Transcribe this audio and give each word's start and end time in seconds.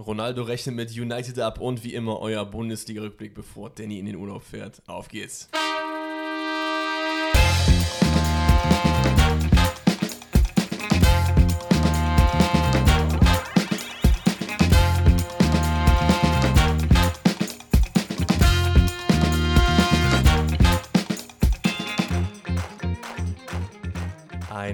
Ronaldo 0.00 0.42
rechnet 0.42 0.74
mit 0.74 0.90
United 0.90 1.38
ab 1.38 1.60
und 1.60 1.84
wie 1.84 1.94
immer 1.94 2.20
euer 2.20 2.44
Bundesliga-Rückblick, 2.44 3.34
bevor 3.34 3.70
Danny 3.70 3.98
in 3.98 4.06
den 4.06 4.16
Urlaub 4.16 4.42
fährt. 4.42 4.82
Auf 4.86 5.08
geht's. 5.08 5.48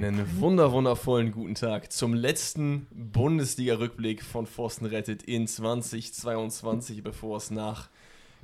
Einen 0.06 0.40
wunder 0.40 0.70
wundervollen 0.70 1.32
guten 1.32 1.56
Tag 1.56 1.90
zum 1.90 2.14
letzten 2.14 2.86
Bundesliga-Rückblick 2.92 4.22
von 4.22 4.46
Forsten 4.46 4.86
rettet 4.86 5.24
in 5.24 5.48
2022, 5.48 7.02
bevor 7.02 7.38
es 7.38 7.50
nach 7.50 7.88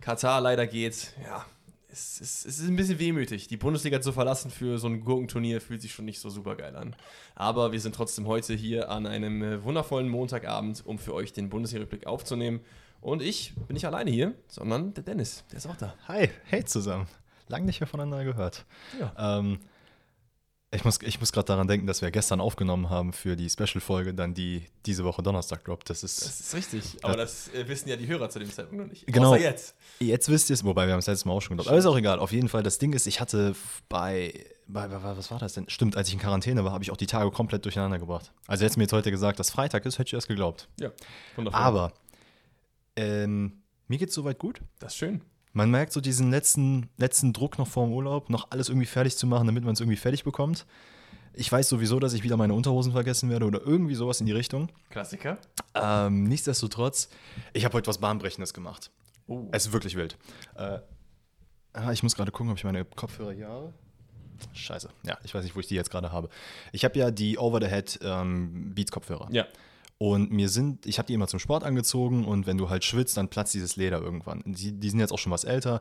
Katar 0.01 0.41
leider 0.41 0.67
geht. 0.67 1.15
Ja, 1.23 1.47
es, 1.89 2.21
es, 2.21 2.45
es 2.45 2.59
ist 2.59 2.67
ein 2.67 2.75
bisschen 2.75 2.99
wehmütig. 2.99 3.47
Die 3.47 3.57
Bundesliga 3.57 4.01
zu 4.01 4.11
verlassen 4.11 4.51
für 4.51 4.79
so 4.79 4.89
ein 4.89 5.05
Gurkenturnier 5.05 5.61
fühlt 5.61 5.81
sich 5.83 5.93
schon 5.93 6.05
nicht 6.05 6.19
so 6.19 6.31
super 6.31 6.57
geil 6.57 6.75
an. 6.75 6.97
Aber 7.37 7.71
wir 7.71 7.79
sind 7.79 7.95
trotzdem 7.95 8.27
heute 8.27 8.55
hier 8.55 8.91
an 8.91 9.07
einem 9.07 9.41
äh, 9.45 9.63
wundervollen 9.63 10.09
Montagabend, 10.09 10.85
um 10.85 10.99
für 10.99 11.15
euch 11.15 11.33
den 11.33 11.49
Bundesliga-Rückblick 11.49 12.09
aufzunehmen. 12.09 12.59
Und 13.01 13.23
ich 13.23 13.55
bin 13.69 13.75
nicht 13.75 13.87
alleine 13.87 14.11
hier, 14.11 14.35
sondern 14.49 14.95
der 14.95 15.05
Dennis, 15.05 15.45
der 15.53 15.59
ist 15.59 15.69
auch 15.69 15.77
da. 15.77 15.95
Hi, 16.09 16.29
hey 16.43 16.65
zusammen. 16.65 17.07
Lang 17.47 17.65
nicht 17.67 17.79
mehr 17.79 17.87
voneinander 17.87 18.25
gehört. 18.25 18.65
Ja. 18.99 19.39
Ähm, 19.39 19.61
ich 20.75 20.85
muss, 20.85 21.01
ich 21.03 21.21
muss 21.21 21.33
gerade 21.33 21.47
daran 21.47 21.69
denken, 21.69 21.87
dass 21.87 22.01
wir 22.01 22.11
gestern 22.11 22.41
aufgenommen 22.41 22.89
haben 22.89 23.13
für 23.13 23.37
die 23.37 23.49
Special-Folge, 23.51 24.15
dann 24.15 24.33
die 24.33 24.67
diese 24.87 25.05
Woche 25.05 25.23
Donnerstag 25.23 25.65
droppt. 25.65 25.91
Das 25.91 26.03
ist. 26.03 26.23
Das 26.25 26.41
ist 26.41 26.55
richtig, 26.55 27.05
aber 27.05 27.17
das 27.17 27.49
äh, 27.49 27.69
wissen 27.69 27.91
ja 27.91 27.97
die 27.97 28.07
Hörer 28.07 28.31
zu 28.31 28.39
dem 28.39 28.51
Zeitpunkt 28.51 28.83
noch 28.83 28.91
nicht. 28.91 29.07
Genau. 29.07 29.35
Außer 29.35 29.43
jetzt. 29.43 29.75
Jetzt 30.01 30.31
wisst 30.31 30.49
ihr 30.49 30.55
es, 30.55 30.65
wobei 30.65 30.87
wir 30.87 30.95
haben 30.95 31.01
es 31.01 31.07
letztes 31.07 31.27
Mal 31.27 31.35
auch 31.35 31.43
schon 31.43 31.59
gedacht. 31.59 31.69
Aber 31.69 31.77
ist 31.77 31.85
auch 31.85 31.97
egal. 31.97 32.19
Auf 32.19 32.33
jeden 32.33 32.49
Fall, 32.49 32.63
das 32.63 32.79
Ding 32.79 32.95
ist, 32.95 33.07
ich 33.07 33.21
hatte 33.21 33.55
bei, 33.91 34.33
bei, 34.67 34.89
bei 34.89 35.03
was 35.03 35.31
war 35.31 35.39
das 35.39 35.53
denn? 35.53 35.69
Stimmt, 35.69 35.95
als 35.95 36.09
ich 36.09 36.15
in 36.15 36.21
Quarantäne 36.21 36.65
war, 36.65 36.73
habe 36.73 36.83
ich 36.83 36.91
auch 36.91 36.97
die 36.97 37.07
Tage 37.07 37.31
komplett 37.31 37.67
durcheinander 37.67 37.99
gebracht. 37.99 38.33
Also 38.47 38.65
jetzt 38.65 38.79
mir 38.79 38.85
jetzt 38.85 38.95
heute 38.95 39.11
gesagt, 39.11 39.39
dass 39.41 39.51
Freitag 39.51 39.85
ist, 39.85 39.99
hätte 39.99 40.09
ich 40.09 40.15
erst 40.15 40.29
geglaubt. 40.29 40.69
Ja, 40.81 40.91
wundervoll. 41.37 41.61
Aber 41.61 41.93
ähm, 42.97 43.63
mir 43.89 43.99
geht's 43.99 44.15
soweit 44.15 44.39
gut. 44.39 44.63
das 44.79 44.95
ist 44.95 44.99
schön. 44.99 45.21
Man 45.53 45.71
merkt 45.71 45.93
so 45.93 46.01
diesen 46.01 46.31
letzten, 46.31 46.89
letzten 46.97 47.33
Druck 47.33 47.59
noch 47.59 47.69
vor 47.69 47.87
dem 47.87 47.93
Urlaub, 47.93 48.31
noch 48.31 48.51
alles 48.51 48.69
irgendwie 48.69 48.87
fertig 48.87 49.17
zu 49.17 49.27
machen, 49.27 49.47
damit 49.47 49.65
man 49.65 49.75
es 49.75 49.81
irgendwie 49.81 49.97
fertig 49.97 50.25
bekommt. 50.25 50.67
Ich 51.35 51.51
weiß 51.51 51.69
sowieso, 51.69 51.99
dass 51.99 52.13
ich 52.13 52.23
wieder 52.23 52.37
meine 52.37 52.55
Unterhosen 52.55 52.93
vergessen 52.93 53.31
werde 53.31 53.47
oder 53.47 53.61
irgendwie 53.63 53.95
sowas 53.95 54.21
in 54.21 54.27
die 54.27 54.33
Richtung. 54.33 54.71
Klassiker. 54.91 55.39
Ähm, 55.75 56.25
nichtsdestotrotz, 56.25 57.09
ich 57.53 57.65
habe 57.65 57.75
heute 57.75 57.89
was 57.89 57.99
Bahnbrechendes 57.99 58.53
gemacht. 58.53 58.91
Oh. 59.27 59.49
Es 59.53 59.67
ist 59.67 59.73
wirklich 59.73 59.97
wild. 59.97 60.17
Äh, 60.57 60.79
ah, 61.73 61.93
ich 61.93 62.03
muss 62.03 62.15
gerade 62.15 62.33
gucken, 62.33 62.51
ob 62.51 62.59
ich 62.59 62.65
meine 62.65 62.85
Kopfhörer 62.85 63.33
hier 63.33 63.49
habe. 63.49 63.73
Scheiße. 64.53 64.89
Ja, 65.05 65.19
ich 65.25 65.35
weiß 65.35 65.45
nicht, 65.45 65.55
wo 65.55 65.61
ich 65.61 65.69
die 65.69 65.75
jetzt 65.75 65.91
gerade 65.91 66.13
habe. 66.13 66.29
Ich 66.73 66.85
habe 66.85 66.99
ja 66.99 67.11
die 67.11 67.39
Over-the-Head 67.39 68.01
ähm, 68.03 68.75
Beats-Kopfhörer. 68.75 69.29
Ja. 69.31 69.47
Und 70.03 70.33
mir 70.33 70.49
sind, 70.49 70.85
ich 70.85 70.99
habe 70.99 71.07
die 71.07 71.15
immer 71.15 71.29
zum 71.29 71.39
Sport 71.39 71.63
angezogen 71.63 72.25
und 72.25 72.45
wenn 72.45 72.59
du 72.59 72.69
halt 72.69 72.85
schwitzt, 72.85 73.17
dann 73.17 73.29
platzt 73.29 73.55
dieses 73.55 73.77
Leder 73.77 74.01
irgendwann. 74.01 74.43
Die, 74.45 74.73
die 74.73 74.91
sind 74.91 74.99
jetzt 74.99 75.13
auch 75.13 75.19
schon 75.21 75.31
was 75.31 75.45
älter. 75.45 75.81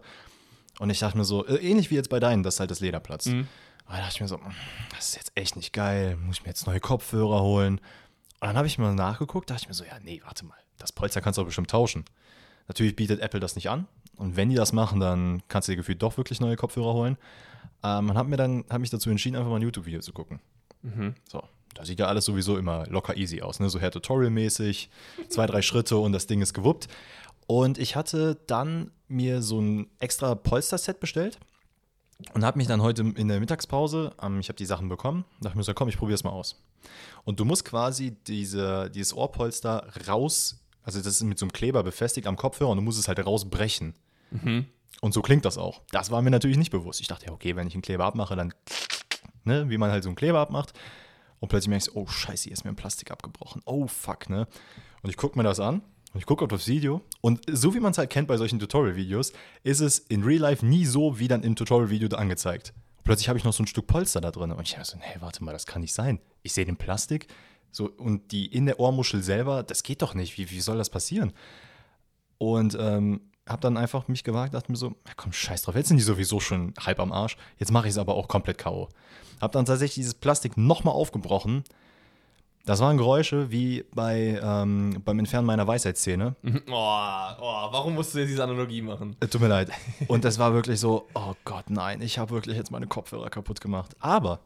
Und 0.78 0.91
ich 0.91 1.00
dachte 1.00 1.17
mir 1.17 1.23
so, 1.23 1.44
äh, 1.47 1.55
ähnlich 1.55 1.89
wie 1.89 1.95
jetzt 1.95 2.11
bei 2.11 2.19
deinen, 2.19 2.44
dass 2.44 2.59
halt 2.59 2.69
das 2.69 2.81
Leder 2.81 3.00
platzt. 3.00 3.30
Mhm. 3.30 3.47
Da 3.88 3.97
dachte 3.97 4.11
ich 4.13 4.22
mir 4.22 4.28
so, 4.28 4.38
"Mm, 4.38 4.53
das 4.95 5.09
ist 5.09 5.16
jetzt 5.16 5.31
echt 5.33 5.55
nicht 5.55 5.73
geil, 5.73 6.17
muss 6.17 6.38
ich 6.38 6.44
mir 6.44 6.50
jetzt 6.50 6.67
neue 6.67 6.80
Kopfhörer 6.80 7.41
holen. 7.41 7.80
Und 7.80 8.47
dann 8.47 8.58
habe 8.58 8.67
ich 8.67 8.78
mal 8.78 8.94
nachgeguckt, 8.94 9.50
dachte 9.50 9.63
ich 9.63 9.67
mir 9.69 9.73
so, 9.73 9.86
ja, 9.86 9.97
nee, 10.03 10.22
warte 10.23 10.45
mal, 10.45 10.58
das 10.78 10.91
Polster 10.91 11.19
kannst 11.22 11.39
du 11.39 11.41
doch 11.41 11.47
bestimmt 11.47 11.72
tauschen. 11.72 12.06
Natürlich 12.67 12.95
bietet 12.95 13.22
Apple 13.22 13.39
das 13.39 13.56
nicht 13.56 13.72
an. 13.72 13.88
Und 14.17 14.35
wenn 14.35 14.50
die 14.50 14.56
das 14.56 14.72
machen, 14.72 15.00
dann 15.00 15.41
kannst 15.47 15.67
du 15.67 15.72
dir 15.72 15.78
gefühlt 15.78 16.00
doch 16.03 16.17
wirklich 16.17 16.39
neue 16.39 16.58
Kopfhörer 16.58 16.94
holen. 16.94 17.17
Ähm, 17.81 18.11
und 18.11 18.17
habe 18.19 18.30
mir 18.30 18.38
dann 18.38 18.66
hab 18.69 18.81
mich 18.81 18.91
dazu 18.91 19.09
entschieden, 19.09 19.35
einfach 19.35 19.50
mal 19.50 19.56
ein 19.56 19.63
YouTube-Video 19.63 20.01
zu 20.01 20.13
gucken. 20.13 20.40
Mhm. 20.84 21.16
So, 21.28 21.41
da 21.73 21.85
sieht 21.85 21.99
ja 21.99 22.07
alles 22.07 22.25
sowieso 22.25 22.57
immer 22.57 22.85
locker 22.87 23.17
easy 23.17 23.41
aus, 23.41 23.59
ne? 23.59 23.69
So 23.69 23.79
her 23.79 23.91
Tutorial-mäßig, 23.91 24.89
zwei, 25.29 25.45
drei 25.45 25.61
Schritte 25.61 25.97
und 25.97 26.11
das 26.11 26.27
Ding 26.27 26.41
ist 26.41 26.53
gewuppt. 26.53 26.87
Und 27.47 27.77
ich 27.77 27.95
hatte 27.95 28.37
dann 28.47 28.91
mir 29.07 29.41
so 29.41 29.59
ein 29.59 29.89
extra 29.99 30.35
Polster-Set 30.35 30.99
bestellt 30.99 31.37
und 32.33 32.45
habe 32.45 32.57
mich 32.57 32.67
dann 32.67 32.81
heute 32.81 33.01
in 33.15 33.27
der 33.27 33.39
Mittagspause, 33.39 34.13
ähm, 34.21 34.39
ich 34.39 34.49
habe 34.49 34.57
die 34.57 34.65
Sachen 34.65 34.89
bekommen, 34.89 35.25
dachte 35.41 35.57
mir 35.57 35.63
so, 35.63 35.73
komm, 35.73 35.89
ich 35.89 35.97
probiere 35.97 36.15
es 36.15 36.23
mal 36.23 36.31
aus. 36.31 36.63
Und 37.23 37.39
du 37.39 37.45
musst 37.45 37.65
quasi 37.65 38.15
diese, 38.27 38.89
dieses 38.89 39.13
Ohrpolster 39.13 39.88
raus, 40.07 40.63
also 40.83 40.99
das 40.99 41.07
ist 41.07 41.23
mit 41.23 41.38
so 41.38 41.45
einem 41.45 41.53
Kleber 41.53 41.83
befestigt 41.83 42.27
am 42.27 42.38
Kopfhörer 42.38 42.69
und 42.69 42.77
du 42.77 42.83
musst 42.83 42.99
es 42.99 43.07
halt 43.07 43.23
rausbrechen. 43.25 43.95
Und 45.01 45.13
so 45.13 45.21
klingt 45.21 45.45
das 45.45 45.57
auch. 45.57 45.81
Das 45.91 46.11
war 46.11 46.21
mir 46.21 46.29
natürlich 46.31 46.57
nicht 46.57 46.71
bewusst. 46.71 47.01
Ich 47.01 47.07
dachte, 47.07 47.27
ja, 47.27 47.31
okay, 47.31 47.55
wenn 47.55 47.67
ich 47.67 47.73
einen 47.73 47.81
Kleber 47.81 48.05
abmache, 48.05 48.35
dann, 48.35 48.53
ne, 49.43 49.69
wie 49.69 49.77
man 49.77 49.91
halt 49.91 50.03
so 50.03 50.09
einen 50.09 50.15
Kleber 50.15 50.39
abmacht. 50.39 50.73
Und 51.41 51.50
plötzlich 51.50 51.75
ich 51.75 51.84
so, 51.84 51.94
oh 51.96 52.07
scheiße, 52.07 52.44
hier 52.44 52.53
ist 52.53 52.63
mir 52.63 52.69
ein 52.69 52.75
Plastik 52.75 53.12
abgebrochen. 53.12 53.63
Oh 53.66 53.88
fuck, 53.88 54.29
ne? 54.29 54.47
Und 55.02 55.09
ich 55.09 55.18
gucke 55.18 55.38
mir 55.38 55.44
das 55.44 55.59
an 55.59 55.81
und 56.13 56.19
ich 56.19 56.28
gucke 56.28 56.46
auf 56.46 56.52
das 56.52 56.68
Video. 56.68 57.02
Und 57.19 57.41
so 57.52 57.74
wie 57.74 57.79
man 57.79 57.91
es 57.91 57.97
halt 57.97 58.12
kennt 58.12 58.28
bei 58.28 58.38
solchen 58.38 58.59
Tutorial-Videos, 58.59 59.34
ist 59.63 59.80
es 59.80 60.00
in 60.00 60.24
Real 60.24 60.40
Life 60.40 60.63
nie 60.63 60.85
so, 60.85 61.18
wie 61.18 61.28
dann 61.28 61.41
im 61.41 61.56
Tutorial-Video 61.56 62.07
da 62.07 62.18
angezeigt. 62.18 62.74
Und 62.97 63.06
plötzlich 63.06 63.28
habe 63.28 63.40
ich 63.40 63.44
noch 63.44 63.53
so 63.53 63.63
ein 63.63 63.68
Stück 63.68 63.88
Polster 63.88 64.22
da 64.22 64.30
drin. 64.30 64.51
Und 64.51 64.62
ich 64.62 64.75
habe 64.75 64.85
so, 64.85 64.97
nee, 64.97 65.19
warte 65.19 65.44
mal, 65.44 65.51
das 65.51 65.66
kann 65.66 65.81
nicht 65.81 65.94
sein. 65.94 66.19
Ich 66.44 66.53
sehe 66.53 66.66
den 66.66 66.78
Plastik 66.78 67.28
so, 67.72 67.90
und 67.90 68.31
die 68.31 68.46
in 68.46 68.68
der 68.68 68.80
Ohrmuschel 68.80 69.24
selber, 69.24 69.63
das 69.63 69.81
geht 69.81 70.03
doch 70.03 70.13
nicht. 70.13 70.38
Wie, 70.38 70.51
wie 70.51 70.62
soll 70.62 70.78
das 70.78 70.91
passieren? 70.91 71.34
Und 72.38 72.78
ähm, 72.80 73.31
habe 73.47 73.62
dann 73.62 73.78
einfach 73.78 74.07
mich 74.07 74.24
gewagt, 74.24 74.53
dachte 74.53 74.72
mir 74.72 74.78
so, 74.78 74.94
komm, 75.18 75.34
scheiß 75.34 75.63
drauf, 75.63 75.75
jetzt 75.75 75.88
sind 75.88 75.97
die 75.97 76.03
sowieso 76.03 76.40
schon 76.40 76.74
halb 76.79 77.00
am 77.00 77.12
Arsch. 77.12 77.38
Jetzt 77.57 77.72
mache 77.72 77.88
ich 77.88 77.91
es 77.91 77.97
aber 77.97 78.16
auch 78.16 78.28
komplett 78.28 78.57
K.O. 78.57 78.90
Habe 79.40 79.53
dann 79.53 79.66
tatsächlich 79.66 79.96
dieses 79.96 80.13
Plastik 80.13 80.57
nochmal 80.57 80.94
aufgebrochen. 80.94 81.63
Das 82.66 82.80
waren 82.80 82.97
Geräusche 82.97 83.50
wie 83.50 83.84
bei, 83.96 84.40
ähm, 84.44 85.01
beim 85.03 85.18
Entfernen 85.18 85.47
meiner 85.47 85.66
Weisheitszähne. 85.66 86.35
Oh, 86.69 87.28
oh, 87.40 87.68
warum 87.72 87.96
musst 87.96 88.13
du 88.13 88.19
jetzt 88.19 88.30
diese 88.30 88.44
Analogie 88.44 88.84
machen? 88.84 89.16
Äh, 89.19 89.28
Tut 89.28 89.41
mir 89.41 89.47
leid. 89.47 89.72
Und 90.07 90.24
das 90.24 90.38
war 90.38 90.53
wirklich 90.53 90.80
so, 90.80 91.07
oh 91.16 91.34
Gott, 91.44 91.69
nein, 91.69 92.01
ich 92.01 92.19
habe 92.19 92.31
wirklich 92.31 92.56
jetzt 92.56 92.69
meine 92.69 92.85
Kopfhörer 92.85 93.30
kaputt 93.31 93.62
gemacht. 93.62 93.96
Aber 94.00 94.41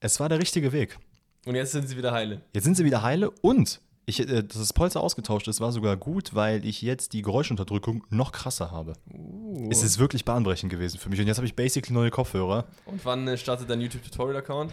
es 0.00 0.20
war 0.20 0.28
der 0.28 0.38
richtige 0.38 0.72
Weg. 0.72 0.98
Und 1.46 1.54
jetzt 1.54 1.72
sind 1.72 1.88
sie 1.88 1.96
wieder 1.96 2.12
heile. 2.12 2.42
Jetzt 2.52 2.64
sind 2.64 2.76
sie 2.76 2.84
wieder 2.84 3.02
heile 3.02 3.30
und 3.40 3.80
ich, 4.10 4.20
äh, 4.20 4.42
dass 4.42 4.58
das 4.58 4.72
Polster 4.72 5.00
ausgetauscht 5.00 5.48
ist, 5.48 5.60
war 5.60 5.72
sogar 5.72 5.96
gut, 5.96 6.34
weil 6.34 6.64
ich 6.64 6.82
jetzt 6.82 7.12
die 7.14 7.22
Geräuschunterdrückung 7.22 8.04
noch 8.10 8.32
krasser 8.32 8.70
habe. 8.70 8.92
Uh. 9.12 9.68
Es 9.70 9.82
ist 9.82 9.98
wirklich 9.98 10.24
bahnbrechend 10.24 10.70
gewesen 10.70 10.98
für 10.98 11.08
mich. 11.08 11.20
Und 11.20 11.26
jetzt 11.26 11.38
habe 11.38 11.46
ich 11.46 11.56
basically 11.56 11.94
neue 11.94 12.10
Kopfhörer. 12.10 12.66
Und 12.86 13.04
wann 13.04 13.26
äh, 13.26 13.36
startet 13.36 13.70
dein 13.70 13.80
YouTube-Tutorial-Account? 13.80 14.72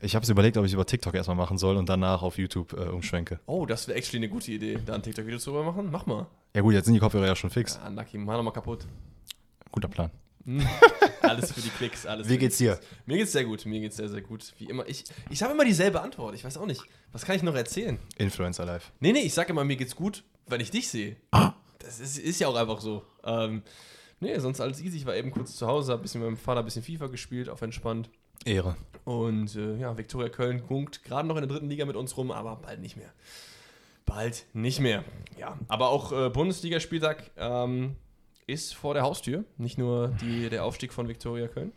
Ich 0.00 0.14
habe 0.14 0.22
es 0.22 0.28
überlegt, 0.28 0.56
ob 0.56 0.64
ich 0.64 0.72
über 0.72 0.86
TikTok 0.86 1.14
erstmal 1.14 1.36
machen 1.36 1.58
soll 1.58 1.76
und 1.76 1.88
danach 1.88 2.22
auf 2.22 2.38
YouTube 2.38 2.72
äh, 2.72 2.88
umschwenke. 2.88 3.40
Oh, 3.46 3.66
das 3.66 3.88
wäre 3.88 3.98
actually 3.98 4.24
eine 4.24 4.32
gute 4.32 4.52
Idee. 4.52 4.78
Da 4.84 4.94
ein 4.94 5.02
TikTok-Video 5.02 5.38
drüber 5.38 5.64
machen? 5.64 5.88
Mach 5.90 6.06
mal. 6.06 6.26
Ja 6.54 6.62
gut, 6.62 6.74
jetzt 6.74 6.86
sind 6.86 6.94
die 6.94 7.00
Kopfhörer 7.00 7.26
ja 7.26 7.36
schon 7.36 7.50
fix. 7.50 7.78
Ja, 7.82 7.88
Lucky, 7.88 8.18
mach 8.18 8.36
nochmal 8.36 8.52
kaputt. 8.52 8.86
Guter 9.70 9.88
Plan. 9.88 10.10
Alles 11.22 11.52
für 11.52 11.60
die 11.60 11.68
Klicks, 11.68 12.06
alles 12.06 12.28
Wie 12.28 12.38
geht's 12.38 12.56
dir? 12.56 12.80
Mir 13.04 13.18
geht's 13.18 13.32
sehr 13.32 13.44
gut, 13.44 13.66
mir 13.66 13.80
geht's 13.80 13.96
sehr, 13.96 14.08
sehr 14.08 14.22
gut. 14.22 14.54
Wie 14.56 14.64
immer. 14.64 14.88
Ich, 14.88 15.04
ich 15.28 15.42
habe 15.42 15.52
immer 15.52 15.64
dieselbe 15.64 16.00
Antwort. 16.00 16.34
Ich 16.34 16.44
weiß 16.44 16.56
auch 16.56 16.66
nicht. 16.66 16.82
Was 17.12 17.24
kann 17.26 17.36
ich 17.36 17.42
noch 17.42 17.54
erzählen? 17.54 17.98
Influencer 18.16 18.64
Live. 18.64 18.90
Nee, 19.00 19.12
nee, 19.12 19.20
ich 19.20 19.34
sage 19.34 19.50
immer, 19.50 19.64
mir 19.64 19.76
geht's 19.76 19.94
gut, 19.94 20.24
wenn 20.46 20.60
ich 20.60 20.70
dich 20.70 20.88
sehe. 20.88 21.16
Ah. 21.32 21.52
Das 21.80 22.00
ist, 22.00 22.18
ist 22.18 22.40
ja 22.40 22.48
auch 22.48 22.56
einfach 22.56 22.80
so. 22.80 23.02
Ähm, 23.24 23.62
nee, 24.20 24.38
sonst 24.38 24.60
alles 24.60 24.80
easy. 24.80 24.96
Ich 24.96 25.06
war 25.06 25.16
eben 25.16 25.30
kurz 25.30 25.54
zu 25.54 25.66
Hause, 25.66 25.92
hab 25.92 26.00
ein 26.00 26.02
bisschen 26.02 26.22
mit 26.22 26.30
meinem 26.30 26.38
Vater 26.38 26.60
ein 26.60 26.64
bisschen 26.64 26.82
FIFA 26.82 27.08
gespielt, 27.08 27.48
auf 27.50 27.60
entspannt. 27.60 28.08
Ehre. 28.44 28.76
Und 29.04 29.54
äh, 29.54 29.76
ja, 29.76 29.96
Viktoria 29.98 30.30
Köln 30.30 30.66
gunkt 30.66 31.04
gerade 31.04 31.28
noch 31.28 31.36
in 31.36 31.42
der 31.42 31.50
dritten 31.50 31.68
Liga 31.68 31.84
mit 31.84 31.96
uns 31.96 32.16
rum, 32.16 32.30
aber 32.30 32.56
bald 32.56 32.80
nicht 32.80 32.96
mehr. 32.96 33.12
Bald 34.06 34.46
nicht 34.54 34.80
mehr. 34.80 35.04
Ja, 35.38 35.58
aber 35.68 35.90
auch 35.90 36.12
äh, 36.12 36.30
Bundesligaspieltag 36.30 37.30
ähm, 37.36 37.96
ist 38.48 38.74
vor 38.74 38.94
der 38.94 39.04
Haustür. 39.04 39.44
Nicht 39.56 39.78
nur 39.78 40.08
die, 40.20 40.48
der 40.48 40.64
Aufstieg 40.64 40.92
von 40.92 41.06
Viktoria 41.06 41.46
Köln 41.46 41.72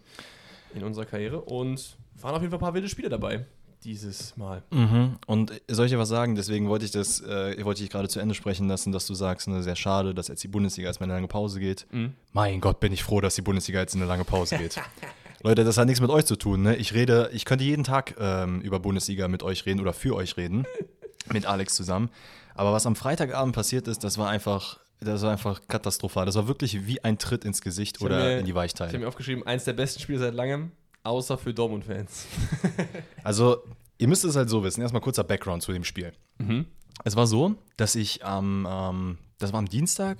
in 0.73 0.83
unserer 0.83 1.05
Karriere. 1.05 1.41
Und 1.41 1.97
waren 2.19 2.33
auf 2.33 2.41
jeden 2.41 2.51
Fall 2.51 2.59
ein 2.59 2.61
paar 2.61 2.73
wilde 2.73 2.89
Spiele 2.89 3.09
dabei 3.09 3.45
dieses 3.83 4.37
Mal. 4.37 4.61
Mhm. 4.71 5.17
Und 5.25 5.59
soll 5.67 5.85
ich 5.85 5.91
dir 5.91 5.97
was 5.97 6.09
sagen? 6.09 6.35
Deswegen 6.35 6.69
wollte 6.69 6.85
ich 6.85 6.91
das, 6.91 7.21
äh, 7.21 7.63
wollte 7.65 7.83
ich 7.83 7.89
gerade 7.89 8.07
zu 8.07 8.19
Ende 8.19 8.35
sprechen 8.35 8.67
lassen, 8.67 8.91
dass 8.91 9.07
du 9.07 9.13
sagst, 9.13 9.47
ne, 9.47 9.63
sehr 9.63 9.75
schade, 9.75 10.13
dass 10.13 10.27
jetzt 10.27 10.43
die 10.43 10.47
Bundesliga 10.47 10.87
erstmal 10.87 11.07
in 11.07 11.11
eine 11.11 11.17
lange 11.17 11.27
Pause 11.27 11.59
geht. 11.59 11.87
Mhm. 11.91 12.13
Mein 12.31 12.61
Gott, 12.61 12.79
bin 12.79 12.93
ich 12.93 13.03
froh, 13.03 13.21
dass 13.21 13.35
die 13.35 13.41
Bundesliga 13.41 13.79
jetzt 13.79 13.95
in 13.95 14.01
eine 14.01 14.07
lange 14.07 14.23
Pause 14.23 14.57
geht. 14.57 14.79
Leute, 15.43 15.63
das 15.63 15.77
hat 15.77 15.87
nichts 15.87 16.01
mit 16.01 16.11
euch 16.11 16.25
zu 16.25 16.35
tun. 16.35 16.61
Ne? 16.61 16.75
Ich 16.75 16.93
rede, 16.93 17.31
ich 17.33 17.45
könnte 17.45 17.63
jeden 17.63 17.83
Tag 17.83 18.15
ähm, 18.19 18.61
über 18.61 18.79
Bundesliga 18.79 19.27
mit 19.27 19.41
euch 19.41 19.65
reden 19.65 19.79
oder 19.79 19.93
für 19.93 20.15
euch 20.15 20.37
reden, 20.37 20.65
mit 21.33 21.47
Alex 21.47 21.73
zusammen. 21.73 22.09
Aber 22.53 22.73
was 22.73 22.85
am 22.85 22.95
Freitagabend 22.95 23.55
passiert 23.55 23.87
ist, 23.87 24.03
das 24.03 24.19
war 24.19 24.29
einfach, 24.29 24.79
das 25.01 25.21
war 25.23 25.31
einfach 25.31 25.59
katastrophal. 25.67 26.25
Das 26.25 26.35
war 26.35 26.47
wirklich 26.47 26.85
wie 26.87 27.03
ein 27.03 27.17
Tritt 27.17 27.43
ins 27.43 27.61
Gesicht 27.61 27.97
hab 27.97 28.03
oder 28.05 28.17
mir- 28.17 28.39
in 28.39 28.45
die 28.45 28.51
Ich 28.51 28.55
habe 28.55 28.63
Weichteile. 28.63 28.99
mir 28.99 29.07
aufgeschrieben, 29.07 29.45
eins 29.45 29.63
der 29.65 29.73
besten 29.73 29.99
Spiele 29.99 30.19
seit 30.19 30.33
langem, 30.33 30.71
außer 31.03 31.37
für 31.37 31.53
Dortmund-Fans. 31.53 32.25
Also, 33.23 33.63
ihr 33.97 34.07
müsst 34.07 34.25
es 34.25 34.35
halt 34.35 34.49
so 34.49 34.63
wissen. 34.63 34.81
Erstmal 34.81 35.01
kurzer 35.01 35.23
Background 35.23 35.61
zu 35.63 35.71
dem 35.73 35.83
Spiel. 35.83 36.11
Mhm. 36.37 36.65
Es 37.03 37.15
war 37.15 37.27
so, 37.27 37.55
dass 37.77 37.95
ich 37.95 38.23
am, 38.25 38.67
ähm, 38.69 39.17
das 39.39 39.51
war 39.53 39.59
am 39.59 39.67
Dienstag, 39.69 40.17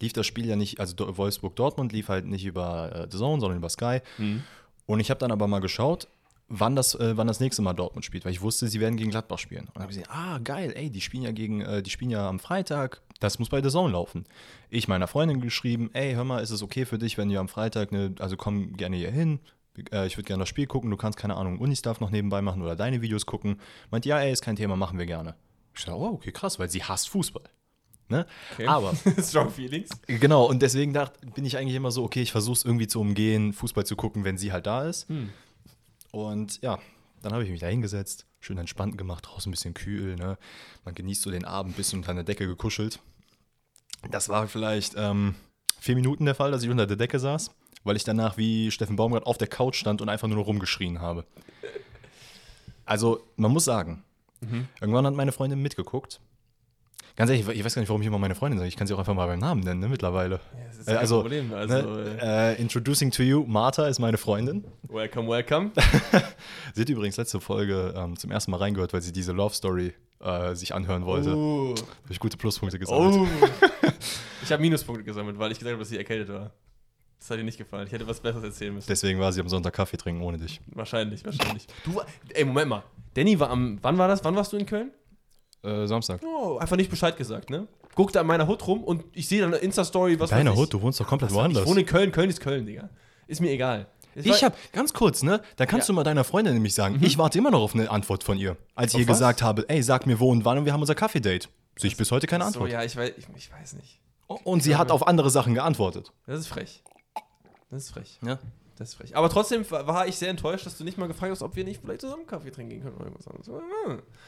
lief 0.00 0.12
das 0.12 0.26
Spiel 0.26 0.46
ja 0.46 0.56
nicht, 0.56 0.80
also 0.80 0.94
Do- 0.94 1.16
Wolfsburg-Dortmund 1.16 1.92
lief 1.92 2.08
halt 2.08 2.26
nicht 2.26 2.44
über 2.44 2.92
äh, 2.94 3.08
The 3.10 3.18
Zone, 3.18 3.40
sondern 3.40 3.58
über 3.58 3.68
Sky. 3.68 4.00
Und 4.86 5.00
ich 5.00 5.10
habe 5.10 5.18
dann 5.20 5.30
aber 5.32 5.46
mal 5.46 5.60
geschaut, 5.60 6.08
wann 6.48 6.76
das, 6.76 6.94
äh, 6.96 7.16
wann 7.16 7.26
das 7.26 7.40
nächste 7.40 7.62
Mal 7.62 7.72
Dortmund 7.72 8.04
spielt, 8.04 8.24
weil 8.24 8.32
ich 8.32 8.42
wusste, 8.42 8.68
sie 8.68 8.80
werden 8.80 8.96
gegen 8.96 9.10
Gladbach 9.10 9.38
spielen. 9.38 9.66
Und 9.72 9.76
habe 9.76 9.88
gesehen, 9.88 10.06
ah, 10.08 10.38
geil, 10.38 10.72
ey, 10.76 10.90
die 10.90 11.00
spielen 11.00 11.22
ja 11.22 11.32
gegen, 11.32 11.60
äh, 11.62 11.82
die 11.82 11.90
spielen 11.90 12.10
ja 12.10 12.28
am 12.28 12.38
Freitag, 12.38 13.00
das 13.24 13.38
muss 13.38 13.48
bei 13.48 13.62
The 13.62 13.70
Zone 13.70 13.92
laufen. 13.92 14.24
Ich 14.70 14.88
meiner 14.88 15.06
Freundin 15.06 15.40
geschrieben, 15.40 15.90
ey, 15.94 16.14
hör 16.14 16.24
mal, 16.24 16.40
ist 16.40 16.50
es 16.50 16.62
okay 16.62 16.84
für 16.84 16.98
dich, 16.98 17.18
wenn 17.18 17.30
ihr 17.30 17.40
am 17.40 17.48
Freitag, 17.48 17.92
ne, 17.92 18.14
also 18.18 18.36
komm 18.36 18.76
gerne 18.76 18.96
hier 18.96 19.10
hin, 19.10 19.40
äh, 19.92 20.06
ich 20.06 20.16
würde 20.16 20.26
gerne 20.26 20.42
das 20.42 20.48
Spiel 20.48 20.66
gucken, 20.66 20.90
du 20.90 20.96
kannst, 20.96 21.18
keine 21.18 21.36
Ahnung, 21.36 21.58
Unistuff 21.58 22.00
noch 22.00 22.10
nebenbei 22.10 22.42
machen 22.42 22.62
oder 22.62 22.76
deine 22.76 23.02
Videos 23.02 23.26
gucken. 23.26 23.60
Meint, 23.90 24.06
ja, 24.06 24.20
ey, 24.20 24.32
ist 24.32 24.42
kein 24.42 24.56
Thema, 24.56 24.76
machen 24.76 24.98
wir 24.98 25.06
gerne. 25.06 25.34
Ich 25.74 25.84
dachte, 25.84 25.98
oh, 25.98 26.12
okay, 26.14 26.32
krass, 26.32 26.58
weil 26.58 26.70
sie 26.70 26.82
hasst 26.82 27.08
Fußball. 27.08 27.44
Ne? 28.08 28.26
Okay. 28.52 28.66
Aber 28.66 28.94
Strong 29.22 29.50
Feelings. 29.50 29.90
Genau, 30.06 30.44
und 30.44 30.62
deswegen 30.62 30.92
dacht, 30.92 31.14
bin 31.34 31.44
ich 31.44 31.56
eigentlich 31.56 31.74
immer 31.74 31.90
so, 31.90 32.04
okay, 32.04 32.22
ich 32.22 32.32
versuche 32.32 32.54
es 32.54 32.64
irgendwie 32.64 32.86
zu 32.86 33.00
umgehen, 33.00 33.52
Fußball 33.52 33.86
zu 33.86 33.96
gucken, 33.96 34.24
wenn 34.24 34.38
sie 34.38 34.52
halt 34.52 34.66
da 34.66 34.84
ist. 34.84 35.08
Und 36.12 36.60
ja, 36.62 36.78
dann 37.22 37.32
habe 37.32 37.42
ich 37.44 37.50
mich 37.50 37.60
da 37.60 37.66
hingesetzt, 37.66 38.26
schön 38.40 38.58
entspannt 38.58 38.98
gemacht, 38.98 39.26
draußen 39.26 39.48
ein 39.48 39.52
bisschen 39.52 39.74
kühl, 39.74 40.16
ne? 40.16 40.36
Man 40.84 40.94
genießt 40.94 41.22
so 41.22 41.30
den 41.30 41.46
Abend, 41.46 41.76
bisschen 41.76 42.00
unter 42.00 42.14
der 42.14 42.24
Decke 42.24 42.46
gekuschelt. 42.46 43.00
Das 44.10 44.28
war 44.28 44.46
vielleicht 44.48 44.94
ähm, 44.96 45.34
vier 45.80 45.94
Minuten 45.94 46.24
der 46.24 46.34
Fall, 46.34 46.50
dass 46.50 46.62
ich 46.62 46.70
unter 46.70 46.86
der 46.86 46.96
Decke 46.96 47.18
saß, 47.18 47.50
weil 47.84 47.96
ich 47.96 48.04
danach 48.04 48.36
wie 48.36 48.70
Steffen 48.70 48.96
Baumgart 48.96 49.26
auf 49.26 49.38
der 49.38 49.48
Couch 49.48 49.76
stand 49.76 50.00
und 50.02 50.08
einfach 50.08 50.28
nur 50.28 50.38
noch 50.38 50.46
rumgeschrien 50.46 51.00
habe. 51.00 51.24
Also, 52.84 53.20
man 53.36 53.50
muss 53.50 53.64
sagen, 53.64 54.04
irgendwann 54.80 55.06
hat 55.06 55.14
meine 55.14 55.32
Freundin 55.32 55.60
mitgeguckt. 55.62 56.20
Ganz 57.16 57.30
ehrlich, 57.30 57.46
ich 57.48 57.64
weiß 57.64 57.74
gar 57.76 57.80
nicht, 57.80 57.88
warum 57.88 58.02
ich 58.02 58.08
immer 58.08 58.18
meine 58.18 58.34
Freundin 58.34 58.58
sage. 58.58 58.68
Ich 58.68 58.76
kann 58.76 58.88
sie 58.88 58.94
auch 58.94 58.98
einfach 58.98 59.14
mal 59.14 59.26
beim 59.26 59.38
Namen 59.38 59.60
nennen, 59.60 59.78
ne, 59.80 59.88
mittlerweile. 59.88 60.40
das 60.66 60.78
ist 60.78 60.88
Äh, 60.88 60.92
kein 60.92 60.98
also, 60.98 61.20
Problem. 61.20 61.54
Also, 61.54 61.74
ne, 61.74 62.18
äh, 62.20 62.60
introducing 62.60 63.12
to 63.12 63.22
you, 63.22 63.44
Martha 63.46 63.86
ist 63.86 64.00
meine 64.00 64.18
Freundin. 64.18 64.64
Welcome, 64.88 65.28
welcome. 65.28 65.70
Sie 66.74 66.80
hat 66.82 66.88
übrigens 66.88 67.16
letzte 67.16 67.40
Folge 67.40 67.94
ähm, 67.96 68.16
zum 68.18 68.32
ersten 68.32 68.50
Mal 68.50 68.56
reingehört, 68.56 68.92
weil 68.92 69.00
sie 69.00 69.12
diese 69.12 69.30
Love 69.32 69.54
Story 69.54 69.94
äh, 70.20 70.56
sich 70.56 70.74
anhören 70.74 71.06
wollte. 71.06 71.36
Oh. 71.36 71.70
Habe 71.76 72.10
ich 72.12 72.18
gute 72.18 72.36
Pluspunkte 72.36 72.80
gesammelt. 72.80 73.14
oh. 73.42 73.46
ich 74.44 74.52
habe 74.52 74.62
Minuspunkte 74.62 75.04
gesammelt, 75.04 75.38
weil 75.38 75.50
ich 75.52 75.58
gesagt 75.58 75.72
habe, 75.74 75.80
dass 75.82 75.88
sie 75.88 75.98
erkältet 75.98 76.28
war. 76.28 76.52
Das 77.18 77.30
hat 77.30 77.38
ihr 77.38 77.44
nicht 77.44 77.56
gefallen. 77.58 77.86
Ich 77.86 77.92
hätte 77.92 78.06
was 78.06 78.20
Besseres 78.20 78.44
erzählen 78.44 78.74
müssen. 78.74 78.86
Deswegen 78.88 79.18
war 79.18 79.32
sie 79.32 79.40
am 79.40 79.48
Sonntag 79.48 79.72
Kaffee 79.72 79.96
trinken 79.96 80.22
ohne 80.22 80.36
dich. 80.38 80.60
Wahrscheinlich, 80.66 81.24
wahrscheinlich. 81.24 81.66
Du, 81.84 81.94
war- 81.94 82.06
ey, 82.34 82.44
Moment 82.44 82.68
mal. 82.68 82.82
Danny 83.14 83.38
war 83.40 83.50
am, 83.50 83.78
wann 83.82 83.96
war 83.96 84.08
das? 84.08 84.22
Wann 84.24 84.36
warst 84.36 84.52
du 84.52 84.56
in 84.58 84.66
Köln? 84.66 84.90
Äh, 85.62 85.86
Samstag. 85.86 86.20
Oh, 86.22 86.58
einfach 86.58 86.76
nicht 86.76 86.90
Bescheid 86.90 87.16
gesagt, 87.16 87.48
ne? 87.48 87.66
Guck 87.94 88.12
da 88.12 88.20
an 88.20 88.26
meiner 88.26 88.46
Hut 88.46 88.66
rum 88.66 88.84
und 88.84 89.04
ich 89.12 89.28
sehe 89.28 89.40
dann 89.40 89.54
eine 89.54 89.62
Insta-Story, 89.62 90.18
was 90.20 90.30
Deine 90.30 90.50
ich. 90.50 90.56
Hut, 90.56 90.72
du 90.74 90.82
wohnst 90.82 91.00
doch 91.00 91.06
komplett 91.06 91.30
Ich 91.30 91.36
woanders. 91.36 91.64
wohne 91.64 91.80
in 91.80 91.86
Köln, 91.86 92.12
Köln 92.12 92.28
ist 92.28 92.40
Köln, 92.40 92.66
Digga. 92.66 92.90
Ist 93.26 93.40
mir 93.40 93.50
egal. 93.52 93.86
Es 94.16 94.26
Ich 94.26 94.44
habe, 94.44 94.54
ganz 94.72 94.92
kurz, 94.92 95.22
ne? 95.22 95.40
Da 95.56 95.64
kannst 95.64 95.88
Ja. 95.88 95.92
Mhm. 95.92 95.96
du 95.96 96.00
mal 96.00 96.04
deiner 96.04 96.24
Freundin 96.24 96.52
nämlich 96.54 96.74
sagen, 96.74 96.98
ich 97.00 97.16
warte 97.18 97.38
immer 97.38 97.50
noch 97.50 97.62
auf 97.62 97.74
eine 97.74 97.90
Antwort 97.90 98.22
von 98.24 98.36
ihr. 98.36 98.56
Als 98.74 98.92
ich 98.92 98.96
Auf 98.96 99.00
ihr 99.02 99.08
was? 99.08 99.14
gesagt 99.18 99.42
habe, 99.42 99.64
ey, 99.68 99.82
sag 99.82 100.06
mir 100.06 100.20
wo 100.20 100.30
und 100.30 100.44
wann 100.44 100.58
und 100.58 100.66
wir 100.66 100.72
haben 100.74 100.80
unser 100.82 100.94
Kaffee-Date. 100.94 101.48
Sehe 101.76 101.88
ich 101.88 101.96
bis 101.96 102.10
heute 102.12 102.26
keine 102.26 102.44
so, 102.44 102.48
Antwort. 102.48 102.70
ja, 102.70 102.84
ich 102.84 102.96
weiß, 102.96 103.12
ich, 103.16 103.24
ich 103.34 103.50
weiß 103.52 103.74
nicht. 103.74 104.00
Und 104.26 104.62
sie 104.62 104.76
hat 104.76 104.90
auf 104.90 105.06
andere 105.06 105.30
Sachen 105.30 105.54
geantwortet. 105.54 106.12
Das 106.26 106.40
ist 106.40 106.46
frech. 106.48 106.82
Das 107.70 107.84
ist 107.84 107.90
frech. 107.90 108.18
Ja. 108.24 108.38
Das 108.76 108.88
ist 108.88 108.94
frech. 108.94 109.16
Aber 109.16 109.28
trotzdem 109.28 109.68
war 109.70 110.06
ich 110.08 110.16
sehr 110.16 110.30
enttäuscht, 110.30 110.66
dass 110.66 110.76
du 110.78 110.84
nicht 110.84 110.98
mal 110.98 111.06
gefragt 111.06 111.30
hast, 111.30 111.42
ob 111.42 111.54
wir 111.54 111.64
nicht 111.64 111.80
vielleicht 111.80 112.00
zusammen 112.00 112.26
Kaffee 112.26 112.50
trinken 112.50 112.80
können 112.82 112.96
oder 112.96 113.04
irgendwas 113.06 113.28
anderes. 113.28 113.48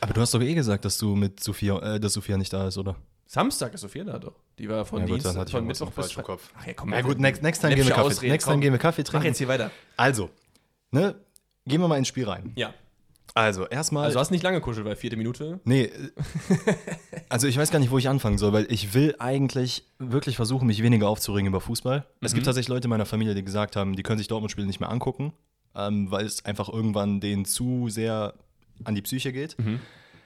Aber 0.00 0.12
du 0.14 0.20
hast 0.20 0.34
doch 0.34 0.40
eh 0.40 0.54
gesagt, 0.54 0.84
dass 0.84 0.98
du 0.98 1.16
mit 1.16 1.42
Sophia, 1.42 1.78
äh, 1.96 1.98
dass 2.00 2.12
Sophia 2.12 2.36
nicht 2.36 2.52
da 2.52 2.68
ist, 2.68 2.78
oder? 2.78 2.94
Samstag 3.26 3.74
ist 3.74 3.80
Sophia 3.80 4.04
da 4.04 4.18
doch. 4.20 4.34
Die 4.58 4.68
war 4.68 4.84
von 4.84 5.00
Ja, 5.00 5.06
gut, 5.06 5.24
Dienstag, 5.24 5.50
von 5.50 5.66
Mittwoch 5.66 5.90
bis 5.90 6.12
Fre- 6.12 6.22
Kopf. 6.22 6.48
Ach 6.56 6.64
ja, 6.66 6.74
komm. 6.74 6.90
Na 6.90 7.00
gut, 7.00 7.18
next, 7.18 7.42
next 7.42 7.60
time 7.60 7.74
gehen 7.74 7.84
wir 7.86 7.92
Kaffee, 7.94 8.06
Ausreden, 8.06 8.30
next 8.32 8.44
komm. 8.44 8.52
time 8.52 8.62
gehen 8.62 8.72
wir 8.72 8.78
Kaffee 8.78 9.02
Mach 9.02 9.10
trinken. 9.10 9.26
jetzt 9.26 9.38
hier 9.38 9.48
weiter. 9.48 9.70
Also, 9.96 10.30
ne? 10.92 11.16
Gehen 11.66 11.80
wir 11.80 11.88
mal 11.88 11.96
ins 11.98 12.06
Spiel 12.06 12.28
rein. 12.28 12.52
Ja. 12.54 12.72
Also, 13.36 13.66
erstmal. 13.66 14.06
Also 14.06 14.18
hast 14.18 14.30
nicht 14.30 14.42
lange 14.42 14.62
kuschelt, 14.62 14.86
weil 14.86 14.96
vierte 14.96 15.18
Minute. 15.18 15.60
nee, 15.64 15.82
äh, 15.82 16.10
also 17.28 17.46
ich 17.46 17.58
weiß 17.58 17.70
gar 17.70 17.78
nicht, 17.78 17.90
wo 17.90 17.98
ich 17.98 18.08
anfangen 18.08 18.38
soll, 18.38 18.54
weil 18.54 18.66
ich 18.72 18.94
will 18.94 19.14
eigentlich 19.18 19.84
wirklich 19.98 20.36
versuchen, 20.36 20.66
mich 20.66 20.82
weniger 20.82 21.08
aufzuregen 21.10 21.46
über 21.46 21.60
Fußball. 21.60 22.06
Es 22.22 22.32
gibt 22.32 22.46
tatsächlich 22.46 22.68
Leute 22.68 22.86
in 22.86 22.90
meiner 22.90 23.04
Familie, 23.04 23.34
die 23.34 23.44
gesagt 23.44 23.76
haben, 23.76 23.94
die 23.94 24.02
können 24.02 24.16
sich 24.16 24.28
Dortmund-Spiele 24.28 24.66
nicht 24.66 24.80
mehr 24.80 24.90
angucken, 24.90 25.34
ähm, 25.74 26.10
weil 26.10 26.24
es 26.24 26.46
einfach 26.46 26.70
irgendwann 26.70 27.20
denen 27.20 27.44
zu 27.44 27.90
sehr 27.90 28.32
an 28.84 28.94
die 28.94 29.02
Psyche 29.02 29.32
geht. 29.32 29.54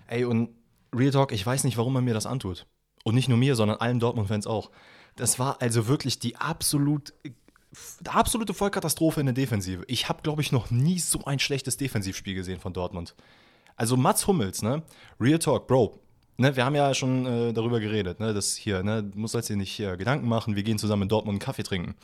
Ey, 0.06 0.24
und 0.24 0.50
Real 0.94 1.10
Talk, 1.10 1.32
ich 1.32 1.44
weiß 1.44 1.64
nicht, 1.64 1.76
warum 1.78 1.92
man 1.92 2.04
mir 2.04 2.14
das 2.14 2.26
antut. 2.26 2.66
Und 3.02 3.16
nicht 3.16 3.28
nur 3.28 3.38
mir, 3.38 3.56
sondern 3.56 3.78
allen 3.78 3.98
Dortmund-Fans 3.98 4.46
auch. 4.46 4.70
Das 5.16 5.40
war 5.40 5.60
also 5.60 5.88
wirklich 5.88 6.20
die 6.20 6.36
absolut, 6.36 7.12
absolute 8.06 8.54
Vollkatastrophe 8.54 9.20
in 9.20 9.26
der 9.26 9.34
Defensive. 9.34 9.84
Ich 9.86 10.08
habe, 10.08 10.22
glaube 10.22 10.42
ich, 10.42 10.52
noch 10.52 10.70
nie 10.70 10.98
so 10.98 11.24
ein 11.24 11.38
schlechtes 11.38 11.76
Defensivspiel 11.76 12.34
gesehen 12.34 12.60
von 12.60 12.72
Dortmund. 12.72 13.14
Also 13.76 13.96
Mats 13.96 14.26
Hummels, 14.26 14.62
ne? 14.62 14.82
Real 15.20 15.38
Talk, 15.38 15.66
Bro. 15.66 16.00
Ne, 16.36 16.56
wir 16.56 16.64
haben 16.64 16.74
ja 16.74 16.94
schon 16.94 17.26
äh, 17.26 17.52
darüber 17.52 17.80
geredet, 17.80 18.18
ne, 18.18 18.32
dass 18.32 18.56
hier, 18.56 18.82
ne, 18.82 19.02
du 19.02 19.18
musst 19.18 19.34
dir 19.34 19.56
nicht 19.56 19.72
hier 19.72 19.98
Gedanken 19.98 20.26
machen, 20.26 20.56
wir 20.56 20.62
gehen 20.62 20.78
zusammen 20.78 21.02
in 21.02 21.08
Dortmund 21.10 21.34
einen 21.34 21.38
Kaffee 21.38 21.62
trinken. 21.62 21.94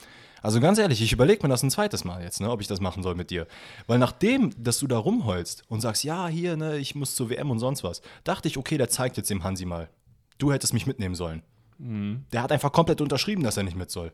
Also 0.42 0.60
ganz 0.60 0.78
ehrlich, 0.78 1.00
ich 1.00 1.10
überlege 1.10 1.42
mir 1.42 1.48
das 1.48 1.62
ein 1.62 1.70
zweites 1.70 2.04
Mal 2.04 2.22
jetzt, 2.22 2.42
ne, 2.42 2.50
ob 2.50 2.60
ich 2.60 2.66
das 2.66 2.80
machen 2.80 3.02
soll 3.02 3.14
mit 3.14 3.30
dir. 3.30 3.46
Weil 3.86 3.98
nachdem, 3.98 4.52
dass 4.62 4.78
du 4.78 4.86
da 4.86 4.98
rumheulst 4.98 5.64
und 5.68 5.80
sagst, 5.80 6.04
ja, 6.04 6.28
hier, 6.28 6.58
ne, 6.58 6.76
ich 6.76 6.94
muss 6.94 7.16
zur 7.16 7.30
WM 7.30 7.50
und 7.50 7.60
sonst 7.60 7.82
was, 7.82 8.02
dachte 8.24 8.46
ich, 8.46 8.58
okay, 8.58 8.76
der 8.76 8.90
zeigt 8.90 9.16
jetzt 9.16 9.30
dem 9.30 9.42
Hansi 9.42 9.64
mal. 9.64 9.88
Du 10.36 10.52
hättest 10.52 10.74
mich 10.74 10.86
mitnehmen 10.86 11.14
sollen. 11.14 11.42
Der 11.78 12.42
hat 12.42 12.52
einfach 12.52 12.72
komplett 12.72 13.00
unterschrieben, 13.00 13.42
dass 13.42 13.56
er 13.56 13.62
nicht 13.62 13.76
mit 13.76 13.90
soll. 13.90 14.12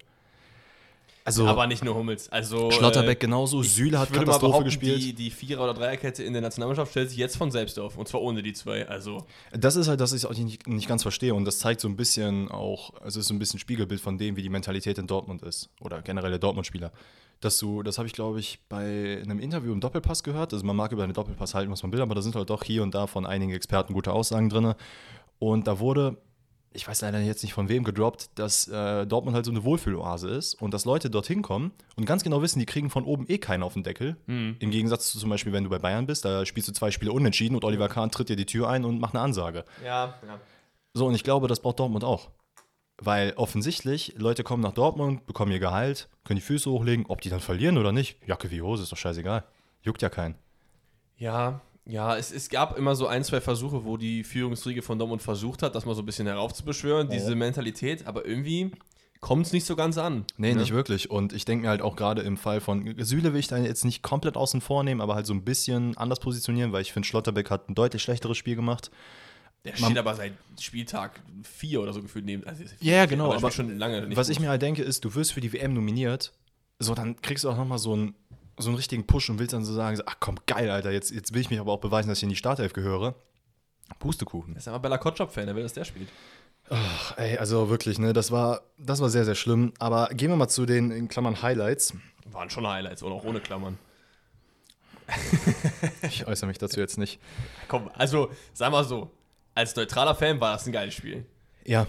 Also, 1.25 1.47
Aber 1.47 1.67
nicht 1.67 1.85
nur 1.85 1.95
Hummels. 1.95 2.29
Also, 2.31 2.71
Schlotterbeck 2.71 3.19
äh, 3.19 3.27
genauso, 3.27 3.63
Süle 3.63 3.99
hat 3.99 4.13
Katastrophe 4.13 4.65
gespielt. 4.65 5.01
Die, 5.01 5.13
die 5.13 5.31
Vierer- 5.31 5.63
oder 5.63 5.75
Dreierkette 5.75 6.23
in 6.25 6.33
der 6.33 6.43
Nationalmannschaft 6.43 6.91
stellt 6.91 7.11
sich 7.11 7.19
jetzt 7.19 7.37
von 7.37 7.51
selbst 7.51 7.79
auf. 7.79 7.97
Und 7.97 8.09
zwar 8.09 8.23
ohne 8.23 8.43
die 8.43 8.53
zwei. 8.53 8.89
Also, 8.89 9.25
Das 9.53 9.77
ist 9.77 9.89
halt, 9.89 10.01
dass 10.01 10.13
ich 10.13 10.25
es 10.25 10.27
auch 10.27 10.37
nicht, 10.37 10.67
nicht 10.67 10.89
ganz 10.89 11.03
verstehe 11.03 11.35
und 11.35 11.45
das 11.45 11.59
zeigt 11.59 11.81
so 11.81 11.89
ein 11.89 11.97
bisschen 11.97 12.51
auch, 12.51 12.95
also 12.95 13.21
es 13.21 13.25
ist 13.25 13.29
so 13.29 13.35
ein 13.35 13.39
bisschen 13.39 13.61
Spiegelbild 13.61 14.01
von 14.01 14.19
dem, 14.19 14.37
wie 14.37 14.43
die 14.43 14.49
Mentalität 14.49 14.99
in 14.99 15.07
Dortmund 15.07 15.43
ist 15.43 15.71
oder 15.81 16.03
generell 16.03 16.31
der 16.31 16.39
Dortmund-Spieler. 16.41 16.91
Dass 17.41 17.59
du, 17.59 17.83
das 17.83 17.99
habe 17.99 18.07
ich 18.07 18.13
glaube 18.13 18.39
ich 18.39 18.61
bei 18.69 19.21
einem 19.23 19.41
Interview 19.41 19.73
im 19.73 19.81
Doppelpass 19.81 20.23
gehört, 20.23 20.53
also 20.53 20.65
man 20.65 20.77
mag 20.77 20.93
über 20.93 21.03
einen 21.03 21.13
Doppelpass 21.13 21.55
halten, 21.55 21.73
was 21.73 21.83
man 21.83 21.93
will, 21.93 22.01
aber 22.01 22.15
da 22.15 22.23
sind 22.23 22.37
halt 22.37 22.51
doch 22.51 22.63
hier 22.63 22.83
und 22.83 22.95
da 22.95 23.07
von 23.07 23.27
einigen 23.27 23.53
Experten 23.53 23.95
gute 23.95 24.13
Aussagen 24.13 24.49
drin 24.49 24.75
und 25.41 25.67
da 25.67 25.81
wurde, 25.81 26.19
ich 26.75 26.87
weiß 26.87 27.01
leider 27.03 27.21
jetzt 27.21 27.43
nicht 27.43 27.53
von 27.53 27.69
wem 27.69 27.85
gedroppt, 27.85 28.31
dass 28.37 28.69
äh, 28.69 29.07
Dortmund 29.07 29.35
halt 29.35 29.45
so 29.45 29.51
eine 29.51 29.65
Wohlfühloase 29.65 30.29
ist 30.29 30.55
und 30.55 30.73
dass 30.75 30.85
Leute 30.85 31.11
dorthin 31.11 31.43
kommen 31.43 31.73
und 31.97 32.07
ganz 32.07 32.23
genau 32.25 32.43
wissen, 32.43 32.59
die 32.59 32.67
kriegen 32.67 32.91
von 32.91 33.05
oben 33.05 33.27
eh 33.29 33.39
keinen 33.39 33.63
auf 33.63 33.75
den 33.75 33.83
Deckel. 33.83 34.17
Im 34.27 34.71
Gegensatz 34.71 35.13
zu 35.13 35.19
zum 35.19 35.31
Beispiel, 35.31 35.53
wenn 35.53 35.65
du 35.65 35.71
bei 35.71 35.79
Bayern 35.79 36.07
bist, 36.07 36.25
da 36.25 36.47
spielst 36.47 36.69
du 36.69 36.73
zwei 36.73 36.91
Spiele 36.91 37.13
unentschieden 37.13 37.55
und 37.55 37.65
Oliver 37.65 37.89
Kahn 37.89 38.11
tritt 38.11 38.29
dir 38.29 38.37
die 38.37 38.47
Tür 38.47 38.69
ein 38.69 38.85
und 38.85 39.01
macht 39.01 39.15
eine 39.15 39.23
Ansage. 39.23 39.65
ja, 39.85 40.15
ja. 40.27 40.41
So, 40.95 41.07
und 41.07 41.15
ich 41.15 41.25
glaube, 41.25 41.49
das 41.49 41.61
braucht 41.61 41.81
Dortmund 41.81 42.05
auch. 42.05 42.29
Weil 42.99 43.33
offensichtlich, 43.37 44.15
Leute 44.19 44.45
kommen 44.45 44.63
nach 44.63 44.75
Dortmund, 44.75 45.27
bekommen 45.27 45.51
ihr 45.51 45.59
Gehalt, 45.59 46.09
können 46.25 46.37
die 46.37 46.45
Füße 46.45 46.71
hochlegen, 46.71 47.07
ob 47.09 47.21
die 47.23 47.31
dann 47.31 47.41
verlieren 47.41 47.79
oder 47.79 47.93
nicht. 47.93 48.19
Jacke 48.27 48.51
wie 48.51 48.61
Hose, 48.63 48.83
ist 48.83 48.93
doch 48.93 48.99
scheißegal. 48.99 49.45
Juckt 49.81 50.03
ja 50.03 50.11
keinen. 50.11 50.35
Ja, 51.17 51.63
ja, 51.87 52.17
es, 52.17 52.31
es 52.33 52.49
gab 52.49 52.79
immer 52.79 52.95
so 52.95 53.07
ein, 53.07 53.25
zwei 53.25 53.41
Versuche, 53.41 53.85
wo 53.85 53.97
die 53.97 54.23
Führungsriege 54.25 54.83
von 54.83 54.99
Dortmund 54.99 55.23
versucht 55.23 55.63
hat, 55.63 55.75
das 55.75 55.85
mal 55.85 55.95
so 55.95 56.03
ein 56.03 56.07
bisschen 56.07 56.27
heraufzubeschwören, 56.27 57.09
diese 57.11 57.35
Mentalität, 57.35 58.07
aber 58.07 58.25
irgendwie 58.25 58.71
kommt 59.21 59.47
es 59.47 59.53
nicht 59.53 59.65
so 59.67 59.77
ganz 59.77 59.99
an. 59.99 60.25
Nee, 60.37 60.53
ne? 60.55 60.61
nicht 60.61 60.73
wirklich. 60.73 61.11
Und 61.11 61.33
ich 61.33 61.45
denke 61.45 61.63
mir 61.65 61.69
halt 61.71 61.83
auch 61.83 61.95
gerade 61.97 62.23
im 62.23 62.37
Fall 62.37 62.61
von 62.61 62.95
Süle 62.99 63.33
will 63.33 63.41
ich 63.41 63.47
da 63.49 63.57
jetzt 63.59 63.85
nicht 63.85 64.03
komplett 64.03 64.37
außen 64.37 64.61
vor 64.61 64.83
nehmen, 64.85 65.01
aber 65.01 65.15
halt 65.15 65.27
so 65.27 65.35
ein 65.35 65.45
bisschen 65.45 65.97
anders 65.97 66.19
positionieren, 66.21 66.73
weil 66.73 66.83
ich 66.83 66.93
finde, 66.93 67.07
Schlotterbeck 67.09 67.51
hat 67.51 67.69
ein 67.69 67.75
deutlich 67.75 68.03
schlechteres 68.03 68.37
Spiel 68.37 68.57
gemacht. 68.57 68.91
Der 69.65 69.75
Man- 69.79 69.91
steht 69.91 69.99
aber 69.99 70.15
seit 70.17 70.33
Spieltag 70.61 71.21
vier 71.45 71.81
oder 71.83 71.93
so 71.93 72.03
gefühlt 72.03 72.25
neben. 72.25 72.45
Also 72.45 72.65
Ja, 72.81 72.95
ja, 72.95 73.07
genau, 73.07 73.27
Aber, 73.27 73.37
aber 73.37 73.51
schon 73.53 73.79
lange 73.79 74.07
nicht 74.09 74.17
Was 74.17 74.29
ich 74.29 74.39
gut. 74.39 74.45
mir 74.45 74.51
halt 74.51 74.63
denke, 74.63 74.83
ist, 74.83 75.05
du 75.05 75.15
wirst 75.15 75.33
für 75.33 75.41
die 75.41 75.53
WM 75.53 75.73
nominiert, 75.73 76.33
so 76.81 76.95
dann 76.97 77.21
kriegst 77.23 77.45
du 77.45 77.51
auch 77.51 77.57
nochmal 77.57 77.79
so 77.79 77.93
einen, 77.93 78.15
so 78.59 78.69
einen 78.69 78.77
richtigen 78.77 79.07
Push 79.07 79.31
und 79.31 79.39
willst 79.39 79.53
dann 79.53 79.65
so 79.65 79.73
sagen, 79.73 79.97
so, 79.97 80.03
ach 80.07 80.17
komm, 80.21 80.37
geil, 80.47 80.71
Alter, 80.71 80.91
jetzt, 80.91 81.11
jetzt 81.11 81.35
will 81.35 81.41
ich 81.41 81.51
mich 81.51 81.61
aber 81.61 81.73
auch 81.73 81.81
beweisen, 81.81 82.09
dass 82.09 82.19
ich 82.19 82.25
in 82.25 82.29
die 82.29 82.37
Startelf 82.37 82.73
gehöre. 82.73 83.15
Pustekuchen. 83.99 84.55
Das 84.55 84.65
ist 84.65 84.69
aber 84.69 84.79
Bella 84.81 84.99
Kotschap-Fan, 84.99 85.47
der 85.47 85.55
will, 85.55 85.63
dass 85.63 85.73
der 85.73 85.85
spielt. 85.85 86.09
Ach, 86.71 87.17
ey, 87.19 87.37
also 87.39 87.69
wirklich, 87.69 87.99
ne, 87.99 88.13
das 88.13 88.31
war, 88.31 88.63
das 88.79 89.01
war 89.01 89.11
sehr, 89.11 89.25
sehr 89.25 89.35
schlimm. 89.35 89.73
Aber 89.79 90.09
gehen 90.09 90.31
wir 90.31 90.37
mal 90.37 90.49
zu 90.49 90.65
den, 90.65 90.91
in 90.91 91.09
Klammern, 91.09 91.43
Highlights. 91.43 91.95
Waren 92.27 92.51
schon 92.51 92.67
Highlights 92.67 93.03
und 93.03 93.13
auch 93.13 93.25
ohne 93.25 93.41
Klammern. 93.41 93.79
Ich 96.03 96.27
äußere 96.27 96.47
mich 96.47 96.59
dazu 96.59 96.81
jetzt 96.81 96.97
nicht. 96.99 97.21
Komm, 97.69 97.91
also, 97.95 98.31
sag 98.55 98.71
mal 98.73 98.85
so, 98.85 99.11
als 99.55 99.75
neutraler 99.77 100.15
Fan 100.15 100.41
war 100.41 100.53
das 100.55 100.67
ein 100.67 100.73
geiles 100.73 100.95
Spiel. 100.95 101.27
Ja, 101.65 101.87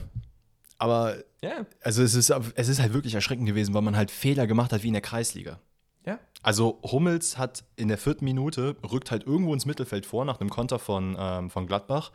aber, 0.77 1.17
Ja, 1.41 1.65
also 1.81 2.03
es 2.03 2.15
ist, 2.15 2.29
es 2.29 2.67
ist 2.67 2.81
halt 2.81 2.93
wirklich 2.93 3.15
erschreckend 3.15 3.47
gewesen, 3.47 3.73
weil 3.73 3.81
man 3.81 3.95
halt 3.95 4.11
Fehler 4.11 4.47
gemacht 4.47 4.73
hat 4.73 4.83
wie 4.83 4.87
in 4.87 4.93
der 4.93 5.01
Kreisliga. 5.01 5.59
Ja. 6.05 6.19
Also 6.41 6.79
Hummels 6.83 7.37
hat 7.37 7.63
in 7.75 7.87
der 7.87 7.97
vierten 7.97 8.25
Minute, 8.25 8.75
rückt 8.91 9.11
halt 9.11 9.25
irgendwo 9.25 9.53
ins 9.53 9.65
Mittelfeld 9.65 10.05
vor 10.05 10.25
nach 10.25 10.39
einem 10.41 10.49
Konter 10.49 10.79
von, 10.79 11.15
ähm, 11.17 11.49
von 11.49 11.67
Gladbach 11.67 12.11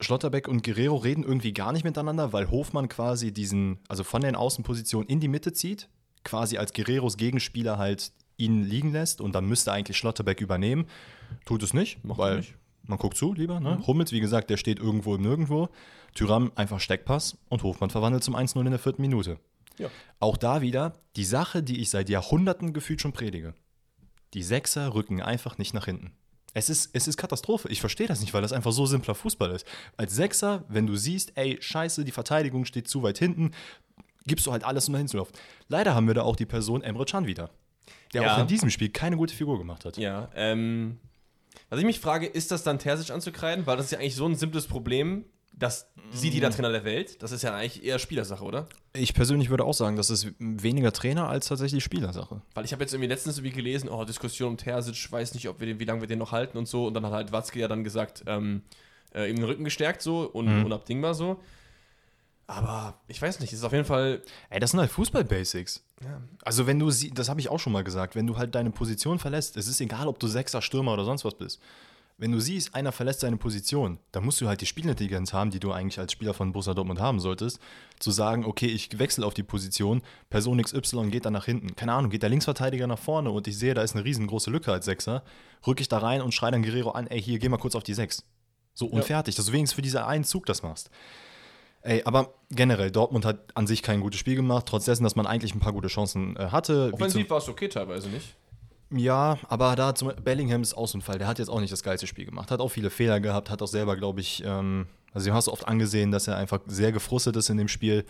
Schlotterbeck 0.00 0.46
und 0.46 0.62
Guerrero 0.62 0.96
reden 0.96 1.24
irgendwie 1.24 1.52
gar 1.52 1.72
nicht 1.72 1.84
miteinander, 1.84 2.32
weil 2.32 2.50
Hofmann 2.50 2.88
quasi 2.88 3.32
diesen, 3.32 3.80
also 3.88 4.04
von 4.04 4.20
den 4.20 4.36
Außenpositionen 4.36 5.08
in 5.08 5.20
die 5.20 5.28
Mitte 5.28 5.52
zieht, 5.52 5.88
quasi 6.24 6.56
als 6.56 6.72
Guerreros 6.72 7.16
Gegenspieler 7.16 7.78
halt 7.78 8.12
ihn 8.36 8.62
liegen 8.62 8.92
lässt 8.92 9.20
und 9.20 9.34
dann 9.34 9.46
müsste 9.46 9.72
eigentlich 9.72 9.96
Schlotterbeck 9.96 10.40
übernehmen. 10.40 10.86
Tut 11.44 11.62
es 11.64 11.74
nicht, 11.74 12.04
Macht 12.04 12.18
weil 12.18 12.36
nicht. 12.38 12.54
man 12.84 12.98
guckt 12.98 13.16
zu 13.16 13.34
lieber. 13.34 13.58
Ne? 13.58 13.82
Hummels, 13.86 14.12
wie 14.12 14.20
gesagt, 14.20 14.50
der 14.50 14.56
steht 14.56 14.78
irgendwo 14.78 15.16
im 15.16 15.22
Nirgendwo. 15.22 15.68
Tyram 16.14 16.52
einfach 16.54 16.78
Steckpass 16.78 17.36
und 17.48 17.64
Hofmann 17.64 17.90
verwandelt 17.90 18.22
zum 18.22 18.36
1-0 18.36 18.60
in 18.60 18.70
der 18.70 18.78
vierten 18.78 19.02
Minute. 19.02 19.38
Ja. 19.78 19.88
Auch 20.20 20.36
da 20.36 20.60
wieder 20.60 20.92
die 21.16 21.24
Sache, 21.24 21.62
die 21.62 21.80
ich 21.80 21.90
seit 21.90 22.08
Jahrhunderten 22.08 22.72
gefühlt 22.72 23.00
schon 23.00 23.12
predige. 23.12 23.54
Die 24.34 24.42
Sechser 24.42 24.94
rücken 24.94 25.22
einfach 25.22 25.58
nicht 25.58 25.74
nach 25.74 25.86
hinten. 25.86 26.12
Es 26.54 26.68
ist, 26.70 26.90
es 26.94 27.06
ist 27.06 27.16
Katastrophe. 27.16 27.68
Ich 27.68 27.80
verstehe 27.80 28.06
das 28.06 28.20
nicht, 28.20 28.34
weil 28.34 28.42
das 28.42 28.52
einfach 28.52 28.72
so 28.72 28.86
simpler 28.86 29.14
Fußball 29.14 29.50
ist. 29.52 29.66
Als 29.96 30.14
Sechser, 30.14 30.64
wenn 30.68 30.86
du 30.86 30.96
siehst, 30.96 31.32
ey, 31.36 31.58
scheiße, 31.60 32.04
die 32.04 32.10
Verteidigung 32.12 32.64
steht 32.64 32.88
zu 32.88 33.02
weit 33.02 33.18
hinten, 33.18 33.52
gibst 34.26 34.46
du 34.46 34.52
halt 34.52 34.64
alles, 34.64 34.88
um 34.88 34.92
da 34.94 34.98
hinzulaufen. 34.98 35.34
Leider 35.68 35.94
haben 35.94 36.06
wir 36.06 36.14
da 36.14 36.22
auch 36.22 36.36
die 36.36 36.46
Person 36.46 36.82
Emre 36.82 37.04
Can 37.04 37.26
wieder, 37.26 37.50
der 38.12 38.22
Ja. 38.22 38.34
auch 38.34 38.40
in 38.40 38.46
diesem 38.46 38.70
Spiel 38.70 38.88
keine 38.90 39.16
gute 39.16 39.34
Figur 39.34 39.58
gemacht 39.58 39.84
hat. 39.84 39.96
Ja, 39.98 40.28
ähm, 40.34 40.98
was 41.70 41.78
ich 41.78 41.86
mich 41.86 42.00
frage, 42.00 42.26
ist 42.26 42.50
das 42.50 42.62
dann 42.62 42.78
Terzic 42.78 43.10
anzukreiden? 43.10 43.66
Weil 43.66 43.76
das 43.76 43.86
ist 43.86 43.92
ja 43.92 43.98
eigentlich 43.98 44.16
so 44.16 44.26
ein 44.26 44.34
simples 44.34 44.66
Problem, 44.66 45.24
das 45.58 45.88
sieht 46.10 46.32
jeder 46.34 46.50
Trainer 46.50 46.70
der 46.70 46.84
Welt. 46.84 47.22
Das 47.22 47.32
ist 47.32 47.42
ja 47.42 47.54
eigentlich 47.54 47.84
eher 47.84 47.98
Spielersache, 47.98 48.42
oder? 48.44 48.66
Ich 48.94 49.12
persönlich 49.12 49.50
würde 49.50 49.64
auch 49.64 49.74
sagen, 49.74 49.96
das 49.96 50.08
ist 50.08 50.28
weniger 50.38 50.92
Trainer 50.92 51.28
als 51.28 51.48
tatsächlich 51.48 51.84
Spielersache. 51.84 52.40
Weil 52.54 52.64
ich 52.64 52.72
habe 52.72 52.82
jetzt 52.82 52.94
irgendwie 52.94 53.08
letztens 53.08 53.36
irgendwie 53.38 53.54
gelesen, 53.56 53.88
oh, 53.90 54.04
Diskussion 54.04 54.50
um 54.52 54.56
Terzic, 54.56 55.10
weiß 55.12 55.34
nicht, 55.34 55.48
ob 55.48 55.60
wir 55.60 55.66
den, 55.66 55.78
wie 55.80 55.84
lange 55.84 56.00
wir 56.00 56.08
den 56.08 56.18
noch 56.18 56.32
halten 56.32 56.56
und 56.56 56.66
so. 56.66 56.86
Und 56.86 56.94
dann 56.94 57.04
hat 57.04 57.12
halt 57.12 57.32
Watzke 57.32 57.58
ja 57.58 57.68
dann 57.68 57.84
gesagt, 57.84 58.24
ähm, 58.26 58.62
äh, 59.14 59.28
ihm 59.28 59.36
den 59.36 59.44
Rücken 59.44 59.64
gestärkt 59.64 60.00
so 60.00 60.20
und 60.22 60.46
Mhm. 60.60 60.64
unabdingbar 60.64 61.14
so. 61.14 61.38
Aber 62.46 62.98
ich 63.08 63.20
weiß 63.20 63.40
nicht, 63.40 63.52
es 63.52 63.58
ist 63.58 63.64
auf 63.64 63.72
jeden 63.72 63.84
Fall. 63.84 64.22
Ey, 64.48 64.58
das 64.58 64.70
sind 64.70 64.80
halt 64.80 64.90
Fußball-Basics. 64.90 65.84
Ja, 66.02 66.22
Also 66.44 66.66
wenn 66.66 66.78
du 66.78 66.90
sie, 66.90 67.10
das 67.10 67.28
habe 67.28 67.40
ich 67.40 67.50
auch 67.50 67.58
schon 67.60 67.72
mal 67.74 67.84
gesagt, 67.84 68.14
wenn 68.14 68.26
du 68.26 68.38
halt 68.38 68.54
deine 68.54 68.70
Position 68.70 69.18
verlässt, 69.18 69.56
es 69.58 69.68
ist 69.68 69.80
egal, 69.82 70.06
ob 70.08 70.18
du 70.18 70.26
Sechser, 70.28 70.62
Stürmer 70.62 70.94
oder 70.94 71.04
sonst 71.04 71.24
was 71.26 71.34
bist. 71.34 71.60
Wenn 72.20 72.32
du 72.32 72.40
siehst, 72.40 72.74
einer 72.74 72.90
verlässt 72.90 73.20
seine 73.20 73.36
Position, 73.36 74.00
dann 74.10 74.24
musst 74.24 74.40
du 74.40 74.48
halt 74.48 74.60
die 74.60 74.66
Spielintelligenz 74.66 75.32
haben, 75.32 75.52
die 75.52 75.60
du 75.60 75.70
eigentlich 75.70 76.00
als 76.00 76.10
Spieler 76.10 76.34
von 76.34 76.50
Borussia 76.50 76.74
Dortmund 76.74 76.98
haben 76.98 77.20
solltest, 77.20 77.60
zu 78.00 78.10
sagen, 78.10 78.44
okay, 78.44 78.66
ich 78.66 78.98
wechsle 78.98 79.24
auf 79.24 79.34
die 79.34 79.44
Position, 79.44 80.02
Person 80.28 80.60
XY 80.60 81.10
geht 81.10 81.26
dann 81.26 81.32
nach 81.32 81.44
hinten. 81.44 81.76
Keine 81.76 81.92
Ahnung, 81.92 82.10
geht 82.10 82.24
der 82.24 82.30
Linksverteidiger 82.30 82.88
nach 82.88 82.98
vorne 82.98 83.30
und 83.30 83.46
ich 83.46 83.56
sehe, 83.56 83.72
da 83.72 83.82
ist 83.82 83.94
eine 83.94 84.04
riesengroße 84.04 84.50
Lücke 84.50 84.72
als 84.72 84.84
Sechser, 84.86 85.22
rücke 85.64 85.80
ich 85.80 85.88
da 85.88 85.98
rein 85.98 86.20
und 86.20 86.34
schreie 86.34 86.50
dann 86.50 86.64
Guerrero 86.64 86.90
an, 86.90 87.06
ey, 87.06 87.22
hier, 87.22 87.38
geh 87.38 87.48
mal 87.48 87.56
kurz 87.56 87.76
auf 87.76 87.84
die 87.84 87.94
Sechs. 87.94 88.24
So 88.74 88.86
und 88.86 88.98
Ja. 88.98 89.04
fertig, 89.04 89.36
dass 89.36 89.46
du 89.46 89.52
wenigstens 89.52 89.76
für 89.76 89.82
diesen 89.82 90.00
einen 90.00 90.24
Zug 90.24 90.44
das 90.46 90.64
machst. 90.64 90.90
Ey, 91.82 92.02
aber 92.04 92.34
generell, 92.50 92.90
Dortmund 92.90 93.24
hat 93.24 93.56
an 93.56 93.68
sich 93.68 93.84
kein 93.84 94.00
gutes 94.00 94.18
Spiel 94.18 94.34
gemacht, 94.34 94.66
trotz 94.66 94.86
dessen, 94.86 95.04
dass 95.04 95.14
man 95.14 95.26
eigentlich 95.26 95.54
ein 95.54 95.60
paar 95.60 95.72
gute 95.72 95.86
Chancen 95.86 96.34
äh, 96.34 96.48
hatte. 96.50 96.90
Offensiv 96.92 97.30
war 97.30 97.38
es 97.38 97.48
okay 97.48 97.68
teilweise 97.68 98.08
nicht. 98.08 98.34
Ja, 98.90 99.38
aber 99.48 99.76
da 99.76 99.94
zum 99.94 100.12
Bellingham 100.22 100.62
ist 100.62 100.74
auch 100.74 100.88
so 100.88 100.98
ein 100.98 101.02
Fall. 101.02 101.18
Der 101.18 101.26
hat 101.26 101.38
jetzt 101.38 101.48
auch 101.48 101.60
nicht 101.60 101.72
das 101.72 101.82
geilste 101.82 102.06
Spiel 102.06 102.24
gemacht. 102.24 102.50
Hat 102.50 102.60
auch 102.60 102.68
viele 102.68 102.90
Fehler 102.90 103.20
gehabt, 103.20 103.50
hat 103.50 103.60
auch 103.62 103.66
selber, 103.68 103.96
glaube 103.96 104.20
ich, 104.20 104.42
ähm, 104.44 104.86
also 105.12 105.28
du 105.28 105.34
hast 105.34 105.48
oft 105.48 105.66
angesehen, 105.66 106.10
dass 106.10 106.28
er 106.28 106.36
einfach 106.36 106.60
sehr 106.66 106.92
gefrustet 106.92 107.36
ist 107.36 107.50
in 107.50 107.56
dem 107.56 107.68
Spiel. 107.68 108.04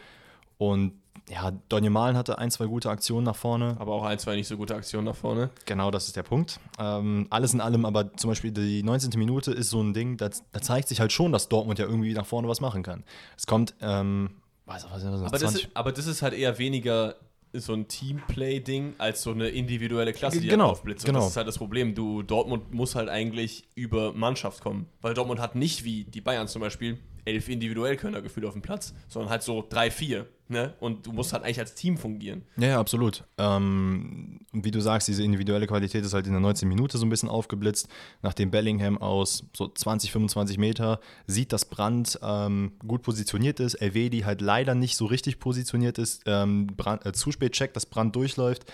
Und 0.56 0.92
ja, 1.28 1.52
Donny 1.68 1.90
Malen 1.90 2.16
hatte 2.16 2.38
ein, 2.38 2.50
zwei 2.50 2.66
gute 2.66 2.90
Aktionen 2.90 3.24
nach 3.24 3.36
vorne. 3.36 3.76
Aber 3.78 3.92
auch 3.92 4.04
ein, 4.04 4.18
zwei 4.18 4.36
nicht 4.36 4.48
so 4.48 4.56
gute 4.56 4.74
Aktionen 4.74 5.04
nach 5.04 5.14
vorne. 5.14 5.50
Genau, 5.66 5.90
das 5.90 6.06
ist 6.06 6.16
der 6.16 6.22
Punkt. 6.22 6.58
Ähm, 6.78 7.26
alles 7.30 7.54
in 7.54 7.60
allem, 7.60 7.84
aber 7.84 8.12
zum 8.14 8.30
Beispiel 8.30 8.50
die 8.50 8.82
19. 8.82 9.10
Minute 9.18 9.52
ist 9.52 9.70
so 9.70 9.80
ein 9.82 9.94
Ding, 9.94 10.16
da, 10.16 10.30
da 10.52 10.60
zeigt 10.60 10.88
sich 10.88 11.00
halt 11.00 11.12
schon, 11.12 11.32
dass 11.32 11.48
Dortmund 11.48 11.78
ja 11.78 11.86
irgendwie 11.86 12.12
nach 12.12 12.26
vorne 12.26 12.48
was 12.48 12.60
machen 12.60 12.82
kann. 12.82 13.04
Es 13.36 13.46
kommt, 13.46 13.74
ähm, 13.80 14.30
weiß 14.66 14.86
was, 14.90 15.04
was, 15.04 15.12
was, 15.12 15.22
Aber 15.22 15.38
das, 15.38 15.54
ist, 15.54 15.68
aber 15.74 15.92
das 15.92 16.06
ist 16.06 16.22
halt 16.22 16.34
eher 16.34 16.58
weniger 16.58 17.16
so 17.60 17.72
ein 17.72 17.88
Teamplay-Ding 17.88 18.94
als 18.98 19.22
so 19.22 19.30
eine 19.30 19.48
individuelle 19.48 20.12
Klasse, 20.12 20.40
die 20.40 20.48
Genau, 20.48 20.64
halt 20.64 20.72
aufblitzt. 20.72 21.04
Und 21.04 21.08
genau. 21.08 21.20
das 21.20 21.30
ist 21.30 21.36
halt 21.36 21.48
das 21.48 21.58
Problem. 21.58 21.94
Du, 21.94 22.22
Dortmund 22.22 22.72
muss 22.72 22.94
halt 22.94 23.08
eigentlich 23.08 23.64
über 23.74 24.12
Mannschaft 24.12 24.62
kommen. 24.62 24.86
Weil 25.00 25.14
Dortmund 25.14 25.40
hat 25.40 25.54
nicht 25.54 25.84
wie 25.84 26.04
die 26.04 26.20
Bayern 26.20 26.48
zum 26.48 26.60
Beispiel 26.60 26.98
elf 27.28 27.48
individuell 27.48 27.96
Könner 27.96 28.22
gefühlt 28.22 28.46
auf 28.46 28.54
dem 28.54 28.62
Platz, 28.62 28.94
sondern 29.08 29.30
halt 29.30 29.42
so 29.42 29.64
drei, 29.68 29.90
vier. 29.90 30.26
Ne? 30.50 30.72
Und 30.80 31.06
du 31.06 31.12
musst 31.12 31.34
halt 31.34 31.44
eigentlich 31.44 31.60
als 31.60 31.74
Team 31.74 31.98
fungieren. 31.98 32.42
Ja, 32.56 32.68
ja, 32.68 32.80
absolut. 32.80 33.24
Ähm, 33.36 34.40
wie 34.52 34.70
du 34.70 34.80
sagst, 34.80 35.06
diese 35.06 35.22
individuelle 35.22 35.66
Qualität 35.66 36.02
ist 36.02 36.14
halt 36.14 36.26
in 36.26 36.32
der 36.32 36.40
19 36.40 36.66
Minute 36.66 36.96
so 36.96 37.04
ein 37.04 37.10
bisschen 37.10 37.28
aufgeblitzt. 37.28 37.88
Nachdem 38.22 38.50
Bellingham 38.50 38.96
aus 38.96 39.44
so 39.54 39.68
20, 39.68 40.10
25 40.10 40.56
Meter 40.56 41.00
sieht, 41.26 41.52
dass 41.52 41.66
Brandt 41.66 42.18
ähm, 42.22 42.72
gut 42.86 43.02
positioniert 43.02 43.60
ist, 43.60 43.74
Elvedi 43.74 44.20
halt 44.20 44.40
leider 44.40 44.74
nicht 44.74 44.96
so 44.96 45.04
richtig 45.04 45.38
positioniert 45.38 45.98
ist, 45.98 46.22
ähm, 46.24 46.66
Brandt, 46.68 47.04
äh, 47.04 47.12
zu 47.12 47.30
spät 47.30 47.52
checkt, 47.52 47.76
dass 47.76 47.84
Brandt 47.84 48.16
durchläuft, 48.16 48.64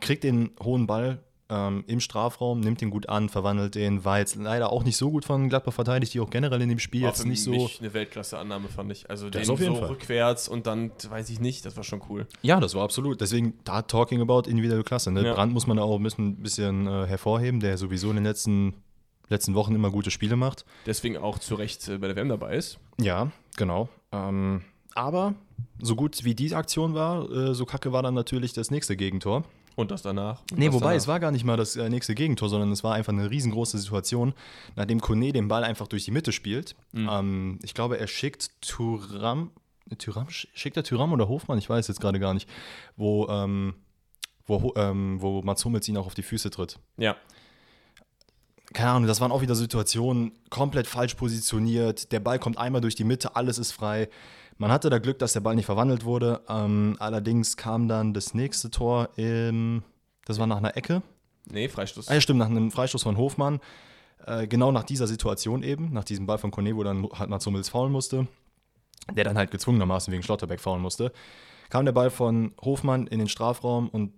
kriegt 0.00 0.24
den 0.24 0.50
hohen 0.60 0.88
Ball 0.88 1.22
ähm, 1.50 1.84
im 1.86 2.00
Strafraum, 2.00 2.60
nimmt 2.60 2.80
ihn 2.80 2.90
gut 2.90 3.08
an, 3.08 3.28
verwandelt 3.28 3.74
den, 3.74 4.04
war 4.04 4.18
jetzt 4.18 4.36
leider 4.36 4.72
auch 4.72 4.82
nicht 4.82 4.96
so 4.96 5.10
gut 5.10 5.24
von 5.24 5.48
Gladbach 5.50 5.74
verteidigt, 5.74 6.14
die 6.14 6.20
auch 6.20 6.30
generell 6.30 6.62
in 6.62 6.70
dem 6.70 6.78
Spiel 6.78 7.02
War 7.02 7.10
jetzt 7.10 7.22
für 7.22 7.28
nicht 7.28 7.42
so. 7.42 7.50
mich 7.50 7.80
eine 7.80 7.92
Weltklasse-Annahme, 7.92 8.68
fand 8.68 8.90
ich. 8.92 9.10
Also 9.10 9.28
Das 9.28 9.42
den 9.42 9.50
auf 9.50 9.60
jeden 9.60 9.74
so 9.74 9.80
Fall. 9.80 9.90
rückwärts 9.90 10.48
und 10.48 10.66
dann, 10.66 10.90
weiß 11.08 11.28
ich 11.30 11.40
nicht, 11.40 11.66
das 11.66 11.76
war 11.76 11.84
schon 11.84 12.00
cool. 12.08 12.26
Ja, 12.42 12.60
das 12.60 12.74
war 12.74 12.82
absolut. 12.82 13.20
Deswegen, 13.20 13.54
da 13.64 13.82
talking 13.82 14.20
about 14.22 14.48
individuelle 14.48 14.84
Klasse. 14.84 15.10
Ne? 15.12 15.22
Ja. 15.24 15.34
Brandt 15.34 15.52
muss 15.52 15.66
man 15.66 15.78
auch 15.78 15.96
ein 15.96 16.02
bisschen, 16.02 16.36
bisschen 16.36 16.86
äh, 16.86 17.06
hervorheben, 17.06 17.60
der 17.60 17.76
sowieso 17.76 18.08
in 18.08 18.16
den 18.16 18.24
letzten, 18.24 18.74
letzten 19.28 19.54
Wochen 19.54 19.74
immer 19.74 19.90
gute 19.90 20.10
Spiele 20.10 20.36
macht. 20.36 20.64
Deswegen 20.86 21.18
auch 21.18 21.38
zu 21.38 21.56
Recht 21.56 21.86
äh, 21.88 21.98
bei 21.98 22.06
der 22.06 22.16
WM 22.16 22.30
dabei 22.30 22.56
ist. 22.56 22.78
Ja, 22.98 23.30
genau. 23.56 23.88
Ähm, 24.12 24.62
aber 24.94 25.34
so 25.82 25.94
gut 25.96 26.24
wie 26.24 26.34
die 26.34 26.54
Aktion 26.54 26.94
war, 26.94 27.30
äh, 27.30 27.54
so 27.54 27.66
kacke 27.66 27.92
war 27.92 28.02
dann 28.02 28.14
natürlich 28.14 28.52
das 28.54 28.70
nächste 28.70 28.96
Gegentor. 28.96 29.44
Und 29.76 29.90
das 29.90 30.02
danach. 30.02 30.42
Und 30.52 30.58
Nee, 30.58 30.66
das 30.66 30.74
wobei, 30.74 30.86
danach. 30.86 30.96
es 30.96 31.08
war 31.08 31.20
gar 31.20 31.30
nicht 31.30 31.44
mal 31.44 31.56
das 31.56 31.74
äh, 31.76 31.88
nächste 31.88 32.14
Gegentor, 32.14 32.48
sondern 32.48 32.70
es 32.70 32.84
war 32.84 32.94
einfach 32.94 33.12
eine 33.12 33.30
riesengroße 33.30 33.78
Situation, 33.78 34.34
nachdem 34.76 35.00
Kone 35.00 35.32
den 35.32 35.48
Ball 35.48 35.64
einfach 35.64 35.88
durch 35.88 36.04
die 36.04 36.10
Mitte 36.12 36.32
spielt. 36.32 36.76
Mhm. 36.92 37.08
Ähm, 37.10 37.58
ich 37.62 37.74
glaube, 37.74 37.98
er 37.98 38.06
schickt 38.06 38.50
Thuram, 38.60 39.50
Thuram, 39.98 40.26
schickt 40.28 40.76
er 40.76 40.84
Thuram 40.84 41.12
oder 41.12 41.28
Hofmann? 41.28 41.58
Ich 41.58 41.68
weiß 41.68 41.88
jetzt 41.88 42.00
gerade 42.00 42.20
gar 42.20 42.34
nicht, 42.34 42.48
wo, 42.96 43.26
ähm, 43.28 43.74
wo, 44.46 44.72
ähm, 44.76 45.20
wo 45.20 45.42
Mats 45.42 45.64
Hummels 45.64 45.88
ihn 45.88 45.96
auch 45.96 46.06
auf 46.06 46.14
die 46.14 46.22
Füße 46.22 46.50
tritt. 46.50 46.78
Ja. 46.96 47.16
Keine 48.72 48.90
Ahnung, 48.90 49.06
das 49.06 49.20
waren 49.20 49.30
auch 49.30 49.42
wieder 49.42 49.54
Situationen, 49.54 50.32
komplett 50.50 50.86
falsch 50.86 51.14
positioniert. 51.14 52.12
Der 52.12 52.20
Ball 52.20 52.38
kommt 52.38 52.58
einmal 52.58 52.80
durch 52.80 52.94
die 52.94 53.04
Mitte, 53.04 53.36
alles 53.36 53.58
ist 53.58 53.72
frei. 53.72 54.08
Man 54.58 54.70
hatte 54.70 54.90
da 54.90 54.98
Glück, 54.98 55.18
dass 55.18 55.32
der 55.32 55.40
Ball 55.40 55.56
nicht 55.56 55.66
verwandelt 55.66 56.04
wurde. 56.04 56.40
Ähm, 56.48 56.96
allerdings 56.98 57.56
kam 57.56 57.88
dann 57.88 58.14
das 58.14 58.34
nächste 58.34 58.70
Tor, 58.70 59.10
im, 59.16 59.82
das 60.24 60.38
war 60.38 60.46
nach 60.46 60.58
einer 60.58 60.76
Ecke. 60.76 61.02
Nee, 61.50 61.68
Freistoß. 61.68 62.08
Ah, 62.08 62.14
ja, 62.14 62.20
stimmt, 62.20 62.38
nach 62.38 62.48
einem 62.48 62.70
Freistoß 62.70 63.02
von 63.02 63.16
Hofmann. 63.16 63.60
Äh, 64.26 64.46
genau 64.46 64.72
nach 64.72 64.84
dieser 64.84 65.06
Situation 65.06 65.62
eben, 65.62 65.92
nach 65.92 66.04
diesem 66.04 66.26
Ball 66.26 66.38
von 66.38 66.50
Kone, 66.50 66.76
wo 66.76 66.82
dann 66.82 67.06
halt 67.12 67.28
Mats 67.28 67.44
Hummels 67.46 67.68
faulen 67.68 67.92
musste, 67.92 68.26
der 69.14 69.24
dann 69.24 69.36
halt 69.36 69.50
gezwungenermaßen 69.50 70.12
wegen 70.12 70.22
Schlotterbeck 70.22 70.60
faulen 70.60 70.80
musste, 70.80 71.12
kam 71.68 71.84
der 71.84 71.92
Ball 71.92 72.10
von 72.10 72.54
Hofmann 72.62 73.06
in 73.06 73.18
den 73.18 73.28
Strafraum 73.28 73.88
und 73.88 74.12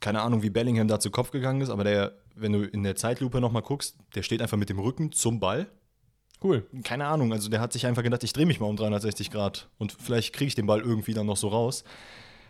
keine 0.00 0.22
Ahnung, 0.22 0.42
wie 0.42 0.50
Bellingham 0.50 0.88
da 0.88 0.98
zu 0.98 1.10
Kopf 1.10 1.30
gegangen 1.30 1.60
ist, 1.60 1.70
aber 1.70 1.84
der, 1.84 2.12
wenn 2.34 2.52
du 2.52 2.62
in 2.64 2.82
der 2.82 2.96
Zeitlupe 2.96 3.40
nochmal 3.40 3.62
guckst, 3.62 3.96
der 4.14 4.22
steht 4.22 4.42
einfach 4.42 4.56
mit 4.56 4.70
dem 4.70 4.78
Rücken 4.78 5.12
zum 5.12 5.40
Ball. 5.40 5.66
Cool. 6.42 6.66
Keine 6.84 7.06
Ahnung, 7.06 7.32
also 7.32 7.48
der 7.50 7.60
hat 7.60 7.72
sich 7.72 7.86
einfach 7.86 8.02
gedacht, 8.02 8.24
ich 8.24 8.32
drehe 8.32 8.46
mich 8.46 8.60
mal 8.60 8.66
um 8.66 8.76
360 8.76 9.30
Grad 9.30 9.68
und 9.78 9.92
vielleicht 9.92 10.32
kriege 10.32 10.48
ich 10.48 10.54
den 10.54 10.66
Ball 10.66 10.80
irgendwie 10.80 11.12
dann 11.12 11.26
noch 11.26 11.36
so 11.36 11.48
raus. 11.48 11.84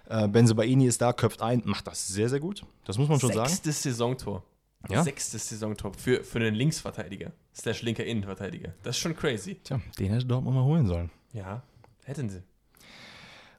Äh, 0.09 0.29
Benzebaini 0.29 0.87
ist 0.87 1.01
da, 1.01 1.13
köpft 1.13 1.43
ein, 1.43 1.63
macht 1.65 1.87
das 1.87 2.09
sehr, 2.09 2.29
sehr 2.29 2.41
gut. 2.41 2.65
Das 2.85 2.99
muss 2.99 3.09
man 3.09 3.19
schon 3.21 3.33
sagen. 3.33 3.49
Sechstes 3.49 3.83
Saisontor. 3.83 4.45
Ja. 4.89 5.03
Sechstes 5.03 5.49
Saisontor 5.49 5.93
für, 5.95 6.25
für 6.25 6.39
einen 6.39 6.55
Linksverteidiger. 6.55 7.33
Slash 7.55 7.83
linker 7.83 8.05
Innenverteidiger. 8.05 8.73
Das 8.83 8.97
ist 8.97 9.03
schon 9.03 9.15
crazy. 9.15 9.57
Tja, 9.63 9.81
den 9.99 10.13
hätte 10.13 10.27
Dortmund 10.27 10.57
mal 10.57 10.65
holen 10.65 10.87
sollen. 10.87 11.11
Ja, 11.33 11.63
hätten 12.05 12.31
sie. 12.31 12.43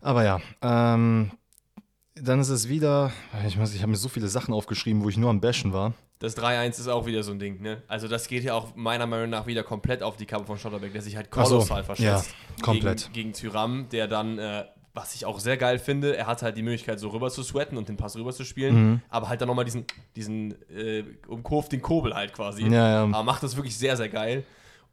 Aber 0.02 0.24
ja, 0.24 0.42
ähm, 0.62 1.32
dann 2.16 2.40
ist 2.40 2.50
es 2.50 2.68
wieder, 2.68 3.12
ich, 3.48 3.58
weiß, 3.58 3.74
ich 3.74 3.82
habe 3.82 3.92
mir 3.92 3.98
so 3.98 4.10
viele 4.10 4.28
Sachen 4.28 4.54
aufgeschrieben, 4.54 5.04
wo 5.04 5.10
ich 5.10 5.18
nur 5.18 5.30
am 5.30 5.42
Bashen 5.42 5.74
war. 5.74 5.94
Das 6.22 6.38
3-1 6.38 6.70
ist 6.80 6.88
auch 6.88 7.06
wieder 7.06 7.24
so 7.24 7.32
ein 7.32 7.40
Ding, 7.40 7.62
ne? 7.62 7.82
Also 7.88 8.08
das 8.08 8.28
geht 8.28 8.44
ja 8.44 8.54
auch 8.54 8.76
meiner 8.76 9.08
Meinung 9.08 9.30
nach 9.30 9.48
wieder 9.48 9.64
komplett 9.64 10.04
auf 10.04 10.16
die 10.18 10.26
Kappe 10.26 10.46
von 10.46 10.58
Schotterbeck, 10.58 10.94
der 10.94 11.02
sich 11.02 11.16
halt 11.18 11.28
Ach 11.32 11.46
so, 11.46 11.56
kolossal 11.56 11.84
verschätzt. 11.84 12.30
ja, 12.58 12.64
komplett. 12.64 13.02
Gegen, 13.12 13.14
gegen 13.14 13.34
Tyram, 13.34 13.90
der 13.90 14.08
dann, 14.08 14.38
äh, 14.38 14.66
was 14.94 15.16
ich 15.16 15.26
auch 15.26 15.40
sehr 15.40 15.58
geil 15.58 15.80
finde, 15.80 16.16
er 16.16 16.28
hat 16.28 16.42
halt 16.44 16.56
die 16.58 16.62
Möglichkeit, 16.62 17.00
so 17.00 17.10
rüber 17.10 17.30
zu 17.32 17.42
sweaten 17.44 17.76
und 17.76 17.90
den 17.90 17.98
Pass 17.98 18.16
rüber 18.16 18.32
zu 18.34 18.44
spielen, 18.46 18.76
Mhm. 18.92 19.02
aber 19.10 19.30
halt 19.30 19.42
dann 19.42 19.48
nochmal 19.48 19.66
diesen, 19.66 19.86
diesen 20.16 20.52
äh, 20.70 21.04
umkurvt 21.28 21.72
den 21.72 21.82
Kobel 21.82 22.14
halt 22.14 22.34
quasi. 22.34 22.64
Ja, 22.68 22.88
ja. 22.90 23.04
Aber 23.04 23.24
macht 23.24 23.42
das 23.44 23.56
wirklich 23.56 23.76
sehr, 23.78 23.98
sehr 23.98 24.10
geil. 24.10 24.44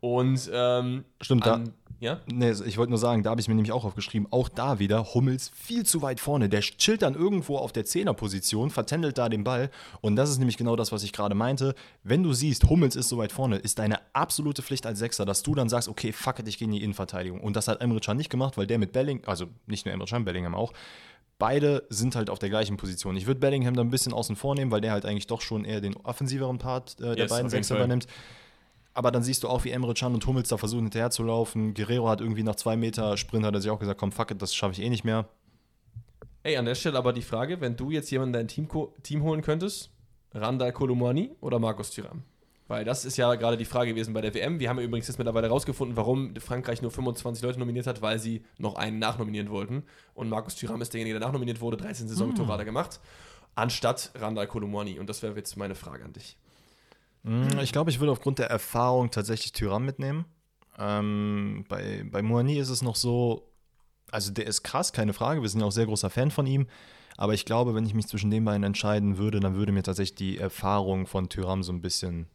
Und 0.00 0.48
ähm, 0.52 1.04
Stimmt, 1.20 1.44
da, 1.46 1.54
an, 1.54 1.74
Ja? 2.00 2.20
Nee, 2.26 2.52
ich 2.64 2.78
wollte 2.78 2.90
nur 2.90 2.98
sagen, 2.98 3.22
da 3.22 3.30
habe 3.30 3.40
ich 3.40 3.48
mir 3.48 3.54
nämlich 3.54 3.72
auch 3.72 3.84
aufgeschrieben, 3.84 4.28
auch 4.30 4.48
da 4.48 4.78
wieder 4.78 5.14
Hummels 5.14 5.50
viel 5.54 5.84
zu 5.84 6.00
weit 6.00 6.20
vorne. 6.20 6.48
Der 6.48 6.60
chillt 6.60 7.02
dann 7.02 7.14
irgendwo 7.14 7.56
auf 7.56 7.72
der 7.72 7.84
Zehnerposition, 7.84 8.70
vertändelt 8.70 9.18
da 9.18 9.28
den 9.28 9.42
Ball. 9.42 9.70
Und 10.00 10.16
das 10.16 10.30
ist 10.30 10.38
nämlich 10.38 10.56
genau 10.56 10.76
das, 10.76 10.92
was 10.92 11.02
ich 11.02 11.12
gerade 11.12 11.34
meinte. 11.34 11.74
Wenn 12.04 12.22
du 12.22 12.32
siehst, 12.32 12.68
Hummels 12.68 12.94
ist 12.94 13.08
so 13.08 13.18
weit 13.18 13.32
vorne, 13.32 13.56
ist 13.56 13.78
deine 13.80 13.98
absolute 14.12 14.62
Pflicht 14.62 14.86
als 14.86 15.00
Sechser, 15.00 15.24
dass 15.24 15.42
du 15.42 15.54
dann 15.54 15.68
sagst, 15.68 15.88
okay, 15.88 16.12
fuck 16.12 16.38
it, 16.38 16.46
ich 16.46 16.58
gehe 16.58 16.66
in 16.66 16.72
die 16.72 16.82
Innenverteidigung. 16.82 17.40
Und 17.40 17.56
das 17.56 17.66
hat 17.66 17.80
Emre 17.80 18.00
Can 18.00 18.16
nicht 18.16 18.30
gemacht, 18.30 18.56
weil 18.56 18.66
der 18.66 18.78
mit 18.78 18.92
Belling, 18.92 19.24
also 19.26 19.46
nicht 19.66 19.84
nur 19.84 19.92
Emre 19.92 20.06
Can, 20.06 20.24
Bellingham 20.24 20.54
auch, 20.54 20.72
beide 21.38 21.84
sind 21.88 22.14
halt 22.14 22.30
auf 22.30 22.38
der 22.38 22.48
gleichen 22.48 22.76
Position. 22.76 23.16
Ich 23.16 23.26
würde 23.26 23.40
Bellingham 23.40 23.74
da 23.74 23.82
ein 23.82 23.90
bisschen 23.90 24.12
außen 24.12 24.36
vor 24.36 24.54
nehmen, 24.54 24.70
weil 24.70 24.80
der 24.80 24.92
halt 24.92 25.04
eigentlich 25.04 25.26
doch 25.26 25.40
schon 25.40 25.64
eher 25.64 25.80
den 25.80 25.96
offensiveren 25.96 26.58
Part 26.58 27.00
äh, 27.00 27.14
der 27.14 27.16
Yes, 27.16 27.30
beiden 27.30 27.50
Sechser 27.50 27.76
übernimmt. 27.76 28.06
Aber 28.98 29.12
dann 29.12 29.22
siehst 29.22 29.44
du 29.44 29.48
auch, 29.48 29.62
wie 29.62 29.70
Emre 29.70 29.94
Can 29.94 30.12
und 30.12 30.26
Hummels 30.26 30.48
da 30.48 30.56
versuchen 30.56 30.82
hinterher 30.82 31.12
zu 31.12 31.22
laufen. 31.22 31.72
Guerrero 31.72 32.08
hat 32.08 32.20
irgendwie 32.20 32.42
nach 32.42 32.56
zwei 32.56 32.76
Meter 32.76 33.16
Sprint, 33.16 33.46
hat 33.46 33.54
er 33.54 33.60
sich 33.60 33.70
auch 33.70 33.78
gesagt, 33.78 34.00
komm, 34.00 34.10
fuck 34.10 34.32
it, 34.32 34.42
das 34.42 34.52
schaffe 34.52 34.72
ich 34.72 34.82
eh 34.82 34.90
nicht 34.90 35.04
mehr. 35.04 35.28
Ey, 36.42 36.56
an 36.56 36.64
der 36.64 36.74
Stelle 36.74 36.98
aber 36.98 37.12
die 37.12 37.22
Frage, 37.22 37.60
wenn 37.60 37.76
du 37.76 37.92
jetzt 37.92 38.10
jemanden 38.10 38.34
in 38.34 38.40
dein 38.40 38.48
Team, 38.48 38.68
Team 39.04 39.22
holen 39.22 39.42
könntest, 39.42 39.92
Randa 40.34 40.72
Kolomani 40.72 41.30
oder 41.40 41.60
Markus 41.60 41.92
Thuram? 41.92 42.24
Weil 42.66 42.84
das 42.84 43.04
ist 43.04 43.16
ja 43.16 43.32
gerade 43.36 43.56
die 43.56 43.66
Frage 43.66 43.92
gewesen 43.92 44.14
bei 44.14 44.20
der 44.20 44.34
WM. 44.34 44.58
Wir 44.58 44.68
haben 44.68 44.78
ja 44.78 44.84
übrigens 44.84 45.06
jetzt 45.06 45.18
mittlerweile 45.18 45.46
rausgefunden, 45.46 45.96
warum 45.96 46.34
Frankreich 46.34 46.82
nur 46.82 46.90
25 46.90 47.44
Leute 47.44 47.60
nominiert 47.60 47.86
hat, 47.86 48.02
weil 48.02 48.18
sie 48.18 48.42
noch 48.58 48.74
einen 48.74 48.98
nachnominieren 48.98 49.50
wollten. 49.50 49.84
Und 50.14 50.28
Markus 50.28 50.56
Thuram 50.56 50.82
ist 50.82 50.92
derjenige, 50.92 51.20
der 51.20 51.24
nachnominiert 51.24 51.60
wurde, 51.60 51.76
13 51.76 52.08
Saisontore 52.08 52.48
hat 52.48 52.58
er 52.58 52.64
gemacht, 52.64 52.98
anstatt 53.54 54.10
Randa 54.16 54.44
Kolomani. 54.46 54.98
Und 54.98 55.08
das 55.08 55.22
wäre 55.22 55.36
jetzt 55.36 55.56
meine 55.56 55.76
Frage 55.76 56.04
an 56.04 56.14
dich. 56.14 56.36
Mm, 57.28 57.58
Ich 57.60 57.72
glaube, 57.72 57.90
ich 57.90 58.00
würde 58.00 58.12
aufgrund 58.12 58.38
der 58.38 58.50
Erfahrung 58.50 59.10
tatsächlich 59.10 59.52
Tyram 59.52 59.84
mitnehmen. 59.84 60.24
Ähm, 60.78 61.64
bei, 61.68 62.04
bei 62.10 62.22
Moani 62.22 62.56
ist 62.58 62.68
es 62.68 62.82
noch 62.82 62.96
so, 62.96 63.50
also 64.10 64.32
der 64.32 64.46
ist 64.46 64.62
krass, 64.62 64.92
keine 64.92 65.12
Frage. 65.12 65.42
Wir 65.42 65.48
sind 65.48 65.60
ja 65.60 65.66
auch 65.66 65.72
sehr 65.72 65.86
großer 65.86 66.10
Fan 66.10 66.30
von 66.30 66.46
ihm. 66.46 66.66
Aber 67.16 67.34
ich 67.34 67.44
glaube, 67.44 67.74
wenn 67.74 67.84
ich 67.84 67.94
mich 67.94 68.06
zwischen 68.06 68.30
den 68.30 68.44
beiden 68.44 68.62
entscheiden 68.62 69.18
würde, 69.18 69.40
dann 69.40 69.56
würde 69.56 69.72
mir 69.72 69.82
tatsächlich 69.82 70.14
die 70.14 70.38
Erfahrung 70.38 71.06
von 71.06 71.28
Tyram 71.28 71.64
so 71.64 71.72
ein 71.72 71.80
bisschen, 71.82 72.28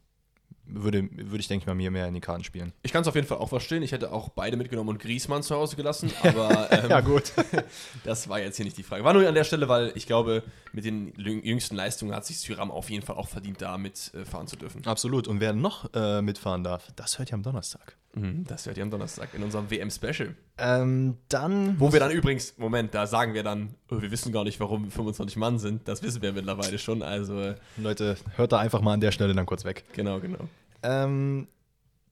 würde, 0.66 1.08
würde 1.12 1.38
ich, 1.40 1.48
denke 1.48 1.62
ich 1.64 1.66
mal, 1.66 1.74
mir 1.74 1.90
mehr 1.90 2.08
in 2.08 2.14
die 2.14 2.20
Karten 2.20 2.42
spielen. 2.42 2.72
Ich 2.82 2.90
kann 2.92 3.02
es 3.02 3.08
auf 3.08 3.14
jeden 3.14 3.26
Fall 3.26 3.36
auch 3.38 3.48
verstehen. 3.50 3.82
Ich 3.82 3.92
hätte 3.92 4.10
auch 4.12 4.30
beide 4.30 4.56
mitgenommen 4.56 4.88
und 4.90 4.98
Griesmann 4.98 5.42
zu 5.42 5.54
Hause 5.54 5.76
gelassen. 5.76 6.10
Aber 6.22 6.70
ähm, 6.72 7.04
gut. 7.04 7.32
Das 8.04 8.28
war 8.28 8.40
jetzt 8.40 8.56
hier 8.56 8.64
nicht 8.64 8.76
die 8.78 8.82
Frage. 8.82 9.04
War 9.04 9.12
nur 9.12 9.26
an 9.28 9.34
der 9.34 9.44
Stelle, 9.44 9.68
weil 9.68 9.92
ich 9.94 10.06
glaube, 10.06 10.42
mit 10.72 10.84
den 10.84 11.12
jüng- 11.14 11.42
jüngsten 11.44 11.76
Leistungen 11.76 12.14
hat 12.14 12.24
sich 12.26 12.40
Tyram 12.40 12.70
auf 12.70 12.88
jeden 12.90 13.04
Fall 13.04 13.16
auch 13.16 13.28
verdient, 13.28 13.60
da 13.60 13.76
mitfahren 13.78 14.46
zu 14.46 14.56
dürfen. 14.56 14.84
Absolut. 14.86 15.28
Und 15.28 15.40
wer 15.40 15.52
noch 15.52 15.92
äh, 15.94 16.22
mitfahren 16.22 16.64
darf, 16.64 16.88
das 16.96 17.18
hört 17.18 17.30
ihr 17.30 17.34
am 17.34 17.42
Donnerstag. 17.42 17.96
Mhm, 18.14 18.44
Das 18.46 18.66
hört 18.66 18.76
ihr 18.76 18.82
am 18.82 18.90
Donnerstag 18.90 19.34
in 19.34 19.42
unserem 19.42 19.70
WM-Special. 19.70 20.34
Ähm, 20.58 21.16
dann. 21.28 21.78
Wo 21.80 21.92
wir 21.92 22.00
dann 22.00 22.12
übrigens, 22.12 22.56
Moment, 22.58 22.94
da 22.94 23.06
sagen 23.06 23.34
wir 23.34 23.42
dann, 23.42 23.74
oh, 23.90 24.00
wir 24.00 24.10
wissen 24.10 24.32
gar 24.32 24.44
nicht, 24.44 24.60
warum 24.60 24.84
wir 24.84 24.90
25 24.90 25.36
Mann 25.36 25.58
sind. 25.58 25.88
Das 25.88 26.02
wissen 26.02 26.22
wir 26.22 26.32
mittlerweile 26.32 26.78
schon. 26.78 27.02
Also, 27.02 27.40
äh, 27.40 27.56
Leute, 27.76 28.16
hört 28.36 28.52
da 28.52 28.58
einfach 28.58 28.80
mal 28.80 28.92
an 28.94 29.00
der 29.00 29.10
Stelle 29.12 29.34
dann 29.34 29.46
kurz 29.46 29.64
weg. 29.64 29.84
genau, 29.92 30.20
genau. 30.20 30.48
Ähm, 30.82 31.48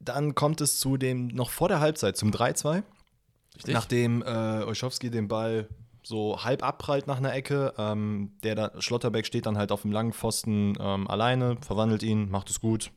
dann 0.00 0.34
kommt 0.34 0.60
es 0.60 0.80
zu 0.80 0.96
dem, 0.96 1.28
noch 1.28 1.50
vor 1.50 1.68
der 1.68 1.80
Halbzeit, 1.80 2.16
zum 2.16 2.30
3-2. 2.30 2.82
Richtig? 3.54 3.74
Nachdem 3.74 4.22
äh, 4.22 4.64
Olschowski 4.64 5.10
den 5.10 5.28
Ball 5.28 5.68
so 6.02 6.42
halb 6.42 6.64
abprallt 6.64 7.06
nach 7.06 7.18
einer 7.18 7.32
Ecke, 7.32 7.74
ähm, 7.78 8.32
der 8.42 8.54
da, 8.56 8.72
Schlotterbeck 8.80 9.24
steht 9.26 9.46
dann 9.46 9.56
halt 9.56 9.70
auf 9.70 9.82
dem 9.82 9.92
langen 9.92 10.12
Pfosten 10.12 10.74
ähm, 10.80 11.06
alleine, 11.06 11.58
verwandelt 11.60 12.02
ihn, 12.02 12.28
macht 12.30 12.50
es 12.50 12.60
gut. 12.60 12.90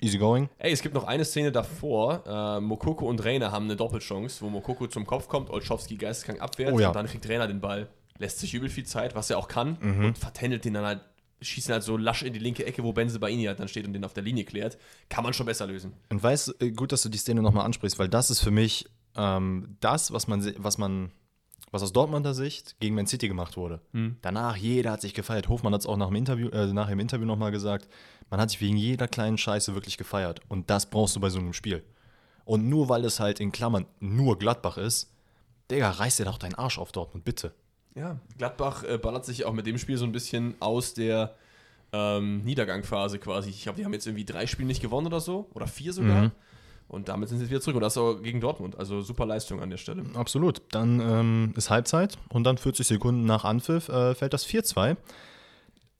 Easy 0.00 0.18
going. 0.18 0.48
Ey, 0.58 0.72
es 0.72 0.82
gibt 0.82 0.94
noch 0.94 1.04
eine 1.04 1.24
Szene 1.24 1.52
davor. 1.52 2.22
Äh, 2.26 2.60
Mokoko 2.60 3.06
und 3.08 3.24
Reiner 3.24 3.50
haben 3.52 3.64
eine 3.64 3.76
Doppelchance, 3.76 4.42
wo 4.42 4.50
Mokoko 4.50 4.86
zum 4.88 5.06
Kopf 5.06 5.28
kommt, 5.28 5.48
Olschowski 5.50 5.96
geisteskrank 5.96 6.40
abwehrt 6.42 6.72
Oh 6.74 6.78
ja. 6.78 6.88
und 6.88 6.96
dann 6.96 7.06
kriegt 7.06 7.28
Reiner 7.28 7.46
den 7.48 7.60
Ball, 7.60 7.88
lässt 8.18 8.38
sich 8.38 8.52
übel 8.54 8.68
viel 8.68 8.84
Zeit, 8.84 9.14
was 9.14 9.30
er 9.30 9.38
auch 9.38 9.48
kann, 9.48 9.78
Mhm. 9.80 10.04
und 10.06 10.18
vertändelt 10.18 10.64
den 10.64 10.74
dann 10.74 10.84
halt, 10.84 11.00
schießt 11.40 11.68
ihn 11.68 11.72
halt 11.72 11.82
so 11.82 11.96
lasch 11.96 12.22
in 12.22 12.32
die 12.32 12.38
linke 12.38 12.64
Ecke, 12.66 12.82
wo 12.84 12.92
Benze 12.92 13.18
Baini 13.18 13.44
halt 13.44 13.58
dann 13.60 13.68
steht 13.68 13.86
und 13.86 13.92
den 13.94 14.04
auf 14.04 14.12
der 14.14 14.22
Linie 14.22 14.44
klärt. 14.44 14.76
Kann 15.08 15.24
man 15.24 15.32
schon 15.32 15.46
besser 15.46 15.66
lösen. 15.66 15.92
Und 16.10 16.22
weißt 16.22 16.60
äh, 16.62 16.70
gut, 16.72 16.92
dass 16.92 17.02
du 17.02 17.08
die 17.08 17.18
Szene 17.18 17.42
nochmal 17.42 17.64
ansprichst, 17.66 17.98
weil 17.98 18.08
das 18.08 18.30
ist 18.30 18.40
für 18.40 18.50
mich 18.50 18.86
ähm, 19.16 19.76
das, 19.80 20.12
was 20.12 20.28
man, 20.28 20.46
was 20.58 20.76
man, 20.78 21.10
was 21.70 21.82
aus 21.82 21.92
Dortmunder 21.92 22.34
Sicht 22.34 22.76
gegen 22.80 22.94
Man 22.94 23.06
City 23.06 23.28
gemacht 23.28 23.56
wurde. 23.56 23.80
Danach, 24.22 24.56
jeder 24.56 24.92
hat 24.92 25.00
sich 25.00 25.14
gefeiert. 25.14 25.48
Hofmann 25.48 25.74
hat 25.74 25.80
es 25.80 25.86
auch 25.86 25.96
nach 25.96 26.08
dem 26.08 26.16
Interview, 26.16 26.48
äh, 26.48 26.72
nachher 26.72 26.92
im 26.92 27.00
Interview 27.00 27.26
nochmal 27.26 27.50
gesagt. 27.50 27.88
Man 28.30 28.40
hat 28.40 28.50
sich 28.50 28.60
wegen 28.60 28.76
jeder 28.76 29.08
kleinen 29.08 29.38
Scheiße 29.38 29.74
wirklich 29.74 29.98
gefeiert. 29.98 30.40
Und 30.48 30.70
das 30.70 30.86
brauchst 30.86 31.16
du 31.16 31.20
bei 31.20 31.28
so 31.28 31.38
einem 31.38 31.52
Spiel. 31.52 31.82
Und 32.44 32.68
nur 32.68 32.88
weil 32.88 33.04
es 33.04 33.20
halt 33.20 33.40
in 33.40 33.52
Klammern 33.52 33.86
nur 34.00 34.38
Gladbach 34.38 34.78
ist, 34.78 35.10
Digga, 35.70 35.90
reiß 35.90 36.16
dir 36.16 36.24
doch 36.24 36.38
deinen 36.38 36.54
Arsch 36.54 36.78
auf 36.78 36.92
Dortmund, 36.92 37.24
bitte. 37.24 37.52
Ja, 37.94 38.20
Gladbach 38.38 38.84
äh, 38.84 38.98
ballert 38.98 39.24
sich 39.24 39.44
auch 39.44 39.52
mit 39.52 39.66
dem 39.66 39.78
Spiel 39.78 39.96
so 39.96 40.04
ein 40.04 40.12
bisschen 40.12 40.54
aus 40.60 40.94
der 40.94 41.34
ähm, 41.92 42.44
Niedergangphase 42.44 43.18
quasi. 43.18 43.50
Ich 43.50 43.62
glaube, 43.64 43.78
die 43.78 43.84
haben 43.84 43.92
jetzt 43.92 44.06
irgendwie 44.06 44.24
drei 44.24 44.46
Spiele 44.46 44.68
nicht 44.68 44.82
gewonnen 44.82 45.06
oder 45.06 45.20
so, 45.20 45.48
oder 45.54 45.66
vier 45.66 45.92
sogar. 45.92 46.24
Mhm. 46.24 46.32
Und 46.88 47.08
damit 47.08 47.28
sind 47.28 47.38
sie 47.38 47.50
wieder 47.50 47.60
zurück. 47.60 47.76
Und 47.76 47.82
das 47.82 47.98
auch 47.98 48.22
gegen 48.22 48.40
Dortmund. 48.40 48.78
Also 48.78 49.00
super 49.02 49.26
Leistung 49.26 49.60
an 49.60 49.70
der 49.70 49.76
Stelle. 49.76 50.04
Absolut. 50.14 50.62
Dann 50.70 51.00
ähm, 51.00 51.54
ist 51.56 51.70
Halbzeit 51.70 52.16
und 52.28 52.44
dann 52.44 52.58
40 52.58 52.86
Sekunden 52.86 53.24
nach 53.24 53.44
Anpfiff 53.44 53.88
äh, 53.88 54.14
fällt 54.14 54.32
das 54.32 54.46
4-2. 54.46 54.96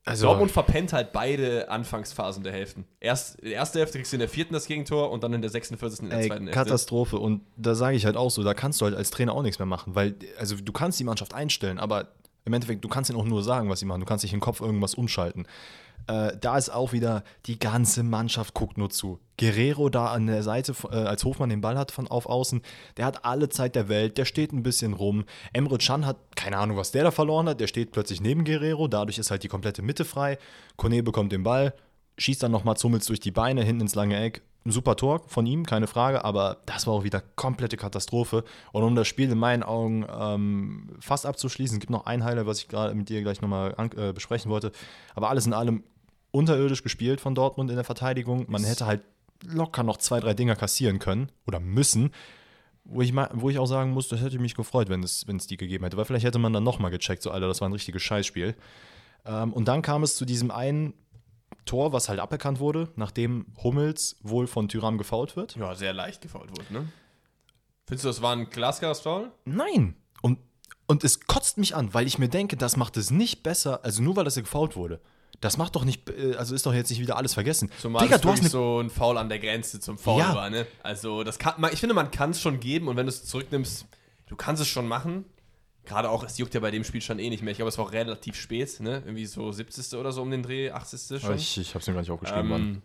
Also, 0.09 0.27
Dortmund 0.27 0.53
verpennt 0.53 0.93
halt 0.93 1.11
beide 1.13 1.69
Anfangsphasen 1.69 2.45
der 2.45 2.53
Hälften. 2.53 2.85
Erst, 3.01 3.41
in 3.41 3.49
der 3.49 3.59
ersten 3.59 3.79
Hälfte 3.79 3.99
kriegst 3.99 4.13
du 4.13 4.17
in 4.17 4.21
der 4.21 4.29
vierten 4.29 4.55
das 4.55 4.67
Gegentor 4.67 5.11
und 5.11 5.25
dann 5.25 5.33
in 5.33 5.43
der 5.43 5.51
46. 5.51 6.05
in 6.05 6.11
der 6.11 6.21
Ey, 6.21 6.29
zweiten 6.29 6.45
Hälfte. 6.45 6.63
Katastrophe. 6.63 7.19
Und 7.19 7.43
da 7.57 7.75
sage 7.75 7.97
ich 7.97 8.07
halt 8.07 8.17
auch 8.17 8.31
so, 8.31 8.45
da 8.45 8.55
kannst 8.55 8.81
du 8.81 8.85
halt 8.85 8.95
als 8.95 9.11
Trainer 9.11 9.33
auch 9.33 9.43
nichts 9.43 9.59
mehr 9.59 9.67
machen, 9.67 9.97
weil, 9.97 10.15
also 10.39 10.55
du 10.55 10.73
kannst 10.73 11.01
die 11.01 11.05
Mannschaft 11.05 11.35
einstellen, 11.35 11.81
aber 11.81 12.07
im 12.45 12.53
Endeffekt, 12.53 12.85
du 12.85 12.89
kannst 12.89 13.11
ihnen 13.11 13.19
auch 13.19 13.25
nur 13.25 13.43
sagen, 13.43 13.69
was 13.69 13.81
sie 13.81 13.87
machen. 13.87 13.99
Du 13.99 14.07
kannst 14.07 14.23
nicht 14.23 14.33
im 14.33 14.39
Kopf 14.39 14.61
irgendwas 14.61 14.95
umschalten. 14.95 15.49
Äh, 16.07 16.37
da 16.41 16.57
ist 16.57 16.71
auch 16.71 16.93
wieder, 16.93 17.25
die 17.47 17.59
ganze 17.59 18.03
Mannschaft 18.03 18.55
guckt 18.55 18.79
nur 18.79 18.91
zu. 18.91 19.19
Guerrero 19.39 19.89
da 19.89 20.07
an 20.07 20.27
der 20.27 20.43
Seite, 20.43 20.75
äh, 20.91 20.97
als 20.97 21.25
Hofmann 21.25 21.51
den 21.51 21.61
Ball 21.61 21.77
hat 21.77 21.91
von 21.91 22.09
auf 22.09 22.27
außen, 22.27 22.63
der 22.97 23.05
hat 23.05 23.25
alle 23.25 23.49
Zeit 23.49 23.75
der 23.75 23.89
Welt, 23.89 24.17
der 24.19 24.25
steht 24.25 24.53
ein 24.53 24.63
bisschen 24.63 24.95
rum. 24.95 25.25
Emre 25.53 25.79
Can 25.79 26.07
hat, 26.07 26.17
keine 26.37 26.59
Ahnung, 26.59 26.77
was 26.77 26.93
der 26.93 27.05
da 27.05 27.11
verloren 27.11 27.49
hat, 27.49 27.61
der 27.61 27.67
steht 27.67 27.93
plötzlich 27.93 28.21
neben 28.21 28.45
Guerrero, 28.45 28.89
dadurch 28.89 29.19
ist 29.19 29.31
halt 29.31 29.43
die 29.43 29.49
komplette 29.49 29.83
Mitte 29.83 30.05
frei. 30.05 30.39
Kone 30.77 31.03
bekommt 31.03 31.33
den 31.33 31.43
Ball, 31.43 31.75
schießt 32.19 32.43
dann 32.43 32.53
nochmal 32.53 32.77
Zummels 32.77 33.07
durch 33.07 33.21
die 33.21 33.33
Beine, 33.33 33.63
hinten 33.63 33.83
ins 33.83 33.95
lange 33.95 34.17
Eck. 34.17 34.43
Ein 34.67 34.73
super 34.73 34.97
Tor 34.97 35.23
von 35.29 35.47
ihm, 35.47 35.65
keine 35.65 35.87
Frage, 35.87 36.25
aber 36.25 36.57
das 36.67 36.89
war 36.89 36.95
auch 36.95 37.05
wieder 37.05 37.23
komplette 37.37 37.77
Katastrophe. 37.77 38.43
Und 38.73 38.83
um 38.83 38.97
das 38.97 39.07
Spiel 39.07 39.31
in 39.31 39.39
meinen 39.39 39.63
Augen 39.63 40.05
ähm, 40.13 40.89
fast 40.99 41.25
abzuschließen, 41.25 41.79
gibt 41.79 41.91
noch 41.91 42.07
ein 42.07 42.25
Highlight, 42.25 42.47
was 42.47 42.59
ich 42.59 42.67
gerade 42.67 42.93
mit 42.97 43.09
dir 43.09 43.23
gleich 43.23 43.41
nochmal 43.41 43.77
äh, 43.97 44.13
besprechen 44.13 44.51
wollte. 44.51 44.73
Aber 45.15 45.31
alles 45.31 45.47
in 45.47 45.53
allem 45.53 45.85
unterirdisch 46.33 46.83
gespielt 46.83 47.21
von 47.21 47.37
Dortmund 47.37 47.71
in 47.71 47.77
der 47.77 47.85
Verteidigung. 47.85 48.47
Man 48.49 48.65
hätte 48.65 48.87
halt 48.87 49.03
locker 49.45 49.85
noch 49.85 49.99
zwei, 49.99 50.19
drei 50.19 50.35
Dinger 50.35 50.57
kassieren 50.57 50.99
können 50.99 51.31
oder 51.47 51.61
müssen. 51.61 52.11
Wo 52.83 53.03
ich, 53.03 53.13
mal, 53.13 53.31
wo 53.35 53.49
ich 53.51 53.61
auch 53.61 53.67
sagen 53.67 53.93
muss, 53.93 54.09
das 54.09 54.21
hätte 54.21 54.41
mich 54.41 54.57
gefreut, 54.57 54.89
wenn 54.89 55.05
es, 55.05 55.29
wenn 55.29 55.37
es 55.37 55.47
die 55.47 55.57
gegeben 55.57 55.85
hätte. 55.85 55.97
Weil 55.97 56.07
vielleicht 56.07 56.25
hätte 56.25 56.41
man 56.41 56.53
dann 56.53 56.65
nochmal 56.65 56.91
gecheckt, 56.91 57.23
so, 57.23 57.31
Alter, 57.31 57.47
das 57.47 57.61
war 57.61 57.69
ein 57.69 57.73
richtiges 57.73 58.03
Scheißspiel. 58.03 58.57
Ähm, 59.25 59.53
und 59.53 59.69
dann 59.69 59.83
kam 59.83 60.03
es 60.03 60.17
zu 60.17 60.25
diesem 60.25 60.51
einen 60.51 60.93
Tor, 61.67 61.93
was 61.93 62.09
halt 62.09 62.21
aberkannt 62.21 62.59
wurde, 62.61 62.89
nachdem 62.97 63.47
Hummels 63.63 64.17
wohl 64.23 64.47
von 64.47 64.69
Tyram 64.69 64.97
gefault 64.99 65.37
wird. 65.37 65.57
ja, 65.57 65.75
sehr 65.75 65.93
leicht 65.93 66.23
gefault 66.23 66.51
wurde, 66.51 66.73
ne? 66.73 66.89
Findest 67.87 68.05
du, 68.05 68.09
das 68.09 68.23
war 68.23 68.33
ein 68.35 68.49
glasklares 68.51 69.01
Foul? 69.01 69.31
Nein. 69.45 69.95
Und, 70.23 70.39
und 70.87 71.05
es 71.05 71.21
kotzt 71.27 71.59
mich 71.59 71.77
an, 71.77 71.95
weil 71.95 72.07
ich 72.07 72.19
mir 72.19 72.29
denke, 72.29 72.57
das 72.57 72.77
macht 72.77 72.97
es 72.97 73.11
nicht 73.11 73.43
besser, 73.43 73.85
also 73.85 74.03
nur 74.03 74.17
weil 74.17 74.25
das 74.25 74.35
gefault 74.35 74.75
wurde. 74.75 75.01
Das 75.41 75.57
macht 75.59 75.77
doch 75.77 75.85
nicht, 75.85 76.09
äh, 76.11 76.35
also 76.37 76.55
ist 76.55 76.67
doch 76.67 76.73
jetzt 76.75 76.91
nicht 76.91 77.01
wieder 77.01 77.17
alles 77.17 77.35
vergessen. 77.35 77.71
Zumal 77.81 78.03
Digga, 78.05 78.19
du 78.19 78.31
hast 78.31 78.41
eine 78.41 78.49
so 78.49 78.81
ein 78.81 78.91
Foul 78.91 79.19
an 79.19 79.29
der 79.29 79.39
Grenze 79.39 79.79
zum 79.81 79.99
Foul 79.99 80.21
Ja. 80.21 80.35
war, 80.35 80.51
ne? 80.51 80.67
Also, 80.83 81.23
das 81.25 81.39
kann, 81.39 81.55
ich 81.73 81.79
finde, 81.79 81.95
man 81.95 82.11
kann 82.11 82.31
es 82.31 82.41
schon 82.41 82.59
geben 82.59 82.89
und 82.89 82.97
wenn 82.97 83.07
du 83.07 83.11
es 83.11 83.25
zurücknimmst, 83.25 83.87
du 84.27 84.35
kannst 84.37 84.63
es 84.63 84.69
schon 84.69 84.89
machen. 84.89 85.27
Gerade 85.87 86.11
auch, 86.11 86.23
es 86.25 86.37
juckt 86.39 86.53
ja 86.55 86.61
bei 86.61 86.71
dem 86.71 86.85
Spiel 86.85 87.01
schon 87.01 87.19
eh 87.19 87.31
nicht 87.31 87.43
mehr. 87.43 87.53
Ich 87.53 87.59
glaube, 87.59 87.69
es 87.71 87.79
war 87.79 87.87
auch 87.87 87.93
relativ 87.93 88.37
spät, 88.37 88.81
ne? 88.81 89.03
Irgendwie 89.05 89.25
so 89.27 89.51
70. 89.53 89.99
oder 89.99 90.13
so 90.13 90.21
um 90.23 90.31
den 90.31 90.43
Dreh, 90.43 90.71
80. 90.71 91.21
schon. 91.23 91.35
Ich, 91.37 91.57
ich 91.59 91.75
hab's 91.75 91.87
mir 91.87 91.95
gar 91.95 92.01
nicht 92.01 92.11
aufgeschrieben, 92.11 92.49
Mann. 92.49 92.61
Ähm, 92.63 92.83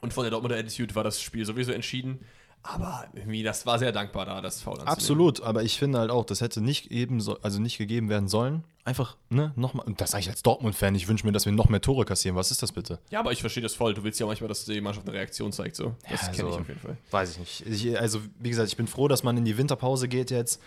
und 0.00 0.14
von 0.14 0.24
der 0.24 0.30
Dortmunder 0.30 0.56
Attitude 0.56 0.94
war 0.94 1.04
das 1.04 1.20
Spiel 1.20 1.44
sowieso 1.44 1.72
entschieden. 1.72 2.20
Aber 2.62 3.06
irgendwie, 3.14 3.42
das 3.42 3.64
war 3.64 3.78
sehr 3.78 3.90
dankbar 3.90 4.26
da, 4.26 4.40
das 4.42 4.60
Foul 4.60 4.72
anzunehmen. 4.74 4.92
Absolut, 4.92 5.40
aber 5.40 5.62
ich 5.62 5.78
finde 5.78 5.98
halt 5.98 6.10
auch, 6.10 6.26
das 6.26 6.42
hätte 6.42 6.60
nicht 6.60 6.90
eben 6.90 7.20
so, 7.20 7.38
also 7.40 7.58
nicht 7.58 7.78
gegeben 7.78 8.10
werden 8.10 8.28
sollen. 8.28 8.64
Einfach, 8.84 9.16
ne, 9.30 9.52
nochmal, 9.56 9.86
und 9.86 10.00
das 10.00 10.10
sage 10.10 10.22
ich 10.22 10.28
als 10.28 10.42
Dortmund-Fan, 10.42 10.94
ich 10.94 11.08
wünsche 11.08 11.24
mir, 11.26 11.32
dass 11.32 11.46
wir 11.46 11.52
noch 11.52 11.68
mehr 11.70 11.80
Tore 11.80 12.04
kassieren. 12.04 12.36
Was 12.36 12.50
ist 12.50 12.62
das 12.62 12.72
bitte? 12.72 12.98
Ja, 13.10 13.20
aber 13.20 13.32
ich 13.32 13.40
verstehe 13.40 13.62
das 13.62 13.74
voll. 13.74 13.94
Du 13.94 14.04
willst 14.04 14.20
ja 14.20 14.26
manchmal, 14.26 14.48
dass 14.48 14.64
die 14.66 14.80
Mannschaft 14.80 15.06
eine 15.08 15.16
Reaktion 15.16 15.52
zeigt. 15.52 15.74
So. 15.76 15.94
Das 16.10 16.20
Ja, 16.22 16.26
kenne 16.28 16.32
ich 16.36 16.44
also- 16.44 16.58
auf 16.60 16.68
jeden 16.68 16.80
Fall. 16.80 16.96
Weiß 17.10 17.30
ich 17.32 17.38
nicht. 17.38 17.66
Ich, 17.66 17.98
also, 17.98 18.20
wie 18.38 18.50
gesagt, 18.50 18.68
ich 18.68 18.76
bin 18.76 18.86
froh, 18.86 19.08
dass 19.08 19.22
man 19.22 19.36
in 19.38 19.44
die 19.46 19.56
Winterpause 19.56 20.06
geht 20.08 20.30
jetzt. 20.30 20.60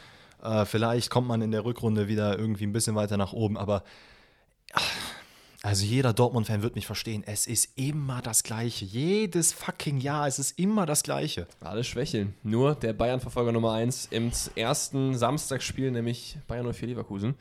Äh, 0.43 0.65
vielleicht 0.65 1.09
kommt 1.09 1.27
man 1.27 1.41
in 1.41 1.51
der 1.51 1.63
Rückrunde 1.65 2.07
wieder 2.07 2.37
irgendwie 2.37 2.65
ein 2.65 2.73
bisschen 2.73 2.95
weiter 2.95 3.17
nach 3.17 3.33
oben, 3.33 3.57
aber 3.57 3.83
ah, 4.73 4.81
Also 5.63 5.85
jeder 5.85 6.11
Dortmund-Fan 6.11 6.61
wird 6.61 6.75
mich 6.75 6.85
verstehen. 6.85 7.23
Es 7.25 7.47
ist 7.47 7.77
immer 7.77 8.21
das 8.21 8.43
Gleiche. 8.43 8.83
Jedes 8.83 9.53
fucking 9.53 9.99
Jahr 9.99 10.27
ist 10.27 10.37
es 10.37 10.51
immer 10.51 10.85
das 10.85 11.03
Gleiche. 11.03 11.47
Alle 11.61 11.85
schwächeln. 11.85 12.33
Nur 12.43 12.75
der 12.75 12.91
Bayern-Verfolger 12.91 13.53
Nummer 13.53 13.71
1 13.71 14.07
im 14.11 14.31
ersten 14.55 15.15
Samstagsspiel, 15.15 15.89
nämlich 15.91 16.37
Bayern 16.47 16.73
04 16.73 16.89
Leverkusen, 16.89 17.35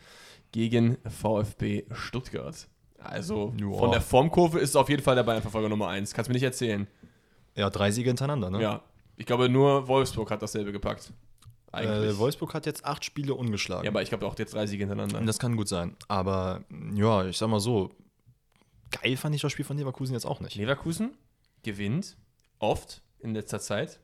gegen 0.52 0.98
VfB 1.08 1.84
Stuttgart. 1.90 2.68
Also 3.00 3.52
Joa. 3.56 3.78
von 3.80 3.90
der 3.90 4.00
Formkurve 4.00 4.60
ist 4.60 4.70
es 4.70 4.76
auf 4.76 4.88
jeden 4.88 5.02
Fall 5.02 5.16
der 5.16 5.24
Bayern-Verfolger 5.24 5.68
Nummer 5.68 5.88
1. 5.88 6.14
Kannst 6.14 6.28
du 6.28 6.30
mir 6.30 6.36
nicht 6.36 6.44
erzählen. 6.44 6.86
Ja, 7.56 7.68
drei 7.68 7.90
Siege 7.90 8.10
hintereinander, 8.10 8.50
ne? 8.50 8.62
Ja. 8.62 8.82
Ich 9.16 9.26
glaube, 9.26 9.48
nur 9.48 9.88
Wolfsburg 9.88 10.30
hat 10.30 10.40
dasselbe 10.42 10.70
gepackt. 10.70 11.12
Äh, 11.72 12.18
Wolfsburg 12.18 12.54
hat 12.54 12.66
jetzt 12.66 12.84
acht 12.84 13.04
Spiele 13.04 13.34
ungeschlagen. 13.34 13.84
ja, 13.84 13.90
aber 13.90 14.02
ich 14.02 14.08
glaube 14.10 14.26
auch 14.26 14.38
jetzt 14.38 14.54
drei 14.54 14.66
Siege 14.66 14.84
hintereinander. 14.84 15.20
das 15.22 15.38
kann 15.38 15.56
gut 15.56 15.68
sein. 15.68 15.96
Aber 16.08 16.64
ja, 16.94 17.24
ich 17.26 17.38
sag 17.38 17.48
mal 17.48 17.60
so, 17.60 17.90
geil 18.90 19.16
fand 19.16 19.34
ich 19.34 19.40
das 19.40 19.52
Spiel 19.52 19.64
von 19.64 19.76
Leverkusen 19.78 20.12
jetzt 20.12 20.26
auch 20.26 20.40
nicht. 20.40 20.54
Leverkusen 20.54 21.16
gewinnt 21.62 22.16
oft 22.58 23.02
in 23.20 23.34
letzter 23.34 23.60
Zeit 23.60 24.00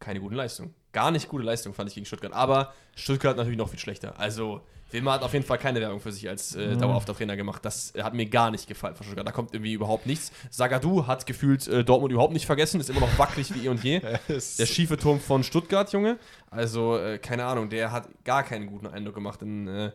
keine 0.00 0.20
guten 0.20 0.34
Leistungen. 0.34 0.74
Gar 0.92 1.10
nicht 1.10 1.28
gute 1.28 1.44
Leistung 1.44 1.74
fand 1.74 1.90
ich 1.90 1.94
gegen 1.94 2.06
Stuttgart. 2.06 2.32
Aber 2.32 2.72
Stuttgart 2.96 3.36
natürlich 3.36 3.58
noch 3.58 3.68
viel 3.68 3.78
schlechter. 3.78 4.18
Also 4.18 4.62
Wilmer 4.92 5.12
hat 5.12 5.22
auf 5.22 5.32
jeden 5.32 5.44
Fall 5.44 5.58
keine 5.58 5.80
Werbung 5.80 6.00
für 6.00 6.12
sich 6.12 6.28
als 6.28 6.54
äh, 6.54 6.76
dauerhafter 6.76 7.14
Trainer 7.14 7.36
gemacht. 7.36 7.64
Das 7.64 7.94
äh, 7.94 8.02
hat 8.02 8.14
mir 8.14 8.26
gar 8.26 8.50
nicht 8.50 8.66
gefallen 8.66 8.94
von 8.96 9.04
Stuttgart. 9.04 9.26
Da 9.26 9.32
kommt 9.32 9.52
irgendwie 9.54 9.72
überhaupt 9.72 10.06
nichts. 10.06 10.32
Sagadu 10.50 11.06
hat 11.06 11.26
gefühlt 11.26 11.66
äh, 11.68 11.84
Dortmund 11.84 12.12
überhaupt 12.12 12.32
nicht 12.32 12.46
vergessen. 12.46 12.80
Ist 12.80 12.90
immer 12.90 13.00
noch 13.00 13.18
wackelig 13.18 13.54
wie 13.54 13.66
eh 13.66 13.68
und 13.68 13.82
je. 13.84 14.00
Der 14.28 14.66
schiefe 14.66 14.96
Turm 14.96 15.20
von 15.20 15.42
Stuttgart, 15.44 15.92
Junge. 15.92 16.18
Also, 16.50 16.98
äh, 16.98 17.18
keine 17.18 17.44
Ahnung, 17.44 17.68
der 17.70 17.92
hat 17.92 18.08
gar 18.24 18.42
keinen 18.42 18.66
guten 18.66 18.86
Eindruck 18.86 19.14
gemacht 19.14 19.42
in, 19.42 19.68
äh, 19.68 19.92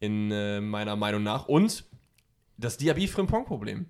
in 0.00 0.30
äh, 0.30 0.60
meiner 0.60 0.96
Meinung 0.96 1.22
nach. 1.22 1.46
Und 1.48 1.84
das 2.56 2.76
Diaby-Frimpong-Problem. 2.76 3.86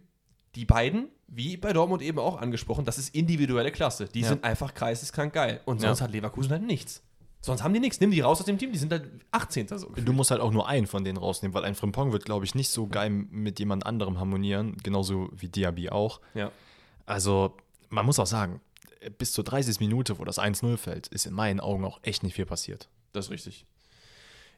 Die 0.55 0.65
beiden, 0.65 1.09
wie 1.27 1.57
bei 1.57 1.73
Dortmund 1.73 2.03
eben 2.03 2.19
auch 2.19 2.41
angesprochen, 2.41 2.85
das 2.85 2.99
ist 2.99 3.15
individuelle 3.15 3.71
Klasse. 3.71 4.07
Die 4.07 4.21
Ja. 4.23 4.29
sind 4.29 4.45
einfach 4.45 4.75
geisteskrank 4.75 5.33
geil. 5.35 5.61
Und 5.67 5.81
sonst 5.81 6.01
Ja. 6.01 6.05
hat 6.07 6.13
Leverkusen 6.13 6.51
halt 6.53 6.63
nichts. 6.63 7.03
Sonst 7.41 7.63
haben 7.63 7.73
die 7.73 7.81
nichts. 7.81 8.01
Nimm 8.01 8.11
die 8.11 8.21
raus 8.21 8.41
aus 8.41 8.47
dem 8.47 8.59
Team, 8.59 8.73
die 8.73 8.79
sind 8.79 8.93
halt 8.93 9.09
18. 9.31 9.69
so. 9.69 9.89
Du 9.91 10.13
musst 10.13 10.31
halt 10.31 10.41
auch 10.41 10.51
nur 10.51 10.69
einen 10.69 10.87
von 10.87 11.05
denen 11.05 11.19
rausnehmen, 11.19 11.55
weil 11.55 11.65
ein 11.65 11.75
Frimpong 11.75 12.13
wird, 12.13 12.25
glaube 12.25 12.45
ich, 12.45 12.55
nicht 12.55 12.69
so 12.69 12.89
geil 12.89 13.11
mit 13.11 13.59
jemand 13.59 13.87
anderem 13.87 14.19
harmonieren, 14.19 14.77
genauso 14.83 15.31
wie 15.33 15.49
Diaby 15.49 15.91
auch. 15.91 16.21
Ja. 16.35 16.51
Also, 17.07 17.57
man 17.91 18.05
muss 18.05 18.19
auch 18.19 18.27
sagen, 18.27 18.61
bis 19.19 19.33
zur 19.33 19.45
30. 19.45 19.81
Minute, 19.81 20.19
wo 20.19 20.25
das 20.25 20.39
1-0 20.39 20.77
fällt, 20.77 21.07
ist 21.09 21.27
in 21.27 21.35
meinen 21.35 21.61
Augen 21.61 21.85
auch 21.85 22.01
echt 22.03 22.23
nicht 22.23 22.35
viel 22.35 22.47
passiert. 22.47 22.89
Das 23.13 23.27
ist 23.27 23.31
richtig. 23.31 23.67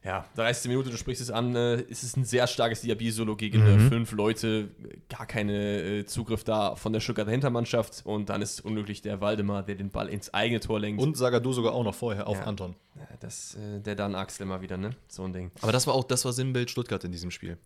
Ja, 0.03 0.25
30. 0.35 0.67
Minute, 0.69 0.89
du 0.89 0.97
sprichst 0.97 1.21
es 1.21 1.29
an, 1.29 1.55
äh, 1.55 1.75
es 1.89 2.01
ist 2.03 2.17
ein 2.17 2.25
sehr 2.25 2.47
starkes 2.47 2.81
Diaby-Solo 2.81 3.35
gegen 3.35 3.61
äh, 3.61 3.77
fünf 3.87 4.11
Leute, 4.13 4.69
gar 5.09 5.27
keine 5.27 5.81
äh, 5.99 6.05
Zugriff 6.05 6.43
da 6.43 6.75
von 6.75 6.91
der 6.91 6.99
Stuttgarter 7.01 7.29
Hintermannschaft 7.29 8.01
und 8.03 8.29
dann 8.29 8.41
ist 8.41 8.65
unglücklich 8.65 9.03
der 9.03 9.21
Waldemar, 9.21 9.61
der 9.61 9.75
den 9.75 9.91
Ball 9.91 10.07
ins 10.09 10.33
eigene 10.33 10.59
Tor 10.59 10.79
lenkt. 10.79 10.99
Und 11.01 11.17
Sagadu 11.17 11.53
sogar 11.53 11.73
auch 11.73 11.83
noch 11.83 11.93
vorher 11.93 12.25
auf 12.27 12.37
Ja. 12.37 12.45
Anton. 12.45 12.75
Ja, 12.95 13.07
das, 13.19 13.55
äh, 13.55 13.79
der 13.79 13.95
dann 13.95 14.15
Axel 14.15 14.45
immer 14.45 14.61
wieder, 14.61 14.75
ne? 14.75 14.89
So 15.07 15.23
ein 15.23 15.33
Ding. 15.33 15.51
Aber 15.61 15.71
das 15.71 15.85
war 15.87 15.93
auch, 15.93 16.03
das 16.03 16.25
war 16.25 16.33
Sinnbild 16.33 16.69
Stuttgart 16.69 17.03
in 17.03 17.11
diesem 17.11 17.31
Spiel. 17.31 17.57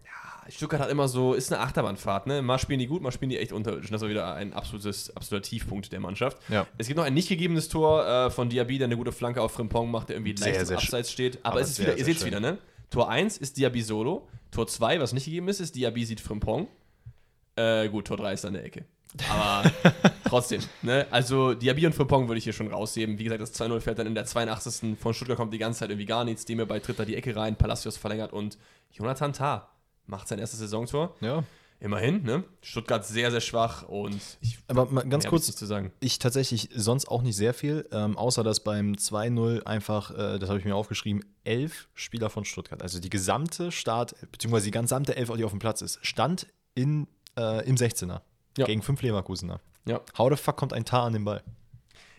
Stuttgart 0.50 0.80
hat 0.82 0.92
immer 0.92 1.08
so, 1.08 1.34
ist 1.34 1.52
eine 1.52 1.62
Achterbahnfahrt, 1.62 2.28
ne? 2.28 2.42
Mal 2.44 2.60
spielen 2.60 2.78
die 2.80 2.86
gut, 2.86 3.02
mal 3.02 3.12
spielen 3.12 3.30
die 3.30 3.40
echt 3.40 3.52
unterirdisch. 3.52 3.90
Das 3.90 4.02
war 4.02 4.10
wieder 4.10 4.36
ein 4.36 4.54
absolutes, 4.54 5.16
absoluter 5.16 5.48
Tiefpunkt 5.48 5.92
der 5.92 6.00
Mannschaft. 6.00 6.38
Ja. 6.50 6.68
Es 6.78 6.86
gibt 6.86 6.98
noch 6.98 7.06
ein 7.06 7.16
nicht 7.16 7.30
gegebenes 7.30 7.70
Tor 7.70 8.06
äh, 8.06 8.30
von 8.30 8.50
Diaby, 8.50 8.78
der 8.78 8.86
eine 8.86 8.98
gute 8.98 9.12
Flanke 9.12 9.42
auf 9.42 9.54
Frimpong 9.54 9.90
macht, 9.90 10.10
der 10.10 10.18
irgendwie 10.18 10.38
Sehr, 10.38 10.54
leicht 10.54 10.68
sehr 10.68 10.78
Abseits 10.78 11.12
steht. 11.12 11.40
Aber, 11.44 11.54
aber 11.54 11.62
es 11.62 11.72
ist 11.72 11.80
wieder, 11.80 11.98
ihr 11.98 12.06
seht 12.06 12.20
wieder, 12.26 12.40
ne? 12.40 12.58
Tor 12.90 13.10
1 13.10 13.38
ist 13.38 13.58
Diaby 13.58 13.82
solo. 13.82 14.28
Tor 14.52 14.68
2, 14.68 15.00
was 15.00 15.14
nicht 15.14 15.26
gegeben 15.26 15.48
ist, 15.48 15.60
ist 15.60 15.76
Diaby 15.76 16.06
sieht 16.06 16.22
Frimpong. 16.22 16.68
Äh, 17.56 17.90
gut, 17.90 18.08
Tor 18.08 18.18
3 18.18 18.34
ist 18.34 18.46
an 18.46 18.54
der 18.54 18.64
Ecke. 18.64 18.86
Aber 19.30 19.72
trotzdem, 20.26 20.62
ne? 20.82 21.08
Also 21.12 21.54
Diaby 21.54 21.86
und 21.86 21.94
Frimpong 21.94 22.28
würde 22.28 22.38
ich 22.38 22.44
hier 22.44 22.54
schon 22.54 22.68
rausheben. 22.68 23.18
Wie 23.18 23.24
gesagt, 23.24 23.42
das 23.42 23.54
2-0 23.60 23.80
fährt 23.80 24.00
dann 24.00 24.08
in 24.08 24.16
der 24.16 24.26
82. 24.26 24.98
Von 25.00 25.14
Stuttgart 25.14 25.38
kommt 25.38 25.54
die 25.54 25.58
ganze 25.58 25.80
Zeit 25.80 25.90
irgendwie 25.90 26.06
gar 26.06 26.24
nichts. 26.26 26.46
Dem 26.46 26.66
bei 26.68 26.80
tritt 26.80 27.00
da 27.00 27.06
die 27.06 27.16
Ecke 27.16 27.36
rein, 27.36 27.56
Palacios 27.56 27.98
verlängert 27.98 28.34
und 28.34 28.58
Jonathan 28.92 29.34
Tah 29.34 29.70
macht 30.08 30.28
sein 30.28 30.40
erstes 30.40 30.60
Saisontor. 30.60 31.16
Ja. 31.22 31.44
Immerhin, 31.80 32.24
ne? 32.24 32.44
Stuttgart 32.62 33.06
sehr, 33.06 33.32
sehr 33.32 33.42
schwach 33.42 33.84
und 33.84 34.20
ich 34.40 34.58
Aber 34.68 34.86
mal 34.86 35.08
ganz 35.08 35.28
kurz, 35.28 35.54
zu 35.54 35.66
sagen. 35.66 35.92
ich 36.00 36.20
tatsächlich 36.20 36.70
sonst 36.74 37.08
auch 37.08 37.22
nicht 37.22 37.36
sehr 37.36 37.54
viel, 37.54 37.88
ähm, 37.92 38.18
außer 38.18 38.44
dass 38.44 38.62
beim 38.62 38.94
2-0 38.94 39.64
einfach, 39.64 40.12
äh, 40.12 40.40
das 40.40 40.50
habe 40.50 40.58
ich 40.58 40.66
mir 40.66 40.76
aufgeschrieben, 40.76 41.24
elf 41.44 41.88
Spieler 41.94 42.30
von 42.30 42.46
Stuttgart, 42.46 42.82
also 42.82 43.00
die 43.00 43.10
gesamte 43.10 43.72
Start, 43.72 44.16
beziehungsweise 44.32 44.66
die 44.66 44.72
gesamte 44.72 45.16
Elf, 45.16 45.30
die 45.36 45.44
auf 45.44 45.52
dem 45.52 45.60
Platz 45.60 45.82
ist, 45.82 46.00
stand 46.02 46.48
in, 46.76 47.08
äh, 47.38 47.68
im 47.68 47.76
16er 47.76 48.22
Ja. 48.58 48.66
gegen 48.66 48.82
fünf 48.82 49.02
Leverkusener. 49.02 49.60
Ja. 49.86 50.02
How 50.18 50.30
the 50.32 50.38
fuck 50.42 50.56
kommt 50.56 50.74
ein 50.74 50.86
Tar 50.86 51.04
an 51.04 51.14
den 51.14 51.26
Ball? 51.26 51.44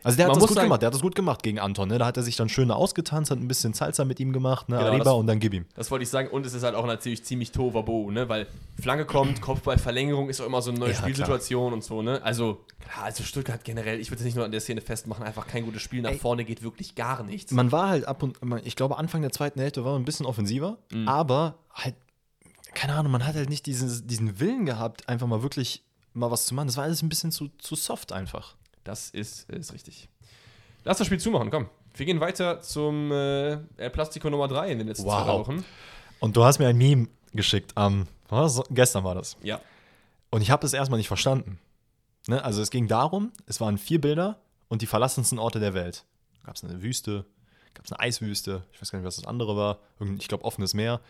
Also 0.06 0.16
der 0.18 0.26
Man 0.26 0.30
hat 0.30 0.36
das 0.36 0.40
muss 0.42 0.48
gut 0.48 0.54
sagen- 0.56 0.66
gemacht, 0.68 0.82
der 0.82 0.86
hat 0.86 0.94
das 0.94 1.02
gut 1.02 1.14
gemacht 1.16 1.42
gegen 1.42 1.58
Anton, 1.58 1.88
ne? 1.88 1.98
Da 1.98 2.06
hat 2.06 2.16
er 2.16 2.22
sich 2.22 2.36
dann 2.36 2.48
schön 2.48 2.70
ausgetanzt, 2.70 3.30
hat 3.30 3.38
ein 3.38 3.48
bisschen 3.48 3.72
Salsa 3.74 4.04
mit 4.04 4.20
ihm 4.20 4.32
gemacht, 4.32 4.68
ne? 4.68 4.76
Genau, 4.76 4.88
Arriba 4.88 5.04
das- 5.04 5.14
und 5.14 5.26
dann 5.26 5.40
gib 5.40 5.52
ihm. 5.52 5.66
Das 5.74 5.90
wollte 5.90 6.04
ich 6.04 6.08
sagen. 6.08 6.28
Und 6.30 6.46
es 6.46 6.54
ist 6.54 6.62
halt 6.62 6.74
auch 6.76 6.86
natürlich 6.86 7.24
ziemlich 7.24 7.50
Tovabo, 7.50 8.10
ne? 8.10 8.28
Weil 8.28 8.46
Flanke 8.80 9.04
kommt, 9.04 9.40
Kopfballverlängerung 9.40 10.28
ist 10.28 10.40
auch 10.40 10.46
immer 10.46 10.62
so 10.62 10.70
eine 10.70 10.78
neue 10.78 10.92
Ja, 10.92 10.96
Spielsituation 10.98 11.72
und 11.72 11.82
so, 11.82 12.02
ne? 12.02 12.22
Also, 12.22 12.60
klar, 12.78 13.06
also 13.06 13.24
Stuttgart 13.24 13.64
generell, 13.64 13.98
ich 13.98 14.10
würde 14.10 14.20
es 14.20 14.24
nicht 14.24 14.36
nur 14.36 14.44
an 14.44 14.52
der 14.52 14.60
Szene 14.60 14.80
festmachen, 14.80 15.24
einfach 15.24 15.46
kein 15.48 15.64
gutes 15.64 15.82
Spiel. 15.82 16.02
Nach 16.02 16.10
Ey. 16.12 16.18
vorne 16.18 16.44
geht 16.44 16.62
wirklich 16.62 16.94
gar 16.94 17.24
nichts. 17.24 17.50
Man 17.52 17.72
war 17.72 17.88
halt 17.88 18.06
ab 18.06 18.22
und 18.22 18.40
man- 18.44 18.60
ich 18.64 18.76
glaube, 18.76 18.98
Anfang 18.98 19.22
der 19.22 19.32
zweiten 19.32 19.58
Hälfte 19.60 19.84
war 19.84 19.92
man 19.92 20.02
ein 20.02 20.04
bisschen 20.04 20.24
offensiver, 20.24 20.78
Mhm. 20.92 21.08
aber 21.08 21.56
halt, 21.74 21.96
keine 22.74 22.94
Ahnung, 22.94 23.10
man 23.10 23.26
hat 23.26 23.34
halt 23.34 23.48
nicht 23.48 23.66
diesen, 23.66 24.06
diesen 24.06 24.38
Willen 24.38 24.66
gehabt, 24.66 25.08
einfach 25.08 25.26
mal 25.26 25.42
wirklich 25.42 25.82
mal 26.14 26.30
was 26.30 26.46
zu 26.46 26.54
machen. 26.54 26.68
Das 26.68 26.76
war 26.76 26.84
alles 26.84 27.02
ein 27.02 27.08
bisschen 27.08 27.32
zu, 27.32 27.48
zu 27.58 27.74
soft 27.74 28.12
einfach. 28.12 28.54
Das 28.86 29.10
ist, 29.10 29.50
ist 29.50 29.72
richtig. 29.72 30.08
Lass 30.84 30.98
das 30.98 31.06
Spiel 31.06 31.18
zumachen, 31.20 31.50
komm. 31.50 31.68
Wir 31.94 32.06
gehen 32.06 32.20
weiter 32.20 32.60
zum 32.60 33.10
äh, 33.10 33.52
El 33.76 33.90
Plastico 33.90 34.30
Nummer 34.30 34.48
3 34.48 34.70
in 34.72 34.78
den 34.78 34.86
letzten 34.88 35.06
Wow. 35.06 35.24
zwei 35.24 35.32
Wochen. 35.32 35.64
Und 36.20 36.36
du 36.36 36.44
hast 36.44 36.58
mir 36.58 36.68
ein 36.68 36.76
Meme 36.76 37.08
geschickt 37.32 37.72
am, 37.74 38.06
was? 38.28 38.62
gestern 38.70 39.02
war 39.04 39.14
das. 39.14 39.36
Ja. 39.42 39.60
Und 40.30 40.40
ich 40.42 40.50
habe 40.50 40.62
das 40.62 40.72
erstmal 40.72 40.98
nicht 40.98 41.08
verstanden. 41.08 41.58
Ne? 42.28 42.42
Also 42.44 42.62
es 42.62 42.70
ging 42.70 42.86
darum, 42.88 43.32
es 43.46 43.60
waren 43.60 43.78
vier 43.78 44.00
Bilder 44.00 44.38
und 44.68 44.82
die 44.82 44.86
verlassensten 44.86 45.38
Orte 45.38 45.58
der 45.60 45.74
Welt. 45.74 46.04
Gab 46.44 46.54
es 46.56 46.64
eine 46.64 46.82
Wüste, 46.82 47.24
gab 47.74 47.84
es 47.86 47.92
eine 47.92 48.00
Eiswüste, 48.00 48.62
ich 48.72 48.80
weiß 48.80 48.90
gar 48.92 48.98
nicht, 49.00 49.06
was 49.06 49.16
das 49.16 49.26
andere 49.26 49.56
war, 49.56 49.78
Irgend- 49.98 50.22
ich 50.22 50.28
glaube 50.28 50.44
offenes 50.44 50.74
Meer 50.74 51.00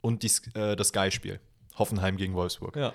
und 0.00 0.22
die, 0.22 0.30
äh, 0.58 0.76
das 0.76 0.88
Sky-Spiel. 0.88 1.40
Hoffenheim 1.78 2.16
gegen 2.16 2.34
Wolfsburg. 2.34 2.76
Ja. 2.76 2.92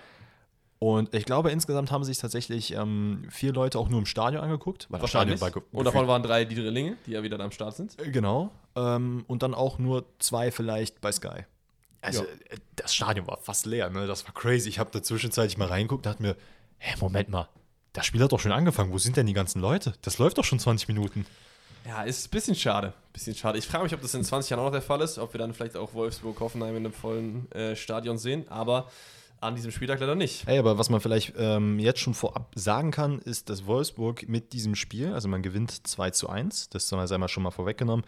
Und 0.80 1.14
ich 1.16 1.26
glaube, 1.26 1.50
insgesamt 1.52 1.92
haben 1.92 2.04
sich 2.04 2.20
tatsächlich 2.20 2.74
ähm, 2.74 3.28
vier 3.32 3.52
Leute 3.52 3.80
auch 3.80 3.90
nur 3.90 3.98
im 4.00 4.06
Stadion 4.06 4.44
angeguckt. 4.44 4.86
Weil 4.90 5.00
das 5.00 5.10
Stadion 5.10 5.40
Wahrscheinlich. 5.40 5.56
war 5.56 5.62
ge 5.62 5.78
Und 5.80 5.86
davon 5.86 6.08
waren 6.08 6.22
drei 6.22 6.46
Drillinge, 6.46 6.98
die 7.08 7.12
ja 7.12 7.24
wieder 7.24 7.38
da 7.40 7.46
am 7.46 7.52
Start 7.52 7.76
sind. 7.76 7.98
gefühlt- 7.98 8.14
Genau. 8.14 8.52
Ähm, 8.76 9.26
und 9.28 9.42
dann 9.42 9.56
auch 9.56 9.80
nur 9.80 10.06
zwei 10.20 10.52
vielleicht 10.52 11.02
bei 11.02 11.12
Sky. 11.12 11.46
Also, 12.02 12.22
Ja. 12.24 12.28
äh, 12.52 12.58
das 12.76 12.94
Stadion 12.94 13.26
war 13.26 13.38
fast 13.38 13.66
leer, 13.66 13.90
ne? 13.90 14.06
Das 14.06 14.24
war 14.26 14.34
crazy. 14.36 14.70
Ich 14.70 14.78
habe 14.78 14.92
da 14.92 15.02
zwischenzeitlich 15.02 15.58
mal 15.58 15.68
reingeguckt 15.68 16.06
und 16.06 16.12
dachte 16.12 16.22
mir, 16.22 16.36
hä, 16.78 16.96
Moment 17.02 17.30
mal, 17.30 17.50
das 17.94 18.06
Spiel 18.06 18.22
hat 18.24 18.32
doch 18.32 18.40
schon 18.40 18.52
angefangen. 18.52 18.94
Wo 18.94 19.00
sind 19.00 19.18
denn 19.18 19.26
die 19.26 19.34
ganzen 19.34 19.60
Leute? 19.62 19.94
Das 20.04 20.20
läuft 20.20 20.38
doch 20.38 20.44
schon 20.46 20.60
20 20.60 20.88
Minuten. 20.90 21.26
Ja, 21.88 22.04
ist 22.04 22.28
ein 22.28 22.30
bisschen 22.32 22.54
schade. 22.54 22.94
Bisschen 23.14 23.34
schade. 23.34 23.58
Ich 23.58 23.66
frage 23.66 23.86
mich, 23.86 23.94
ob 23.96 24.02
das 24.02 24.14
in 24.14 24.24
20 24.24 24.52
Jahren 24.52 24.60
auch 24.60 24.66
noch 24.66 24.72
der 24.74 24.82
Fall 24.84 25.02
ist, 25.02 25.18
ob 25.18 25.34
wir 25.34 25.40
dann 25.40 25.56
vielleicht 25.56 25.76
auch 25.76 25.96
Wolfsburg-Hoffenheim 25.96 26.76
in 26.76 26.86
einem 26.86 26.94
vollen 26.94 27.52
äh, 27.54 27.76
Stadion 27.76 28.20
sehen, 28.20 28.46
aber 28.50 28.92
an 29.40 29.56
diesem 29.56 29.72
Spieltag 29.72 30.00
leider 30.00 30.16
nicht. 30.16 30.46
Hey, 30.48 30.58
aber 30.58 30.78
was 30.78 30.90
man 30.90 31.00
vielleicht 31.00 31.34
ähm, 31.38 31.80
jetzt 31.80 32.00
schon 32.00 32.14
vorab 32.14 32.52
sagen 32.56 32.92
kann, 32.92 33.20
ist, 33.20 33.50
dass 33.50 33.66
Wolfsburg 33.66 34.28
mit 34.28 34.54
diesem 34.54 34.76
Spiel, 34.76 35.14
also 35.14 35.28
man 35.28 35.42
gewinnt 35.42 35.88
2 35.88 36.12
zu 36.12 36.30
1, 36.30 36.70
das 36.70 36.88
sei 36.88 37.18
mal 37.18 37.28
schon 37.28 37.44
mal 37.44 37.52
vorweggenommen, 37.52 38.06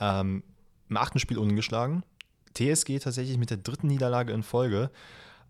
ähm, 0.00 0.42
im 0.88 0.96
achten 0.96 1.18
Spiel 1.18 1.38
ungeschlagen. 1.38 2.04
TSG 2.54 2.98
tatsächlich 2.98 3.38
mit 3.38 3.50
der 3.50 3.58
dritten 3.58 3.88
Niederlage 3.88 4.32
in 4.32 4.42
Folge. 4.42 4.90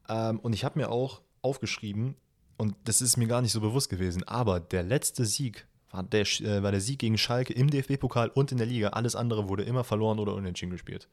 Ähm, 0.09 0.41
und 0.41 0.53
ich 0.53 0.65
habe 0.65 0.79
mir 0.79 0.91
auch 0.91 1.21
aufgeschrieben, 1.43 2.17
und 2.57 2.75
das 2.85 3.01
ist 3.01 3.17
mir 3.17 3.29
gar 3.29 3.41
nicht 3.41 3.53
so 3.53 3.61
bewusst 3.61 3.89
gewesen, 3.89 4.25
aber 4.25 4.59
der 4.59 4.83
letzte 4.83 5.25
Sieg 5.25 5.67
war 5.91 6.03
der, 6.03 6.23
äh, 6.23 6.63
war 6.63 6.73
der 6.73 6.81
Sieg 6.81 6.99
gegen 6.99 7.17
Schalke 7.17 7.53
im 7.53 7.71
DFB-Pokal 7.71 8.29
und 8.29 8.53
in 8.53 8.59
der 8.59 8.67
Liga. 8.67 8.89
Alles 8.89 9.15
andere 9.15 9.49
wurde 9.49 9.63
immer 9.63 9.85
verloren 9.85 10.19
oder 10.19 10.35
unentschieden 10.35 10.73
gespielt. 10.73 11.09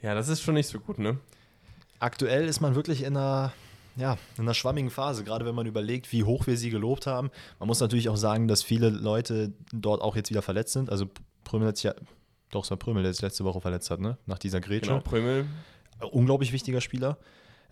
Ja, 0.00 0.14
das 0.14 0.28
ist 0.28 0.42
schon 0.42 0.54
nicht 0.54 0.68
so 0.68 0.78
gut, 0.78 0.98
ne? 0.98 1.18
Aktuell 2.00 2.46
ist 2.46 2.60
man 2.60 2.74
wirklich 2.74 3.02
in 3.02 3.16
einer, 3.16 3.52
ja, 3.94 4.16
in 4.36 4.44
einer 4.44 4.54
schwammigen 4.54 4.90
Phase, 4.90 5.22
gerade 5.22 5.44
wenn 5.44 5.54
man 5.54 5.66
überlegt, 5.66 6.10
wie 6.12 6.24
hoch 6.24 6.46
wir 6.46 6.56
sie 6.56 6.70
gelobt 6.70 7.06
haben. 7.06 7.30
Man 7.58 7.66
muss 7.66 7.78
natürlich 7.78 8.08
auch 8.08 8.16
sagen, 8.16 8.48
dass 8.48 8.62
viele 8.62 8.88
Leute 8.88 9.52
dort 9.72 10.00
auch 10.00 10.16
jetzt 10.16 10.30
wieder 10.30 10.42
verletzt 10.42 10.72
sind. 10.72 10.90
Also 10.90 11.06
Prömel 11.44 11.68
hat 11.68 11.76
sich 11.76 11.84
ja, 11.84 11.94
doch, 12.50 12.64
es 12.64 12.70
war 12.70 12.78
Prömel, 12.78 13.02
der 13.02 13.12
sich 13.12 13.22
letzte 13.22 13.44
Woche 13.44 13.60
verletzt 13.60 13.90
hat, 13.90 14.00
ne? 14.00 14.16
Nach 14.26 14.38
dieser 14.38 14.60
Grätsche. 14.60 14.90
Genau, 14.90 15.02
Prömel. 15.02 15.46
Unglaublich 16.10 16.52
wichtiger 16.52 16.80
Spieler. 16.80 17.18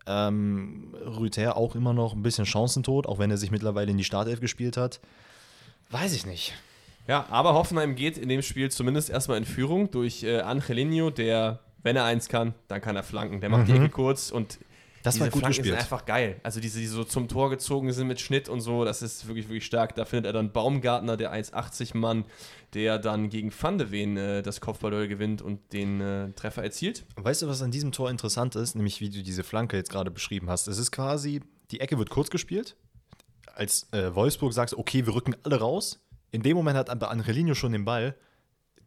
Ähm, 0.07 0.95
Rüther 1.05 1.57
auch 1.57 1.75
immer 1.75 1.93
noch 1.93 2.15
ein 2.15 2.23
bisschen 2.23 2.47
chancentot, 2.47 3.07
auch 3.07 3.19
wenn 3.19 3.31
er 3.31 3.39
sich 3.39 3.51
mittlerweile 3.51 3.91
in 3.91 3.97
die 3.97 4.05
Startelf 4.05 4.41
gespielt 4.41 4.77
hat. 4.77 5.01
Weiß 5.91 6.15
ich 6.15 6.27
nicht. 6.27 6.53
Ja, 7.07 7.27
aber 7.31 7.55
Hoffenheim 7.55 7.95
geht 7.95 8.19
in 8.19 8.29
dem 8.29 8.43
Spiel 8.43 8.71
zumindest 8.71 9.09
erstmal 9.09 9.39
in 9.39 9.47
Führung 9.47 9.91
durch 9.91 10.23
äh, 10.23 10.41
Angelino, 10.41 11.09
der, 11.09 11.61
wenn 11.83 11.97
er 11.97 12.05
eins 12.05 12.29
kann, 12.29 12.55
dann 12.69 12.81
kann 12.81 12.97
er 12.97 13.03
flanken. 13.03 13.41
Der 13.41 13.51
macht 13.51 13.69
die 13.69 13.73
Mhm. 13.73 13.85
Ecke 13.85 13.91
kurz 13.91 14.31
und 14.31 14.59
Das 15.05 15.15
diese 15.15 15.25
war 15.27 15.31
gut 15.31 15.41
Flanken 15.41 15.49
gespielt. 15.59 15.75
sind 15.75 15.79
einfach 15.81 16.05
geil. 16.07 16.41
Also 16.43 16.61
diese, 16.61 16.81
die 16.81 16.87
so 16.87 17.05
zum 17.05 17.29
Tor 17.29 17.51
gezogen 17.51 17.93
sind 17.93 18.09
mit 18.09 18.21
Schnitt 18.21 18.49
und 18.49 18.61
so, 18.61 18.85
das 18.85 19.01
ist 19.01 19.27
wirklich, 19.29 19.47
wirklich 19.49 19.65
stark. 19.65 19.95
Da 19.95 20.05
findet 20.05 20.27
er 20.27 20.33
dann 20.33 20.53
Baumgartner, 20.53 21.17
der 21.17 21.33
1,80-Mann, 21.33 22.25
der 22.75 22.99
dann 22.99 23.29
gegen 23.31 23.53
Van 23.59 23.79
de 23.79 23.91
Ven 23.93 24.17
äh, 24.17 24.43
das 24.43 24.61
Kopfballduell 24.61 25.07
gewinnt 25.09 25.41
und 25.41 25.73
den 25.73 26.01
äh, 26.01 26.33
Treffer 26.33 26.63
erzielt. 26.65 27.05
Weißt 27.17 27.43
du, 27.43 27.49
was 27.49 27.63
an 27.63 27.71
diesem 27.71 27.93
Tor 27.93 28.11
interessant 28.11 28.57
ist? 28.57 28.75
Nämlich, 28.75 29.01
wie 29.01 29.09
du 29.09 29.23
diese 29.23 29.45
Flanke 29.45 29.77
jetzt 29.77 29.91
gerade 29.91 30.11
beschrieben 30.11 30.51
hast. 30.51 30.67
Es 30.69 30.79
ist 30.79 30.91
quasi, 30.91 31.41
die 31.71 31.81
Ecke 31.81 31.97
wird 31.99 32.11
kurz 32.11 32.29
gespielt. 32.29 32.77
Als 33.55 33.87
äh, 33.93 34.15
Wolfsburg 34.15 34.53
sagt, 34.53 34.75
okay, 34.75 35.07
wir 35.07 35.15
rücken 35.15 35.35
alle 35.45 35.59
raus. 35.61 36.01
In 36.31 36.43
dem 36.43 36.57
Moment 36.57 36.77
hat 36.77 36.91
aber 36.91 37.11
Angelino 37.11 37.55
schon 37.55 37.73
den 37.73 37.85
Ball. 37.85 38.15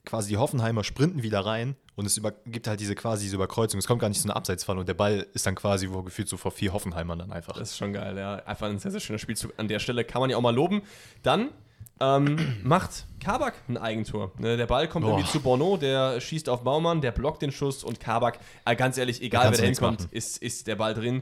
Quasi 0.05 0.29
die 0.29 0.37
Hoffenheimer 0.37 0.83
sprinten 0.83 1.21
wieder 1.21 1.45
rein 1.45 1.75
und 1.95 2.05
es 2.05 2.17
über, 2.17 2.31
gibt 2.45 2.67
halt 2.67 2.79
diese 2.79 2.95
quasi 2.95 3.25
diese 3.25 3.35
Überkreuzung. 3.35 3.77
Es 3.77 3.85
kommt 3.85 4.01
gar 4.01 4.09
nicht 4.09 4.19
zu 4.19 4.27
einer 4.27 4.35
Abseitsfall 4.35 4.79
und 4.79 4.87
der 4.87 4.95
Ball 4.95 5.27
ist 5.33 5.45
dann 5.45 5.55
quasi 5.55 5.89
wo 5.91 6.01
gefühlt 6.01 6.27
so 6.27 6.37
vor 6.37 6.51
vier 6.51 6.73
Hoffenheimern 6.73 7.19
dann 7.19 7.31
einfach. 7.31 7.53
Das 7.53 7.71
ist 7.71 7.77
schon 7.77 7.93
geil, 7.93 8.17
ja. 8.17 8.35
Einfach 8.37 8.67
ein 8.67 8.79
sehr, 8.79 8.91
sehr 8.91 8.99
schöner 8.99 9.19
Spielzug. 9.19 9.53
An 9.57 9.67
der 9.67 9.79
Stelle 9.79 10.03
kann 10.03 10.21
man 10.21 10.29
ja 10.29 10.37
auch 10.37 10.41
mal 10.41 10.55
loben. 10.55 10.81
Dann 11.21 11.49
ähm, 11.99 12.37
macht 12.63 13.05
Kabak 13.19 13.53
ein 13.69 13.77
Eigentor. 13.77 14.31
Ne, 14.37 14.57
der 14.57 14.65
Ball 14.65 14.87
kommt 14.87 15.05
Boah. 15.05 15.11
irgendwie 15.11 15.31
zu 15.31 15.41
Bono, 15.41 15.77
der 15.77 16.19
schießt 16.19 16.49
auf 16.49 16.63
Baumann, 16.63 17.01
der 17.01 17.11
blockt 17.11 17.41
den 17.41 17.51
Schuss 17.51 17.83
und 17.83 17.99
Kabak, 17.99 18.39
äh, 18.65 18.75
ganz 18.75 18.97
ehrlich, 18.97 19.21
egal 19.21 19.51
wer 19.51 19.57
da 19.57 19.63
hinkommt, 19.63 20.07
ist, 20.11 20.37
ist 20.41 20.67
der 20.67 20.75
Ball 20.75 20.93
drin. 20.93 21.21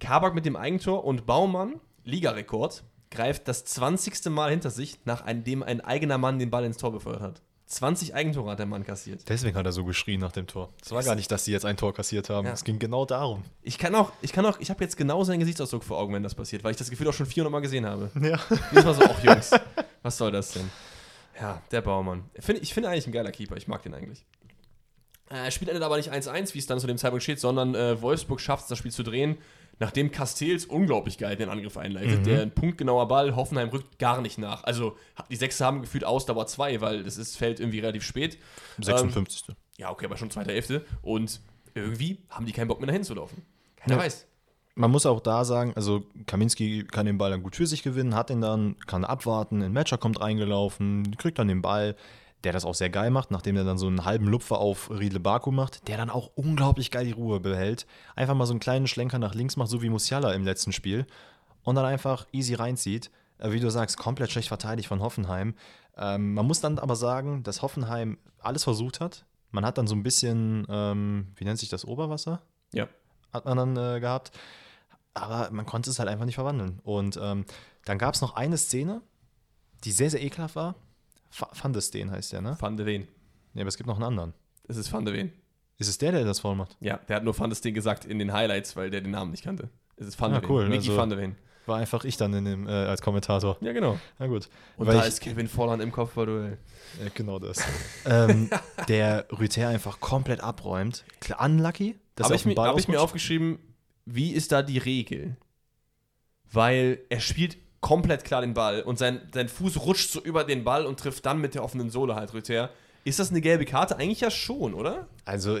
Kabak 0.00 0.34
mit 0.34 0.44
dem 0.44 0.54
Eigentor 0.54 1.04
und 1.04 1.26
Baumann, 1.26 1.80
Ligarekord, 2.04 2.84
greift 3.10 3.48
das 3.48 3.64
20. 3.64 4.26
Mal 4.26 4.50
hinter 4.50 4.70
sich, 4.70 4.98
nachdem 5.04 5.62
ein 5.62 5.80
eigener 5.80 6.18
Mann 6.18 6.38
den 6.38 6.50
Ball 6.50 6.64
ins 6.64 6.76
Tor 6.76 6.92
befördert 6.92 7.22
hat. 7.22 7.42
20 7.68 8.14
Eigentore 8.14 8.50
hat 8.50 8.58
der 8.58 8.66
Mann 8.66 8.82
kassiert. 8.82 9.28
Deswegen 9.28 9.54
hat 9.56 9.66
er 9.66 9.72
so 9.72 9.84
geschrien 9.84 10.20
nach 10.20 10.32
dem 10.32 10.46
Tor. 10.46 10.72
Es 10.82 10.90
war 10.90 11.02
gar 11.02 11.14
nicht, 11.14 11.30
dass 11.30 11.44
sie 11.44 11.52
jetzt 11.52 11.66
ein 11.66 11.76
Tor 11.76 11.92
kassiert 11.92 12.30
haben. 12.30 12.46
Ja. 12.46 12.54
Es 12.54 12.64
ging 12.64 12.78
genau 12.78 13.04
darum. 13.04 13.42
Ich 13.62 13.76
kann 13.76 13.94
auch, 13.94 14.10
ich 14.22 14.32
kann 14.32 14.46
auch, 14.46 14.58
ich 14.58 14.70
habe 14.70 14.82
jetzt 14.82 14.96
genau 14.96 15.22
seinen 15.22 15.40
Gesichtsausdruck 15.40 15.84
vor 15.84 15.98
Augen, 15.98 16.14
wenn 16.14 16.22
das 16.22 16.34
passiert, 16.34 16.64
weil 16.64 16.70
ich 16.70 16.78
das 16.78 16.88
Gefühl 16.88 17.06
auch 17.08 17.12
schon 17.12 17.26
400 17.26 17.52
Mal 17.52 17.60
gesehen 17.60 17.86
habe. 17.86 18.10
Ja. 18.28 18.38
Dieses 18.70 18.84
Mal 18.84 18.94
so, 18.94 19.02
auch 19.02 19.22
Jungs, 19.22 19.50
was 20.02 20.16
soll 20.16 20.32
das 20.32 20.52
denn? 20.52 20.70
Ja, 21.40 21.62
der 21.70 21.82
Baumann. 21.82 22.24
Ich 22.34 22.44
finde 22.44 22.62
ich 22.62 22.74
finde 22.74 22.88
eigentlich 22.88 23.06
ein 23.06 23.12
geiler 23.12 23.30
Keeper, 23.30 23.56
ich 23.56 23.68
mag 23.68 23.82
den 23.82 23.94
eigentlich. 23.94 24.24
Äh, 25.30 25.50
Spiel 25.50 25.68
endet 25.68 25.84
aber 25.84 25.96
nicht 25.98 26.10
1-1, 26.10 26.54
wie 26.54 26.58
es 26.58 26.66
dann 26.66 26.80
zu 26.80 26.86
dem 26.86 26.96
Zeitpunkt 26.98 27.22
steht, 27.22 27.38
sondern 27.38 27.74
äh, 27.74 28.00
Wolfsburg 28.00 28.40
schafft 28.40 28.64
es, 28.64 28.68
das 28.68 28.78
Spiel 28.78 28.92
zu 28.92 29.02
drehen, 29.02 29.36
nachdem 29.78 30.10
Castells 30.10 30.64
unglaublich 30.64 31.18
geil 31.18 31.36
den 31.36 31.48
Angriff 31.48 31.76
einleitet. 31.76 32.26
Der 32.26 32.42
ein 32.42 32.50
punktgenauer 32.50 33.08
Ball, 33.08 33.36
Hoffenheim 33.36 33.68
rückt 33.68 33.98
gar 33.98 34.20
nicht 34.20 34.38
nach. 34.38 34.64
Also 34.64 34.96
die 35.30 35.36
Sechser 35.36 35.66
haben 35.66 35.82
gefühlt 35.82 36.04
Ausdauer 36.04 36.46
2, 36.46 36.80
weil 36.80 37.04
das 37.04 37.16
ist, 37.16 37.36
fällt 37.36 37.60
irgendwie 37.60 37.80
relativ 37.80 38.02
spät. 38.02 38.38
56. 38.80 39.54
Ja, 39.78 39.90
okay, 39.90 40.06
aber 40.06 40.16
schon 40.16 40.30
zweite 40.30 40.52
Hälfte. 40.52 40.84
Und 41.02 41.40
irgendwie 41.74 42.18
haben 42.28 42.46
die 42.46 42.52
keinen 42.52 42.68
Bock 42.68 42.80
mehr 42.80 42.88
dahin 42.88 43.04
zu 43.04 43.14
laufen. 43.14 43.42
Keiner 43.76 43.96
Ja. 43.96 44.02
weiß. 44.02 44.26
Man 44.74 44.92
muss 44.92 45.06
auch 45.06 45.18
da 45.18 45.44
sagen, 45.44 45.72
also 45.74 46.04
Kaminski 46.26 46.84
kann 46.84 47.06
den 47.06 47.18
Ball 47.18 47.30
dann 47.32 47.42
gut 47.42 47.56
für 47.56 47.66
sich 47.66 47.82
gewinnen, 47.82 48.14
hat 48.14 48.30
den 48.30 48.40
dann, 48.40 48.76
kann 48.86 49.04
abwarten, 49.04 49.60
ein 49.60 49.72
Matcher 49.72 49.98
kommt 49.98 50.20
reingelaufen, 50.20 51.16
kriegt 51.16 51.38
dann 51.40 51.48
den 51.48 51.62
Ball, 51.62 51.96
der 52.44 52.52
das 52.52 52.64
auch 52.64 52.74
sehr 52.74 52.90
geil 52.90 53.10
macht, 53.10 53.30
nachdem 53.30 53.56
er 53.56 53.64
dann 53.64 53.78
so 53.78 53.86
einen 53.86 54.04
halben 54.04 54.26
Lupfer 54.26 54.58
auf 54.58 54.90
Riedle 54.90 55.20
Baku 55.20 55.50
macht, 55.50 55.88
der 55.88 55.96
dann 55.96 56.10
auch 56.10 56.30
unglaublich 56.34 56.90
geil 56.90 57.04
die 57.04 57.12
Ruhe 57.12 57.40
behält. 57.40 57.86
Einfach 58.14 58.34
mal 58.34 58.46
so 58.46 58.52
einen 58.52 58.60
kleinen 58.60 58.86
Schlenker 58.86 59.18
nach 59.18 59.34
links 59.34 59.56
macht, 59.56 59.70
so 59.70 59.82
wie 59.82 59.88
Musiala 59.88 60.32
im 60.32 60.44
letzten 60.44 60.72
Spiel 60.72 61.06
und 61.62 61.74
dann 61.74 61.84
einfach 61.84 62.26
easy 62.32 62.54
reinzieht. 62.54 63.10
Äh, 63.38 63.52
Wie 63.52 63.60
du 63.60 63.70
sagst, 63.70 63.98
komplett 63.98 64.30
schlecht 64.30 64.48
verteidigt 64.48 64.88
von 64.88 65.00
Hoffenheim. 65.00 65.54
Ähm, 65.96 66.34
man 66.34 66.46
muss 66.46 66.60
dann 66.60 66.78
aber 66.78 66.96
sagen, 66.96 67.42
dass 67.42 67.62
Hoffenheim 67.62 68.18
alles 68.38 68.64
versucht 68.64 69.00
hat. 69.00 69.24
Man 69.50 69.64
hat 69.64 69.78
dann 69.78 69.86
so 69.86 69.94
ein 69.94 70.02
bisschen, 70.02 70.66
ähm, 70.68 71.28
wie 71.36 71.44
nennt 71.44 71.58
sich 71.58 71.68
das, 71.68 71.84
Oberwasser? 71.84 72.42
Ja. 72.72 72.86
hat 73.32 73.44
man 73.46 73.56
dann 73.56 73.76
äh, 73.76 74.00
gehabt. 74.00 74.30
Aber 75.14 75.50
man 75.50 75.66
konnte 75.66 75.90
es 75.90 75.98
halt 75.98 76.08
einfach 76.08 76.26
nicht 76.26 76.36
verwandeln. 76.36 76.80
Und 76.84 77.18
ähm, 77.20 77.44
dann 77.84 77.98
gab 77.98 78.14
es 78.14 78.20
noch 78.20 78.34
eine 78.34 78.58
Szene, 78.58 79.02
die 79.84 79.92
sehr, 79.92 80.10
sehr 80.10 80.22
ekelhaft 80.22 80.54
war. 80.56 80.74
Van 81.30 81.72
der 81.72 81.80
Steen 81.80 82.10
heißt 82.10 82.32
der, 82.32 82.40
ne? 82.40 82.56
Van 82.60 82.76
de 82.76 82.86
Ven. 82.86 83.08
Nee, 83.54 83.60
aber 83.62 83.68
es 83.68 83.76
gibt 83.76 83.86
noch 83.86 83.96
einen 83.96 84.04
anderen. 84.04 84.34
Es 84.66 84.76
ist 84.76 84.92
Van 84.92 85.04
de 85.04 85.14
Ven. 85.14 85.32
Ist 85.78 85.88
es 85.88 85.98
der, 85.98 86.12
der 86.12 86.24
das 86.24 86.40
voll 86.40 86.56
macht? 86.56 86.76
Ja, 86.80 86.96
der 87.08 87.16
hat 87.16 87.24
nur 87.24 87.38
Van 87.38 87.50
de 87.50 87.56
Steen 87.56 87.74
gesagt 87.74 88.04
in 88.04 88.18
den 88.18 88.32
Highlights, 88.32 88.74
weil 88.76 88.90
der 88.90 89.00
den 89.00 89.12
Namen 89.12 89.30
nicht 89.30 89.44
kannte. 89.44 89.68
Es 89.96 90.06
ist 90.06 90.20
Van 90.20 90.32
Ah, 90.32 90.40
de 90.40 90.48
Ven. 90.48 90.50
cool, 90.50 90.68
Mickey 90.68 90.88
also- 90.88 90.96
Van 90.96 91.08
de 91.10 91.18
Ven. 91.18 91.36
War 91.66 91.76
einfach 91.76 92.04
ich 92.04 92.16
dann 92.16 92.32
in 92.32 92.46
dem, 92.46 92.66
äh, 92.66 92.70
als 92.70 93.02
Kommentator. 93.02 93.58
Ja, 93.60 93.72
genau. 93.74 93.98
Na 94.18 94.26
gut. 94.26 94.48
Und 94.78 94.86
Weil 94.86 94.94
da 94.96 95.02
ich- 95.02 95.08
ist 95.08 95.20
Kevin 95.20 95.48
Volland 95.48 95.82
im 95.82 95.92
Kopfballduell. 95.92 96.56
Äh, 97.04 97.10
genau 97.14 97.38
das. 97.38 97.62
ähm, 98.06 98.48
der 98.88 99.26
Rüther 99.38 99.68
einfach 99.68 100.00
komplett 100.00 100.40
abräumt. 100.40 101.04
Unlucky. 101.38 101.96
Habe 102.20 102.34
ich, 102.34 102.46
hab 102.46 102.78
ich 102.78 102.88
mir 102.88 103.00
aufgeschrieben, 103.02 103.58
wie 104.06 104.32
ist 104.32 104.50
da 104.50 104.62
die 104.62 104.78
Regel? 104.78 105.36
Weil 106.50 107.00
er 107.10 107.20
spielt 107.20 107.58
komplett 107.80 108.24
klar 108.24 108.40
den 108.40 108.54
Ball 108.54 108.82
und 108.82 108.98
sein, 108.98 109.28
sein 109.32 109.48
Fuß 109.48 109.80
rutscht 109.80 110.10
so 110.10 110.20
über 110.20 110.44
den 110.44 110.64
Ball 110.64 110.86
und 110.86 110.98
trifft 110.98 111.26
dann 111.26 111.40
mit 111.40 111.54
der 111.54 111.64
offenen 111.64 111.90
Sohle 111.90 112.14
halt 112.14 112.34
Rüther. 112.34 112.70
Ist 113.04 113.18
das 113.18 113.30
eine 113.30 113.40
gelbe 113.40 113.64
Karte? 113.64 113.96
Eigentlich 113.96 114.20
ja 114.20 114.30
schon, 114.30 114.74
oder? 114.74 115.08
Also, 115.24 115.58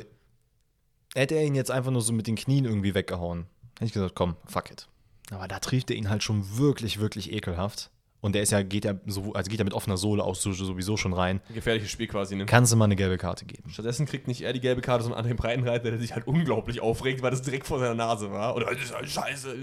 hätte 1.14 1.34
er 1.34 1.44
ihn 1.44 1.54
jetzt 1.54 1.70
einfach 1.70 1.90
nur 1.90 2.02
so 2.02 2.12
mit 2.12 2.26
den 2.26 2.36
Knien 2.36 2.64
irgendwie 2.64 2.94
weggehauen, 2.94 3.46
hätte 3.74 3.86
ich 3.86 3.92
gesagt, 3.92 4.14
komm, 4.14 4.36
fuck 4.46 4.70
it. 4.70 4.88
Aber 5.30 5.48
da 5.48 5.58
trifft 5.58 5.90
er 5.90 5.96
ihn 5.96 6.08
halt 6.08 6.22
schon 6.22 6.56
wirklich, 6.56 6.98
wirklich 6.98 7.32
ekelhaft. 7.32 7.90
Und 8.20 8.34
der 8.34 8.42
ist 8.42 8.50
ja, 8.50 8.62
geht 8.62 8.84
ja 8.84 8.94
so, 9.06 9.32
also 9.32 9.48
geht 9.48 9.60
ja 9.60 9.64
mit 9.64 9.74
offener 9.74 9.96
Sohle 9.96 10.24
auch 10.24 10.34
so, 10.34 10.52
sowieso 10.52 10.96
schon 10.96 11.12
rein. 11.12 11.40
Ein 11.48 11.54
gefährliches 11.54 11.90
Spiel 11.90 12.08
quasi, 12.08 12.34
ne? 12.34 12.46
Kannst 12.46 12.72
du 12.72 12.76
mal 12.76 12.86
eine 12.86 12.96
gelbe 12.96 13.16
Karte 13.16 13.44
geben. 13.44 13.70
Stattdessen 13.70 14.06
kriegt 14.06 14.26
nicht 14.26 14.42
er 14.42 14.52
die 14.52 14.60
gelbe 14.60 14.80
Karte, 14.80 15.04
sondern 15.04 15.24
André 15.24 15.34
Breitenreiter, 15.34 15.90
der 15.90 16.00
sich 16.00 16.14
halt 16.14 16.26
unglaublich 16.26 16.80
aufregt, 16.80 17.22
weil 17.22 17.30
das 17.30 17.42
direkt 17.42 17.66
vor 17.66 17.78
seiner 17.78 17.94
Nase 17.94 18.32
war. 18.32 18.56
Oder 18.56 18.74
das 18.74 18.84
ist 18.84 18.94
halt 18.94 19.08
scheiße. 19.08 19.54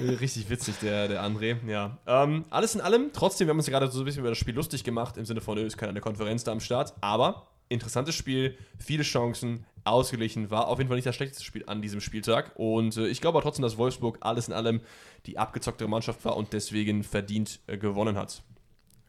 Richtig 0.20 0.48
witzig, 0.48 0.76
der, 0.80 1.08
der 1.08 1.22
André. 1.22 1.56
Ja. 1.68 1.98
Ähm, 2.06 2.46
alles 2.48 2.74
in 2.74 2.80
allem, 2.80 3.10
trotzdem, 3.12 3.46
wir 3.46 3.50
haben 3.50 3.58
uns 3.58 3.66
ja 3.66 3.78
gerade 3.78 3.90
so 3.90 4.00
ein 4.00 4.04
bisschen 4.06 4.20
über 4.20 4.30
das 4.30 4.38
Spiel 4.38 4.54
lustig 4.54 4.82
gemacht, 4.82 5.18
im 5.18 5.26
Sinne 5.26 5.42
von, 5.42 5.58
nö, 5.58 5.64
ist 5.64 5.76
keiner 5.76 5.90
in 5.90 5.96
der 5.96 6.02
Konferenz 6.02 6.44
da 6.44 6.52
am 6.52 6.60
Start. 6.60 6.94
Aber 7.02 7.46
interessantes 7.68 8.14
Spiel, 8.14 8.56
viele 8.78 9.02
Chancen, 9.02 9.66
ausgeglichen, 9.86 10.50
war 10.50 10.68
auf 10.68 10.78
jeden 10.78 10.88
Fall 10.88 10.96
nicht 10.96 11.06
das 11.06 11.14
schlechteste 11.14 11.44
Spiel 11.44 11.64
an 11.66 11.80
diesem 11.80 12.00
Spieltag. 12.00 12.52
Und 12.56 12.96
äh, 12.96 13.06
ich 13.06 13.20
glaube 13.20 13.38
aber 13.38 13.42
trotzdem, 13.42 13.62
dass 13.62 13.78
Wolfsburg 13.78 14.18
alles 14.20 14.48
in 14.48 14.54
allem 14.54 14.80
die 15.26 15.38
abgezocktere 15.38 15.88
Mannschaft 15.88 16.24
war 16.24 16.36
und 16.36 16.52
deswegen 16.52 17.04
verdient 17.04 17.60
äh, 17.66 17.78
gewonnen 17.78 18.16
hat. 18.16 18.42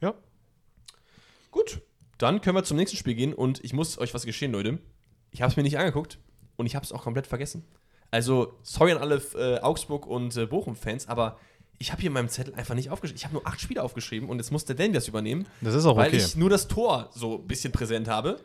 Ja. 0.02 0.14
Gut, 1.52 1.82
dann 2.18 2.42
können 2.42 2.56
wir 2.56 2.64
zum 2.64 2.78
nächsten 2.78 2.98
Spiel 2.98 3.16
gehen 3.16 3.34
und 3.34 3.64
ich 3.64 3.74
muss 3.74 3.98
euch 3.98 4.14
was 4.14 4.26
geschehen, 4.26 4.52
Leute. 4.52 4.80
Ich 5.32 5.42
habe 5.42 5.52
es 5.52 5.58
mir 5.58 5.64
nicht 5.64 5.78
angeguckt 5.78 6.20
und 6.56 6.66
ich 6.66 6.76
habe 6.76 6.86
es 6.86 6.92
auch 6.92 7.04
komplett 7.04 7.28
vergessen. 7.28 7.66
Also, 8.10 8.54
sorry 8.64 8.94
an 8.94 9.00
alle 9.00 9.22
äh, 9.36 9.60
Augsburg- 9.60 10.08
und 10.08 10.36
äh, 10.38 10.46
Bochum-Fans, 10.46 11.10
aber 11.10 11.40
ich 11.80 11.92
habe 11.92 12.02
hier 12.02 12.08
in 12.08 12.14
meinem 12.14 12.30
Zettel 12.30 12.56
einfach 12.56 12.76
nicht 12.76 12.90
aufgeschrieben. 12.90 13.18
Ich 13.18 13.26
habe 13.26 13.34
nur 13.36 13.48
acht 13.48 13.62
Spiele 13.62 13.84
aufgeschrieben 13.84 14.30
und 14.30 14.38
jetzt 14.38 14.52
muss 14.52 14.66
der 14.66 14.76
Danny 14.76 14.94
das 14.94 15.08
übernehmen, 15.08 15.46
Das 15.62 15.76
ist 15.76 15.86
auch 15.86 15.98
weil 15.98 16.08
okay. 16.08 16.18
ich 16.18 16.36
nur 16.36 16.50
das 16.50 16.68
Tor 16.68 17.10
so 17.14 17.38
ein 17.38 17.48
bisschen 17.48 17.72
präsent 17.72 18.08
habe, 18.08 18.40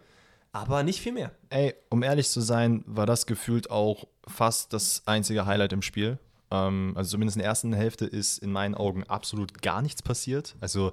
aber 0.53 0.83
nicht 0.83 1.01
viel 1.01 1.13
mehr. 1.13 1.33
Ey, 1.49 1.75
um 1.89 2.03
ehrlich 2.03 2.29
zu 2.29 2.41
sein, 2.41 2.85
war 2.87 3.07
das 3.07 3.27
gefühlt 3.27 3.71
auch 3.71 4.07
fast 4.27 4.73
das 4.73 5.03
einzige 5.07 5.47
Highlight 5.47 5.73
im 5.73 5.83
Spiel. 5.83 6.19
Ähm, 6.51 6.93
also 6.95 7.11
zumindest 7.13 7.37
in 7.37 7.41
der 7.41 7.49
ersten 7.49 7.73
Hälfte 7.73 8.05
ist 8.05 8.39
in 8.39 8.53
meinen 8.53 8.75
Augen 8.75 9.05
absolut 9.05 9.63
gar 9.63 9.81
nichts 9.81 10.03
passiert. 10.03 10.55
Also 10.61 10.93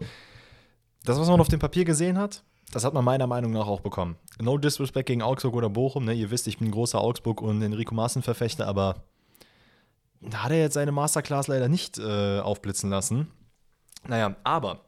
das, 1.03 1.19
was 1.19 1.27
man 1.27 1.41
auf 1.41 1.49
dem 1.49 1.59
Papier 1.59 1.83
gesehen 1.85 2.17
hat, 2.17 2.43
das 2.71 2.85
hat 2.85 2.93
man 2.93 3.03
meiner 3.03 3.27
Meinung 3.27 3.51
nach 3.51 3.67
auch 3.67 3.81
bekommen. 3.81 4.15
No 4.39 4.57
disrespect 4.57 5.07
gegen 5.07 5.21
Augsburg 5.21 5.55
oder 5.55 5.69
Bochum. 5.69 6.05
Ne? 6.05 6.13
Ihr 6.13 6.31
wisst, 6.31 6.47
ich 6.47 6.59
bin 6.59 6.69
ein 6.69 6.71
großer 6.71 6.99
Augsburg- 7.01 7.41
und 7.41 7.61
Enrico 7.61 7.95
Maaßen-Verfechter, 7.95 8.67
aber 8.67 9.03
da 10.21 10.43
hat 10.43 10.51
er 10.51 10.59
jetzt 10.59 10.73
seine 10.73 10.91
Masterclass 10.91 11.47
leider 11.47 11.69
nicht 11.69 11.97
äh, 11.97 12.39
aufblitzen 12.39 12.89
lassen. 12.89 13.27
Naja, 14.07 14.35
aber 14.43 14.85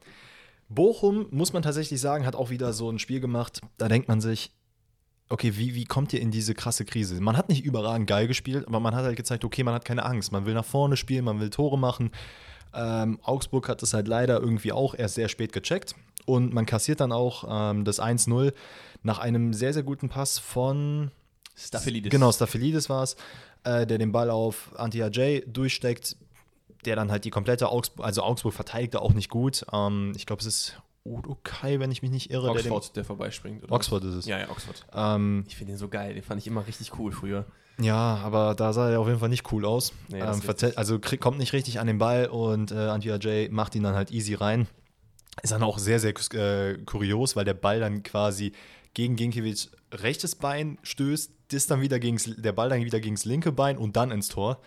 Bochum, 0.70 1.28
muss 1.32 1.54
man 1.54 1.64
tatsächlich 1.64 2.00
sagen, 2.00 2.26
hat 2.26 2.36
auch 2.36 2.50
wieder 2.50 2.74
so 2.74 2.90
ein 2.90 3.00
Spiel 3.00 3.20
gemacht, 3.20 3.62
da 3.78 3.88
denkt 3.88 4.08
man 4.08 4.22
sich, 4.22 4.52
okay, 5.32 5.58
wie, 5.58 5.76
wie 5.76 5.86
kommt 5.86 6.14
ihr 6.14 6.22
in 6.22 6.32
diese 6.32 6.54
krasse 6.54 6.86
Krise? 6.86 7.20
Man 7.22 7.38
hat 7.38 7.50
nicht 7.50 7.64
überragend 7.64 8.08
geil 8.08 8.28
gespielt, 8.28 8.68
aber 8.68 8.80
man 8.80 8.96
hat 8.96 9.04
halt 9.04 9.16
gezeigt, 9.16 9.46
okay, 9.46 9.64
man 9.64 9.74
hat 9.74 9.86
keine 9.86 10.06
Angst. 10.06 10.32
Man 10.32 10.46
will 10.46 10.54
nach 10.54 10.66
vorne 10.66 10.98
spielen, 10.98 11.26
man 11.26 11.40
will 11.40 11.50
Tore 11.50 11.78
machen. 11.78 12.12
Ähm, 12.74 13.20
Augsburg 13.24 13.68
hat 13.70 13.82
das 13.82 13.94
halt 13.94 14.08
leider 14.08 14.40
irgendwie 14.40 14.72
auch 14.72 14.96
erst 14.96 15.16
sehr 15.16 15.30
spät 15.30 15.54
gecheckt. 15.54 15.96
Und 16.26 16.54
man 16.54 16.66
kassiert 16.66 17.00
dann 17.00 17.12
auch 17.12 17.46
ähm, 17.50 17.86
das 17.86 18.02
1-0 18.02 18.54
nach 19.04 19.20
einem 19.20 19.54
sehr, 19.54 19.74
sehr 19.74 19.84
guten 19.84 20.10
Pass 20.10 20.38
von 20.38 21.12
Staphelidis. 21.56 22.12
Genau, 22.12 22.32
Staphelidis 22.32 22.90
war 22.90 23.04
es, 23.04 23.16
äh, 23.64 23.86
der 23.86 23.98
den 23.98 24.12
Ball 24.12 24.30
auf 24.30 24.72
Antia 24.78 25.08
J 25.08 25.44
durchsteckt, 25.48 26.16
der 26.86 26.96
dann 26.96 27.12
halt 27.12 27.26
die 27.26 27.30
komplette 27.30 27.70
Augsburg, 27.70 28.06
also 28.06 28.24
Augsburg 28.24 28.54
verteidigte 28.54 29.02
auch 29.02 29.14
nicht 29.14 29.30
gut. 29.30 29.66
Ähm, 29.72 30.14
ich 30.16 30.26
glaube, 30.26 30.42
es 30.42 30.48
ist 30.48 30.82
Udo 31.04 31.38
Kai, 31.44 31.80
wenn 31.80 31.92
ich 31.92 32.02
mich 32.02 32.12
nicht 32.12 32.32
irre. 32.32 32.48
Der 32.48 32.72
Oxford, 32.72 32.96
der 32.96 33.06
vorbeispringt. 33.06 33.62
den, 33.62 33.66
Oder? 33.66 33.74
Oxford 33.76 34.04
ist 34.04 34.16
es. 34.16 34.26
Ja, 34.26 34.40
ja, 34.40 34.50
Oxford. 34.50 34.86
Ähm, 34.94 35.46
Ich 35.48 35.56
finde 35.56 35.74
den 35.74 35.78
so 35.78 35.88
geil, 35.90 36.14
den 36.14 36.24
fand 36.24 36.40
ich 36.42 36.48
immer 36.48 36.66
richtig 36.68 36.98
cool 37.00 37.12
früher. 37.12 37.46
ja, 37.80 38.18
aber 38.18 38.54
da 38.56 38.74
sah 38.74 38.90
er 38.90 39.00
auf 39.00 39.08
jeden 39.08 39.20
Fall 39.20 39.30
nicht 39.30 39.52
cool 39.52 39.66
aus. 39.66 39.94
Nee, 40.10 40.20
ähm, 40.20 40.42
also 40.76 41.00
kommt 41.00 41.40
nicht 41.40 41.54
richtig 41.54 41.80
an 41.80 41.88
den 41.88 41.98
Ball 41.98 42.28
und 42.28 42.72
äh, 42.72 42.76
Antia 42.76 43.16
J 43.16 43.52
macht 43.52 43.74
ihn 43.76 43.84
dann 43.84 43.96
halt 43.96 44.12
easy 44.12 44.36
rein. 44.36 44.68
Ist 45.42 45.54
dann 45.54 45.64
auch 45.64 45.80
sehr, 45.80 46.00
sehr 46.00 46.14
äh, 46.34 46.78
kurios, 46.86 47.36
weil 47.36 47.46
der 47.46 47.54
Ball 47.54 47.80
dann 47.80 48.04
quasi 48.04 48.52
gegen 48.94 49.16
Ginkiewicz 49.16 49.72
rechtes 49.92 50.36
Bein 50.36 50.78
stößt, 50.84 51.32
das 51.52 51.68
dann 51.68 51.82
wieder 51.82 52.00
gegens, 52.00 52.30
der 52.38 52.52
Ball 52.52 52.70
dann 52.70 52.84
wieder 52.84 53.00
gegens 53.00 53.26
linke 53.26 53.52
Bein 53.52 53.78
und 53.78 53.96
dann 53.96 54.12
ins 54.12 54.30
Tor. 54.30 54.60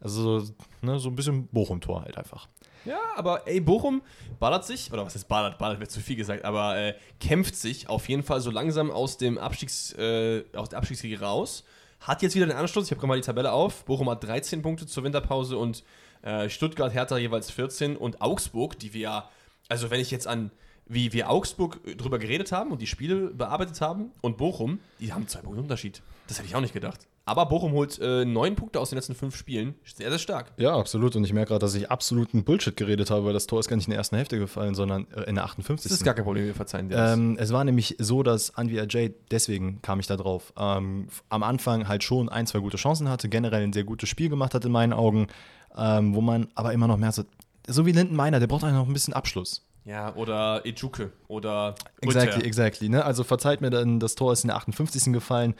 Also 0.00 0.42
ne, 0.80 0.98
so 0.98 1.08
ein 1.08 1.16
bisschen 1.16 1.46
Bochum-Tor 1.48 2.02
halt 2.02 2.18
einfach. 2.18 2.48
Ja, 2.84 2.98
aber 3.16 3.46
ey, 3.46 3.60
Bochum 3.60 4.02
ballert 4.40 4.64
sich, 4.64 4.92
oder 4.92 5.04
was 5.06 5.14
ist 5.14 5.28
ballert, 5.28 5.58
ballert 5.58 5.78
wird 5.78 5.90
zu 5.90 6.00
viel 6.00 6.16
gesagt, 6.16 6.44
aber 6.44 6.76
äh, 6.76 6.94
kämpft 7.20 7.54
sich 7.54 7.88
auf 7.88 8.08
jeden 8.08 8.24
Fall 8.24 8.40
so 8.40 8.50
langsam 8.50 8.90
aus 8.90 9.18
dem 9.18 9.38
Abstiegs, 9.38 9.92
äh, 9.92 10.44
aus 10.54 10.70
der 10.70 10.78
Abstiegsliga 10.78 11.24
raus. 11.24 11.64
Hat 12.00 12.22
jetzt 12.22 12.34
wieder 12.34 12.46
den 12.46 12.56
Anschluss, 12.56 12.86
ich 12.86 12.90
habe 12.90 12.98
gerade 12.98 13.08
mal 13.08 13.20
die 13.20 13.24
Tabelle 13.24 13.52
auf. 13.52 13.84
Bochum 13.84 14.10
hat 14.10 14.24
13 14.24 14.62
Punkte 14.62 14.86
zur 14.86 15.04
Winterpause 15.04 15.56
und 15.56 15.84
äh, 16.22 16.48
Stuttgart, 16.48 16.92
Hertha 16.92 17.16
jeweils 17.18 17.52
14 17.52 17.96
und 17.96 18.20
Augsburg, 18.20 18.76
die 18.80 18.92
wir 18.92 19.00
ja, 19.00 19.30
also 19.68 19.90
wenn 19.90 20.00
ich 20.00 20.10
jetzt 20.10 20.26
an 20.26 20.50
wie 20.92 21.12
wir 21.12 21.30
Augsburg 21.30 21.80
drüber 21.96 22.18
geredet 22.18 22.52
haben 22.52 22.70
und 22.70 22.82
die 22.82 22.86
Spiele 22.86 23.30
bearbeitet 23.30 23.80
haben 23.80 24.10
und 24.20 24.36
Bochum, 24.36 24.78
die 25.00 25.12
haben 25.12 25.26
zwei 25.28 25.40
Punkte 25.40 25.60
Unterschied. 25.60 26.02
Das 26.28 26.38
hätte 26.38 26.48
ich 26.48 26.54
auch 26.54 26.60
nicht 26.60 26.74
gedacht. 26.74 27.06
Aber 27.24 27.46
Bochum 27.46 27.72
holt 27.72 28.00
äh, 28.00 28.24
neun 28.24 28.56
Punkte 28.56 28.80
aus 28.80 28.90
den 28.90 28.96
letzten 28.96 29.14
fünf 29.14 29.36
Spielen. 29.36 29.74
Sehr, 29.84 30.10
sehr 30.10 30.18
stark. 30.18 30.52
Ja, 30.56 30.76
absolut. 30.76 31.14
Und 31.14 31.24
ich 31.24 31.32
merke 31.32 31.50
gerade, 31.50 31.60
dass 31.60 31.74
ich 31.74 31.88
absoluten 31.88 32.42
Bullshit 32.42 32.76
geredet 32.76 33.10
habe, 33.10 33.26
weil 33.26 33.32
das 33.32 33.46
Tor 33.46 33.60
ist 33.60 33.68
gar 33.68 33.76
nicht 33.76 33.86
in 33.86 33.92
der 33.92 33.98
ersten 33.98 34.16
Hälfte 34.16 34.38
gefallen, 34.38 34.74
sondern 34.74 35.06
äh, 35.12 35.22
in 35.22 35.36
der 35.36 35.44
58. 35.44 35.88
Das 35.88 35.98
ist 35.98 36.04
gar 36.04 36.14
kein 36.14 36.24
Problem, 36.24 36.46
wir 36.46 36.54
verzeihen 36.54 36.88
dir 36.88 36.96
ähm, 36.96 37.36
Es 37.38 37.52
war 37.52 37.62
nämlich 37.62 37.96
so, 37.98 38.24
dass 38.24 38.56
Anvi 38.56 38.80
Ajay, 38.80 39.14
deswegen 39.30 39.80
kam 39.82 40.00
ich 40.00 40.08
da 40.08 40.16
drauf, 40.16 40.52
ähm, 40.58 41.08
am 41.28 41.42
Anfang 41.44 41.86
halt 41.86 42.02
schon 42.02 42.28
ein, 42.28 42.46
zwei 42.46 42.58
gute 42.58 42.76
Chancen 42.76 43.08
hatte, 43.08 43.28
generell 43.28 43.62
ein 43.62 43.72
sehr 43.72 43.84
gutes 43.84 44.08
Spiel 44.08 44.28
gemacht 44.28 44.54
hat 44.54 44.64
in 44.64 44.72
meinen 44.72 44.92
Augen, 44.92 45.28
ähm, 45.76 46.14
wo 46.16 46.20
man 46.20 46.48
aber 46.56 46.72
immer 46.72 46.88
noch 46.88 46.96
mehr 46.96 47.12
so, 47.12 47.22
so 47.68 47.86
wie 47.86 47.92
Linden 47.92 48.16
Meiner, 48.16 48.40
der 48.40 48.48
braucht 48.48 48.64
eigentlich 48.64 48.74
noch 48.74 48.88
ein 48.88 48.92
bisschen 48.92 49.14
Abschluss. 49.14 49.62
Ja, 49.84 50.14
oder 50.14 50.64
Ejuke 50.64 51.10
oder 51.26 51.74
Exactly, 52.00 52.34
Ulter. 52.34 52.46
exactly. 52.46 52.88
Ne? 52.88 53.04
Also 53.04 53.24
verzeiht 53.24 53.60
mir 53.60 53.70
dann, 53.70 53.98
das 53.98 54.14
Tor 54.14 54.32
ist 54.32 54.44
in 54.44 54.48
der 54.48 54.56
58. 54.56 55.12
gefallen. 55.12 55.54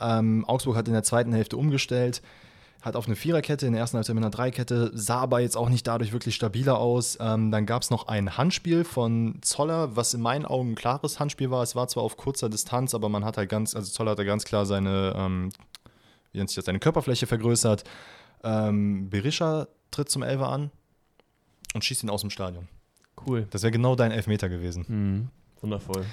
Ähm, 0.00 0.44
Augsburg 0.46 0.76
hat 0.76 0.88
in 0.88 0.94
der 0.94 1.04
zweiten 1.04 1.32
Hälfte 1.32 1.56
umgestellt, 1.56 2.20
hat 2.82 2.96
auf 2.96 3.06
eine 3.06 3.14
Viererkette, 3.14 3.66
in 3.66 3.72
der 3.72 3.80
ersten 3.80 3.96
Hälfte 3.96 4.14
mit 4.14 4.24
einer 4.24 4.30
Dreikette, 4.30 4.90
sah 4.94 5.20
aber 5.20 5.40
jetzt 5.40 5.56
auch 5.56 5.68
nicht 5.68 5.86
dadurch 5.86 6.12
wirklich 6.12 6.34
stabiler 6.34 6.78
aus. 6.78 7.18
Ähm, 7.20 7.52
dann 7.52 7.66
gab 7.66 7.82
es 7.82 7.90
noch 7.90 8.08
ein 8.08 8.36
Handspiel 8.36 8.82
von 8.82 9.38
Zoller, 9.42 9.94
was 9.94 10.12
in 10.12 10.20
meinen 10.22 10.44
Augen 10.44 10.72
ein 10.72 10.74
klares 10.74 11.20
Handspiel 11.20 11.50
war. 11.50 11.62
Es 11.62 11.76
war 11.76 11.86
zwar 11.86 12.02
auf 12.02 12.16
kurzer 12.16 12.48
Distanz, 12.48 12.94
aber 12.94 13.08
man 13.08 13.24
hat 13.24 13.36
halt 13.36 13.48
ganz, 13.48 13.76
also 13.76 13.90
Zoller 13.92 14.12
hat 14.12 14.18
da 14.18 14.24
ganz 14.24 14.44
klar 14.44 14.66
seine, 14.66 15.12
ähm, 15.16 15.50
wie 16.32 16.38
nennt 16.38 16.50
sich 16.50 16.56
das, 16.56 16.64
seine 16.64 16.80
Körperfläche 16.80 17.26
vergrößert. 17.28 17.84
Ähm, 18.42 19.08
Berisha 19.08 19.68
tritt 19.92 20.08
zum 20.10 20.22
Elfer 20.22 20.48
an 20.48 20.70
und 21.74 21.84
schießt 21.84 22.02
ihn 22.02 22.10
aus 22.10 22.22
dem 22.22 22.30
Stadion. 22.30 22.68
Cool. 23.26 23.46
Das 23.50 23.62
wäre 23.62 23.70
genau 23.70 23.96
dein 23.96 24.10
Elfmeter 24.10 24.48
gewesen. 24.48 24.84
Mhm. 24.88 25.28
Wundervoll. 25.60 26.04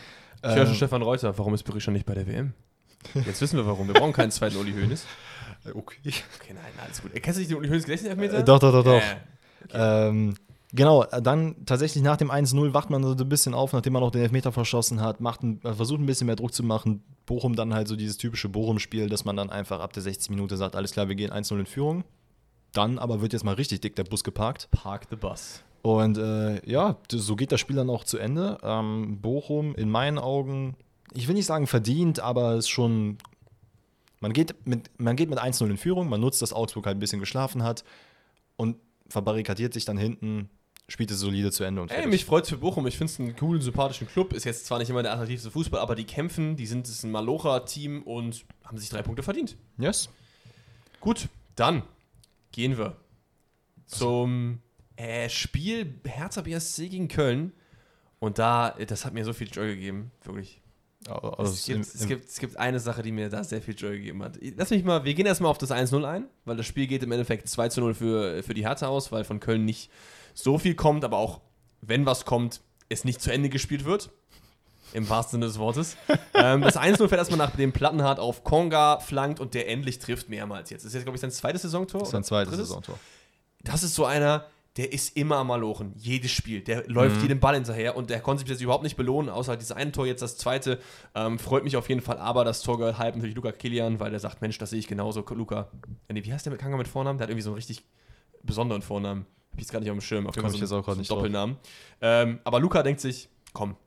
Ich 0.41 0.49
ähm, 0.49 0.55
höre 0.55 0.65
schon 0.65 0.75
Stefan 0.75 1.01
Reuter, 1.01 1.37
warum 1.37 1.53
ist 1.53 1.63
Berisha 1.63 1.91
nicht 1.91 2.05
bei 2.05 2.13
der 2.13 2.27
WM? 2.27 2.53
Jetzt 3.13 3.41
wissen 3.41 3.57
wir 3.57 3.65
warum. 3.65 3.87
Wir 3.87 3.93
brauchen 3.93 4.13
keinen 4.13 4.31
zweiten 4.31 4.57
Uli 4.57 4.73
Hoeneß. 4.73 5.05
Okay. 5.73 6.13
Okay, 6.39 6.53
nein, 6.53 6.73
alles 6.77 7.01
gut. 7.01 7.11
Kennst 7.15 7.37
du 7.37 7.39
nicht 7.39 7.49
den 7.49 7.57
Uli 7.57 7.67
Hoeneß 7.67 7.85
Gedächtnis-Elfmeter? 7.85 8.37
Äh, 8.37 8.43
doch, 8.43 8.59
doch, 8.59 8.71
doch, 8.71 8.83
doch. 8.83 9.01
Äh, 9.01 9.15
okay. 9.63 10.09
ähm, 10.09 10.35
genau, 10.73 11.05
dann 11.05 11.65
tatsächlich 11.65 12.03
nach 12.03 12.17
dem 12.17 12.29
1-0 12.29 12.75
wacht 12.75 12.91
man 12.91 13.01
so 13.01 13.15
ein 13.15 13.29
bisschen 13.29 13.55
auf, 13.55 13.73
nachdem 13.73 13.93
man 13.93 14.03
noch 14.03 14.11
den 14.11 14.21
Elfmeter 14.21 14.51
verschossen 14.51 15.01
hat, 15.01 15.21
macht 15.21 15.41
ein, 15.41 15.61
versucht 15.61 15.99
ein 15.99 16.05
bisschen 16.05 16.27
mehr 16.27 16.35
Druck 16.35 16.53
zu 16.53 16.61
machen. 16.61 17.03
Bochum 17.25 17.55
dann 17.55 17.73
halt 17.73 17.87
so 17.87 17.95
dieses 17.95 18.17
typische 18.17 18.47
Bochum-Spiel, 18.47 19.09
dass 19.09 19.25
man 19.25 19.35
dann 19.35 19.49
einfach 19.49 19.79
ab 19.79 19.91
der 19.93 20.03
60 20.03 20.29
Minute 20.29 20.55
sagt, 20.55 20.75
alles 20.75 20.91
klar, 20.91 21.07
wir 21.07 21.15
gehen 21.15 21.31
1-0 21.31 21.59
in 21.59 21.65
Führung. 21.65 22.03
Dann 22.73 22.99
aber 22.99 23.21
wird 23.21 23.33
jetzt 23.33 23.43
mal 23.43 23.55
richtig 23.55 23.81
dick 23.81 23.95
der 23.95 24.03
Bus 24.03 24.23
geparkt. 24.23 24.69
Park 24.69 25.07
the 25.09 25.15
Bus. 25.15 25.63
Und 25.85 26.17
äh, 26.17 26.67
ja, 26.67 26.97
so 27.11 27.35
geht 27.35 27.51
das 27.51 27.59
Spiel 27.59 27.75
dann 27.75 27.91
auch 27.91 28.05
zu 28.05 28.17
Ende. 28.17 28.57
Ähm, 28.63 29.21
Bochum 29.21 29.75
in 29.75 29.91
meinen 29.91 30.17
Augen, 30.17 30.75
ich 31.13 31.27
will 31.27 31.35
nicht 31.35 31.45
sagen 31.45 31.67
verdient, 31.67 32.19
aber 32.19 32.53
es 32.53 32.65
ist 32.65 32.69
schon. 32.69 33.19
Man 34.19 34.33
geht 34.33 34.55
mit, 34.65 34.89
man 34.97 35.15
geht 35.15 35.29
mit 35.29 35.37
1-0 35.37 35.69
in 35.69 35.77
Führung, 35.77 36.09
man 36.09 36.19
nutzt, 36.19 36.41
dass 36.41 36.53
Augsburg 36.53 36.87
halt 36.87 36.97
ein 36.97 36.99
bisschen 36.99 37.19
geschlafen 37.19 37.61
hat 37.61 37.83
und 38.55 38.77
verbarrikadiert 39.09 39.75
sich 39.75 39.85
dann 39.85 39.99
hinten, 39.99 40.49
spielt 40.87 41.11
es 41.11 41.19
solide 41.19 41.51
zu 41.51 41.63
Ende. 41.63 41.83
Und 41.83 41.91
Ey, 41.91 42.07
mich 42.07 42.25
freut 42.25 42.45
es 42.45 42.49
für 42.49 42.57
Bochum. 42.57 42.87
Ich 42.87 42.97
finde 42.97 43.13
es 43.13 43.19
einen 43.19 43.35
coolen, 43.35 43.61
sympathischen 43.61 44.07
Club. 44.07 44.33
Ist 44.33 44.45
jetzt 44.45 44.65
zwar 44.65 44.79
nicht 44.79 44.89
immer 44.89 45.03
der 45.03 45.13
attraktivste 45.13 45.51
Fußball, 45.51 45.79
aber 45.79 45.93
die 45.93 46.05
kämpfen, 46.05 46.55
die 46.55 46.65
sind 46.65 46.89
ein 47.03 47.11
Malocha-Team 47.11 48.01
und 48.01 48.43
haben 48.63 48.79
sich 48.79 48.89
drei 48.89 49.03
Punkte 49.03 49.21
verdient. 49.21 49.55
Yes. 49.77 50.09
Gut, 50.99 51.29
dann 51.55 51.83
gehen 52.51 52.75
wir 52.75 52.95
zum 53.85 54.63
äh, 54.95 55.29
Spiel 55.29 55.99
Hertha 56.05 56.41
BSC 56.41 56.89
gegen 56.89 57.07
Köln. 57.07 57.53
Und 58.19 58.39
da, 58.39 58.71
das 58.87 59.05
hat 59.05 59.13
mir 59.13 59.25
so 59.25 59.33
viel 59.33 59.47
Joy 59.47 59.75
gegeben, 59.75 60.11
wirklich. 60.23 60.61
Also 61.07 61.53
es, 61.53 61.65
gibt, 61.65 61.85
es, 61.85 62.07
gibt, 62.07 62.25
es 62.27 62.39
gibt 62.39 62.57
eine 62.57 62.79
Sache, 62.79 63.03
die 63.03 63.11
mir 63.11 63.29
da 63.29 63.43
sehr 63.43 63.61
viel 63.61 63.75
Joy 63.75 63.97
gegeben 63.97 64.23
hat. 64.23 64.39
Lass 64.57 64.71
mich 64.71 64.83
mal, 64.83 65.03
wir 65.03 65.13
gehen 65.13 65.27
erstmal 65.27 65.51
auf 65.51 65.59
das 65.59 65.69
1-0 65.69 66.03
ein, 66.03 66.27
weil 66.45 66.57
das 66.57 66.65
Spiel 66.65 66.87
geht 66.87 67.03
im 67.03 67.11
Endeffekt 67.11 67.47
2-0 67.47 67.93
für, 67.93 68.41
für 68.41 68.53
die 68.55 68.65
Hertha 68.65 68.87
aus, 68.87 69.11
weil 69.11 69.23
von 69.23 69.39
Köln 69.39 69.65
nicht 69.65 69.91
so 70.33 70.57
viel 70.57 70.73
kommt, 70.73 71.03
aber 71.03 71.17
auch 71.17 71.41
wenn 71.81 72.07
was 72.07 72.25
kommt, 72.25 72.61
es 72.89 73.03
nicht 73.03 73.21
zu 73.21 73.31
Ende 73.31 73.49
gespielt 73.49 73.85
wird. 73.85 74.09
Im 74.93 75.09
wahrsten 75.09 75.31
Sinne 75.37 75.47
des 75.47 75.59
Wortes. 75.59 75.97
ähm, 76.33 76.61
das 76.61 76.77
1-0 76.77 76.97
fährt 76.97 77.19
erstmal 77.19 77.37
nach 77.37 77.55
dem 77.55 77.71
Plattenhardt 77.71 78.19
auf 78.19 78.43
Konga, 78.43 78.99
flankt 78.99 79.39
und 79.39 79.53
der 79.53 79.67
endlich 79.69 79.99
trifft 79.99 80.29
mehrmals 80.29 80.69
jetzt. 80.69 80.85
Das 80.85 80.89
ist 80.89 80.93
jetzt, 80.95 81.03
glaube 81.03 81.17
ich, 81.17 81.21
sein 81.21 81.31
zweites 81.31 81.63
Saisontor. 81.63 81.99
Das 81.99 82.09
ist 82.09 82.13
sein 82.13 82.23
zweites 82.23 82.55
Saisontor. 82.55 82.97
Das 83.61 83.83
ist 83.83 83.93
so 83.93 84.05
einer, 84.05 84.45
der 84.77 84.91
ist 84.91 85.15
immer 85.15 85.37
am 85.37 85.47
Malochen. 85.47 85.93
Jedes 85.95 86.31
Spiel. 86.31 86.61
Der 86.61 86.87
läuft 86.87 87.17
mhm. 87.17 87.21
jedem 87.21 87.39
Ball 87.39 87.55
hinterher 87.55 87.95
und 87.95 88.09
der 88.09 88.19
konnte 88.19 88.41
sich 88.41 88.49
jetzt 88.49 88.61
überhaupt 88.61 88.83
nicht 88.83 88.97
belohnen, 88.97 89.29
außer 89.29 89.55
dieses 89.55 89.71
eine 89.71 89.91
Tor, 89.91 90.05
jetzt 90.05 90.21
das 90.21 90.37
zweite. 90.37 90.79
Ähm, 91.13 91.39
freut 91.39 91.63
mich 91.63 91.77
auf 91.77 91.87
jeden 91.87 92.01
Fall, 92.01 92.17
aber 92.17 92.43
das 92.43 92.61
Tor 92.61 92.77
gehört 92.77 92.97
halb 92.97 93.15
natürlich 93.15 93.35
Luca 93.35 93.51
Kilian, 93.53 93.99
weil 93.99 94.11
der 94.11 94.19
sagt: 94.19 94.41
Mensch, 94.41 94.57
das 94.57 94.71
sehe 94.71 94.79
ich 94.79 94.87
genauso. 94.87 95.23
Luca, 95.29 95.71
nee, 96.11 96.23
wie 96.23 96.33
heißt 96.33 96.45
der 96.45 96.51
mit 96.51 96.61
Kanga 96.61 96.75
mit 96.75 96.87
Vornamen? 96.87 97.17
Der 97.17 97.23
hat 97.23 97.29
irgendwie 97.29 97.43
so 97.43 97.51
einen 97.51 97.55
richtig 97.55 97.85
besonderen 98.43 98.81
Vornamen. 98.81 99.25
Hab 99.51 99.59
ich 99.59 99.65
jetzt 99.65 99.71
gar 99.71 99.79
nicht 99.79 99.89
auf 99.89 99.97
dem 99.97 100.01
Schirm. 100.01 100.27
Auf 100.27 100.35
jeden 100.35 100.49
Fall 100.49 100.59
so, 100.59 100.81
so 100.81 100.91
einen 100.91 101.03
Doppelnamen. 101.03 101.57
Ähm, 102.01 102.39
aber 102.43 102.59
Luca 102.59 102.83
denkt 102.83 102.99
sich: 102.99 103.29
Komm, 103.53 103.77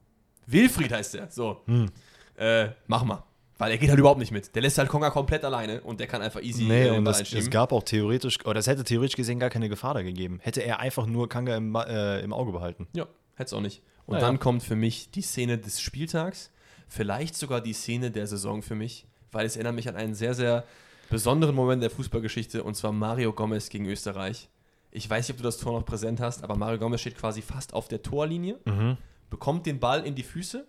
Wilfried 0.47 0.93
heißt 0.93 1.15
der. 1.15 1.31
So, 1.31 1.61
hm. 1.67 1.91
äh, 2.37 2.71
mach 2.87 3.05
mal. 3.05 3.28
Weil 3.59 3.73
er 3.73 3.79
geht 3.79 3.91
halt 3.91 3.99
überhaupt 3.99 4.21
nicht 4.21 4.31
mit. 4.31 4.55
Der 4.55 4.63
lässt 4.63 4.79
halt 4.79 4.89
Konga 4.89 5.11
komplett 5.11 5.45
alleine 5.45 5.81
und 5.81 5.99
der 5.99 6.07
kann 6.07 6.23
einfach 6.23 6.41
easy 6.41 6.65
nee, 6.65 6.87
äh, 6.87 6.97
und 6.97 7.05
das, 7.05 7.33
es 7.33 7.51
gab 7.51 7.73
auch 7.73 7.83
theoretisch, 7.83 8.45
oder 8.47 8.61
es 8.61 8.69
hätte 8.69 8.85
theoretisch 8.85 9.17
gesehen 9.17 9.41
gar 9.41 9.51
keine 9.51 9.69
Gefahr 9.69 9.95
da 9.95 10.03
gegeben. 10.03 10.39
Hätte 10.43 10.61
er 10.63 10.79
einfach 10.79 11.07
nur 11.07 11.29
Kanga 11.29 11.57
im, 11.57 11.75
äh, 11.75 12.21
im 12.21 12.33
Auge 12.33 12.53
behalten. 12.53 12.87
Ja, 12.95 13.07
hätte 13.35 13.49
es 13.49 13.53
auch 13.53 13.61
nicht. 13.61 13.83
Und 14.07 14.15
naja. 14.15 14.27
dann 14.27 14.39
kommt 14.39 14.63
für 14.63 14.77
mich 14.77 15.11
die 15.11 15.23
Szene 15.23 15.59
des 15.59 15.81
Spieltags, 15.81 16.51
vielleicht 16.87 17.37
sogar 17.37 17.61
die 17.61 17.73
Szene 17.73 18.13
der 18.13 18.29
Saison 18.29 18.63
für 18.63 18.77
mich, 18.77 19.07
weil 19.33 19.45
es 19.45 19.57
erinnert 19.57 19.75
mich 19.75 19.89
an 19.89 19.97
einen 19.97 20.15
sehr, 20.15 20.35
sehr 20.35 20.65
besonderen 21.11 21.55
Moment 21.55 21.83
der 21.83 21.91
Fußballgeschichte 21.91 22.63
und 22.63 22.75
zwar 22.75 22.93
Mario 22.93 23.33
Gomez 23.33 23.71
gegen 23.71 23.87
Österreich. 23.87 24.49
Ich 24.91 25.11
weiß 25.11 25.27
nicht, 25.27 25.35
ob 25.35 25.39
du 25.39 25.43
das 25.43 25.59
Tor 25.59 25.73
noch 25.73 25.85
präsent 25.85 26.21
hast, 26.21 26.45
aber 26.45 26.57
Mario 26.57 26.79
Gomez 26.79 27.01
steht 27.01 27.19
quasi 27.19 27.43
fast 27.43 27.75
auf 27.75 27.89
der 27.89 28.03
Torlinie, 28.03 28.59
mhm. 28.65 28.97
bekommt 29.31 29.67
den 29.67 29.81
Ball 29.81 30.07
in 30.07 30.15
die 30.15 30.23
Füße 30.23 30.67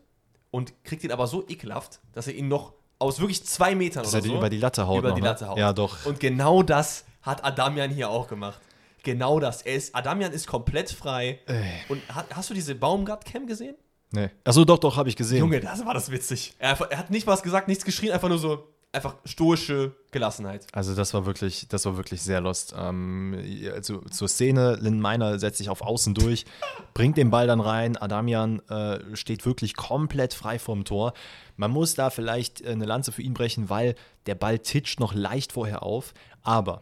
und 0.52 0.84
kriegt 0.84 1.04
ihn 1.04 1.12
aber 1.12 1.28
so 1.28 1.47
ekelhaft, 1.47 2.02
dass 2.13 2.28
er 2.28 2.34
ihn 2.34 2.47
noch 2.47 2.73
aus 2.99 3.19
wirklich 3.19 3.45
zwei 3.45 3.75
Metern 3.75 4.03
dass 4.03 4.13
oder 4.13 4.23
er 4.23 4.27
so. 4.27 4.38
über 4.38 4.49
die 4.49 4.57
Latte 4.57 4.85
haut. 4.85 4.99
Über 4.99 5.09
noch, 5.09 5.15
die 5.15 5.21
ne? 5.21 5.27
Latte 5.29 5.47
haut. 5.47 5.57
Ja, 5.57 5.73
doch. 5.73 6.05
Und 6.05 6.19
genau 6.19 6.63
das 6.63 7.05
hat 7.21 7.43
Adamian 7.43 7.89
hier 7.89 8.09
auch 8.09 8.27
gemacht. 8.27 8.59
Genau 9.03 9.39
das. 9.39 9.62
Er 9.62 9.75
ist, 9.75 9.95
Adamian 9.95 10.31
ist 10.33 10.45
komplett 10.47 10.91
frei. 10.91 11.39
Ey. 11.47 11.63
Und 11.88 12.01
hat, 12.13 12.27
hast 12.35 12.49
du 12.49 12.53
diese 12.53 12.75
Baumgart-Cam 12.75 13.47
gesehen? 13.47 13.75
Nee. 14.12 14.29
Achso, 14.43 14.65
doch, 14.65 14.79
doch, 14.79 14.97
habe 14.97 15.07
ich 15.07 15.15
gesehen. 15.15 15.39
Junge, 15.39 15.59
das 15.59 15.85
war 15.85 15.93
das 15.93 16.12
witzig. 16.12 16.53
Er, 16.59 16.79
er, 16.89 16.97
hat 16.97 17.09
nicht 17.09 17.27
was 17.27 17.43
gesagt, 17.43 17.67
nichts 17.67 17.85
geschrien, 17.85 18.12
einfach 18.12 18.27
nur 18.27 18.39
so, 18.39 18.67
einfach 18.91 19.15
stoische 19.25 19.95
Gelassenheit. 20.12 20.65
Also 20.71 20.95
das 20.95 21.13
war 21.13 21.25
wirklich, 21.25 21.67
das 21.67 21.86
war 21.86 21.97
wirklich 21.97 22.21
sehr 22.21 22.41
lost. 22.41 22.73
Ähm, 22.78 23.38
also, 23.73 24.02
zur 24.02 24.28
Szene, 24.28 24.78
Lynn 24.82 24.99
Meiner 24.99 25.38
setzt 25.38 25.60
sich 25.60 25.69
auf 25.69 25.82
Außen 25.82 26.13
durch, 26.13 26.45
bringt 26.93 27.17
den 27.17 27.30
Ball 27.30 27.47
dann 27.47 27.60
rein, 27.60 27.97
Adamian 27.97 28.60
äh, 28.69 29.15
steht 29.15 29.45
wirklich 29.45 29.75
komplett 29.75 30.34
frei 30.34 30.58
vorm 30.58 30.86
Tor. 30.86 31.13
Man 31.56 31.71
muss 31.71 31.93
da 31.93 32.10
vielleicht 32.10 32.62
äh, 32.62 32.69
eine 32.69 32.86
Lanze 32.86 33.12
für 33.12 33.21
ihn 33.21 33.34
brechen, 33.34 33.69
weil 33.69 33.95
der 34.25 34.36
Ball 34.36 34.60
titscht 34.60 34.99
noch 34.99 35.13
leicht 35.13 35.52
vorher 35.52 35.84
auf, 35.84 36.13
aber, 36.41 36.82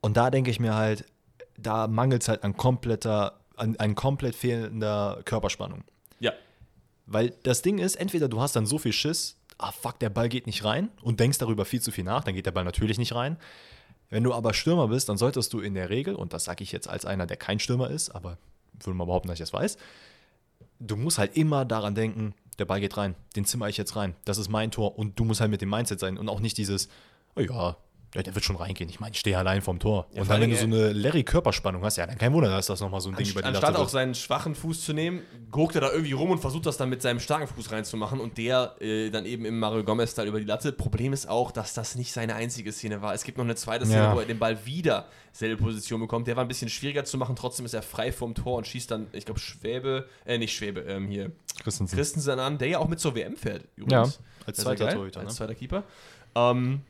und 0.00 0.16
da 0.16 0.30
denke 0.30 0.50
ich 0.50 0.60
mir 0.60 0.74
halt, 0.74 1.04
da 1.58 1.86
mangelt 1.86 2.22
es 2.22 2.28
halt 2.28 2.44
an 2.44 2.56
kompletter, 2.56 3.40
an, 3.56 3.76
an 3.76 3.94
komplett 3.94 4.34
fehlender 4.34 5.20
Körperspannung. 5.24 5.84
Ja. 6.18 6.32
Weil 7.06 7.30
das 7.42 7.60
Ding 7.60 7.78
ist, 7.78 7.96
entweder 7.96 8.28
du 8.28 8.40
hast 8.40 8.56
dann 8.56 8.66
so 8.66 8.78
viel 8.78 8.92
Schiss, 8.92 9.36
ah 9.58 9.72
fuck, 9.72 9.98
der 9.98 10.10
Ball 10.10 10.28
geht 10.28 10.46
nicht 10.46 10.64
rein 10.64 10.90
und 11.02 11.20
denkst 11.20 11.38
darüber 11.38 11.64
viel 11.64 11.80
zu 11.80 11.90
viel 11.90 12.04
nach, 12.04 12.24
dann 12.24 12.34
geht 12.34 12.46
der 12.46 12.52
Ball 12.52 12.64
natürlich 12.64 12.98
nicht 12.98 13.14
rein. 13.14 13.36
Wenn 14.10 14.22
du 14.22 14.32
aber 14.32 14.54
Stürmer 14.54 14.88
bist, 14.88 15.08
dann 15.08 15.16
solltest 15.16 15.52
du 15.52 15.60
in 15.60 15.74
der 15.74 15.90
Regel, 15.90 16.14
und 16.14 16.32
das 16.32 16.44
sage 16.44 16.62
ich 16.62 16.72
jetzt 16.72 16.88
als 16.88 17.04
einer, 17.04 17.26
der 17.26 17.36
kein 17.36 17.58
Stürmer 17.58 17.90
ist, 17.90 18.10
aber 18.10 18.38
würde 18.74 18.96
mal 18.96 19.06
behaupten, 19.06 19.28
dass 19.28 19.36
ich 19.36 19.40
das 19.40 19.52
weiß, 19.52 19.76
du 20.80 20.96
musst 20.96 21.18
halt 21.18 21.36
immer 21.36 21.64
daran 21.64 21.94
denken, 21.94 22.34
der 22.58 22.64
Ball 22.64 22.80
geht 22.80 22.96
rein, 22.96 23.14
den 23.36 23.44
zimmer 23.44 23.68
ich 23.68 23.76
jetzt 23.76 23.96
rein, 23.96 24.14
das 24.24 24.38
ist 24.38 24.48
mein 24.48 24.70
Tor 24.70 24.98
und 24.98 25.18
du 25.18 25.24
musst 25.24 25.40
halt 25.40 25.50
mit 25.50 25.60
dem 25.60 25.70
Mindset 25.70 26.00
sein 26.00 26.18
und 26.18 26.28
auch 26.28 26.40
nicht 26.40 26.58
dieses, 26.58 26.88
oh 27.36 27.40
ja, 27.40 27.76
Ja, 28.14 28.22
der 28.22 28.34
wird 28.34 28.44
schon 28.44 28.54
reingehen. 28.54 28.88
Ich 28.88 29.00
meine, 29.00 29.12
ich 29.12 29.18
stehe 29.18 29.36
allein 29.36 29.60
vorm 29.60 29.80
Tor. 29.80 30.06
Ja, 30.12 30.22
und 30.22 30.30
dann, 30.30 30.40
wenn 30.40 30.50
du 30.50 30.56
so 30.56 30.62
allem, 30.62 30.72
eine 30.72 30.92
Larry-Körperspannung 30.92 31.82
hast, 31.82 31.96
ja, 31.96 32.06
dann 32.06 32.16
kein 32.16 32.32
Wunder, 32.32 32.48
dass 32.48 32.66
das 32.66 32.80
nochmal 32.80 33.00
so 33.00 33.08
ein 33.10 33.16
Ding 33.16 33.26
über 33.28 33.40
die 33.42 33.48
Anstatt 33.48 33.70
Latte 33.72 33.82
auch 33.82 33.88
seinen 33.88 34.14
schwachen 34.14 34.54
Fuß 34.54 34.84
zu 34.84 34.92
nehmen, 34.92 35.22
guckt 35.50 35.74
er 35.74 35.80
da 35.80 35.90
irgendwie 35.90 36.12
rum 36.12 36.30
und 36.30 36.38
versucht 36.38 36.64
das 36.66 36.76
dann 36.76 36.90
mit 36.90 37.02
seinem 37.02 37.18
starken 37.18 37.48
Fuß 37.48 37.72
reinzumachen 37.72 38.20
und 38.20 38.38
der 38.38 38.76
äh, 38.80 39.10
dann 39.10 39.26
eben 39.26 39.44
im 39.44 39.58
Mario 39.58 39.82
Gomez-Style 39.82 40.28
über 40.28 40.38
die 40.38 40.46
Latte. 40.46 40.70
Problem 40.70 41.12
ist 41.12 41.28
auch, 41.28 41.50
dass 41.50 41.74
das 41.74 41.96
nicht 41.96 42.12
seine 42.12 42.36
einzige 42.36 42.70
Szene 42.70 43.02
war. 43.02 43.14
Es 43.14 43.24
gibt 43.24 43.36
noch 43.36 43.44
eine 43.44 43.56
zweite 43.56 43.84
Szene, 43.84 44.02
Ja. 44.02 44.14
wo 44.14 44.20
er 44.20 44.26
den 44.26 44.38
Ball 44.38 44.64
wieder 44.64 45.06
selbe 45.32 45.60
Position 45.60 45.98
bekommt. 46.00 46.28
Der 46.28 46.36
war 46.36 46.44
ein 46.44 46.48
bisschen 46.48 46.68
schwieriger 46.70 47.04
zu 47.04 47.18
machen, 47.18 47.34
trotzdem 47.34 47.66
ist 47.66 47.74
er 47.74 47.82
frei 47.82 48.12
vom 48.12 48.36
Tor 48.36 48.58
und 48.58 48.66
schießt 48.68 48.92
dann, 48.92 49.08
ich 49.12 49.24
glaube, 49.24 49.40
Schwäbe, 49.40 50.06
äh, 50.24 50.38
nicht 50.38 50.54
Schwäbe, 50.54 50.80
ähm, 50.82 51.08
hier, 51.08 51.32
Christensen. 51.64 51.96
Christensen 51.96 52.38
an, 52.38 52.58
der 52.58 52.68
ja 52.68 52.78
auch 52.78 52.86
mit 52.86 53.00
zur 53.00 53.16
WM 53.16 53.36
fährt. 53.36 53.64
Ja, 53.88 54.04
Sehr, 54.04 54.20
als 54.46 54.58
zweiter 54.58 54.88
Torhüter, 54.90 55.18
Als 55.20 55.30
ne? 55.30 55.34
zweiter 55.34 55.54
Keeper. 55.56 55.82
Ähm, 56.36 56.82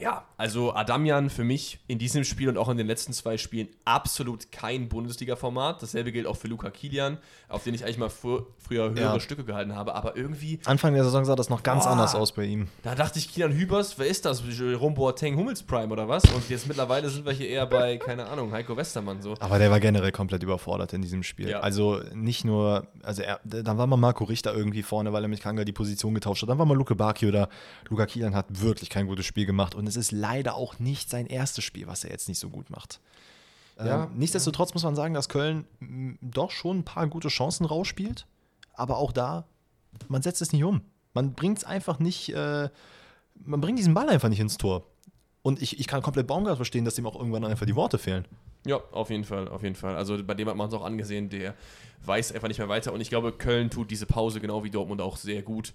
ja, 0.00 0.24
also 0.38 0.74
Adamian 0.74 1.28
für 1.30 1.44
mich 1.44 1.78
in 1.86 1.98
diesem 1.98 2.24
Spiel 2.24 2.48
und 2.48 2.56
auch 2.56 2.68
in 2.70 2.78
den 2.78 2.86
letzten 2.86 3.12
zwei 3.12 3.36
Spielen 3.36 3.68
absolut 3.84 4.50
kein 4.50 4.88
Bundesliga-Format. 4.88 5.82
Dasselbe 5.82 6.10
gilt 6.12 6.26
auch 6.26 6.36
für 6.36 6.48
Luca 6.48 6.70
Kilian, 6.70 7.18
auf 7.48 7.64
den 7.64 7.74
ich 7.74 7.84
eigentlich 7.84 7.98
mal 7.98 8.08
fr 8.08 8.44
früher 8.58 8.90
höhere 8.90 9.14
Ja. 9.14 9.20
Stücke 9.20 9.44
gehalten 9.44 9.74
habe. 9.74 9.94
Aber 9.94 10.16
irgendwie, 10.16 10.58
Anfang 10.64 10.94
der 10.94 11.04
Saison 11.04 11.24
sah 11.24 11.36
das 11.36 11.50
noch 11.50 11.62
ganz 11.62 11.84
Boah. 11.84 11.90
anders 11.92 12.14
aus 12.14 12.32
bei 12.32 12.44
ihm. 12.44 12.68
da 12.82 12.94
dachte 12.94 13.18
ich, 13.18 13.30
Kilian 13.32 13.52
Hübers, 13.52 13.98
wer 13.98 14.06
ist 14.06 14.24
das? 14.24 14.42
Jerome 14.48 14.94
Boateng, 14.94 15.36
Hummels 15.36 15.62
Prime 15.62 15.88
oder 15.92 16.08
was? 16.08 16.24
Und 16.24 16.48
jetzt 16.48 16.66
mittlerweile 16.66 17.08
sind 17.10 17.26
wir 17.26 17.32
hier 17.32 17.48
eher 17.48 17.66
bei, 17.66 17.96
keine 18.04 18.26
Ahnung, 18.26 18.52
Heiko 18.52 18.76
Westermann 18.76 19.20
so. 19.20 19.34
Aber 19.40 19.58
der 19.58 19.70
war 19.70 19.80
generell 19.80 20.12
komplett 20.12 20.42
überfordert 20.42 20.92
in 20.94 21.02
diesem 21.02 21.22
Spiel. 21.22 21.50
Ja. 21.50 21.60
Also 21.60 22.00
nicht 22.14 22.44
nur, 22.44 22.86
also 23.02 23.22
er, 23.22 23.40
dann 23.44 23.76
war 23.76 23.86
mal 23.86 23.96
Marco 23.96 24.24
Richter 24.24 24.54
irgendwie 24.54 24.82
vorne, 24.82 25.12
weil 25.12 25.22
er 25.24 25.28
mit 25.28 25.40
Kanga 25.40 25.64
die 25.64 25.72
Position 25.72 26.14
getauscht 26.14 26.42
hat. 26.42 26.48
Dann 26.48 26.58
war 26.58 26.64
mal 26.66 26.76
Luke 26.76 26.94
Baki 26.94 27.26
oder 27.28 27.48
Luca 27.88 28.06
Kielan 28.06 28.34
hat 28.34 28.46
wirklich 28.62 28.88
kein 28.88 29.06
gutes 29.06 29.26
Spiel 29.26 29.44
gemacht. 29.46 29.74
Und 29.74 29.89
es 29.90 29.96
ist 29.96 30.12
leider 30.12 30.54
auch 30.54 30.78
nicht 30.78 31.10
sein 31.10 31.26
erstes 31.26 31.64
Spiel, 31.64 31.86
was 31.86 32.04
er 32.04 32.10
jetzt 32.10 32.28
nicht 32.28 32.38
so 32.38 32.48
gut 32.48 32.70
macht. 32.70 33.00
Ja, 33.78 34.04
ähm, 34.04 34.10
nichtsdestotrotz 34.16 34.74
muss 34.74 34.82
man 34.82 34.94
sagen, 34.94 35.14
dass 35.14 35.28
Köln 35.28 35.66
doch 36.20 36.50
schon 36.50 36.78
ein 36.78 36.84
paar 36.84 37.06
gute 37.06 37.28
Chancen 37.28 37.64
rausspielt. 37.64 38.26
Aber 38.74 38.98
auch 38.98 39.12
da, 39.12 39.46
man 40.08 40.22
setzt 40.22 40.42
es 40.42 40.52
nicht 40.52 40.64
um. 40.64 40.82
Man 41.14 41.34
bringt 41.34 41.58
es 41.58 41.64
einfach 41.64 41.98
nicht, 41.98 42.32
äh, 42.34 42.68
man 43.34 43.60
bringt 43.60 43.78
diesen 43.78 43.94
Ball 43.94 44.08
einfach 44.08 44.28
nicht 44.28 44.40
ins 44.40 44.58
Tor. 44.58 44.86
Und 45.42 45.62
ich, 45.62 45.80
ich 45.80 45.86
kann 45.86 46.02
komplett 46.02 46.26
Baumgart 46.26 46.56
verstehen, 46.56 46.84
dass 46.84 46.98
ihm 46.98 47.06
auch 47.06 47.16
irgendwann 47.16 47.44
einfach 47.44 47.66
die 47.66 47.74
Worte 47.74 47.98
fehlen. 47.98 48.26
Ja, 48.66 48.76
auf 48.92 49.08
jeden 49.08 49.24
Fall, 49.24 49.48
auf 49.48 49.62
jeden 49.62 49.74
Fall. 49.74 49.96
Also 49.96 50.22
bei 50.22 50.34
dem 50.34 50.48
hat 50.48 50.56
man 50.56 50.68
es 50.68 50.74
auch 50.74 50.84
angesehen, 50.84 51.30
der 51.30 51.54
weiß 52.04 52.32
einfach 52.32 52.48
nicht 52.48 52.58
mehr 52.58 52.68
weiter. 52.68 52.92
Und 52.92 53.00
ich 53.00 53.08
glaube, 53.08 53.32
Köln 53.32 53.70
tut 53.70 53.90
diese 53.90 54.06
Pause 54.06 54.40
genau 54.40 54.64
wie 54.64 54.70
Dortmund 54.70 55.00
auch 55.00 55.16
sehr 55.16 55.42
gut. 55.42 55.72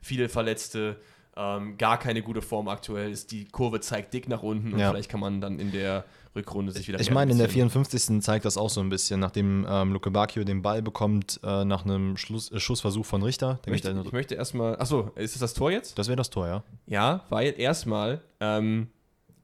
Viele 0.00 0.28
Verletzte, 0.28 1.00
ähm, 1.38 1.78
gar 1.78 1.98
keine 1.98 2.20
gute 2.22 2.42
Form 2.42 2.68
aktuell. 2.68 3.10
Ist, 3.12 3.30
die 3.30 3.46
Kurve 3.46 3.80
zeigt 3.80 4.12
dick 4.12 4.28
nach 4.28 4.42
unten 4.42 4.72
und 4.72 4.78
Ja. 4.80 4.90
vielleicht 4.90 5.08
kann 5.08 5.20
man 5.20 5.40
dann 5.40 5.58
in 5.60 5.70
der 5.72 6.04
Rückrunde 6.36 6.72
sich 6.72 6.86
wieder 6.88 7.00
Ich 7.00 7.10
meine, 7.10 7.32
in 7.32 7.38
der 7.38 7.46
realisierten. 7.46 7.70
54. 7.70 8.20
zeigt 8.22 8.44
das 8.44 8.56
auch 8.58 8.68
so 8.70 8.80
ein 8.80 8.88
bisschen, 8.90 9.20
nachdem 9.20 9.66
ähm, 9.68 9.92
Luke 9.92 10.10
Bacchio 10.10 10.44
den 10.44 10.62
Ball 10.62 10.82
bekommt 10.82 11.40
äh, 11.42 11.64
nach 11.64 11.84
einem 11.84 12.16
Schluss, 12.16 12.50
äh, 12.52 12.60
Schussversuch 12.60 13.06
von 13.06 13.22
Richter. 13.22 13.54
Ich 13.56 13.60
Der 13.62 13.72
möchte, 13.72 13.88
ich 13.90 13.94
dann- 13.94 14.12
möchte 14.12 14.34
erstmal. 14.34 14.76
Achso, 14.78 15.10
ist 15.14 15.34
das 15.34 15.40
das 15.40 15.54
Tor 15.54 15.70
jetzt? 15.70 15.98
das 15.98 16.08
wäre 16.08 16.16
das 16.16 16.28
Tor, 16.30 16.46
ja. 16.46 16.62
Ja, 16.86 17.24
weil 17.28 17.54
erstmal 17.56 18.20
ähm, 18.40 18.88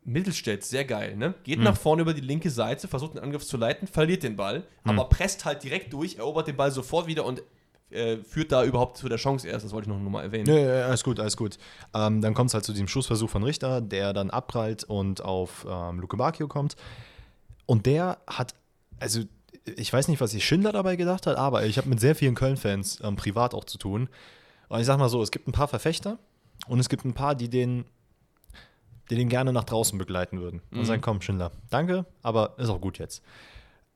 Mittelstädt, 0.06 0.62
sehr 0.64 0.84
geil, 0.84 1.16
ne? 1.16 1.34
Geht 1.44 1.58
Mhm. 1.58 1.64
nach 1.64 1.76
vorne 1.78 2.02
über 2.02 2.12
die 2.12 2.20
linke 2.20 2.50
Seite, 2.50 2.88
versucht 2.88 3.14
den 3.14 3.22
Angriff 3.22 3.44
zu 3.46 3.56
leiten, 3.56 3.88
verliert 3.88 4.22
den 4.22 4.36
Ball, 4.36 4.64
aber 4.84 5.04
presst 5.08 5.44
halt 5.46 5.62
direkt 5.64 5.92
durch, 5.94 6.16
erobert 6.16 6.46
den 6.46 6.56
Ball 6.56 6.70
sofort 6.70 7.06
wieder 7.06 7.24
und 7.24 7.42
äh, 7.94 8.18
führt 8.24 8.52
da 8.52 8.64
überhaupt 8.64 8.98
zu 8.98 9.08
der 9.08 9.18
Chance 9.18 9.48
erst. 9.48 9.64
Das 9.64 9.72
wollte 9.72 9.88
ich 9.90 9.96
noch 9.96 10.10
mal 10.10 10.22
erwähnen. 10.22 10.44
Nö, 10.46 10.54
nö, 10.64 10.82
alles 10.82 11.04
gut, 11.04 11.18
alles 11.20 11.36
gut. 11.36 11.58
Ähm, 11.94 12.20
dann 12.20 12.34
kommt 12.34 12.50
es 12.50 12.54
halt 12.54 12.64
zu 12.64 12.72
diesem 12.72 12.88
Schussversuch 12.88 13.30
von 13.30 13.42
Richter, 13.42 13.80
der 13.80 14.12
dann 14.12 14.30
abprallt 14.30 14.84
und 14.84 15.22
auf 15.24 15.66
ähm, 15.68 16.00
Luke 16.00 16.16
Bacchio 16.16 16.48
kommt. 16.48 16.76
Und 17.66 17.86
der 17.86 18.18
hat, 18.26 18.54
also 19.00 19.20
ich 19.76 19.92
weiß 19.92 20.08
nicht, 20.08 20.20
was 20.20 20.32
sich 20.32 20.44
Schindler 20.44 20.72
dabei 20.72 20.96
gedacht 20.96 21.26
hat, 21.26 21.36
aber 21.38 21.64
ich 21.64 21.78
habe 21.78 21.88
mit 21.88 21.98
sehr 22.00 22.14
vielen 22.14 22.34
Köln-Fans 22.34 23.00
ähm, 23.02 23.16
privat 23.16 23.54
auch 23.54 23.64
zu 23.64 23.78
tun. 23.78 24.08
Und 24.68 24.80
ich 24.80 24.86
sag 24.86 24.98
mal 24.98 25.08
so, 25.08 25.22
es 25.22 25.30
gibt 25.30 25.48
ein 25.48 25.52
paar 25.52 25.68
Verfechter 25.68 26.18
und 26.66 26.80
es 26.80 26.88
gibt 26.88 27.04
ein 27.04 27.14
paar, 27.14 27.34
die 27.34 27.48
den, 27.48 27.84
die 29.10 29.16
den 29.16 29.28
gerne 29.28 29.52
nach 29.52 29.64
draußen 29.64 29.98
begleiten 29.98 30.40
würden. 30.40 30.60
Und 30.70 30.80
Mhm. 30.80 30.84
sagen, 30.84 31.02
komm, 31.02 31.20
Schindler, 31.22 31.52
danke, 31.70 32.04
aber 32.22 32.54
ist 32.58 32.68
auch 32.68 32.80
gut 32.80 32.98
jetzt. 32.98 33.22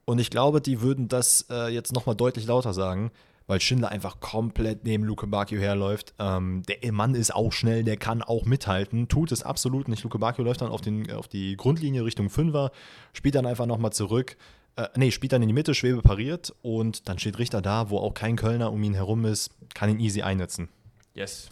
Und 0.04 0.18
ich 0.18 0.30
glaube, 0.30 0.60
die 0.62 0.80
würden 0.80 1.08
das 1.08 1.44
äh, 1.50 1.68
jetzt 1.68 1.92
nochmal 1.92 2.14
deutlich 2.16 2.46
lauter 2.46 2.72
sagen, 2.72 3.10
weil 3.48 3.60
Schindler 3.60 3.88
einfach 3.88 4.20
komplett 4.20 4.84
neben 4.84 5.02
Luke 5.02 5.26
Bacchio 5.26 5.58
herläuft. 5.58 6.14
Ähm, 6.20 6.62
der 6.68 6.92
Mann 6.92 7.16
ist 7.16 7.34
auch 7.34 7.50
schnell, 7.50 7.82
der 7.82 7.96
kann 7.96 8.22
auch 8.22 8.44
mithalten, 8.44 9.08
tut 9.08 9.32
es 9.32 9.42
absolut 9.42 9.88
nicht. 9.88 10.04
Luke 10.04 10.18
Bacchio 10.18 10.44
läuft 10.44 10.60
dann 10.60 10.70
auf, 10.70 10.82
den, 10.82 11.10
auf 11.10 11.26
die 11.26 11.56
Grundlinie 11.56 12.04
Richtung 12.04 12.30
Fünfer, 12.30 12.70
spielt 13.12 13.34
dann 13.34 13.46
einfach 13.46 13.66
nochmal 13.66 13.92
zurück. 13.92 14.36
Äh, 14.76 14.88
nee, 14.96 15.10
spielt 15.10 15.32
dann 15.32 15.42
in 15.42 15.48
die 15.48 15.54
Mitte, 15.54 15.74
Schwebe 15.74 16.02
pariert 16.02 16.54
und 16.62 17.08
dann 17.08 17.18
steht 17.18 17.38
Richter 17.38 17.62
da, 17.62 17.90
wo 17.90 17.98
auch 17.98 18.12
kein 18.14 18.36
Kölner 18.36 18.70
um 18.70 18.82
ihn 18.82 18.94
herum 18.94 19.24
ist, 19.24 19.50
kann 19.74 19.90
ihn 19.90 19.98
easy 19.98 20.22
einnetzen. 20.22 20.68
Yes. 21.14 21.48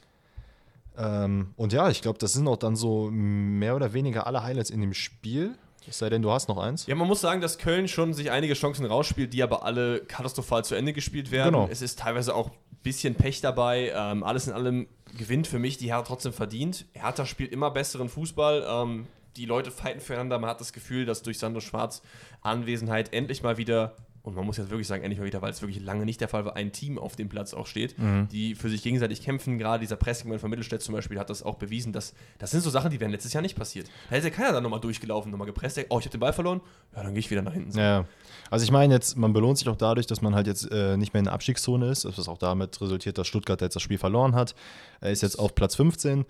Ähm, 0.98 1.54
und 1.56 1.72
ja, 1.72 1.88
ich 1.88 2.02
glaube, 2.02 2.18
das 2.18 2.34
sind 2.34 2.46
auch 2.46 2.58
dann 2.58 2.76
so 2.76 3.10
mehr 3.10 3.74
oder 3.74 3.94
weniger 3.94 4.26
alle 4.26 4.42
Highlights 4.42 4.70
in 4.70 4.82
dem 4.82 4.92
Spiel. 4.92 5.56
Es 5.88 5.98
sei 5.98 6.10
denn, 6.10 6.22
du 6.22 6.30
hast 6.30 6.48
noch 6.48 6.58
eins. 6.58 6.86
Ja, 6.86 6.94
man 6.94 7.06
muss 7.06 7.20
sagen, 7.20 7.40
dass 7.40 7.58
Köln 7.58 7.88
schon 7.88 8.14
sich 8.14 8.30
einige 8.30 8.54
Chancen 8.54 8.86
rausspielt, 8.86 9.32
die 9.32 9.42
aber 9.42 9.64
alle 9.64 10.00
katastrophal 10.00 10.64
zu 10.64 10.74
Ende 10.74 10.92
gespielt 10.92 11.30
werden. 11.30 11.52
Genau. 11.54 11.68
Es 11.70 11.82
ist 11.82 11.98
teilweise 12.00 12.34
auch 12.34 12.48
ein 12.48 12.78
bisschen 12.82 13.14
Pech 13.14 13.40
dabei. 13.40 13.92
Ähm, 13.94 14.22
alles 14.24 14.46
in 14.46 14.52
allem 14.52 14.88
gewinnt 15.16 15.46
für 15.46 15.58
mich 15.58 15.78
die 15.78 15.86
Hertha 15.86 16.02
trotzdem 16.02 16.32
verdient. 16.32 16.86
Hertha 16.92 17.26
spielt 17.26 17.52
immer 17.52 17.70
besseren 17.70 18.08
Fußball. 18.08 18.66
Ähm, 18.68 19.06
die 19.36 19.44
Leute 19.44 19.70
fighten 19.70 20.00
füreinander. 20.00 20.38
Man 20.38 20.50
hat 20.50 20.60
das 20.60 20.72
Gefühl, 20.72 21.04
dass 21.04 21.22
durch 21.22 21.38
Sandro 21.38 21.60
Schwarz 21.60 22.02
Anwesenheit 22.40 23.12
endlich 23.12 23.42
mal 23.42 23.58
wieder, 23.58 23.94
und 24.26 24.34
man 24.34 24.44
muss 24.44 24.56
jetzt 24.56 24.70
wirklich 24.70 24.88
sagen, 24.88 25.04
endlich 25.04 25.20
mal 25.20 25.26
wieder, 25.26 25.40
weil 25.40 25.52
es 25.52 25.62
wirklich 25.62 25.80
lange 25.80 26.04
nicht 26.04 26.20
der 26.20 26.26
Fall 26.26 26.44
war, 26.44 26.56
ein 26.56 26.72
Team 26.72 26.98
auf 26.98 27.14
dem 27.14 27.28
Platz 27.28 27.54
auch 27.54 27.68
steht, 27.68 27.94
die 28.32 28.56
für 28.56 28.68
sich 28.68 28.82
gegenseitig 28.82 29.22
kämpfen. 29.22 29.56
Gerade 29.56 29.82
dieser 29.82 29.94
Pressing 29.94 30.36
von 30.40 30.50
Mittelstädt 30.50 30.82
zum 30.82 30.96
Beispiel 30.96 31.20
hat 31.20 31.30
das 31.30 31.44
auch 31.44 31.54
bewiesen. 31.54 31.92
Dass, 31.92 32.12
das 32.38 32.50
sind 32.50 32.62
so 32.62 32.70
Sachen, 32.70 32.90
die 32.90 32.98
wären 32.98 33.12
letztes 33.12 33.32
Jahr 33.32 33.42
nicht 33.42 33.56
passiert. 33.56 33.86
Da 34.10 34.16
hätte 34.16 34.32
keiner 34.32 34.50
dann 34.50 34.64
nochmal 34.64 34.80
durchgelaufen, 34.80 35.30
nochmal 35.30 35.46
gepresst. 35.46 35.78
Oh, 35.90 36.00
ich 36.00 36.06
habe 36.06 36.10
den 36.10 36.18
Ball 36.18 36.32
verloren. 36.32 36.60
Ja, 36.96 37.04
dann 37.04 37.14
gehe 37.14 37.20
ich 37.20 37.30
wieder 37.30 37.42
nach 37.42 37.52
hinten. 37.52 37.78
Ja, 37.78 38.04
also 38.50 38.64
ich 38.64 38.72
meine 38.72 38.94
jetzt, 38.94 39.16
man 39.16 39.32
belohnt 39.32 39.58
sich 39.58 39.68
auch 39.68 39.76
dadurch, 39.76 40.08
dass 40.08 40.22
man 40.22 40.34
halt 40.34 40.48
jetzt 40.48 40.72
äh, 40.72 40.96
nicht 40.96 41.14
mehr 41.14 41.20
in 41.20 41.26
der 41.26 41.32
Abstiegszone 41.34 41.88
ist, 41.88 42.04
was 42.04 42.28
auch 42.28 42.38
damit 42.38 42.80
resultiert, 42.80 43.18
dass 43.18 43.28
Stuttgart 43.28 43.60
jetzt 43.60 43.76
das 43.76 43.82
Spiel 43.82 43.98
verloren 43.98 44.34
hat. 44.34 44.56
Er 45.00 45.12
ist 45.12 45.22
jetzt 45.22 45.38
auf 45.38 45.54
Platz 45.54 45.76
15 45.76 46.24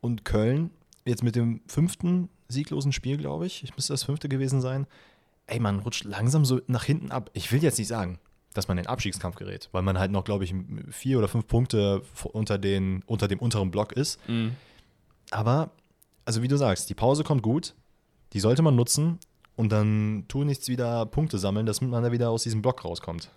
und 0.00 0.24
Köln 0.24 0.70
jetzt 1.04 1.22
mit 1.22 1.36
dem 1.36 1.60
fünften 1.66 2.30
sieglosen 2.48 2.92
Spiel, 2.92 3.18
glaube 3.18 3.44
ich, 3.46 3.62
ich 3.64 3.76
müsste 3.76 3.92
das 3.92 4.04
fünfte 4.04 4.30
gewesen 4.30 4.62
sein. 4.62 4.86
Ey, 5.46 5.60
man 5.60 5.80
rutscht 5.80 6.04
langsam 6.04 6.44
so 6.44 6.60
nach 6.66 6.84
hinten 6.84 7.10
ab. 7.10 7.30
Ich 7.34 7.52
will 7.52 7.62
jetzt 7.62 7.78
nicht 7.78 7.88
sagen, 7.88 8.18
dass 8.54 8.68
man 8.68 8.78
in 8.78 8.84
den 8.84 8.88
Abstiegskampf 8.88 9.36
gerät, 9.36 9.68
weil 9.72 9.82
man 9.82 9.98
halt 9.98 10.10
noch, 10.10 10.24
glaube 10.24 10.44
ich, 10.44 10.54
vier 10.90 11.18
oder 11.18 11.28
fünf 11.28 11.46
Punkte 11.46 12.02
unter, 12.32 12.56
den, 12.56 13.02
unter 13.06 13.28
dem 13.28 13.40
unteren 13.40 13.70
Block 13.70 13.92
ist. 13.92 14.26
Mhm. 14.28 14.52
Aber, 15.30 15.70
also 16.24 16.42
wie 16.42 16.48
du 16.48 16.56
sagst, 16.56 16.88
die 16.88 16.94
Pause 16.94 17.24
kommt 17.24 17.42
gut, 17.42 17.74
die 18.32 18.40
sollte 18.40 18.62
man 18.62 18.76
nutzen 18.76 19.18
und 19.56 19.70
dann 19.70 20.24
tu 20.28 20.44
nichts 20.44 20.68
wieder 20.68 21.04
Punkte 21.06 21.38
sammeln, 21.38 21.66
dass 21.66 21.80
man 21.80 22.02
da 22.02 22.12
wieder 22.12 22.30
aus 22.30 22.44
diesem 22.44 22.62
Block 22.62 22.84
rauskommt. 22.84 23.30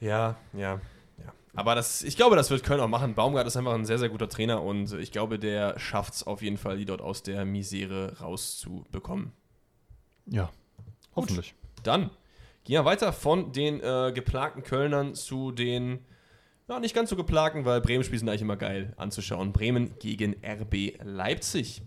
Ja, 0.00 0.36
ja, 0.52 0.80
ja. 1.18 1.32
Aber 1.54 1.74
das, 1.74 2.02
ich 2.02 2.16
glaube, 2.16 2.36
das 2.36 2.50
wird 2.50 2.62
Köln 2.62 2.80
auch 2.80 2.88
machen. 2.88 3.14
Baumgart 3.14 3.46
ist 3.46 3.56
einfach 3.56 3.74
ein 3.74 3.84
sehr, 3.84 3.98
sehr 3.98 4.08
guter 4.08 4.28
Trainer 4.28 4.62
und 4.62 4.92
ich 4.94 5.12
glaube, 5.12 5.38
der 5.38 5.78
schafft 5.78 6.14
es 6.14 6.26
auf 6.26 6.42
jeden 6.42 6.58
Fall, 6.58 6.76
die 6.76 6.84
dort 6.84 7.00
aus 7.00 7.22
der 7.22 7.44
Misere 7.44 8.18
rauszubekommen. 8.20 9.32
Ja, 10.26 10.50
hoffentlich. 11.22 11.54
Dann 11.82 12.10
gehen 12.64 12.74
wir 12.74 12.84
weiter 12.84 13.12
von 13.12 13.52
den 13.52 13.80
äh, 13.80 14.12
geplagten 14.14 14.62
Kölnern 14.62 15.14
zu 15.14 15.52
den, 15.52 16.00
ja, 16.68 16.80
nicht 16.80 16.94
ganz 16.94 17.10
so 17.10 17.16
geplagten, 17.16 17.64
weil 17.64 17.80
Bremen-Spiele 17.80 18.18
sind 18.18 18.28
eigentlich 18.28 18.42
immer 18.42 18.56
geil 18.56 18.92
anzuschauen. 18.96 19.52
Bremen 19.52 19.98
gegen 19.98 20.36
RB 20.44 20.98
Leipzig. 21.02 21.82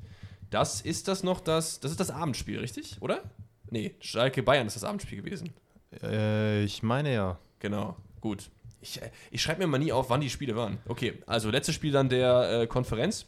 Das 0.49 0.81
ist 0.81 1.07
das 1.07 1.23
noch 1.23 1.39
das, 1.39 1.79
das 1.79 1.91
ist 1.91 1.99
das 1.99 2.11
Abendspiel, 2.11 2.59
richtig? 2.59 2.97
Oder? 3.01 3.23
Nee, 3.69 3.95
Schalke 3.99 4.43
Bayern 4.43 4.67
ist 4.67 4.75
das 4.75 4.83
Abendspiel 4.83 5.21
gewesen. 5.21 5.53
Äh, 6.03 6.63
ich 6.63 6.83
meine 6.83 7.13
ja. 7.13 7.39
Genau, 7.59 7.95
gut. 8.19 8.49
Ich, 8.81 9.01
äh, 9.01 9.11
ich 9.29 9.41
schreibe 9.41 9.61
mir 9.61 9.67
mal 9.67 9.77
nie 9.77 9.91
auf, 9.91 10.09
wann 10.09 10.21
die 10.21 10.29
Spiele 10.29 10.55
waren. 10.55 10.79
Okay, 10.87 11.13
also 11.25 11.49
letztes 11.49 11.75
Spiel 11.75 11.91
dann 11.91 12.09
der 12.09 12.61
äh, 12.61 12.67
Konferenz. 12.67 13.27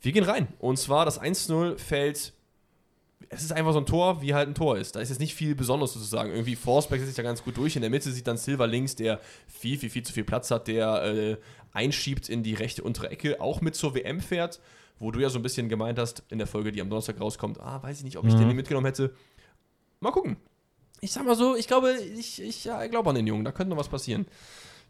Wir 0.00 0.12
gehen 0.12 0.24
rein. 0.24 0.48
Und 0.58 0.78
zwar 0.78 1.04
das 1.04 1.20
1-0 1.20 1.78
fällt. 1.78 2.32
Es 3.32 3.42
ist 3.42 3.52
einfach 3.52 3.72
so 3.72 3.78
ein 3.78 3.86
Tor, 3.86 4.20
wie 4.22 4.34
halt 4.34 4.48
ein 4.48 4.54
Tor 4.54 4.76
ist. 4.78 4.94
Da 4.94 5.00
ist 5.00 5.08
jetzt 5.08 5.18
nicht 5.18 5.34
viel 5.34 5.54
Besonderes 5.54 5.94
sozusagen. 5.94 6.30
Irgendwie 6.30 6.54
Forsberg 6.54 7.00
setzt 7.00 7.08
sich 7.14 7.16
da 7.16 7.22
ganz 7.22 7.42
gut 7.42 7.56
durch. 7.56 7.74
In 7.76 7.82
der 7.82 7.90
Mitte 7.90 8.10
sieht 8.12 8.26
dann 8.26 8.36
Silva 8.36 8.66
links, 8.66 8.94
der 8.94 9.20
viel, 9.48 9.78
viel, 9.78 9.90
viel 9.90 10.02
zu 10.02 10.12
viel 10.12 10.24
Platz 10.24 10.50
hat, 10.50 10.68
der 10.68 11.02
äh, 11.04 11.36
einschiebt 11.72 12.28
in 12.28 12.42
die 12.42 12.54
rechte 12.54 12.82
untere 12.82 13.10
Ecke, 13.10 13.40
auch 13.40 13.60
mit 13.60 13.74
zur 13.74 13.94
WM 13.94 14.20
fährt, 14.20 14.60
wo 14.98 15.10
du 15.10 15.20
ja 15.20 15.30
so 15.30 15.38
ein 15.38 15.42
bisschen 15.42 15.68
gemeint 15.68 15.98
hast 15.98 16.22
in 16.28 16.38
der 16.38 16.46
Folge, 16.46 16.72
die 16.72 16.80
am 16.80 16.90
Donnerstag 16.90 17.20
rauskommt, 17.20 17.58
ah, 17.60 17.82
weiß 17.82 17.98
ich 17.98 18.04
nicht, 18.04 18.18
ob 18.18 18.26
ich 18.26 18.34
Mhm. 18.34 18.38
den 18.38 18.46
nicht 18.48 18.56
mitgenommen 18.56 18.86
hätte. 18.86 19.14
Mal 20.00 20.10
gucken 20.12 20.36
ich 21.04 21.10
sag 21.10 21.26
mal 21.26 21.34
so, 21.34 21.56
ich 21.56 21.66
glaube, 21.66 21.94
ich, 21.94 22.40
ich 22.40 22.64
ja, 22.64 22.86
glaube 22.86 23.10
an 23.10 23.16
den 23.16 23.26
Jungen, 23.26 23.44
da 23.44 23.50
könnte 23.50 23.70
noch 23.70 23.76
was 23.76 23.88
passieren. 23.88 24.24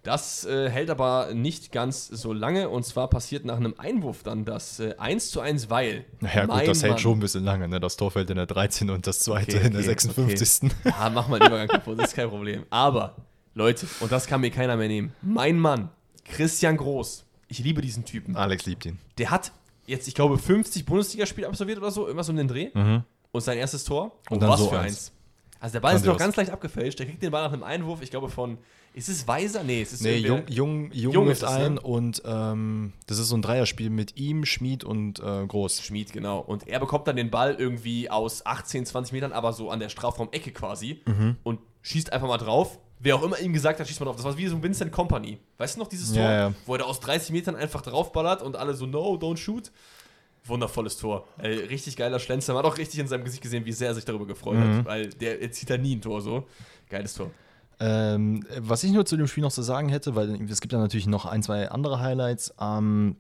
Das 0.05 0.44
äh, 0.44 0.68
hält 0.68 0.90
aber 0.90 1.32
nicht 1.32 1.70
ganz 1.70 2.09
so 2.09 2.32
lange 2.32 2.68
und 2.68 2.84
zwar 2.84 3.09
passiert 3.09 3.44
nach 3.44 3.57
einem 3.57 3.74
Einwurf 3.78 4.24
dann 4.24 4.44
das 4.44 4.80
äh, 4.80 4.96
1 4.98 5.30
zu 5.30 5.40
1, 5.40 5.70
weil. 5.70 6.05
Naja, 6.20 6.46
gut, 6.46 6.66
das 6.66 6.82
hält 6.82 6.92
Mann- 6.94 6.98
schon 6.98 7.18
ein 7.18 7.20
bisschen 7.20 7.44
lange, 7.44 7.68
ne? 7.68 7.78
Das 7.78 7.96
Tor 7.96 8.11
fällt 8.11 8.28
in 8.30 8.36
der 8.36 8.46
13. 8.46 8.90
und 8.90 9.07
das 9.07 9.20
zweite 9.20 9.59
Okay, 9.59 9.66
in 9.66 9.72
der 9.72 9.80
okay, 9.82 9.90
56. 9.90 10.70
Ja, 10.84 11.09
mach 11.14 11.28
mal 11.28 11.38
den 11.38 11.46
Übergang 11.48 11.68
kaputt, 11.68 12.00
das 12.00 12.09
ist 12.11 12.16
kein 12.16 12.28
Problem. 12.30 12.64
Aber, 12.70 13.14
Leute, 13.55 13.86
und 14.00 14.11
das 14.11 14.26
kann 14.26 14.40
mir 14.40 14.50
keiner 14.50 14.76
mehr 14.76 14.88
nehmen. 14.88 15.12
Mein 15.22 15.57
Mann, 15.61 15.88
Christian 16.24 16.76
Groß, 16.78 17.24
ich 17.46 17.61
liebe 17.61 17.80
diesen 17.80 18.05
Typen. 18.05 18.34
Alex 18.36 18.66
liebt 18.66 18.84
ihn. 18.86 18.98
Der 19.18 19.30
hat 19.30 19.53
jetzt, 19.86 20.09
ich 20.09 20.14
glaube, 20.16 20.36
50 20.36 20.84
Bundesligaspiele 20.84 21.46
absolviert 21.46 21.78
oder 21.78 21.92
so, 21.92 22.07
irgendwas 22.07 22.28
um 22.28 22.34
den 22.36 22.48
Dreh. 22.48 22.70
Und 23.30 23.40
sein 23.40 23.57
erstes 23.57 23.84
Tor. 23.84 24.18
Und 24.30 24.38
Oh, 24.38 24.40
dann 24.40 24.50
was 24.50 24.59
so 24.61 24.68
für 24.68 24.78
eins. 24.80 24.86
eins. 24.86 25.12
Also 25.61 25.72
der 25.74 25.80
Ball 25.80 25.94
ist 25.94 26.05
noch 26.05 26.18
ganz 26.18 26.34
leicht 26.34 26.50
abgefälscht. 26.50 26.98
Der 26.98 27.07
kriegt 27.07 27.22
den 27.22 27.30
Ball 27.30 27.44
nach 27.44 27.53
einem 27.53 27.62
Einwurf, 27.62 28.03
ich 28.03 28.11
glaube 28.11 28.28
von, 28.28 28.59
ist 28.95 29.09
es 29.09 29.26
Weiser? 29.26 29.62
Nee, 29.64 29.82
es 29.82 29.93
ist 29.93 30.03
Nee, 30.03 30.16
Jung, 30.16 30.43
Jung, 30.49 30.90
Jung, 30.93 31.12
Jung 31.14 31.28
ist 31.30 31.43
es, 31.43 31.51
ne? 31.51 31.57
ein 31.57 31.78
und 31.78 32.22
ähm, 32.24 32.93
das 33.07 33.18
ist 33.18 33.28
so 33.28 33.36
ein 33.36 33.43
Dreierspiel 33.43 33.90
mit 33.90 34.16
ihm, 34.16 34.45
Schmid 34.45 34.84
und 34.84 35.18
äh, 35.20 35.47
Groß. 35.47 35.82
Schmied, 35.82 36.12
genau. 36.12 36.40
Und 36.40 36.68
er 36.68 36.78
bekommt 36.80 37.07
dann 37.07 37.16
den 37.16 37.30
Ball 37.30 37.55
irgendwie 37.55 38.11
aus 38.11 38.45
18, 38.47 38.84
20 38.86 39.12
Metern, 39.12 39.32
aber 39.32 39.53
so 39.53 39.70
an 39.70 39.80
der 39.80 39.88
Strafraum-Ecke 39.88 40.53
quasi 40.53 41.01
Mhm. 41.07 41.36
und 41.43 41.61
schießt 41.82 42.12
einfach 42.12 42.28
mal 42.28 42.38
drauf. 42.38 42.78
Wer 43.05 43.16
auch 43.16 43.22
immer 43.24 43.38
ihm 43.40 43.53
gesagt 43.53 43.80
hat, 43.80 43.88
schießt 43.88 43.99
mal 43.99 44.07
drauf. 44.07 44.16
Das 44.16 44.24
war 44.24 44.36
wie 44.38 44.47
so 44.47 44.55
ein 44.55 44.62
Vincent 44.62 44.93
Company. 44.93 45.38
Weißt 45.59 45.74
du 45.74 45.80
noch 45.80 45.88
dieses 45.88 46.12
Tor? 46.12 46.22
Ja, 46.22 46.32
ja. 46.49 46.55
Wo 46.66 46.74
er 46.74 46.78
da 46.78 46.84
aus 46.84 47.01
30 47.01 47.30
Metern 47.32 47.57
einfach 47.57 47.82
draufballert 47.82 48.43
und 48.43 48.55
alle 48.57 48.74
so, 48.74 48.86
no, 48.86 49.14
don't 49.14 49.38
shoot. 49.38 49.72
Wundervolles 50.45 50.97
Tor. 50.97 51.26
Ey, 51.38 51.55
richtig 51.55 51.97
geiler 51.97 52.18
Schlenzer. 52.18 52.53
Man 52.53 52.64
hat 52.64 52.72
auch 52.72 52.78
richtig 52.78 52.99
in 53.01 53.07
seinem 53.07 53.24
Gesicht 53.24 53.43
gesehen, 53.43 53.64
wie 53.64 53.72
sehr 53.72 53.88
er 53.88 53.95
sich 53.95 54.05
darüber 54.05 54.26
gefreut 54.26 54.57
Mhm. 54.57 54.78
hat. 54.78 54.84
Weil 54.86 55.09
der 55.11 55.40
er 55.40 55.51
zieht 55.53 55.70
da 55.70 55.76
nie 55.78 55.95
ein 55.97 56.01
Tor 56.03 56.20
so. 56.20 56.47
Geiles 56.90 57.14
Tor. 57.14 57.30
Ähm, 57.84 58.44
was 58.58 58.84
ich 58.84 58.92
nur 58.92 59.04
zu 59.04 59.16
dem 59.16 59.26
Spiel 59.26 59.42
noch 59.42 59.50
zu 59.50 59.62
sagen 59.62 59.88
hätte, 59.88 60.14
weil 60.14 60.40
es 60.48 60.60
gibt 60.60 60.72
ja 60.72 60.78
natürlich 60.78 61.08
noch 61.08 61.26
ein, 61.26 61.42
zwei 61.42 61.68
andere 61.68 61.98
Highlights. 61.98 62.54
Ähm, 62.60 63.16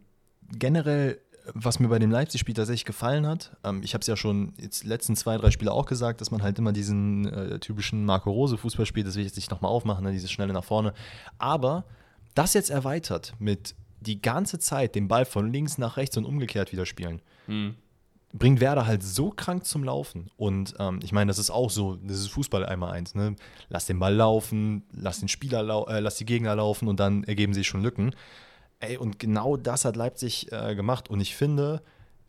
generell, 0.52 1.18
was 1.52 1.80
mir 1.80 1.88
bei 1.88 1.98
dem 1.98 2.12
Leipzig-Spiel 2.12 2.54
tatsächlich 2.54 2.84
gefallen 2.84 3.26
hat, 3.26 3.56
ähm, 3.64 3.82
ich 3.82 3.92
habe 3.92 4.02
es 4.02 4.06
ja 4.06 4.16
schon 4.16 4.52
jetzt 4.58 4.84
letzten 4.84 5.16
zwei, 5.16 5.36
drei 5.36 5.50
Spiele 5.50 5.72
auch 5.72 5.86
gesagt, 5.86 6.20
dass 6.20 6.30
man 6.30 6.44
halt 6.44 6.60
immer 6.60 6.72
diesen 6.72 7.26
äh, 7.26 7.58
typischen 7.58 8.04
Marco 8.04 8.30
Rose-Fußball 8.30 8.86
spielt, 8.86 9.08
das 9.08 9.16
will 9.16 9.22
ich 9.22 9.30
jetzt 9.30 9.36
nicht 9.36 9.50
nochmal 9.50 9.72
aufmachen, 9.72 10.04
ne, 10.04 10.12
dieses 10.12 10.30
schnelle 10.30 10.52
nach 10.52 10.62
vorne. 10.62 10.94
Aber 11.38 11.84
das 12.36 12.54
jetzt 12.54 12.70
erweitert 12.70 13.34
mit 13.40 13.74
die 13.98 14.22
ganze 14.22 14.60
Zeit 14.60 14.94
den 14.94 15.08
Ball 15.08 15.24
von 15.24 15.52
links 15.52 15.76
nach 15.76 15.96
rechts 15.96 16.16
und 16.16 16.24
umgekehrt 16.24 16.70
wieder 16.70 16.86
spielen 16.86 17.20
bringt 18.32 18.60
Werder 18.60 18.86
halt 18.86 19.02
so 19.02 19.30
krank 19.30 19.64
zum 19.64 19.84
Laufen. 19.84 20.30
Und 20.36 20.74
ähm, 20.78 21.00
ich 21.02 21.12
meine, 21.12 21.28
das 21.28 21.38
ist 21.38 21.50
auch 21.50 21.70
so, 21.70 21.96
das 21.96 22.18
ist 22.18 22.28
Fußball 22.28 22.64
einmal 22.64 22.92
eins. 22.92 23.14
Ne? 23.14 23.36
Lass 23.68 23.86
den 23.86 23.98
Ball 23.98 24.14
laufen, 24.14 24.84
lass 24.92 25.20
den 25.20 25.28
Spieler 25.28 25.62
lau 25.62 25.86
äh, 25.86 26.00
lass 26.00 26.16
die 26.16 26.24
Gegner 26.24 26.56
laufen 26.56 26.88
und 26.88 26.98
dann 26.98 27.24
ergeben 27.24 27.52
sich 27.52 27.66
schon 27.66 27.82
Lücken. 27.82 28.14
Ey, 28.80 28.96
und 28.96 29.18
genau 29.18 29.56
das 29.56 29.84
hat 29.84 29.96
Leipzig 29.96 30.50
äh, 30.50 30.74
gemacht. 30.74 31.10
Und 31.10 31.20
ich 31.20 31.36
finde, 31.36 31.82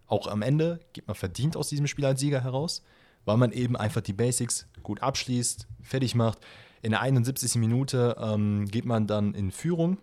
auch 0.08 0.28
am 0.28 0.42
Ende 0.42 0.80
geht 0.94 1.08
man 1.08 1.16
verdient 1.16 1.56
aus 1.58 1.70
diesem 1.70 1.88
Spiel 1.88 2.06
als 2.06 2.20
Sieger 2.20 2.44
heraus, 2.44 2.84
weil 3.26 3.38
man 3.38 3.52
eben 3.52 3.76
einfach 3.76 4.02
die 4.02 4.14
Basics 4.14 4.68
gut 4.84 5.02
abschließt, 5.02 5.68
fertig 5.82 6.16
macht. 6.16 6.40
In 6.82 6.92
der 6.92 7.02
71. 7.02 7.56
Minute 7.56 8.18
ähm, 8.20 8.66
geht 8.66 8.86
man 8.86 9.08
dann 9.08 9.34
in 9.34 9.52
Führung. 9.52 9.98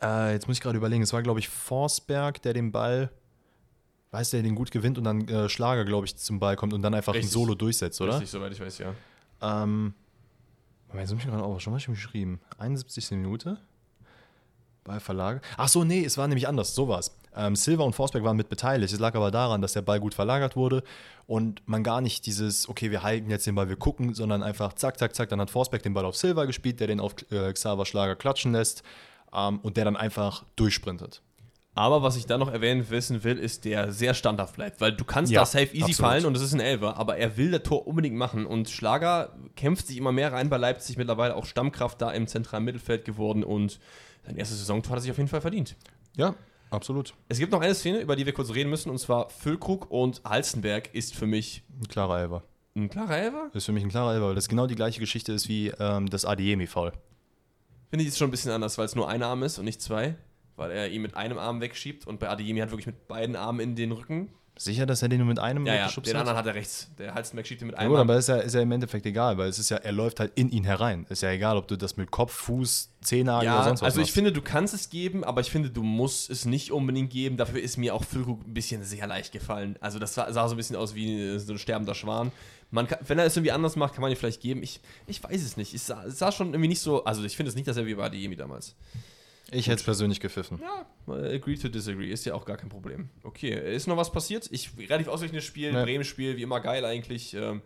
Äh, 0.00 0.32
jetzt 0.32 0.46
muss 0.46 0.56
ich 0.56 0.62
gerade 0.62 0.78
überlegen, 0.78 1.02
es 1.02 1.12
war, 1.12 1.22
glaube 1.22 1.40
ich, 1.40 1.48
Forsberg, 1.48 2.40
der 2.42 2.54
den 2.54 2.70
Ball 2.70 3.10
weiß 4.12 4.30
der 4.30 4.42
den 4.42 4.54
gut 4.54 4.70
gewinnt 4.70 4.98
und 4.98 5.04
dann 5.04 5.26
äh, 5.26 5.48
Schlager, 5.48 5.84
glaube 5.84 6.06
ich, 6.06 6.16
zum 6.16 6.38
Ball 6.38 6.54
kommt 6.54 6.72
und 6.72 6.82
dann 6.82 6.94
einfach 6.94 7.14
Richtig. 7.14 7.30
ein 7.30 7.32
Solo 7.32 7.54
durchsetzt, 7.54 8.00
oder? 8.00 8.14
Richtig, 8.14 8.30
soweit 8.30 8.52
ich 8.52 8.60
weiß, 8.60 8.78
ja. 8.78 8.94
Ähm, 9.40 9.94
Moment, 10.88 11.08
jetzt 11.08 11.14
muss 11.14 11.24
ich 11.24 11.30
gerade 11.30 11.42
auch, 11.42 11.58
schon 11.60 11.72
mal 11.72 11.80
geschrieben. 11.80 12.40
71. 12.58 13.12
Minute. 13.12 13.58
Ballverlage. 14.84 15.40
Ach 15.56 15.68
so, 15.68 15.84
nee, 15.84 16.04
es 16.04 16.18
war 16.18 16.28
nämlich 16.28 16.46
anders. 16.46 16.74
So 16.74 16.88
war 16.88 16.98
es. 16.98 17.16
Ähm, 17.34 17.56
Silva 17.56 17.84
und 17.84 17.94
Forsberg 17.94 18.24
waren 18.24 18.36
mit 18.36 18.50
beteiligt. 18.50 18.92
Es 18.92 19.00
lag 19.00 19.14
aber 19.14 19.30
daran, 19.30 19.62
dass 19.62 19.72
der 19.72 19.80
Ball 19.80 20.00
gut 20.00 20.12
verlagert 20.12 20.56
wurde 20.56 20.82
und 21.26 21.66
man 21.66 21.82
gar 21.82 22.02
nicht 22.02 22.26
dieses, 22.26 22.68
okay, 22.68 22.90
wir 22.90 23.02
halten 23.02 23.30
jetzt 23.30 23.46
den 23.46 23.54
Ball, 23.54 23.70
wir 23.70 23.76
gucken, 23.76 24.12
sondern 24.12 24.42
einfach 24.42 24.74
zack, 24.74 24.98
zack, 24.98 25.14
zack. 25.14 25.30
Dann 25.30 25.40
hat 25.40 25.50
Forsberg 25.50 25.82
den 25.82 25.94
Ball 25.94 26.04
auf 26.04 26.16
Silva 26.16 26.44
gespielt, 26.44 26.80
der 26.80 26.88
den 26.88 27.00
auf 27.00 27.14
äh, 27.30 27.52
Xaver 27.52 27.86
Schlager 27.86 28.16
klatschen 28.16 28.52
lässt 28.52 28.82
ähm, 29.32 29.60
und 29.60 29.78
der 29.78 29.86
dann 29.86 29.96
einfach 29.96 30.44
durchsprintet. 30.56 31.22
Aber 31.74 32.02
was 32.02 32.16
ich 32.16 32.26
dann 32.26 32.38
noch 32.40 32.52
erwähnen 32.52 32.90
wissen 32.90 33.24
will, 33.24 33.38
ist, 33.38 33.64
der 33.64 33.92
sehr 33.92 34.12
standhaft 34.12 34.56
bleibt. 34.56 34.80
Weil 34.82 34.92
du 34.92 35.04
kannst 35.06 35.32
Ja, 35.32 35.40
da 35.40 35.46
safe 35.46 35.68
easy 35.74 35.84
absolut. 35.84 35.96
fallen 35.96 36.26
und 36.26 36.36
es 36.36 36.42
ist 36.42 36.52
ein 36.52 36.60
Elfer, 36.60 36.98
aber 36.98 37.16
er 37.16 37.38
will 37.38 37.50
das 37.50 37.62
Tor 37.62 37.86
unbedingt 37.86 38.14
machen. 38.16 38.44
Und 38.44 38.68
Schlager 38.68 39.34
kämpft 39.56 39.86
sich 39.86 39.96
immer 39.96 40.12
mehr 40.12 40.32
rein 40.32 40.50
bei 40.50 40.58
Leipzig, 40.58 40.98
mittlerweile 40.98 41.34
auch 41.34 41.46
Stammkraft 41.46 42.02
da 42.02 42.10
im 42.10 42.26
zentralen 42.26 42.64
Mittelfeld 42.64 43.06
geworden 43.06 43.42
und 43.42 43.80
sein 44.26 44.36
erstes 44.36 44.58
Saisontor 44.58 44.90
hat 44.92 44.98
er 44.98 45.02
sich 45.02 45.10
auf 45.10 45.16
jeden 45.16 45.30
Fall 45.30 45.40
verdient. 45.40 45.74
Ja, 46.14 46.34
absolut. 46.70 47.14
Es 47.30 47.38
gibt 47.38 47.52
noch 47.52 47.62
eine 47.62 47.74
Szene, 47.74 48.00
über 48.00 48.16
die 48.16 48.26
wir 48.26 48.34
kurz 48.34 48.52
reden 48.52 48.68
müssen, 48.68 48.90
und 48.90 48.98
zwar 48.98 49.30
Füllkrug 49.30 49.90
und 49.90 50.20
Halstenberg 50.24 50.94
ist 50.94 51.14
für 51.14 51.26
mich 51.26 51.62
Ein 51.80 51.88
klarer 51.88 52.20
Elfer. 52.20 52.42
ein 52.76 52.90
klarer 52.90 53.16
Elfer. 53.16 53.46
Das 53.54 53.62
ist 53.62 53.66
für 53.66 53.72
mich 53.72 53.82
ein 53.82 53.88
klarer 53.88 54.12
Elfer, 54.12 54.26
weil 54.28 54.34
das 54.34 54.48
genau 54.50 54.66
die 54.66 54.74
gleiche 54.74 55.00
Geschichte 55.00 55.32
ist 55.32 55.48
wie 55.48 55.68
ähm, 55.80 56.10
das 56.10 56.26
Adiemi-Foul. 56.26 56.92
Finde 57.88 58.02
ich 58.02 58.08
ist 58.10 58.18
schon 58.18 58.28
ein 58.28 58.30
bisschen 58.30 58.52
anders, 58.52 58.76
weil 58.76 58.84
es 58.84 58.94
nur 58.94 59.08
ein 59.08 59.22
Arm 59.22 59.42
ist 59.42 59.58
und 59.58 59.64
nicht 59.64 59.80
zwei. 59.80 60.16
Weil 60.62 60.70
er 60.72 60.88
ihn 60.88 61.02
mit 61.02 61.16
einem 61.16 61.38
Arm 61.38 61.60
wegschiebt 61.60 62.06
und 62.06 62.18
bei 62.20 62.28
Adeyemi 62.28 62.60
hat 62.60 62.70
wirklich 62.70 62.86
mit 62.86 63.08
beiden 63.08 63.36
Armen 63.36 63.60
in 63.60 63.76
den 63.76 63.92
Rücken. 63.92 64.30
Sicher, 64.58 64.84
dass 64.84 65.00
er 65.00 65.08
den 65.08 65.18
nur 65.18 65.26
mit 65.26 65.38
einem 65.38 65.64
Ja, 65.66 65.74
ja, 65.74 65.80
weggeschubst 65.84 66.10
den 66.10 66.14
hat? 66.16 66.20
anderen 66.20 66.38
hat 66.38 66.46
er 66.46 66.54
rechts. 66.54 66.90
Der 66.98 67.14
Halstenberg 67.14 67.46
schiebt 67.46 67.62
ihn 67.62 67.68
mit 67.68 67.74
Ja 67.74 67.80
einem 67.80 67.88
gut, 67.90 67.98
Arm. 67.98 68.10
aber 68.10 68.18
ist 68.18 68.28
ja, 68.28 68.36
ist 68.36 68.54
ja 68.54 68.60
im 68.60 68.70
Endeffekt 68.70 69.06
egal, 69.06 69.38
weil 69.38 69.48
es 69.48 69.58
ist 69.58 69.70
ja, 69.70 69.78
er 69.78 69.92
läuft 69.92 70.20
halt 70.20 70.30
in 70.34 70.50
ihn 70.50 70.64
herein. 70.64 71.06
Ist 71.08 71.22
ja 71.22 71.30
egal, 71.30 71.56
ob 71.56 71.66
du 71.68 71.76
das 71.78 71.96
mit 71.96 72.10
Kopf, 72.10 72.32
Fuß, 72.34 72.90
Zehennagel 73.00 73.48
oder 73.48 73.56
Ja, 73.58 73.64
sonst 73.64 73.80
was 73.80 73.86
also 73.86 74.00
ich 74.00 74.08
machst. 74.08 74.14
finde, 74.14 74.30
du 74.30 74.42
kannst 74.42 74.74
es 74.74 74.90
geben, 74.90 75.24
aber 75.24 75.40
ich 75.40 75.50
finde, 75.50 75.70
du 75.70 75.82
musst 75.82 76.28
es 76.28 76.44
nicht 76.44 76.70
unbedingt 76.70 77.10
geben. 77.10 77.38
Dafür 77.38 77.62
ist 77.62 77.78
mir 77.78 77.94
auch 77.94 78.04
Füllkrug 78.04 78.46
ein 78.46 78.52
bisschen 78.52 78.84
sehr 78.84 79.06
leicht 79.06 79.32
gefallen. 79.32 79.76
Also 79.80 79.98
das 79.98 80.12
sah, 80.14 80.30
sah 80.30 80.46
so 80.46 80.54
ein 80.54 80.58
bisschen 80.58 80.76
aus 80.76 80.94
wie 80.94 81.38
so 81.38 81.54
ein 81.54 81.58
sterbender 81.58 81.94
Schwan. 81.94 82.30
Man 82.70 82.86
kann, 82.86 82.98
wenn 83.06 83.18
er 83.18 83.24
es 83.24 83.34
irgendwie 83.36 83.52
anders 83.52 83.74
macht, 83.76 83.94
kann 83.94 84.02
man 84.02 84.10
ihn 84.10 84.16
vielleicht 84.16 84.42
geben. 84.42 84.62
Ich, 84.62 84.80
ich 85.06 85.24
weiß 85.24 85.42
es 85.42 85.56
nicht. 85.56 85.72
Es 85.72 85.86
sah, 85.86 86.04
es 86.04 86.18
sah 86.18 86.30
schon 86.30 86.48
irgendwie 86.48 86.68
nicht 86.68 86.80
so. 86.80 87.04
Also 87.04 87.24
ich 87.24 87.36
finde 87.36 87.48
es 87.48 87.56
nicht 87.56 87.68
dasselbe 87.68 87.88
wie 87.88 87.94
bei 87.94 88.04
Adeyemi 88.04 88.36
damals. 88.36 88.76
Ich 89.50 89.66
hätte 89.66 89.76
es 89.76 89.82
persönlich 89.82 90.20
gepfiffen. 90.20 90.60
Ja, 90.62 91.14
äh, 91.14 91.34
agree 91.36 91.56
to 91.56 91.68
disagree. 91.68 92.10
Ist 92.10 92.24
ja 92.24 92.34
auch 92.34 92.44
gar 92.44 92.56
kein 92.56 92.68
Problem. 92.70 93.10
Okay, 93.22 93.50
ist 93.74 93.86
noch 93.86 93.96
was 93.96 94.10
passiert? 94.12 94.48
Ich 94.50 94.70
relativ 94.78 95.08
ausgeglichenes 95.08 95.44
Spiel, 95.44 95.72
Ja. 95.74 95.82
Bremen-Spiel, 95.82 96.36
wie 96.36 96.42
immer 96.42 96.60
geil 96.60 96.84
eigentlich. 96.84 97.34
Ähm, 97.34 97.60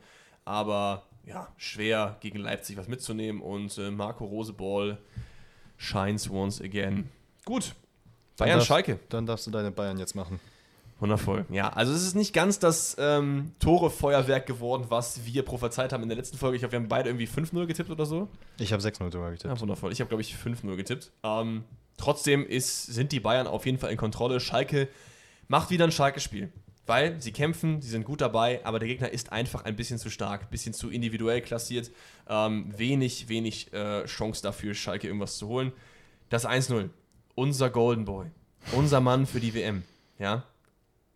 aber 0.45 1.05
ja, 1.25 1.53
schwer 1.57 2.17
gegen 2.21 2.39
Leipzig 2.39 2.77
was 2.77 2.89
mitzunehmen. 2.89 3.41
Und 3.41 3.77
äh, 3.79 3.91
Marco 3.91 4.25
Roseball 4.25 4.99
shines 5.77 6.29
once 6.31 6.61
again. 6.61 7.09
Gut. 7.45 7.75
Bayern 8.37 8.59
darf- 8.59 8.67
Schalke. 8.67 8.99
Dann 9.09 9.27
darfst 9.27 9.47
du 9.47 9.51
deine 9.51 9.71
Bayern 9.71 9.99
jetzt 9.99 10.15
machen. 10.15 10.41
Wundervoll. 10.99 11.45
Ja, 11.51 11.69
also 11.69 11.93
es 11.93 12.03
ist 12.03 12.15
nicht 12.15 12.33
ganz 12.33 12.59
das 12.59 12.97
ähm, 12.99 13.53
Tore-Feuerwerk 13.59 14.47
geworden, 14.47 14.87
was 14.89 15.27
wir 15.27 15.43
prophezeit 15.45 15.93
haben 15.93 16.03
in 16.03 16.09
der 16.09 16.17
letzten 16.17 16.39
Folge. 16.39 16.57
Ich 16.57 16.63
glaube, 16.63 16.73
wir 16.73 16.81
haben 16.81 16.89
beide 16.89 17.11
irgendwie 17.11 17.27
5-0 17.27 17.67
getippt 17.67 17.91
oder 17.91 18.07
so. 18.07 18.29
Ich 18.59 18.73
habe 18.73 18.83
6-0 18.83 19.13
sogar 19.13 19.31
getippt. 19.31 19.53
Ja, 19.53 19.61
wundervoll. 19.61 19.93
Ich 19.93 20.01
habe, 20.01 20.09
glaube 20.09 20.23
ich, 20.23 20.35
5-0 20.35 20.75
getippt. 20.77 21.13
Ähm, 21.23 21.65
trotzdem 21.99 22.47
ist, 22.47 22.87
sind 22.87 23.13
die 23.13 23.21
Bayern 23.21 23.47
auf 23.47 23.67
jeden 23.67 23.79
Fall 23.79 23.91
in 23.91 23.99
Kontrolle. 23.99 24.41
Schalke 24.41 24.89
macht 25.49 25.71
wieder 25.71 25.85
ein 25.85 25.93
Schalke-Spiel. 25.93 26.51
Weil 26.87 27.21
sie 27.21 27.33
kämpfen, 27.33 27.83
sie 27.83 27.91
sind 27.91 28.05
gut 28.05 28.21
dabei, 28.21 28.65
aber 28.65 28.79
der 28.79 28.87
Gegner 28.87 29.11
ist 29.11 29.33
einfach 29.33 29.65
ein 29.65 29.75
bisschen 29.75 29.99
zu 29.99 30.09
stark, 30.09 30.43
ein 30.43 30.51
bisschen 30.51 30.73
zu 30.73 30.89
individuell 30.89 31.41
klassiert. 31.41 31.91
Ähm, 32.29 32.73
wenig, 32.77 33.29
wenig 33.29 33.73
äh, 33.73 34.05
Chance 34.05 34.41
dafür, 34.41 34.73
Schalke 34.73 35.09
irgendwas 35.09 35.37
zu 35.37 35.49
holen. 35.49 35.73
Das 36.31 36.47
1-0. 36.47 36.89
Unser 37.35 37.71
Golden 37.71 38.05
Boy. 38.05 38.27
Unser 38.73 39.01
Mann 39.01 39.27
für 39.27 39.41
die 39.41 39.53
WM. 39.53 39.83
Ja. 40.19 40.45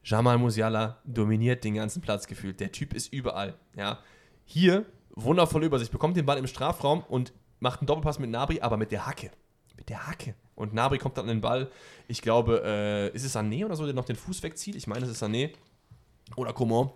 Jamal 0.03 0.39
Musiala 0.39 0.99
dominiert 1.05 1.65
den 1.65 1.75
ganzen 1.75 2.01
Platz 2.01 2.27
gefühlt. 2.27 2.61
Der 2.61 2.73
Typ 2.73 2.95
ist 2.95 3.13
überall. 3.13 3.55
Ja. 3.77 3.99
Hier 4.45 4.87
wundervolle 5.15 5.67
Übersicht. 5.67 5.93
Bekommt 5.93 6.17
den 6.17 6.27
Ball 6.27 6.39
im 6.39 6.47
Strafraum 6.47 7.03
und 7.09 7.33
macht 7.61 7.81
einen 7.81 7.87
Doppelpass 7.87 8.19
mit 8.19 8.31
Nabri, 8.31 8.61
aber 8.61 8.77
mit 8.77 8.93
der 8.93 9.07
Hacke. 9.07 9.31
Mit 9.77 9.89
der 9.89 10.07
Hacke. 10.07 10.35
Und 10.55 10.75
Nabri 10.75 10.99
kommt 10.99 11.17
dann 11.17 11.25
an 11.25 11.37
den 11.37 11.41
Ball. 11.41 11.71
Ich 12.09 12.23
glaube, 12.23 12.63
äh, 12.65 13.15
ist 13.15 13.25
es 13.25 13.37
Sané 13.37 13.65
oder 13.65 13.77
so, 13.77 13.85
der 13.85 13.95
noch 13.95 14.05
den 14.05 14.17
Fuß 14.17 14.43
wegzieht? 14.43 14.75
Ich 14.75 14.87
meine, 14.87 15.05
es 15.05 15.11
ist 15.11 15.23
Sané. 15.23 15.53
Oder 16.37 16.53
Coman. 16.53 16.91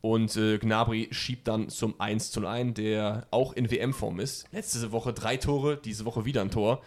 Und 0.00 0.36
äh, 0.36 0.58
Gnabry 0.58 1.08
schiebt 1.10 1.48
dann 1.48 1.68
zum 1.68 2.00
1 2.00 2.30
zu 2.30 2.46
1, 2.46 2.74
der 2.74 3.26
auch 3.30 3.52
in 3.52 3.70
WM-Form 3.70 4.20
ist. 4.20 4.46
Letzte 4.52 4.92
Woche 4.92 5.12
drei 5.12 5.36
Tore, 5.36 5.76
diese 5.76 6.04
Woche 6.04 6.24
wieder 6.24 6.42
ein 6.42 6.50
Tor. 6.50 6.82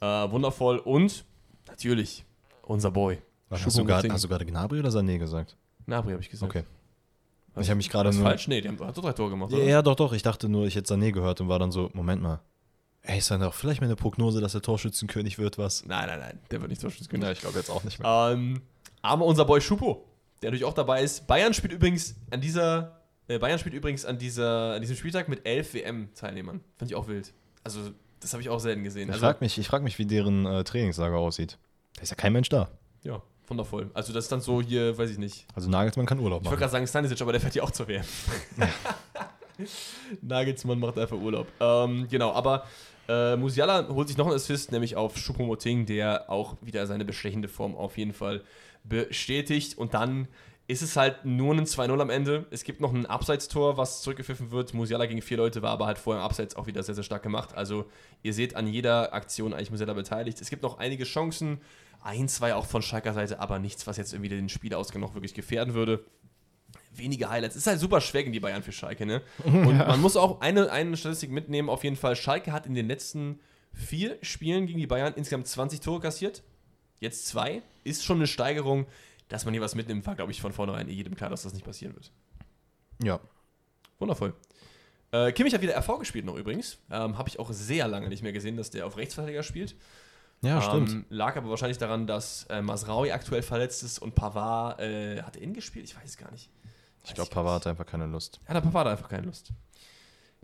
Äh, 0.00 0.06
wundervoll. 0.06 0.78
Und 0.78 1.24
natürlich 1.68 2.24
unser 2.62 2.90
Boy. 2.90 3.18
Hast, 3.50 3.78
du 3.78 3.84
gerade, 3.84 4.08
hast 4.12 4.24
du 4.24 4.28
gerade 4.28 4.44
Gnabry 4.46 4.80
oder 4.80 4.88
Sané 4.90 5.18
gesagt? 5.18 5.56
Gnabry 5.86 6.12
habe 6.12 6.22
ich 6.22 6.30
gesagt. 6.30 6.50
Okay. 6.50 6.64
Was, 7.54 7.64
Ich 7.64 7.70
habe 7.70 7.76
mich 7.76 7.88
gerade 7.88 8.12
nur. 8.12 8.22
falsch? 8.22 8.48
Nee, 8.48 8.60
haben 8.66 8.78
hat 8.80 8.96
doch 8.96 9.02
drei 9.02 9.12
Tore 9.12 9.30
gemacht, 9.30 9.50
Ja, 9.52 9.58
oder? 9.58 9.66
ja, 9.66 9.82
doch, 9.82 9.94
doch. 9.96 10.12
Ich 10.12 10.22
dachte 10.22 10.48
nur, 10.48 10.66
ich 10.66 10.74
hätte 10.74 10.92
Sané 10.92 11.12
gehört 11.12 11.40
und 11.40 11.48
war 11.48 11.58
dann 11.58 11.70
so, 11.72 11.90
Moment 11.94 12.22
mal. 12.22 12.40
Ey, 13.02 13.18
ist 13.18 13.30
dann 13.30 13.40
doch 13.40 13.54
vielleicht 13.54 13.80
mal 13.80 13.86
eine 13.86 13.94
Prognose, 13.96 14.40
dass 14.40 14.52
der 14.52 14.62
Torschützenkönig 14.62 15.38
wird, 15.38 15.58
was? 15.58 15.84
Nein, 15.86 16.08
nein, 16.08 16.18
nein, 16.18 16.38
der 16.50 16.60
wird 16.60 16.70
nicht 16.70 16.82
Torschützenkönig. 16.82 17.24
Ja, 17.24 17.32
ich 17.32 17.40
glaube 17.40 17.56
jetzt 17.56 17.70
auch 17.70 17.84
nicht 17.84 18.00
mehr. 18.00 18.30
Ähm, 18.32 18.60
aber 19.00 19.24
unser 19.24 19.44
Boy 19.44 19.60
Schupo, 19.60 20.04
der 20.42 20.50
natürlich 20.50 20.64
auch 20.64 20.74
dabei 20.74 21.02
ist. 21.04 21.26
Bayern 21.28 21.54
spielt 21.54 21.72
übrigens 21.72 22.16
an 22.30 22.40
dieser, 22.40 23.00
äh, 23.28 23.38
Bayern 23.38 23.60
spielt 23.60 23.76
übrigens 23.76 24.04
an 24.04 24.18
dieser, 24.18 24.72
an 24.74 24.80
diesem 24.80 24.96
Spieltag 24.96 25.28
mit 25.28 25.46
elf 25.46 25.72
WM-Teilnehmern. 25.72 26.60
Fand 26.78 26.90
ich 26.90 26.96
auch 26.96 27.06
wild. 27.06 27.32
Also, 27.62 27.80
das 27.84 27.92
Das 28.20 28.32
habe 28.32 28.42
ich 28.42 28.48
auch 28.48 28.58
selten 28.58 28.82
gesehen. 28.82 29.04
Ich 29.08 29.14
Also, 29.14 29.24
frage 29.24 29.38
mich, 29.40 29.56
ich 29.56 29.68
frag 29.68 29.82
mich, 29.84 29.98
wie 30.00 30.06
deren 30.06 30.44
äh, 30.44 30.64
Trainingslager 30.64 31.16
aussieht. 31.16 31.58
Da 31.94 32.02
ist 32.02 32.10
ja 32.10 32.16
kein 32.16 32.32
Mensch 32.32 32.48
da. 32.48 32.68
ja, 33.04 33.22
wundervoll. 33.48 33.90
Also 33.94 34.12
das 34.12 34.24
ist 34.24 34.32
dann 34.32 34.40
so 34.40 34.60
hier, 34.62 34.96
weiß 34.96 35.10
ich 35.10 35.18
nicht. 35.18 35.46
Also 35.54 35.68
Nagelsmann 35.70 36.06
kann 36.06 36.18
Urlaub 36.18 36.42
Ich 36.42 36.46
wollte 36.46 36.54
machen. 36.56 36.60
gerade 36.60 36.72
sagen 36.72 36.86
Stanisic, 36.86 37.20
aber 37.20 37.32
der 37.32 37.40
fährt 37.40 37.54
ja 37.54 37.62
auch 37.62 37.70
zur 37.70 37.88
WM. 37.88 38.04
Nagelsmann 40.22 40.78
macht 40.78 40.98
einfach 40.98 41.16
Urlaub. 41.16 41.46
Ähm, 41.60 42.06
genau, 42.10 42.32
aber 42.32 42.66
äh, 43.08 43.36
Musiala 43.36 43.88
holt 43.88 44.08
sich 44.08 44.16
noch 44.16 44.26
einen 44.26 44.34
Assist, 44.36 44.72
nämlich 44.72 44.96
auf 44.96 45.14
Choupo-Moting, 45.16 45.86
der 45.86 46.28
auch 46.30 46.56
wieder 46.60 46.86
seine 46.86 47.04
bestechende 47.04 47.48
Form 47.48 47.74
auf 47.76 47.96
jeden 47.96 48.12
Fall 48.12 48.42
bestätigt. 48.84 49.78
Und 49.78 49.94
dann 49.94 50.28
ist 50.68 50.82
es 50.82 50.96
halt 50.96 51.24
nur 51.24 51.54
ein 51.54 51.64
2-0 51.64 52.00
am 52.00 52.10
Ende. 52.10 52.46
Es 52.50 52.64
gibt 52.64 52.80
noch 52.80 52.92
ein 52.92 53.06
Abseitstor, 53.06 53.76
was 53.76 54.02
zurückgepfiffen 54.02 54.50
wird. 54.50 54.74
Musiala 54.74 55.06
gegen 55.06 55.22
vier 55.22 55.36
Leute 55.36 55.62
war 55.62 55.70
aber 55.70 55.86
halt 55.86 55.98
vorher 55.98 56.20
im 56.22 56.26
Abseits 56.26 56.56
auch 56.56 56.66
wieder 56.66 56.82
sehr, 56.82 56.96
sehr 56.96 57.04
stark 57.04 57.22
gemacht. 57.22 57.54
Also 57.54 57.86
ihr 58.22 58.34
seht 58.34 58.56
an 58.56 58.66
jeder 58.66 59.14
Aktion 59.14 59.54
eigentlich 59.54 59.70
Musiala 59.70 59.92
beteiligt. 59.94 60.40
Es 60.40 60.50
gibt 60.50 60.62
noch 60.62 60.78
einige 60.78 61.04
Chancen. 61.04 61.60
Ein, 62.02 62.28
zwei 62.28 62.54
auch 62.54 62.66
von 62.66 62.82
Schalker 62.82 63.12
Seite, 63.12 63.40
aber 63.40 63.58
nichts, 63.58 63.86
was 63.86 63.96
jetzt 63.96 64.12
irgendwie 64.12 64.28
den 64.28 64.48
Spielausgang 64.48 65.00
noch 65.00 65.14
wirklich 65.14 65.34
gefährden 65.34 65.74
würde 65.74 66.04
wenige 66.98 67.28
Highlights. 67.28 67.56
Ist 67.56 67.66
halt 67.66 67.80
super 67.80 68.00
schwer 68.00 68.22
gegen 68.22 68.32
die 68.32 68.40
Bayern 68.40 68.62
für 68.62 68.72
Schalke, 68.72 69.06
ne? 69.06 69.22
Und 69.44 69.78
man 69.78 70.00
muss 70.00 70.16
auch 70.16 70.40
eine, 70.40 70.70
eine 70.70 70.96
Statistik 70.96 71.30
mitnehmen, 71.30 71.68
auf 71.68 71.84
jeden 71.84 71.96
Fall. 71.96 72.16
Schalke 72.16 72.52
hat 72.52 72.66
in 72.66 72.74
den 72.74 72.86
letzten 72.86 73.40
vier 73.72 74.18
Spielen 74.22 74.66
gegen 74.66 74.78
die 74.78 74.86
Bayern 74.86 75.14
insgesamt 75.14 75.46
20 75.46 75.80
Tore 75.80 76.00
kassiert. 76.00 76.42
Jetzt 77.00 77.26
zwei. 77.26 77.62
Ist 77.84 78.04
schon 78.04 78.18
eine 78.18 78.26
Steigerung. 78.26 78.86
Dass 79.28 79.44
man 79.44 79.54
hier 79.54 79.60
was 79.60 79.74
mitnimmt, 79.74 80.06
war, 80.06 80.14
glaube 80.14 80.30
ich, 80.30 80.40
von 80.40 80.52
vornherein 80.52 80.88
eh 80.88 80.92
jedem 80.92 81.16
klar, 81.16 81.30
dass 81.30 81.42
das 81.42 81.52
nicht 81.52 81.64
passieren 81.64 81.94
wird. 81.94 82.12
Ja. 83.02 83.18
Wundervoll. 83.98 84.34
Äh, 85.10 85.32
Kimmich 85.32 85.52
hat 85.52 85.62
wieder 85.62 85.76
RV 85.76 85.98
gespielt 85.98 86.24
noch 86.24 86.36
übrigens. 86.36 86.78
Ähm, 86.90 87.18
Habe 87.18 87.28
ich 87.28 87.40
auch 87.40 87.50
sehr 87.52 87.88
lange 87.88 88.08
nicht 88.08 88.22
mehr 88.22 88.32
gesehen, 88.32 88.56
dass 88.56 88.70
der 88.70 88.86
auf 88.86 88.96
Rechtsverteidiger 88.96 89.42
spielt. 89.42 89.74
Ja, 90.42 90.60
stimmt. 90.60 90.90
Ähm, 90.90 91.04
lag 91.08 91.36
aber 91.36 91.50
wahrscheinlich 91.50 91.78
daran, 91.78 92.06
dass 92.06 92.44
äh, 92.44 92.62
Masraui 92.62 93.10
aktuell 93.10 93.42
verletzt 93.42 93.82
ist 93.82 93.98
und 93.98 94.14
Pavard 94.14 94.80
äh, 94.80 95.22
hat 95.22 95.36
er 95.36 95.42
ihn 95.42 95.54
gespielt? 95.54 95.86
Ich 95.86 95.96
weiß 95.96 96.04
es 96.04 96.16
gar 96.16 96.30
nicht. 96.30 96.50
ich 97.04 97.14
glaube, 97.14 97.30
Pavard 97.30 97.64
hat 97.64 97.66
einfach 97.70 97.86
keine 97.86 98.06
Lust. 98.06 98.40
Ja, 98.46 98.54
der 98.54 98.60
Papa 98.60 98.80
hat 98.80 98.86
einfach 98.88 99.08
keine 99.08 99.26
Lust. 99.26 99.52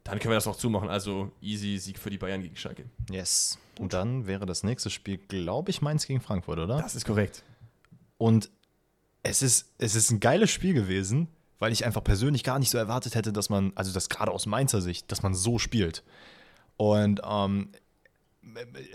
Dann 0.05 0.18
können 0.18 0.32
wir 0.32 0.36
das 0.36 0.47
noch 0.47 0.57
zumachen. 0.57 0.88
Also 0.88 1.30
easy 1.40 1.78
Sieg 1.78 1.99
für 1.99 2.11
die 2.11 2.18
Bayern 2.18 2.43
gegen 2.43 2.57
Schalke. 2.57 2.86
Yes. 3.11 3.59
Und 3.78 3.93
dann 3.93 4.26
wäre 4.26 4.47
das 4.47 4.64
nächste 4.64 4.90
Spiel, 4.90 5.18
glaube 5.18 5.70
ich, 5.70 5.80
Mainz 5.80 6.07
gegen 6.07 6.20
Frankfurt, 6.20 6.59
oder? 6.59 6.78
Das 6.78 6.95
ist 6.95 7.05
korrekt. 7.07 7.45
Und 8.18 8.51
es 9.22 9.43
ist, 9.43 9.72
es 9.78 9.95
ist 9.95 10.11
ein 10.11 10.20
geiles 10.20 10.51
Spiel 10.51 10.74
gewesen, 10.74 11.28
weil 11.59 11.72
ich 11.72 11.84
einfach 11.84 12.03
persönlich 12.03 12.43
gar 12.43 12.59
nicht 12.59 12.70
so 12.70 12.78
erwartet 12.78 13.14
hätte, 13.14 13.32
dass 13.32 13.49
man, 13.49 13.72
also 13.76 13.93
das 13.93 14.09
gerade 14.09 14.32
aus 14.32 14.47
Mainzer 14.47 14.80
Sicht, 14.80 15.12
dass 15.12 15.22
man 15.22 15.34
so 15.34 15.59
spielt. 15.59 16.03
Und 16.76 17.20
ähm, 17.24 17.70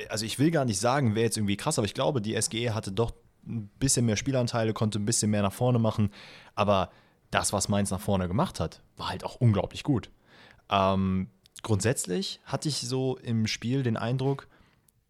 also 0.10 0.26
ich 0.26 0.39
will 0.39 0.52
gar 0.52 0.66
nicht 0.66 0.80
sagen, 0.80 1.16
wer 1.16 1.24
jetzt 1.24 1.38
irgendwie 1.38 1.58
krass, 1.58 1.78
aber 1.80 1.86
ich 1.86 1.93
glaube, 1.93 2.22
die 2.22 2.36
SGE 2.36 2.74
hatte 2.74 2.91
doch 2.91 3.14
ein 3.45 3.70
bisschen 3.80 4.06
mehr 4.06 4.18
Spielanteile, 4.18 4.74
konnte 4.74 5.00
ein 5.00 5.06
bisschen 5.06 5.32
mehr 5.32 5.41
nach 5.41 5.54
vorne 5.54 5.80
machen. 5.80 6.12
Aber 6.56 6.91
das, 7.32 7.54
was 7.54 7.70
Mainz 7.70 7.91
nach 7.91 8.02
vorne 8.02 8.28
gemacht 8.28 8.60
hat, 8.60 8.82
war 8.98 9.10
halt 9.10 9.24
auch 9.24 9.36
unglaublich 9.36 9.84
gut. 9.84 10.12
Ähm, 10.70 11.30
grundsätzlich 11.64 12.41
hatte 12.45 12.68
ich 12.70 12.78
so 12.82 13.18
im 13.18 13.48
Spiel 13.48 13.84
den 13.84 13.95
Eindruck, 13.98 14.48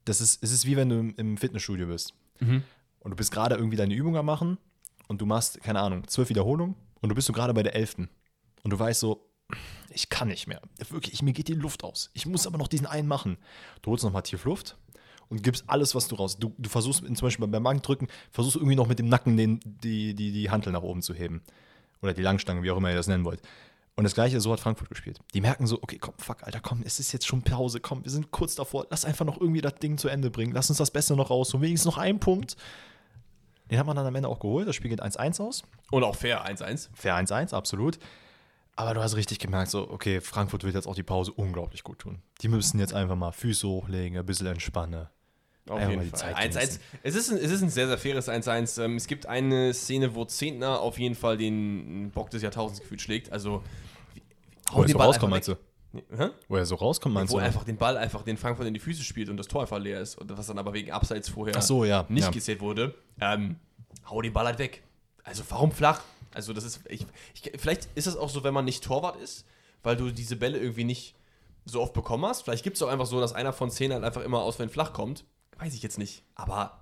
das 0.06 0.22
ist, 0.22 0.44
es 0.44 0.52
ist 0.52 0.66
wie 0.66 0.78
wenn 0.78 0.90
du 0.90 1.00
im- 1.00 1.16
im 1.18 1.38
Fitnessstudio 1.38 1.88
bist. 1.88 2.14
Und 3.00 3.12
du 3.12 3.16
bist 3.16 3.32
gerade 3.32 3.56
irgendwie 3.56 3.78
deine 3.78 3.94
Übung 3.96 4.16
am 4.18 4.26
machen 4.28 4.58
und 5.08 5.20
du 5.22 5.26
machst, 5.26 5.62
keine 5.64 5.80
Ahnung, 5.80 6.08
zwölf 6.08 6.30
Wiederholungen 6.30 6.76
und 7.02 7.10
du 7.10 7.16
bist 7.16 7.28
so 7.28 7.34
gerade 7.34 7.54
bei 7.54 7.64
der 7.64 7.76
elften. 7.76 8.10
Und 8.64 8.72
du 8.72 8.78
weißt 8.80 9.00
so, 9.00 9.27
ich 9.90 10.10
kann 10.10 10.28
nicht 10.28 10.48
mehr. 10.48 10.62
Wirklich, 10.90 11.14
ich, 11.14 11.22
mir 11.22 11.34
geht 11.34 11.48
die 11.48 11.54
Luft 11.54 11.84
aus. 11.84 12.12
Ich 12.14 12.26
muss 12.26 12.48
aber 12.48 12.58
noch 12.58 12.68
diesen 12.68 12.88
einen 12.88 13.08
machen. 13.08 13.38
Du 13.82 13.92
holst 13.92 14.04
nochmal 14.04 14.24
tief 14.24 14.46
Luft 14.46 14.78
und 15.30 15.44
gibst 15.44 15.66
alles, 15.68 15.96
was 15.96 16.08
du 16.08 16.16
raus. 16.16 16.38
Du, 16.38 16.54
du 16.58 16.70
versuchst 16.70 17.04
zum 17.06 17.16
Beispiel 17.16 17.48
beim 17.48 17.64
Bankdrücken, 17.64 18.08
versuchst 18.32 18.58
irgendwie 18.58 18.76
noch 18.76 18.88
mit 18.88 19.00
dem 19.00 19.10
Nacken 19.10 19.38
den, 19.38 19.60
die, 19.64 20.14
die, 20.14 20.32
die 20.32 20.50
Hantel 20.50 20.72
nach 20.72 20.84
oben 20.84 21.02
zu 21.02 21.14
heben. 21.14 21.42
Oder 22.02 22.14
die 22.14 22.22
Langstange, 22.22 22.62
wie 22.64 22.72
auch 22.72 22.78
immer 22.78 22.90
ihr 22.90 22.96
das 22.96 23.08
nennen 23.08 23.26
wollt. 23.26 23.42
Und 23.96 24.04
das 24.04 24.14
gleiche, 24.14 24.40
so 24.40 24.54
hat 24.54 24.60
Frankfurt 24.60 24.90
gespielt. 24.90 25.20
Die 25.34 25.42
merken 25.42 25.66
so, 25.66 25.80
okay, 25.82 25.98
komm, 25.98 26.14
fuck, 26.20 26.44
Alter, 26.44 26.60
komm, 26.60 26.84
es 26.86 27.00
ist 27.00 27.12
jetzt 27.14 27.26
schon 27.26 27.42
Pause, 27.42 27.80
komm, 27.80 28.04
wir 28.04 28.12
sind 28.12 28.30
kurz 28.30 28.54
davor, 28.54 28.86
lass 28.92 29.06
einfach 29.06 29.26
noch 29.26 29.42
irgendwie 29.42 29.62
das 29.62 29.74
Ding 29.76 29.98
zu 29.98 30.08
Ende 30.08 30.30
bringen, 30.30 30.54
lass 30.54 30.70
uns 30.70 30.78
das 30.78 30.92
Beste 30.92 31.16
noch 31.16 31.32
rausholen, 31.32 31.64
wenigstens 31.64 31.92
noch 31.92 31.98
einen 31.98 32.20
Punkt. 32.20 32.56
Den 33.72 33.80
hat 33.80 33.88
man 33.88 33.96
dann 33.96 34.06
am 34.06 34.14
Ende 34.14 34.30
auch 34.30 34.40
geholt, 34.40 34.68
das 34.68 34.76
Spiel 34.76 34.92
geht 34.92 35.02
1-1 35.02 35.42
aus. 35.42 35.64
Und 35.90 36.04
auch 36.04 36.16
fair 36.16 36.46
1-1. 36.48 36.90
Fair 36.94 37.18
1-1, 37.18 37.56
absolut. 37.56 37.98
Aber 38.78 38.94
du 38.94 39.02
hast 39.02 39.16
richtig 39.16 39.40
gemerkt, 39.40 39.72
so, 39.72 39.90
okay, 39.90 40.22
Frankfurt 40.22 40.64
wird 40.64 40.76
jetzt 40.76 40.88
auch 40.88 40.94
die 40.96 41.04
Pause 41.04 41.34
unglaublich 41.34 41.84
gut 41.84 41.98
tun. 42.00 42.22
Die 42.42 42.48
müssen 42.48 42.80
jetzt 42.80 42.94
einfach 42.94 43.16
mal 43.16 43.32
Füße 43.32 43.68
hochlegen, 43.68 44.20
ein 44.20 44.26
bisschen 44.26 44.46
entspannen. 44.46 45.08
Auf 45.68 45.80
Einfach 45.80 45.90
jeden 45.90 46.10
Fall. 46.12 46.20
Zeit 46.20 46.38
1-1. 46.38 46.54
genießen. 46.54 46.80
Es 47.04 47.16
ist, 47.16 47.32
ein, 47.32 47.38
es 47.38 47.52
ist 47.52 47.62
ein 47.64 47.70
sehr, 47.70 47.88
sehr 47.88 47.98
faires 47.98 48.30
1-1. 48.30 48.84
Ähm, 48.84 48.96
es 48.96 49.08
gibt 49.08 49.26
eine 49.26 49.74
Szene, 49.74 50.14
wo 50.16 50.26
Zehntner 50.26 50.80
auf 50.80 51.00
jeden 51.00 51.16
Fall 51.16 51.38
den 51.38 52.12
Bock 52.12 52.30
des 52.30 52.44
Jahrtausends 52.44 52.80
gefühlt 52.80 53.02
schlägt. 53.02 53.32
Also, 53.32 53.64
Wo 54.72 54.84
er 54.84 54.88
so 54.88 54.98
Ball 54.98 55.08
rauskommt, 55.08 55.32
meinst 55.32 55.48
du? 55.48 55.56
Hä? 56.16 56.30
Wo 56.48 56.56
er 56.56 56.66
so 56.66 56.76
rauskommt, 56.76 57.16
meinst 57.16 57.34
Wo 57.34 57.40
du? 57.40 57.44
einfach 57.44 57.64
den 57.64 57.78
Ball 57.78 57.98
einfach 57.98 58.22
den 58.22 58.38
Frankfurt 58.38 58.68
in 58.68 58.76
die 58.76 58.80
Füße 58.80 59.04
spielt 59.04 59.30
und 59.30 59.38
das 59.38 59.48
Tor 59.48 59.62
einfach 59.62 59.80
leer 59.80 60.00
ist. 60.00 60.18
Und 60.18 60.38
was 60.38 60.48
dann 60.48 60.60
aber 60.60 60.74
wegen 60.74 60.92
Abseits 60.92 61.30
vorher 61.30 61.60
so, 61.62 61.84
ja. 61.84 62.06
nicht 62.10 62.26
ja. 62.26 62.30
gezählt 62.32 62.62
wurde. 62.62 62.94
Ähm, 63.20 63.58
hau 64.10 64.22
den 64.22 64.34
Ball 64.34 64.46
halt 64.46 64.60
weg. 64.60 64.84
Also 65.24 65.44
warum 65.50 65.72
flach? 65.72 66.02
Also 66.38 66.54
das 66.54 66.64
ist, 66.64 66.82
ich, 66.88 67.06
ich, 67.34 67.52
vielleicht 67.58 67.90
ist 67.96 68.08
das 68.08 68.16
auch 68.16 68.30
so, 68.30 68.44
wenn 68.44 68.54
man 68.54 68.64
nicht 68.64 68.84
Torwart 68.84 69.16
ist, 69.20 69.46
weil 69.84 69.98
du 69.98 70.12
diese 70.12 70.36
Bälle 70.36 70.60
irgendwie 70.60 70.84
nicht 70.84 71.16
so 71.66 71.82
oft 71.82 71.94
bekommen 71.94 72.26
hast. 72.26 72.44
Vielleicht 72.44 72.64
gibt 72.64 72.76
es 72.78 72.84
auch 72.84 72.88
einfach 72.90 73.08
so, 73.08 73.20
dass 73.20 73.34
einer 73.34 73.54
von 73.54 73.70
zehn 73.72 73.92
halt 73.92 74.04
einfach 74.04 74.22
immer 74.22 74.40
aus, 74.42 74.60
wenn 74.60 74.70
flach 74.70 74.94
kommt. 74.94 75.26
Weiß 75.58 75.74
ich 75.74 75.82
jetzt 75.82 75.98
nicht. 75.98 76.24
Aber 76.36 76.80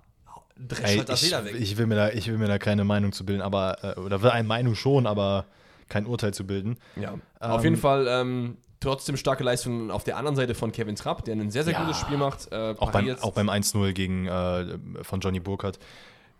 dresch 0.58 0.98
halt 0.98 1.08
das 1.08 1.22
ich, 1.22 1.32
weg. 1.32 1.56
ich, 1.58 1.76
will 1.78 1.86
mir 1.86 1.96
da, 1.96 2.10
ich 2.10 2.28
will 2.28 2.36
mir 2.38 2.48
da 2.48 2.58
keine 2.58 2.84
Meinung 2.84 3.12
zu 3.12 3.24
bilden, 3.24 3.42
aber, 3.42 3.96
äh, 3.96 4.00
oder 4.00 4.22
will 4.22 4.30
eine 4.30 4.46
Meinung 4.46 4.74
schon, 4.74 5.06
aber 5.06 5.46
kein 5.88 6.06
Urteil 6.06 6.34
zu 6.34 6.46
bilden. 6.46 6.76
ja. 6.96 7.14
Auf 7.40 7.64
jeden 7.64 7.76
Fall 7.76 8.06
ähm, 8.08 8.58
trotzdem 8.80 9.16
starke 9.16 9.42
Leistung 9.44 9.90
auf 9.90 10.04
der 10.04 10.16
anderen 10.16 10.36
Seite 10.36 10.54
von 10.54 10.72
Kevin 10.72 10.96
Trapp, 10.96 11.24
der 11.24 11.34
ein 11.36 11.50
sehr, 11.50 11.64
sehr 11.64 11.72
Ja. 11.74 11.82
gutes 11.84 11.98
Spiel 12.00 12.18
macht. 12.18 12.50
Äh, 12.52 12.74
Auch 12.78 12.90
beim, 12.90 13.16
auch 13.20 13.32
beim 13.32 13.48
1-0 13.48 13.92
gegen, 13.92 14.26
äh, 14.26 14.78
von 15.02 15.20
Johnny 15.20 15.40
Burkhardt, 15.40 15.78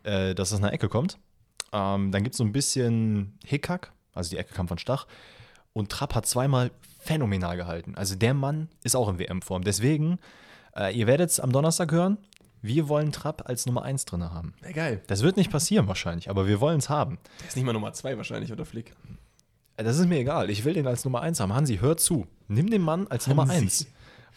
äh, 0.05 0.35
dass 0.35 0.51
das 0.51 0.61
nach 0.61 0.71
Ecke 0.73 0.89
kommt. 0.89 1.19
Ähm, 1.73 2.13
dann 2.13 2.23
gibt 2.23 2.35
es 2.35 2.39
so 2.39 2.45
ein 2.45 2.53
bisschen 2.53 3.39
Hickhack, 3.45 3.93
also 4.15 4.31
die 4.31 4.37
Ecke 4.39 4.55
kam 4.55 4.69
von 4.69 4.79
Stach. 4.79 5.07
Und 5.73 5.91
Trapp 5.91 6.15
hat 6.15 6.27
zweimal 6.27 6.71
phänomenal 7.01 7.57
gehalten. 7.57 7.95
Also 7.97 8.15
der 8.17 8.35
Mann 8.35 8.69
ist 8.83 8.97
auch 8.97 9.09
in 9.09 9.19
WM-Form. 9.19 9.63
Deswegen, 9.63 10.19
äh, 10.75 10.97
ihr 10.97 11.07
werdet 11.07 11.31
es 11.31 11.39
am 11.41 11.53
Donnerstag 11.53 11.93
hören, 11.93 12.19
wir 12.63 12.89
wollen 12.89 13.13
Trapp 13.13 13.49
als 13.49 13.67
Nummer 13.67 13.83
1 13.83 14.07
drin 14.07 14.25
haben. 14.25 14.55
Ja, 14.65 14.73
geil. 14.73 15.03
Das 15.07 15.23
wird 15.23 15.37
nicht 15.37 15.51
passieren 15.51 15.87
wahrscheinlich, 15.87 16.31
aber 16.31 16.47
wir 16.49 16.61
wollen 16.61 16.79
es 16.79 16.89
haben. 16.89 17.19
Der 17.41 17.49
ist 17.49 17.57
nicht 17.57 17.65
mal 17.65 17.73
Nummer 17.73 17.93
zwei 17.93 18.17
wahrscheinlich, 18.17 18.51
oder 18.53 18.65
Flick? 18.65 18.95
Äh, 19.77 19.85
Das 19.85 19.99
ist 19.99 20.07
mir 20.07 20.19
egal. 20.19 20.51
Ich 20.51 20.65
will 20.65 20.73
den 20.75 20.87
als 20.87 21.05
Nummer 21.05 21.21
1 21.21 21.39
haben. 21.41 21.53
Hansi, 21.55 21.79
hör 21.79 21.97
zu. 21.97 22.27
Nimm 22.49 22.71
den 22.71 22.83
Mann 22.83 23.07
als 23.09 23.27
Nummer 23.27 23.43
Hansi. 23.47 23.85
1. 23.85 23.87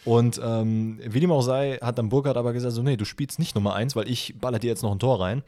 Und 0.04 0.40
ähm, 0.42 0.98
wie 1.04 1.20
dem 1.20 1.32
auch 1.32 1.42
sei, 1.42 1.78
hat 1.82 1.98
dann 1.98 2.08
Burkhardt 2.08 2.36
aber 2.36 2.52
gesagt: 2.52 2.74
so, 2.74 2.82
nee, 2.82 2.96
du 2.96 3.04
spielst 3.04 3.38
nicht 3.38 3.54
Nummer 3.54 3.74
1, 3.74 3.96
weil 3.96 4.08
ich 4.08 4.38
baller 4.38 4.58
dir 4.58 4.68
jetzt 4.68 4.82
noch 4.82 4.92
ein 4.92 4.98
Tor 4.98 5.20
rein. 5.20 5.42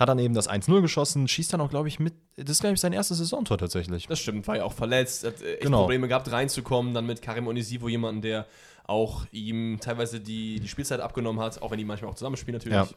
Hat 0.00 0.08
dann 0.08 0.18
eben 0.18 0.32
das 0.32 0.48
1-0 0.48 0.80
geschossen, 0.80 1.28
schießt 1.28 1.52
dann 1.52 1.60
auch, 1.60 1.68
glaube 1.68 1.86
ich, 1.86 2.00
mit. 2.00 2.14
Das 2.36 2.48
ist, 2.48 2.60
glaube 2.60 2.72
ich, 2.74 2.80
sein 2.80 2.94
erstes 2.94 3.18
Saisontor 3.18 3.58
tatsächlich. 3.58 4.06
Das 4.06 4.18
stimmt, 4.18 4.48
war 4.48 4.56
ja 4.56 4.64
auch 4.64 4.72
verletzt, 4.72 5.24
hat 5.24 5.42
äh, 5.42 5.56
echt 5.56 5.62
Genau. 5.64 5.80
Probleme 5.80 6.08
gehabt 6.08 6.32
reinzukommen, 6.32 6.94
dann 6.94 7.04
mit 7.04 7.20
Karim 7.20 7.46
Onisivo 7.46 7.86
jemanden, 7.86 8.22
der 8.22 8.46
auch 8.86 9.26
ihm 9.30 9.78
teilweise 9.78 10.18
die, 10.18 10.58
die 10.58 10.68
Spielzeit 10.68 11.00
abgenommen 11.00 11.40
hat, 11.42 11.60
auch 11.60 11.70
wenn 11.70 11.76
die 11.78 11.84
manchmal 11.84 12.10
auch 12.10 12.14
zusammenspielen 12.14 12.58
natürlich. 12.58 12.76
Ja. 12.76 12.88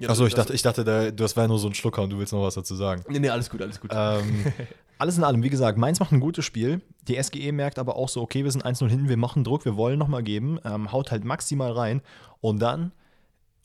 Ja, 0.00 0.08
Achso, 0.08 0.24
ich 0.26 0.32
dachte, 0.34 0.54
ich 0.54 0.62
dachte 0.62 0.82
da, 0.82 1.10
das 1.10 1.36
wäre 1.36 1.46
nur 1.46 1.58
so 1.58 1.68
ein 1.68 1.74
Schlucker 1.74 2.02
und 2.02 2.10
du 2.10 2.18
willst 2.18 2.32
noch 2.32 2.42
was 2.42 2.54
dazu 2.54 2.74
sagen. 2.74 3.04
Nee, 3.08 3.18
nee, 3.18 3.28
alles 3.28 3.50
gut, 3.50 3.60
alles 3.60 3.78
gut. 3.78 3.90
Ähm, 3.94 4.46
alles 4.98 5.18
in 5.18 5.24
allem, 5.24 5.42
wie 5.42 5.50
gesagt, 5.50 5.76
Mainz 5.76 6.00
macht 6.00 6.10
ein 6.12 6.20
gutes 6.20 6.44
Spiel. 6.46 6.80
Die 7.06 7.22
SGE 7.22 7.52
merkt 7.52 7.78
aber 7.78 7.96
auch 7.96 8.08
so, 8.08 8.22
okay, 8.22 8.42
wir 8.42 8.50
sind 8.50 8.64
1-0 8.64 8.88
hinten, 8.88 9.08
wir 9.10 9.18
machen 9.18 9.44
Druck, 9.44 9.66
wir 9.66 9.76
wollen 9.76 9.98
nochmal 9.98 10.22
geben, 10.22 10.58
ähm, 10.64 10.90
haut 10.90 11.10
halt 11.10 11.24
maximal 11.24 11.70
rein 11.72 12.00
und 12.40 12.60
dann, 12.60 12.92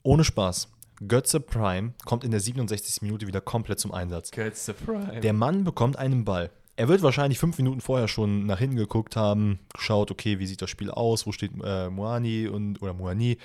ohne 0.03 0.26
Spaß, 0.26 0.68
Götze 1.08 1.39
Prime 1.39 1.93
kommt 2.06 2.24
in 2.24 2.32
der 2.32 2.39
67. 2.39 3.02
Minute 3.02 3.28
wieder 3.28 3.41
komplett 3.41 3.80
zum 3.80 3.91
Einsatz. 3.91 4.32
Götze 4.32 4.74
Prime. 4.74 5.20
Der 5.20 5.34
Mann 5.34 5.64
bekommt 5.64 5.98
einen 5.98 6.26
Ball. 6.26 6.52
Er 6.78 6.88
wird 6.88 7.02
wahrscheinlich 7.04 7.39
fünf 7.39 7.58
Minuten 7.58 7.80
vorher 7.80 8.08
schon 8.08 8.46
nach 8.46 8.60
hinten 8.60 8.76
geguckt 8.76 9.16
haben, 9.16 9.60
geschaut, 9.74 10.12
okay, 10.12 10.39
wie 10.39 10.48
sieht 10.48 10.62
das 10.62 10.70
Spiel 10.70 10.91
aus, 10.91 11.26
wo 11.26 11.32
steht 11.32 11.52
äh, 11.64 11.89
Moani 11.89 12.48
und, 12.48 12.82
oder 12.82 12.93
Moani, 12.93 13.38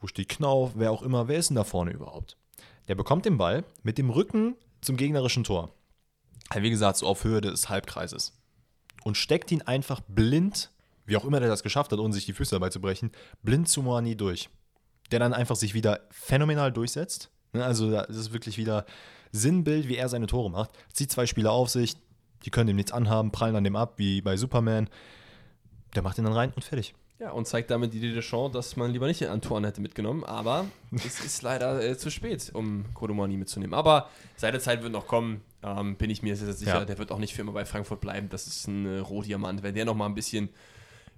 wo 0.00 0.06
steht 0.06 0.28
Knauf, 0.28 0.72
wer 0.76 0.92
auch 0.92 1.02
immer, 1.02 1.26
wer 1.26 1.38
ist 1.38 1.50
denn 1.50 1.56
da 1.56 1.64
vorne 1.64 1.90
überhaupt? 1.90 2.36
Der 2.86 2.94
bekommt 2.94 3.24
den 3.24 3.38
Ball 3.38 3.64
mit 3.82 3.98
dem 3.98 4.10
Rücken 4.10 4.54
zum 4.80 4.96
gegnerischen 4.96 5.42
Tor. 5.42 5.70
Wie 6.54 6.70
gesagt, 6.70 6.98
so 6.98 7.06
auf 7.06 7.24
Höhe 7.24 7.40
des 7.40 7.68
Halbkreises. 7.68 8.32
Und 9.02 9.16
steckt 9.16 9.50
ihn 9.50 9.62
einfach 9.62 10.00
blind, 10.06 10.70
wie 11.06 11.16
auch 11.16 11.24
immer 11.24 11.40
der 11.40 11.48
das 11.48 11.64
geschafft 11.64 11.90
hat, 11.90 11.98
ohne 11.98 12.14
sich 12.14 12.26
die 12.26 12.32
Füße 12.32 12.54
dabei 12.54 12.68
zu 12.68 12.80
brechen, 12.80 13.10
blind 13.42 13.68
zu 13.68 13.82
Moani 13.82 14.16
durch. 14.16 14.48
Der 15.10 15.18
dann 15.18 15.32
einfach 15.32 15.56
sich 15.56 15.74
wieder 15.74 16.00
phänomenal 16.10 16.72
durchsetzt. 16.72 17.30
Ne, 17.52 17.64
Also 17.64 17.90
das 17.90 18.08
ist 18.16 18.32
wirklich 18.32 18.58
wieder 18.58 18.86
Sinnbild, 19.32 19.88
wie 19.88 19.96
er 19.96 20.08
seine 20.08 20.26
Tore 20.26 20.50
macht. 20.50 20.70
Zieht 20.92 21.10
zwei 21.12 21.26
Spieler 21.26 21.52
auf 21.52 21.68
sich, 21.68 21.96
die 22.44 22.50
können 22.50 22.68
dem 22.68 22.76
nichts 22.76 22.92
anhaben, 22.92 23.32
prallen 23.32 23.56
an 23.56 23.64
dem 23.64 23.76
ab, 23.76 23.94
wie 23.96 24.20
bei 24.20 24.36
Superman. 24.36 24.88
Der 25.94 26.02
macht 26.02 26.18
ihn 26.18 26.24
dann 26.24 26.32
rein 26.32 26.52
und 26.54 26.64
fertig. 26.64 26.94
Ja, 27.18 27.30
und 27.30 27.46
zeigt 27.46 27.70
damit 27.70 27.94
die 27.94 28.12
Deschamps, 28.12 28.52
dass 28.52 28.76
man 28.76 28.92
lieber 28.92 29.06
nicht 29.06 29.22
den 29.22 29.30
Antoine 29.30 29.66
hätte 29.66 29.80
mitgenommen, 29.80 30.22
aber 30.22 30.66
es 30.92 31.20
ist 31.24 31.40
leider 31.40 31.82
äh, 31.82 31.96
zu 31.96 32.10
spät, 32.10 32.50
um 32.52 32.84
Kodomani 32.92 33.38
mitzunehmen. 33.38 33.72
Aber 33.72 34.10
seine 34.36 34.60
Zeit 34.60 34.82
wird 34.82 34.92
noch 34.92 35.06
kommen, 35.06 35.40
ähm, 35.62 35.96
bin 35.96 36.10
ich 36.10 36.22
mir 36.22 36.36
sehr, 36.36 36.46
sehr 36.46 36.54
sicher. 36.54 36.78
Ja. 36.80 36.84
Der 36.84 36.98
wird 36.98 37.10
auch 37.12 37.18
nicht 37.18 37.34
für 37.34 37.40
immer 37.40 37.52
bei 37.52 37.64
Frankfurt 37.64 38.02
bleiben. 38.02 38.28
Das 38.28 38.46
ist 38.46 38.68
ein 38.68 38.84
äh, 38.84 38.98
Rohdiamant. 38.98 39.62
Wenn 39.62 39.74
der 39.74 39.86
noch 39.86 39.94
mal 39.94 40.04
ein 40.04 40.14
bisschen, 40.14 40.50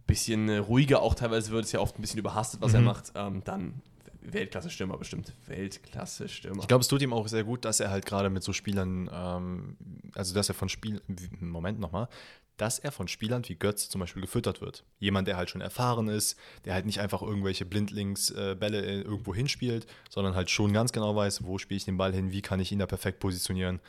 bisschen 0.09 0.48
äh, 0.48 0.56
ruhiger 0.59 1.00
auch 1.02 1.14
teilweise 1.14 1.52
wird, 1.52 1.64
ist 1.64 1.72
ja 1.72 1.78
oft 1.78 1.96
ein 1.96 2.02
bisschen 2.02 2.18
überhastet, 2.18 2.61
was 2.61 2.74
er 2.74 2.80
Mhm. 2.80 2.86
macht, 2.86 3.12
ähm, 3.14 3.42
dann 3.44 3.80
Weltklasse-Stürmer 4.22 4.98
bestimmt. 4.98 5.32
Weltklasse-Stürmer. 5.46 6.61
Ich 6.62 6.68
glaube, 6.68 6.82
es 6.82 6.88
tut 6.88 7.00
ihm 7.00 7.12
auch 7.12 7.28
sehr 7.28 7.44
gut, 7.44 7.64
dass 7.64 7.80
er 7.80 7.90
halt 7.90 8.04
gerade 8.06 8.28
mit 8.28 8.42
so 8.42 8.52
Spielern, 8.52 9.09
ähm, 9.12 9.76
also 10.14 10.34
dass 10.34 10.48
er 10.48 10.54
von 10.54 10.68
Spielern, 10.68 11.00
Moment 11.40 11.78
nochmal, 11.80 12.09
dass 12.56 12.78
er 12.80 12.90
von 12.90 13.06
Spielern 13.06 13.42
wie 13.48 13.54
Götz 13.54 13.88
zum 13.88 14.00
Beispiel 14.00 14.20
gefüttert 14.20 14.61
wird. 14.61 14.84
Jemand, 14.98 15.28
der 15.28 15.36
halt 15.36 15.48
schon 15.48 15.61
erfahren 15.61 16.09
ist, 16.09 16.36
der 16.64 16.74
halt 16.74 16.86
nicht 16.86 17.00
einfach 17.00 17.22
irgendwelche 17.22 17.64
Blindlings-Bälle 17.64 18.84
äh, 18.84 19.00
irgendwo 19.02 19.34
hinspielt, 19.34 19.86
sondern 20.11 20.34
halt 20.34 20.50
schon 20.50 20.72
ganz 20.72 20.90
genau 20.92 21.14
weiß, 21.14 21.44
wo 21.44 21.59
spiele 21.59 21.76
ich 21.76 21.84
den 21.84 21.96
Ball 21.96 22.12
hin, 22.12 22.32
wie 22.32 22.42
kann 22.42 22.59
ich 22.61 22.72
ihn 22.72 22.80
da 22.80 22.86
perfekt 22.86 23.20
positionieren. 23.20 23.80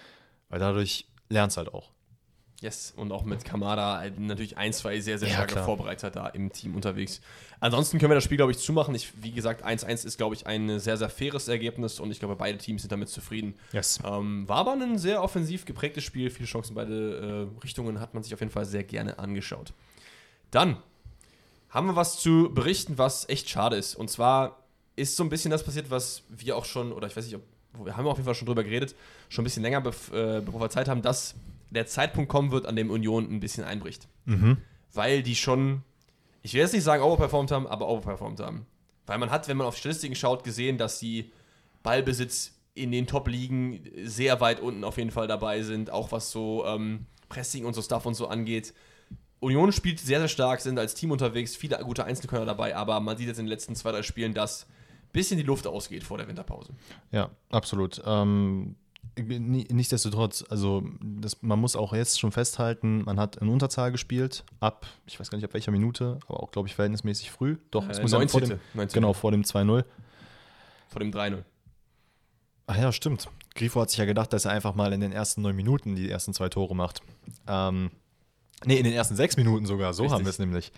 Weil 0.49 0.59
dadurch 0.59 1.07
lernst 1.30 1.57
halt 1.57 1.74
auch. 1.74 1.91
Yes, 2.62 2.93
und 2.97 3.12
auch 3.14 3.24
mit 3.24 3.45
Kamada 3.45 4.03
äh, 4.03 4.12
natürlich 4.18 4.57
ein, 4.57 4.74
zwei 4.74 4.99
sehr, 4.99 5.18
sehr 5.18 5.30
Ja, 5.30 5.36
starke 5.36 5.53
klar. 5.53 5.66
Vorbereiter 5.66 6.12
da 6.12 6.28
im 6.28 6.51
Team 6.51 6.76
unterwegs. 6.76 7.22
Ansonsten 7.62 7.99
können 7.99 8.12
wir 8.12 8.16
das 8.16 8.26
Spiel, 8.26 8.36
glaube 8.36 8.51
ich, 8.51 8.57
zumachen. 8.57 8.93
Ich, 8.95 9.14
wie 9.24 9.32
gesagt, 9.32 9.66
1-1 9.66 10.05
ist, 10.05 10.18
glaube 10.18 10.36
ich, 10.36 10.45
ein 10.45 10.80
sehr, 10.80 10.97
sehr 10.97 11.10
faires 11.10 11.47
Ergebnis 11.47 12.01
und 12.01 12.12
ich 12.12 12.20
glaube, 12.20 12.36
beide 12.36 12.57
Teams 12.57 12.82
sind 12.82 12.91
damit 12.91 13.07
zufrieden. 13.07 13.55
Yes. 13.72 13.99
Ähm, 14.03 14.47
war 14.47 14.57
aber 14.57 14.74
ein 14.74 14.97
sehr 14.97 15.24
offensiv 15.24 15.64
geprägtes 15.64 16.03
Spiel. 16.03 16.30
Viele 16.30 16.47
Chancen 16.47 16.72
in 16.72 16.76
beide 16.76 17.49
äh, 17.57 17.62
Richtungen 17.64 18.01
hat 18.01 18.14
man 18.14 18.24
sich 18.24 18.34
auf 18.34 18.41
jeden 18.41 18.51
Fall 18.51 18.66
sehr 18.66 18.84
gerne 18.84 19.20
angeschaut. 19.20 19.74
Dann 20.51 20.78
haben 21.70 21.88
wir 21.88 21.95
was 21.95 22.20
zu 22.20 22.53
berichten, 22.53 22.97
was 22.97 23.30
echt 23.30 23.49
schade 23.49 23.78
ist. 23.78 23.95
Und 23.95 24.10
zwar 24.10 24.64
ist 24.97 25.16
so 25.16 25.24
ein 25.24 25.30
bisschen 25.30 25.51
das 25.51 25.64
passiert, 25.64 25.89
was 25.89 26.24
wir 26.28 26.57
auch 26.57 26.66
schon, 26.66 26.91
oder 26.91 27.07
ich 27.07 27.16
weiß 27.16 27.26
nicht, 27.26 27.36
ob, 27.36 27.43
wir 27.86 27.95
haben 27.95 28.05
auf 28.07 28.18
jeden 28.18 28.26
Fall 28.26 28.36
schon 28.36 28.47
drüber 28.47 28.64
geredet, 28.64 28.95
schon 29.30 29.43
ein 29.43 29.45
bisschen 29.45 29.64
länger, 29.64 29.78
äh, 29.78 30.41
bevor 30.41 30.60
wir 30.60 30.70
Zeit 30.70 30.89
haben, 30.89 31.01
dass 31.01 31.36
der 31.70 31.86
Zeitpunkt 31.86 32.30
kommen 32.30 32.51
wird, 32.51 32.65
an 32.65 32.76
dem 32.76 32.89
Union 32.89 33.30
ein 33.32 33.39
bisschen 33.39 33.63
einbricht. 33.63 34.07
Mhm. 34.26 34.57
Weil 34.93 35.24
die 35.24 35.36
schon, 35.36 35.84
ich 36.41 36.53
will 36.53 36.61
jetzt 36.61 36.74
nicht 36.74 36.84
sagen 36.84 37.03
overperformed 37.03 37.51
haben, 37.51 37.67
aber 37.67 37.88
overperformed 37.88 38.39
haben. 38.39 38.65
Weil 39.05 39.17
man 39.17 39.32
hat, 39.32 39.47
wenn 39.47 39.57
man 39.57 39.67
auf 39.67 39.78
Statistiken 39.78 40.15
schaut, 40.15 40.43
gesehen, 40.43 40.78
dass 40.78 40.99
sie 40.99 41.32
Ballbesitz 41.84 42.59
in 42.76 42.91
den 42.91 43.07
Top-Ligen 43.07 43.82
sehr 44.03 44.39
weit 44.41 44.59
unten 44.59 44.84
auf 44.84 44.97
jeden 44.97 45.11
Fall 45.11 45.28
dabei 45.28 45.61
sind, 45.63 45.91
auch 45.91 46.11
was 46.11 46.32
so 46.32 46.65
ähm, 46.65 47.05
Pressing 47.28 47.65
und 47.65 47.74
so 47.74 47.82
Stuff 47.82 48.05
und 48.05 48.13
so 48.13 48.28
angeht. 48.28 48.74
Union 49.39 49.72
spielt 49.72 49.99
sehr, 49.99 50.20
sehr 50.20 50.28
stark, 50.28 50.59
sind 50.61 50.78
als 50.78 50.95
Team 50.95 51.11
unterwegs, 51.11 51.55
viele 51.55 51.78
gute 51.80 52.03
Einzelkönner 52.03 52.45
dabei, 52.45 52.76
aber 52.76 52.99
man 52.99 53.17
sieht 53.17 53.28
jetzt 53.28 53.39
in 53.39 53.45
den 53.45 53.49
letzten 53.49 53.76
zwei, 53.76 53.91
drei 53.91 54.03
Spielen, 54.03 54.34
dass 54.34 54.63
ein 54.63 55.11
bisschen 55.13 55.38
die 55.38 55.43
Luft 55.43 55.65
ausgeht 55.65 56.03
vor 56.03 56.17
der 56.17 56.28
Winterpause. 56.28 56.74
Ja, 57.11 57.30
absolut. 57.49 58.01
Ähm, 58.05 58.76
nichtsdestotrotz, 59.18 60.45
also 60.50 60.84
das, 61.02 61.41
man 61.41 61.60
muss 61.60 61.76
auch 61.76 61.93
jetzt 61.93 62.20
schon 62.20 62.32
festhalten, 62.32 63.04
man 63.04 63.20
hat 63.20 63.38
in 63.38 63.50
Unterzahl 63.50 63.91
gespielt, 63.91 64.45
ab, 64.60 64.86
ich 65.06 65.20
weiß 65.20 65.30
gar 65.30 65.38
nicht 65.38 65.45
ab 65.45 65.54
welcher 65.54 65.72
Minute, 65.72 66.20
aber 66.28 66.41
auch, 66.41 66.52
glaube 66.52 66.68
ich, 66.68 66.76
verhältnismäßig 66.76 67.32
früh. 67.32 67.58
Doch, 67.72 67.88
es 67.89 68.00
Äh, 68.00 68.02
muss 68.04 68.12
ja 68.12 68.28
vor 68.28 68.41
dem, 68.41 68.60
19. 68.74 68.93
genau, 68.93 69.14
vor 69.14 69.32
dem 69.32 69.43
2-0. 69.43 69.84
Vor 70.88 71.00
dem 71.00 71.12
3-0. 71.12 71.43
Ach 72.68 72.78
ja, 72.78 72.91
stimmt. 72.91 73.28
Grifo 73.56 73.82
hat 73.82 73.89
sich 73.89 74.00
ja 74.00 74.06
gedacht, 74.06 74.32
dass 74.32 74.45
er 74.45 74.52
einfach 74.52 74.76
mal 74.76 74.93
in 74.93 75.02
den 75.02 75.12
ersten 75.12 75.41
neun 75.41 75.56
Minuten 75.56 75.95
die 75.95 76.10
ersten 76.10 76.34
zwei 76.34 76.50
Tore 76.50 76.76
macht. 76.76 77.02
Ähm, 77.47 77.91
nee, 78.66 78.78
in 78.78 78.84
den 78.84 78.93
ersten 78.93 79.16
sechs 79.16 79.38
Minuten 79.38 79.66
sogar, 79.66 79.93
so 79.93 80.04
Richtig. 80.04 80.16
haben 80.16 80.26
wir 80.26 80.30
es 80.30 80.39
nämlich. 80.39 80.72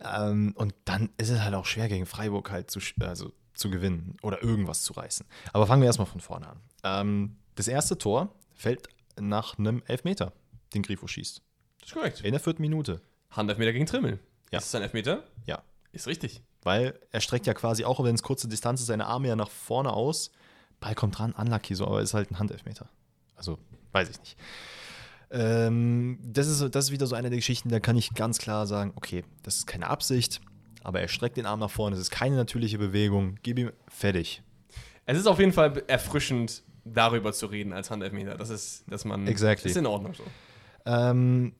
Ähm, 0.00 0.52
und 0.56 0.74
dann 0.84 1.08
ist 1.16 1.30
es 1.30 1.40
halt 1.40 1.54
auch 1.54 1.64
schwer 1.64 1.88
gegen 1.88 2.06
Freiburg 2.06 2.50
halt 2.50 2.70
zu, 2.70 2.80
also, 3.00 3.32
zu 3.56 3.70
gewinnen 3.70 4.16
oder 4.22 4.42
irgendwas 4.42 4.82
zu 4.82 4.92
reißen. 4.92 5.26
Aber 5.52 5.66
fangen 5.66 5.82
wir 5.82 5.86
erstmal 5.86 6.06
von 6.06 6.20
vorne 6.20 6.48
an. 6.48 6.60
Ähm, 6.84 7.36
das 7.54 7.68
erste 7.68 7.98
Tor 7.98 8.34
fällt 8.54 8.88
nach 9.18 9.58
einem 9.58 9.82
Elfmeter, 9.86 10.32
den 10.74 10.82
Grifo 10.82 11.06
schießt. 11.06 11.42
Das 11.80 11.88
ist 11.88 11.94
korrekt. 11.94 12.20
In 12.20 12.32
der 12.32 12.40
vierten 12.40 12.62
Minute. 12.62 13.00
Handelfmeter 13.30 13.72
gegen 13.72 13.86
Trimmel. 13.86 14.18
Ja. 14.50 14.58
Ist 14.58 14.66
es 14.66 14.74
ein 14.74 14.82
Elfmeter? 14.82 15.24
Ja. 15.46 15.62
Ist 15.92 16.06
richtig. 16.06 16.42
Weil 16.62 16.98
er 17.10 17.20
streckt 17.20 17.46
ja 17.46 17.54
quasi, 17.54 17.84
auch 17.84 18.02
wenn 18.02 18.14
es 18.14 18.22
kurze 18.22 18.48
Distanz 18.48 18.80
ist, 18.80 18.86
seine 18.86 19.06
Arme 19.06 19.28
ja 19.28 19.36
nach 19.36 19.50
vorne 19.50 19.92
aus. 19.92 20.30
Ball 20.80 20.94
kommt 20.94 21.18
dran, 21.18 21.32
unlucky 21.32 21.74
so, 21.74 21.86
aber 21.86 22.02
ist 22.02 22.12
halt 22.12 22.30
ein 22.30 22.38
Handelfmeter. 22.38 22.88
Also, 23.36 23.58
weiß 23.92 24.10
ich 24.10 24.18
nicht. 24.18 24.36
Ähm, 25.30 26.18
das, 26.22 26.48
ist, 26.48 26.74
das 26.74 26.86
ist 26.86 26.90
wieder 26.90 27.06
so 27.06 27.14
eine 27.14 27.30
der 27.30 27.38
Geschichten, 27.38 27.68
da 27.68 27.80
kann 27.80 27.96
ich 27.96 28.14
ganz 28.14 28.38
klar 28.38 28.66
sagen, 28.66 28.92
okay, 28.96 29.24
das 29.42 29.56
ist 29.56 29.66
keine 29.66 29.88
Absicht, 29.88 30.40
aber 30.86 31.00
er 31.00 31.08
streckt 31.08 31.36
den 31.36 31.46
Arm 31.46 31.58
nach 31.58 31.70
vorne, 31.70 31.96
es 31.96 32.02
ist 32.02 32.12
keine 32.12 32.36
natürliche 32.36 32.78
Bewegung, 32.78 33.38
gib 33.42 33.58
ihm 33.58 33.72
fertig. 33.88 34.42
Es 35.04 35.18
ist 35.18 35.26
auf 35.26 35.40
jeden 35.40 35.52
Fall 35.52 35.82
erfrischend, 35.88 36.62
darüber 36.84 37.32
zu 37.32 37.46
reden 37.46 37.72
als 37.72 37.90
Handelfmeter. 37.90 38.36
Das 38.36 38.50
ist, 38.50 38.84
dass 38.88 39.04
man. 39.04 39.26
Exactly. 39.26 39.70
Ist 39.70 39.76
in 39.76 39.86
Ordnung 39.86 40.14
so. 40.14 40.22
Ähm, 40.84 41.54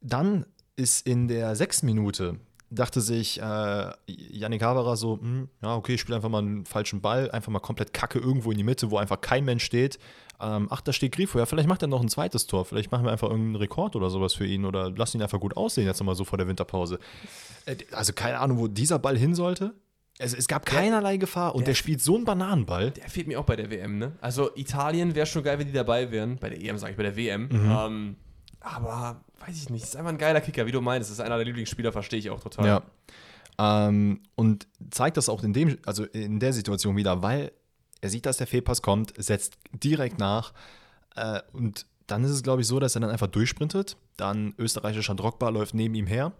dann 0.00 0.46
ist 0.76 1.04
in 1.04 1.26
der 1.26 1.56
sechsten 1.56 1.86
Minute, 1.86 2.38
dachte 2.70 3.00
sich 3.00 3.42
äh, 3.42 3.90
Yannick 4.06 4.62
Haberer 4.62 4.96
so, 4.96 5.18
hm, 5.20 5.48
ja, 5.62 5.74
okay, 5.74 5.94
ich 5.94 6.00
spiele 6.00 6.14
einfach 6.14 6.28
mal 6.28 6.38
einen 6.38 6.64
falschen 6.64 7.00
Ball, 7.00 7.28
einfach 7.32 7.50
mal 7.50 7.58
komplett 7.58 7.92
kacke 7.92 8.20
irgendwo 8.20 8.52
in 8.52 8.58
die 8.58 8.64
Mitte, 8.64 8.92
wo 8.92 8.98
einfach 8.98 9.20
kein 9.20 9.44
Mensch 9.44 9.64
steht. 9.64 9.98
Ähm, 10.42 10.68
ach, 10.70 10.80
da 10.80 10.92
steht 10.92 11.12
Grifo, 11.12 11.38
ja, 11.38 11.46
vielleicht 11.46 11.68
macht 11.68 11.82
er 11.82 11.88
noch 11.88 12.00
ein 12.00 12.08
zweites 12.08 12.46
Tor, 12.46 12.64
vielleicht 12.64 12.90
machen 12.90 13.04
wir 13.04 13.12
einfach 13.12 13.28
irgendeinen 13.28 13.56
Rekord 13.56 13.94
oder 13.96 14.08
sowas 14.10 14.32
für 14.34 14.46
ihn 14.46 14.64
oder 14.64 14.90
lassen 14.90 15.18
ihn 15.18 15.22
einfach 15.22 15.40
gut 15.40 15.56
aussehen, 15.56 15.86
jetzt 15.86 16.00
nochmal 16.00 16.14
so 16.14 16.24
vor 16.24 16.38
der 16.38 16.48
Winterpause. 16.48 16.98
Äh, 17.66 17.76
also 17.92 18.12
keine 18.12 18.38
Ahnung, 18.38 18.58
wo 18.58 18.66
dieser 18.68 18.98
Ball 18.98 19.18
hin 19.18 19.34
sollte. 19.34 19.74
Also, 20.18 20.36
es 20.36 20.48
gab 20.48 20.66
keinerlei 20.66 21.16
Gefahr 21.16 21.54
und 21.54 21.60
der, 21.62 21.66
der- 21.72 21.74
spielt 21.74 22.02
so 22.02 22.14
einen 22.16 22.24
Bananenball. 22.24 22.90
Der 22.90 23.08
fehlt 23.08 23.26
mir 23.26 23.40
auch 23.40 23.44
bei 23.44 23.56
der 23.56 23.70
WM, 23.70 23.96
ne? 23.98 24.12
Also 24.20 24.50
Italien 24.54 25.14
wäre 25.14 25.24
schon 25.26 25.42
geil, 25.42 25.58
wenn 25.58 25.66
die 25.66 25.72
dabei 25.72 26.10
wären. 26.10 26.36
Bei 26.38 26.50
der 26.50 26.60
EM 26.62 26.76
sage 26.76 26.90
ich, 26.92 26.96
bei 26.98 27.04
der 27.04 27.16
WM. 27.16 27.48
Mhm. 27.50 27.70
Ähm, 27.78 28.16
aber 28.60 29.22
weiß 29.46 29.56
ich 29.56 29.70
nicht. 29.70 29.84
Ist 29.84 29.96
einfach 29.96 30.10
ein 30.10 30.18
geiler 30.18 30.42
Kicker, 30.42 30.66
wie 30.66 30.72
du 30.72 30.82
meinst. 30.82 31.10
Ist 31.10 31.20
einer 31.20 31.36
der 31.36 31.46
Lieblingsspieler, 31.46 31.92
verstehe 31.92 32.18
ich 32.18 32.28
auch 32.28 32.40
total. 32.40 32.66
Ja. 32.66 32.82
Ähm, 33.88 34.20
und 34.34 34.66
zeigt 34.90 35.16
das 35.16 35.28
auch 35.30 35.42
in 35.42 35.52
dem, 35.54 35.78
also 35.86 36.04
in 36.04 36.38
der 36.40 36.52
Situation 36.52 36.96
wieder, 36.96 37.22
weil 37.22 37.52
er 38.00 38.10
sieht, 38.10 38.26
dass 38.26 38.36
der 38.38 38.46
Fehlpass 38.46 38.82
kommt, 38.82 39.12
setzt 39.16 39.58
direkt 39.72 40.18
nach 40.18 40.52
äh, 41.16 41.40
und 41.52 41.86
dann 42.06 42.24
ist 42.24 42.30
es, 42.30 42.42
glaube 42.42 42.62
ich, 42.62 42.66
so, 42.66 42.80
dass 42.80 42.94
er 42.96 43.00
dann 43.00 43.10
einfach 43.10 43.28
durchsprintet. 43.28 43.96
Dann 44.16 44.54
österreichischer 44.58 45.14
Drogba 45.14 45.48
läuft 45.48 45.74
neben 45.74 45.94
ihm 45.94 46.06
her, 46.06 46.32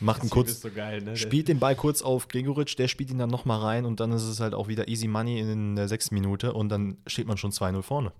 macht 0.00 0.20
einen 0.20 0.30
Das 0.30 0.34
kurz, 0.34 0.50
ist 0.50 0.62
so 0.62 0.70
geil, 0.70 1.02
ne? 1.02 1.16
spielt 1.16 1.48
den 1.48 1.58
Ball 1.58 1.76
kurz 1.76 2.02
auf 2.02 2.28
Gregoritsch, 2.28 2.76
der 2.78 2.88
spielt 2.88 3.10
ihn 3.10 3.18
dann 3.18 3.30
nochmal 3.30 3.60
rein 3.60 3.84
und 3.84 4.00
dann 4.00 4.12
ist 4.12 4.24
es 4.24 4.40
halt 4.40 4.54
auch 4.54 4.68
wieder 4.68 4.88
easy 4.88 5.08
money 5.08 5.38
in 5.38 5.76
der 5.76 5.88
sechsten 5.88 6.14
Minute 6.14 6.52
und 6.52 6.68
dann 6.68 6.98
steht 7.06 7.26
man 7.26 7.36
schon 7.36 7.52
2-0 7.52 7.82
vorne. 7.82 8.12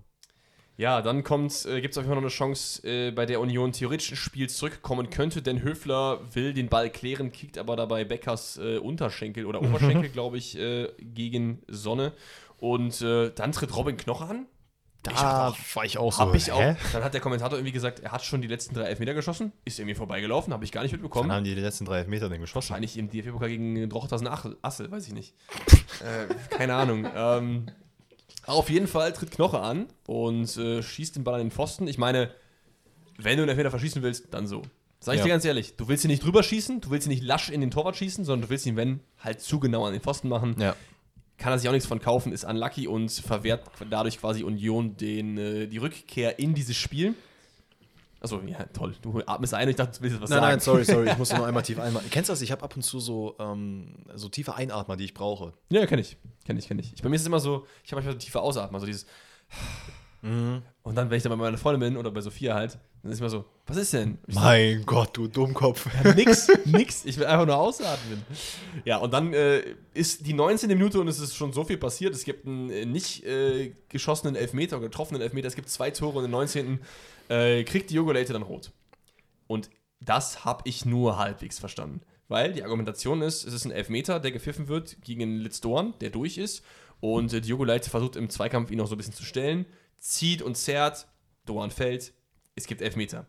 Ja, 0.75 1.03
dann 1.03 1.23
kommt, 1.23 1.67
äh, 1.67 1.81
gibt 1.81 1.91
es 1.91 1.99
auf 1.99 2.03
jeden 2.03 2.09
Fall 2.09 2.15
noch 2.15 2.23
eine 2.23 2.29
Chance, 2.29 2.81
äh, 2.87 3.11
bei 3.11 3.27
der 3.27 3.39
Union 3.39 3.73
theoretisch 3.73 4.09
ins 4.09 4.19
Spiel 4.19 4.49
zurückkommen 4.49 5.11
könnte, 5.11 5.43
denn 5.43 5.61
Höfler 5.61 6.21
will 6.33 6.51
den 6.53 6.67
Ball 6.67 6.89
klären, 6.89 7.31
kickt 7.31 7.59
aber 7.59 7.75
dabei 7.75 8.05
Beckers 8.05 8.57
äh, 8.57 8.79
Unterschenkel 8.79 9.45
oder 9.45 9.61
Oberschenkel, 9.61 10.09
glaube 10.09 10.37
ich, 10.37 10.57
äh, 10.57 10.89
gegen 10.97 11.61
Sonne. 11.67 12.13
Und 12.63 13.01
äh, 13.01 13.29
dann 13.35 13.51
tritt 13.51 13.75
Robin 13.75 13.97
Knoche 13.97 14.23
an. 14.25 14.45
Ich 15.05 15.17
hab 15.21 15.51
auch- 15.51 15.57
war 15.75 15.83
ich 15.83 15.97
auch 15.97 16.17
Hab 16.17 16.33
ich 16.33 16.49
auch. 16.53 16.61
hä? 16.61 16.77
Dann 16.93 17.03
hat 17.03 17.13
der 17.13 17.19
Kommentator 17.19 17.57
irgendwie 17.59 17.73
gesagt, 17.73 17.99
er 17.99 18.13
hat 18.13 18.23
schon 18.23 18.41
die 18.41 18.47
letzten 18.47 18.73
drei 18.73 18.83
Elfmeter 18.83 19.13
geschossen, 19.13 19.51
ist 19.65 19.77
irgendwie 19.79 19.95
vorbeigelaufen, 19.95 20.53
habe 20.53 20.63
ich 20.63 20.71
gar 20.71 20.81
nicht 20.83 20.93
mitbekommen. 20.93 21.27
Wann 21.27 21.35
haben 21.35 21.43
die 21.43 21.55
die 21.55 21.59
letzten 21.61 21.83
drei 21.83 21.97
Elfmeter 21.97 22.29
denn 22.29 22.39
geschossen? 22.39 22.69
Wahrscheinlich 22.69 22.97
im 22.97 23.09
DFB-Pokal 23.09 23.49
gegen 23.49 23.89
Drochtersen 23.89 24.29
Assel, 24.29 24.89
weiß 24.89 25.05
ich 25.07 25.13
nicht. 25.13 25.33
äh, 25.99 26.33
keine 26.55 26.75
Ahnung. 26.75 27.05
Ähm, 27.13 27.65
auf 28.45 28.69
jeden 28.69 28.87
Fall 28.87 29.11
tritt 29.11 29.31
Knoche 29.31 29.59
an 29.59 29.87
und 30.07 30.55
äh, 30.55 30.81
schießt 30.81 31.17
den 31.17 31.25
Ball 31.25 31.33
an 31.35 31.41
den 31.47 31.51
Pfosten. 31.51 31.85
Ich 31.89 31.97
meine, 31.97 32.31
wenn 33.17 33.35
du 33.35 33.43
einen 33.43 33.49
Elfmeter 33.49 33.71
verschießen 33.71 34.01
willst, 34.03 34.33
dann 34.33 34.47
so. 34.47 34.61
Sag 35.01 35.15
ich 35.15 35.19
Ja. 35.19 35.25
dir 35.25 35.31
ganz 35.31 35.43
ehrlich, 35.43 35.75
du 35.75 35.89
willst 35.89 36.05
ihn 36.05 36.11
nicht 36.11 36.23
drüber 36.23 36.43
schießen, 36.43 36.79
du 36.79 36.91
willst 36.91 37.07
ihn 37.07 37.09
nicht 37.09 37.23
lasch 37.23 37.49
in 37.49 37.59
den 37.59 37.71
Torwart 37.71 37.97
schießen, 37.97 38.23
sondern 38.23 38.43
du 38.47 38.49
willst 38.51 38.65
ihn, 38.65 38.77
wenn, 38.77 39.01
halt 39.19 39.41
zu 39.41 39.59
genau 39.59 39.85
an 39.85 39.91
den 39.91 40.01
Pfosten 40.01 40.29
machen. 40.29 40.55
Ja. 40.57 40.77
Kann 41.43 41.51
er 41.51 41.59
sich 41.59 41.67
auch 41.67 41.73
nichts 41.73 41.89
von 41.89 41.99
kaufen, 41.99 42.31
ist 42.31 42.45
unlucky 42.45 42.87
und 42.87 43.11
verwehrt 43.11 43.69
dadurch 43.89 44.17
quasi 44.17 44.45
Union 44.45 44.95
den, 44.95 45.37
äh, 45.37 45.67
die 45.67 45.77
Rückkehr 45.77 46.39
in 46.39 46.53
dieses 46.53 46.77
Spiel. 46.77 47.15
Achso, 48.21 48.39
ja, 48.45 48.63
toll. 48.71 48.95
Du 49.01 49.21
atmest 49.25 49.53
ein 49.53 49.63
und 49.63 49.71
ich 49.71 49.75
dachte, 49.75 49.97
du 49.97 50.03
willst 50.03 50.21
was 50.21 50.29
Nein, 50.29 50.39
sagen. 50.39 50.51
nein, 50.51 50.59
sorry, 50.61 50.85
sorry, 50.85 51.09
ich 51.09 51.17
musste 51.17 51.35
nur 51.35 51.45
einmal 51.45 51.61
tief 51.61 51.77
einatmen. 51.79 52.09
Kennst 52.09 52.29
du 52.29 52.31
das? 52.31 52.41
Ich 52.41 52.53
habe 52.53 52.63
ab 52.63 52.73
und 52.77 52.81
zu 52.83 53.01
so, 53.01 53.35
ähm, 53.39 53.93
so 54.15 54.29
tiefe 54.29 54.55
Einatmer, 54.55 54.95
die 54.95 55.03
ich 55.03 55.13
brauche. 55.13 55.51
Ja, 55.69 55.85
kenne 55.85 55.99
ich. 55.99 56.15
Kenne 56.45 56.59
ich, 56.59 56.67
kenne 56.69 56.79
ich. 56.79 56.93
ich. 56.93 57.01
Bei 57.01 57.09
mir 57.09 57.17
ist 57.17 57.23
es 57.23 57.27
immer 57.27 57.41
so, 57.41 57.67
ich 57.83 57.91
habe 57.91 57.97
manchmal 57.97 58.13
so 58.13 58.19
tiefe 58.19 58.39
Ausatmen, 58.39 58.79
so 58.79 58.85
dieses. 58.85 59.05
Und 60.21 60.63
dann, 60.95 61.09
wenn 61.09 61.17
ich 61.17 61.23
dann 61.23 61.31
bei 61.31 61.35
meiner 61.35 61.57
Freundin 61.57 61.81
bin 61.81 61.97
oder 61.97 62.09
bei 62.09 62.21
Sophia 62.21 62.55
halt, 62.55 62.79
dann 63.03 63.11
ist 63.11 63.19
immer 63.19 63.29
so, 63.29 63.45
was 63.67 63.77
ist 63.77 63.93
denn? 63.93 64.17
Ich 64.27 64.35
Mein 64.35 64.83
Gott, 64.85 65.15
du 65.17 65.27
Dummkopf. 65.27 65.87
nix, 66.15 66.47
nix. 66.65 67.03
Ich 67.05 67.17
will 67.17 67.25
einfach 67.25 67.45
nur 67.45 67.57
ausatmen. 67.57 68.23
Ja, 68.85 68.97
und 68.97 69.11
dann 69.13 69.33
äh, 69.33 69.61
ist 69.93 70.25
die 70.25 70.33
19. 70.33 70.69
Minute 70.69 70.99
und 71.01 71.07
es 71.09 71.19
ist 71.19 71.35
schon 71.35 71.51
so 71.51 71.65
viel 71.65 71.77
passiert. 71.77 72.15
Es 72.15 72.23
gibt 72.23 72.47
einen 72.47 72.69
äh, 72.69 72.85
nicht 72.85 73.25
äh, 73.25 73.73
geschossenen 73.89 74.35
Elfmeter 74.35 74.77
oder 74.77 74.87
getroffenen 74.87 75.21
Elfmeter. 75.21 75.47
Es 75.47 75.55
gibt 75.55 75.69
zwei 75.69 75.91
Tore 75.91 76.19
und 76.19 76.25
im 76.25 76.31
19. 76.31 76.79
Äh, 77.29 77.63
kriegt 77.65 77.89
Diogo 77.89 78.11
Leite 78.13 78.31
dann 78.33 78.41
rot. 78.41 78.71
Und 79.47 79.69
das 79.99 80.45
habe 80.45 80.63
ich 80.65 80.85
nur 80.85 81.17
halbwegs 81.17 81.59
verstanden. 81.59 82.01
weil 82.29 82.53
die 82.53 82.63
Argumentation 82.63 83.21
ist, 83.21 83.43
es 83.45 83.53
ist 83.53 83.65
ein 83.65 83.71
Elfmeter, 83.71 84.19
der 84.19 84.31
gepfiffen 84.31 84.67
wird 84.69 85.01
gegen 85.01 85.37
Litz 85.37 85.59
Dorn, 85.61 85.93
der 85.99 86.09
durch 86.09 86.37
ist. 86.37 86.63
Und 87.01 87.33
äh, 87.33 87.41
Diogo 87.41 87.65
Leite 87.65 87.89
versucht 87.89 88.15
im 88.15 88.29
Zweikampf 88.29 88.71
ihn 88.71 88.77
noch 88.77 88.87
so 88.87 88.95
ein 88.95 88.97
bisschen 88.97 89.13
zu 89.13 89.25
stellen, 89.25 89.65
zieht 89.99 90.41
und 90.41 90.55
zerrt, 90.55 91.07
Dorn 91.45 91.69
fällt, 91.69 92.13
es 92.55 92.67
gibt 92.67 92.81
Elfmeter. 92.81 93.25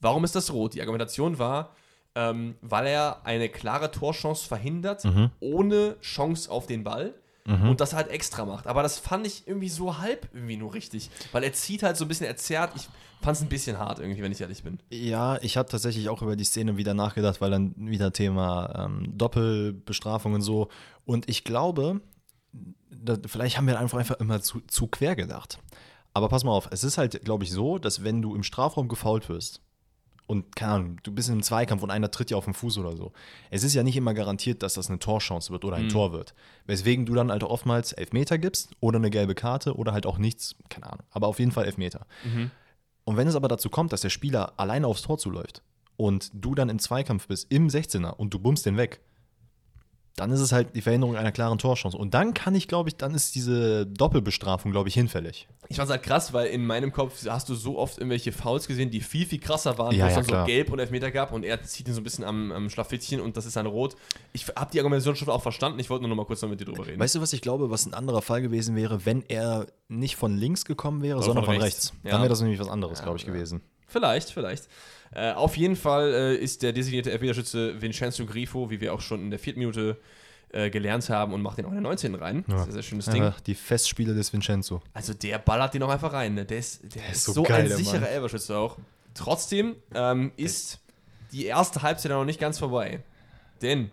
Warum 0.00 0.24
ist 0.24 0.34
das 0.34 0.52
rot? 0.52 0.74
Die 0.74 0.80
Argumentation 0.80 1.38
war, 1.38 1.74
ähm, 2.14 2.56
weil 2.60 2.86
er 2.86 3.24
eine 3.24 3.48
klare 3.48 3.90
Torchance 3.90 4.46
verhindert, 4.46 5.04
ohne 5.40 5.96
Chance 6.00 6.50
auf 6.50 6.66
den 6.66 6.84
Ball. 6.84 7.14
Und 7.46 7.82
das 7.82 7.92
halt 7.92 8.08
extra 8.08 8.46
macht. 8.46 8.66
Aber 8.66 8.82
das 8.82 8.98
fand 8.98 9.26
ich 9.26 9.46
irgendwie 9.46 9.68
so 9.68 9.98
halb 9.98 10.30
irgendwie 10.32 10.56
nur 10.56 10.72
richtig. 10.72 11.10
Weil 11.30 11.44
er 11.44 11.52
zieht 11.52 11.82
halt 11.82 11.94
so 11.98 12.06
ein 12.06 12.08
bisschen, 12.08 12.26
er 12.26 12.38
zerrt. 12.38 12.72
Ich 12.74 12.88
fand 13.20 13.36
es 13.36 13.42
ein 13.42 13.50
bisschen 13.50 13.78
hart 13.78 13.98
irgendwie, 13.98 14.22
wenn 14.22 14.32
ich 14.32 14.40
ehrlich 14.40 14.62
bin. 14.62 14.78
Ja, 14.88 15.36
ich 15.42 15.58
habe 15.58 15.68
tatsächlich 15.68 16.08
auch 16.08 16.22
über 16.22 16.36
die 16.36 16.44
Szene 16.44 16.78
wieder 16.78 16.94
nachgedacht, 16.94 17.42
weil 17.42 17.50
dann 17.50 17.74
wieder 17.76 18.14
Thema 18.14 18.86
ähm, 18.86 19.12
Doppelbestrafung 19.18 20.32
und 20.32 20.40
so. 20.40 20.68
Und 21.04 21.28
ich 21.28 21.44
glaube, 21.44 22.00
da, 22.90 23.18
vielleicht 23.26 23.58
haben 23.58 23.66
wir 23.66 23.78
einfach, 23.78 23.98
einfach 23.98 24.20
immer 24.20 24.40
zu, 24.40 24.62
zu 24.62 24.86
quer 24.86 25.14
gedacht. 25.14 25.58
Aber 26.14 26.28
pass 26.28 26.44
mal 26.44 26.52
auf, 26.52 26.68
es 26.70 26.84
ist 26.84 26.96
halt, 26.96 27.24
glaube 27.24 27.44
ich, 27.44 27.50
so, 27.50 27.78
dass 27.78 28.04
wenn 28.04 28.22
du 28.22 28.34
im 28.34 28.44
Strafraum 28.44 28.88
gefault 28.88 29.28
wirst 29.28 29.60
und, 30.26 30.56
keine 30.56 30.72
Ahnung, 30.72 31.00
du 31.02 31.12
bist 31.12 31.28
in 31.28 31.32
einem 31.34 31.42
Zweikampf 31.42 31.82
und 31.82 31.90
einer 31.90 32.10
tritt 32.10 32.30
dir 32.30 32.38
auf 32.38 32.44
den 32.44 32.54
Fuß 32.54 32.78
oder 32.78 32.96
so, 32.96 33.12
es 33.50 33.64
ist 33.64 33.74
ja 33.74 33.82
nicht 33.82 33.96
immer 33.96 34.14
garantiert, 34.14 34.62
dass 34.62 34.74
das 34.74 34.88
eine 34.88 35.00
Torchance 35.00 35.50
wird 35.50 35.64
oder 35.64 35.76
ein 35.76 35.88
Tor 35.90 36.12
wird. 36.12 36.34
Weswegen 36.66 37.04
du 37.04 37.14
dann 37.14 37.30
halt 37.30 37.42
oftmals 37.42 37.92
Elfmeter 37.92 38.38
gibst 38.38 38.70
oder 38.80 38.96
eine 38.96 39.10
gelbe 39.10 39.34
Karte 39.34 39.74
oder 39.76 39.92
halt 39.92 40.06
auch 40.06 40.16
nichts, 40.16 40.54
keine 40.70 40.86
Ahnung, 40.86 41.04
aber 41.10 41.26
auf 41.26 41.40
jeden 41.40 41.52
Fall 41.52 41.66
Elfmeter. 41.66 42.06
Und 43.04 43.16
wenn 43.16 43.28
es 43.28 43.34
aber 43.34 43.48
dazu 43.48 43.68
kommt, 43.68 43.92
dass 43.92 44.00
der 44.00 44.10
Spieler 44.10 44.54
alleine 44.56 44.86
aufs 44.86 45.02
Tor 45.02 45.18
zuläuft 45.18 45.62
und 45.96 46.30
du 46.32 46.54
dann 46.54 46.70
im 46.70 46.78
Zweikampf 46.78 47.26
bist, 47.26 47.50
im 47.50 47.68
16er 47.68 48.14
und 48.14 48.32
du 48.32 48.38
bummst 48.38 48.64
den 48.64 48.76
weg, 48.76 49.00
dann 50.16 50.30
ist 50.30 50.40
es 50.40 50.52
halt 50.52 50.76
die 50.76 50.80
Verhinderung 50.80 51.16
einer 51.16 51.32
klaren 51.32 51.58
Torchance. 51.58 51.96
Und 51.96 52.14
dann 52.14 52.34
kann 52.34 52.54
ich, 52.54 52.68
glaube 52.68 52.88
ich, 52.88 52.96
dann 52.96 53.14
ist 53.14 53.34
diese 53.34 53.84
Doppelbestrafung, 53.86 54.70
glaube 54.70 54.88
ich, 54.88 54.94
hinfällig. 54.94 55.48
Ich 55.68 55.76
fand's 55.76 55.90
halt 55.90 56.04
krass, 56.04 56.32
weil 56.32 56.46
in 56.48 56.64
meinem 56.66 56.92
Kopf 56.92 57.26
hast 57.26 57.48
du 57.48 57.54
so 57.54 57.78
oft 57.78 57.98
irgendwelche 57.98 58.30
Fouls 58.30 58.68
gesehen, 58.68 58.90
die 58.90 59.00
viel, 59.00 59.26
viel 59.26 59.40
krasser 59.40 59.76
waren, 59.76 59.92
Ja, 59.94 60.04
wo 60.04 60.08
es 60.08 60.12
ja, 60.12 60.16
dann 60.18 60.24
so 60.24 60.30
klar. 60.30 60.46
gelb 60.46 60.70
und 60.70 60.78
Elfmeter 60.78 61.10
gab 61.10 61.32
und 61.32 61.42
er 61.44 61.62
zieht 61.64 61.88
ihn 61.88 61.94
so 61.94 62.00
ein 62.00 62.04
bisschen 62.04 62.22
am, 62.22 62.52
am 62.52 62.70
Schlafittchen 62.70 63.20
und 63.20 63.36
das 63.36 63.44
ist 63.46 63.56
dann 63.56 63.66
rot. 63.66 63.96
Ich 64.32 64.46
habe 64.54 64.70
die 64.72 64.78
Argumentation 64.78 65.16
schon 65.16 65.28
auch 65.30 65.42
verstanden, 65.42 65.80
ich 65.80 65.90
wollte 65.90 66.02
nur 66.02 66.10
noch 66.10 66.16
mal 66.16 66.26
kurz 66.26 66.42
noch 66.42 66.48
mit 66.48 66.60
dir 66.60 66.66
drüber 66.66 66.86
reden. 66.86 67.00
Weißt 67.00 67.16
du, 67.16 67.20
was 67.20 67.32
ich 67.32 67.40
glaube, 67.40 67.70
was 67.70 67.84
ein 67.86 67.94
anderer 67.94 68.22
Fall 68.22 68.40
gewesen 68.42 68.76
wäre, 68.76 69.04
wenn 69.06 69.24
er 69.28 69.66
nicht 69.88 70.14
von 70.16 70.36
links 70.36 70.64
gekommen 70.64 71.02
wäre, 71.02 71.16
Oder 71.16 71.26
sondern 71.26 71.44
von 71.44 71.54
von 71.54 71.62
rechts. 71.62 71.86
rechts? 71.90 71.98
Ja. 72.04 72.10
Dann 72.12 72.20
wäre 72.20 72.28
das 72.28 72.40
nämlich 72.40 72.60
was 72.60 72.68
anderes, 72.68 73.02
glaube 73.02 73.16
ich, 73.18 73.26
gewesen. 73.26 73.62
Vielleicht, 73.88 74.30
vielleicht. 74.30 74.68
Äh, 75.14 75.32
auf 75.32 75.56
jeden 75.56 75.76
Fall 75.76 76.12
äh, 76.12 76.36
ist 76.36 76.62
der 76.62 76.72
designierte 76.72 77.12
Elfmeterschütze 77.12 77.80
Vincenzo 77.80 78.26
Grifo, 78.26 78.70
wie 78.70 78.80
wir 78.80 78.92
auch 78.92 79.00
schon 79.00 79.20
in 79.20 79.30
der 79.30 79.38
vierten 79.38 79.60
Minute 79.60 79.96
äh, 80.52 80.70
gelernt 80.70 81.08
haben 81.08 81.32
und 81.32 81.42
macht 81.42 81.58
den 81.58 81.66
auch 81.66 81.70
in 81.70 81.76
der 81.76 81.82
19. 81.82 82.14
rein. 82.16 82.44
Ja. 82.48 82.64
Sehr, 82.64 82.72
sehr 82.72 82.82
schönes 82.82 83.06
Ding. 83.06 83.22
Einfach 83.22 83.40
die 83.40 83.54
Festspiele 83.54 84.14
des 84.14 84.32
Vincenzo. 84.32 84.82
Also 84.92 85.14
der 85.14 85.38
ballert 85.38 85.74
den 85.74 85.82
auch 85.82 85.88
einfach 85.88 86.12
rein. 86.12 86.34
Ne? 86.34 86.44
Der 86.44 86.58
ist, 86.58 86.82
der 86.94 87.08
ist 87.10 87.16
ist 87.18 87.24
so, 87.24 87.32
so 87.32 87.42
geil, 87.44 87.62
ein 87.62 87.68
der 87.68 87.76
sicherer. 87.76 88.08
Elberschütze 88.08 88.56
auch. 88.56 88.78
Trotzdem 89.14 89.76
ähm, 89.94 90.32
ist 90.36 90.80
die 91.32 91.46
erste 91.46 91.82
Halbzeit 91.82 92.10
noch 92.10 92.24
nicht 92.24 92.40
ganz 92.40 92.58
vorbei. 92.58 93.02
Denn 93.62 93.90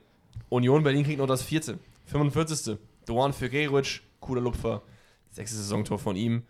Union 0.50 0.84
Berlin 0.84 1.04
kriegt 1.04 1.20
noch 1.20 1.28
das 1.28 1.44
vierte. 1.44 1.78
45. 2.06 2.78
Doan 3.06 3.34
für 3.34 3.50
Gerovic, 3.50 4.02
cooler 4.20 4.42
Lupfer. 4.42 4.82
Sechstes 5.32 5.60
Saisontor 5.60 5.98
von 5.98 6.16
ihm. 6.16 6.44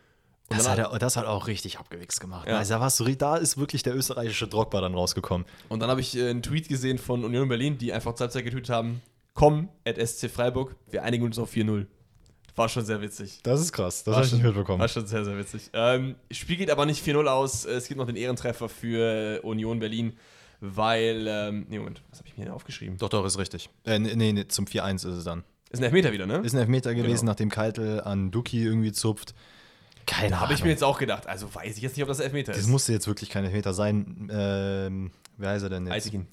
Das 0.57 0.69
hat, 0.69 0.77
er, 0.79 0.99
das 0.99 1.17
hat 1.17 1.25
auch 1.25 1.47
richtig 1.47 1.79
abgewichst 1.79 2.19
gemacht. 2.19 2.47
Ja. 2.47 2.57
Also 2.57 2.73
da, 2.75 2.79
warst 2.79 2.99
du, 2.99 3.05
da 3.15 3.37
ist 3.37 3.57
wirklich 3.57 3.83
der 3.83 3.95
österreichische 3.95 4.47
Drogba 4.47 4.81
dann 4.81 4.93
rausgekommen. 4.93 5.45
und 5.69 5.79
dann 5.79 5.89
habe 5.89 6.01
ich 6.01 6.17
äh, 6.17 6.29
einen 6.29 6.41
Tweet 6.43 6.67
gesehen 6.69 6.97
von 6.97 7.23
Union 7.23 7.47
Berlin, 7.49 7.77
die 7.77 7.93
einfach 7.93 8.13
zur 8.15 8.25
Halbzeit 8.25 8.43
getweetet 8.45 8.69
haben: 8.69 9.01
Komm, 9.33 9.69
at 9.85 9.97
SC 9.97 10.29
Freiburg, 10.29 10.75
wir 10.89 11.03
einigen 11.03 11.23
uns 11.23 11.37
auf 11.39 11.51
4-0. 11.53 11.85
War 12.55 12.67
schon 12.67 12.83
sehr 12.85 13.01
witzig. 13.01 13.39
Das 13.43 13.61
ist 13.61 13.71
krass, 13.71 14.03
das 14.03 14.13
habe 14.15 14.25
ich 14.25 14.33
nicht 14.33 14.43
mitbekommen. 14.43 14.79
War 14.79 14.87
schon 14.89 15.07
sehr, 15.07 15.23
sehr 15.23 15.37
witzig. 15.37 15.69
Ähm, 15.73 16.15
Spiel 16.31 16.57
geht 16.57 16.69
aber 16.69 16.85
nicht 16.85 17.01
4-0 17.05 17.25
aus. 17.27 17.63
Es 17.63 17.87
gibt 17.87 17.97
noch 17.97 18.07
den 18.07 18.17
Ehrentreffer 18.17 18.67
für 18.67 19.37
äh, 19.37 19.39
Union 19.39 19.79
Berlin, 19.79 20.13
weil. 20.59 21.25
Ähm, 21.29 21.65
nee, 21.69 21.79
Moment, 21.79 22.01
was 22.09 22.19
habe 22.19 22.27
ich 22.27 22.37
mir 22.37 22.45
denn 22.45 22.53
aufgeschrieben? 22.53 22.97
Doch, 22.97 23.07
doch, 23.09 23.25
ist 23.25 23.37
richtig. 23.37 23.69
Äh, 23.85 23.99
nee, 23.99 24.15
nee, 24.15 24.33
nee, 24.33 24.47
zum 24.47 24.65
4-1 24.65 24.95
ist 24.95 25.05
es 25.05 25.23
dann. 25.23 25.43
Ist 25.69 25.79
ein 25.79 25.85
Elfmeter 25.85 26.11
wieder, 26.11 26.25
ne? 26.25 26.39
Ist 26.39 26.53
ein 26.53 26.59
Elfmeter 26.59 26.93
gewesen, 26.93 27.21
Genau. 27.21 27.31
nachdem 27.31 27.49
Keitel 27.49 28.01
an 28.01 28.31
Duki 28.31 28.61
irgendwie 28.61 28.91
zupft. 28.91 29.33
Keine 30.05 30.39
Habe 30.39 30.53
ich 30.53 30.59
Ahnung. 30.59 30.67
mir 30.67 30.71
jetzt 30.71 30.83
auch 30.83 30.97
gedacht. 30.97 31.27
Also 31.27 31.53
weiß 31.53 31.77
ich 31.77 31.81
jetzt 31.83 31.95
nicht, 31.95 32.03
ob 32.03 32.07
das 32.09 32.19
Elfmeter 32.19 32.51
Das 32.51 32.61
ist. 32.61 32.67
musste 32.67 32.91
jetzt 32.93 33.07
wirklich 33.07 33.29
kein 33.29 33.45
Elfmeter 33.45 33.73
sein. 33.73 34.29
Ähm, 34.31 35.11
wer 35.37 35.49
heißt 35.51 35.63
er 35.63 35.69
denn 35.69 35.85
jetzt? 35.85 35.93
Eisikin. 35.95 36.27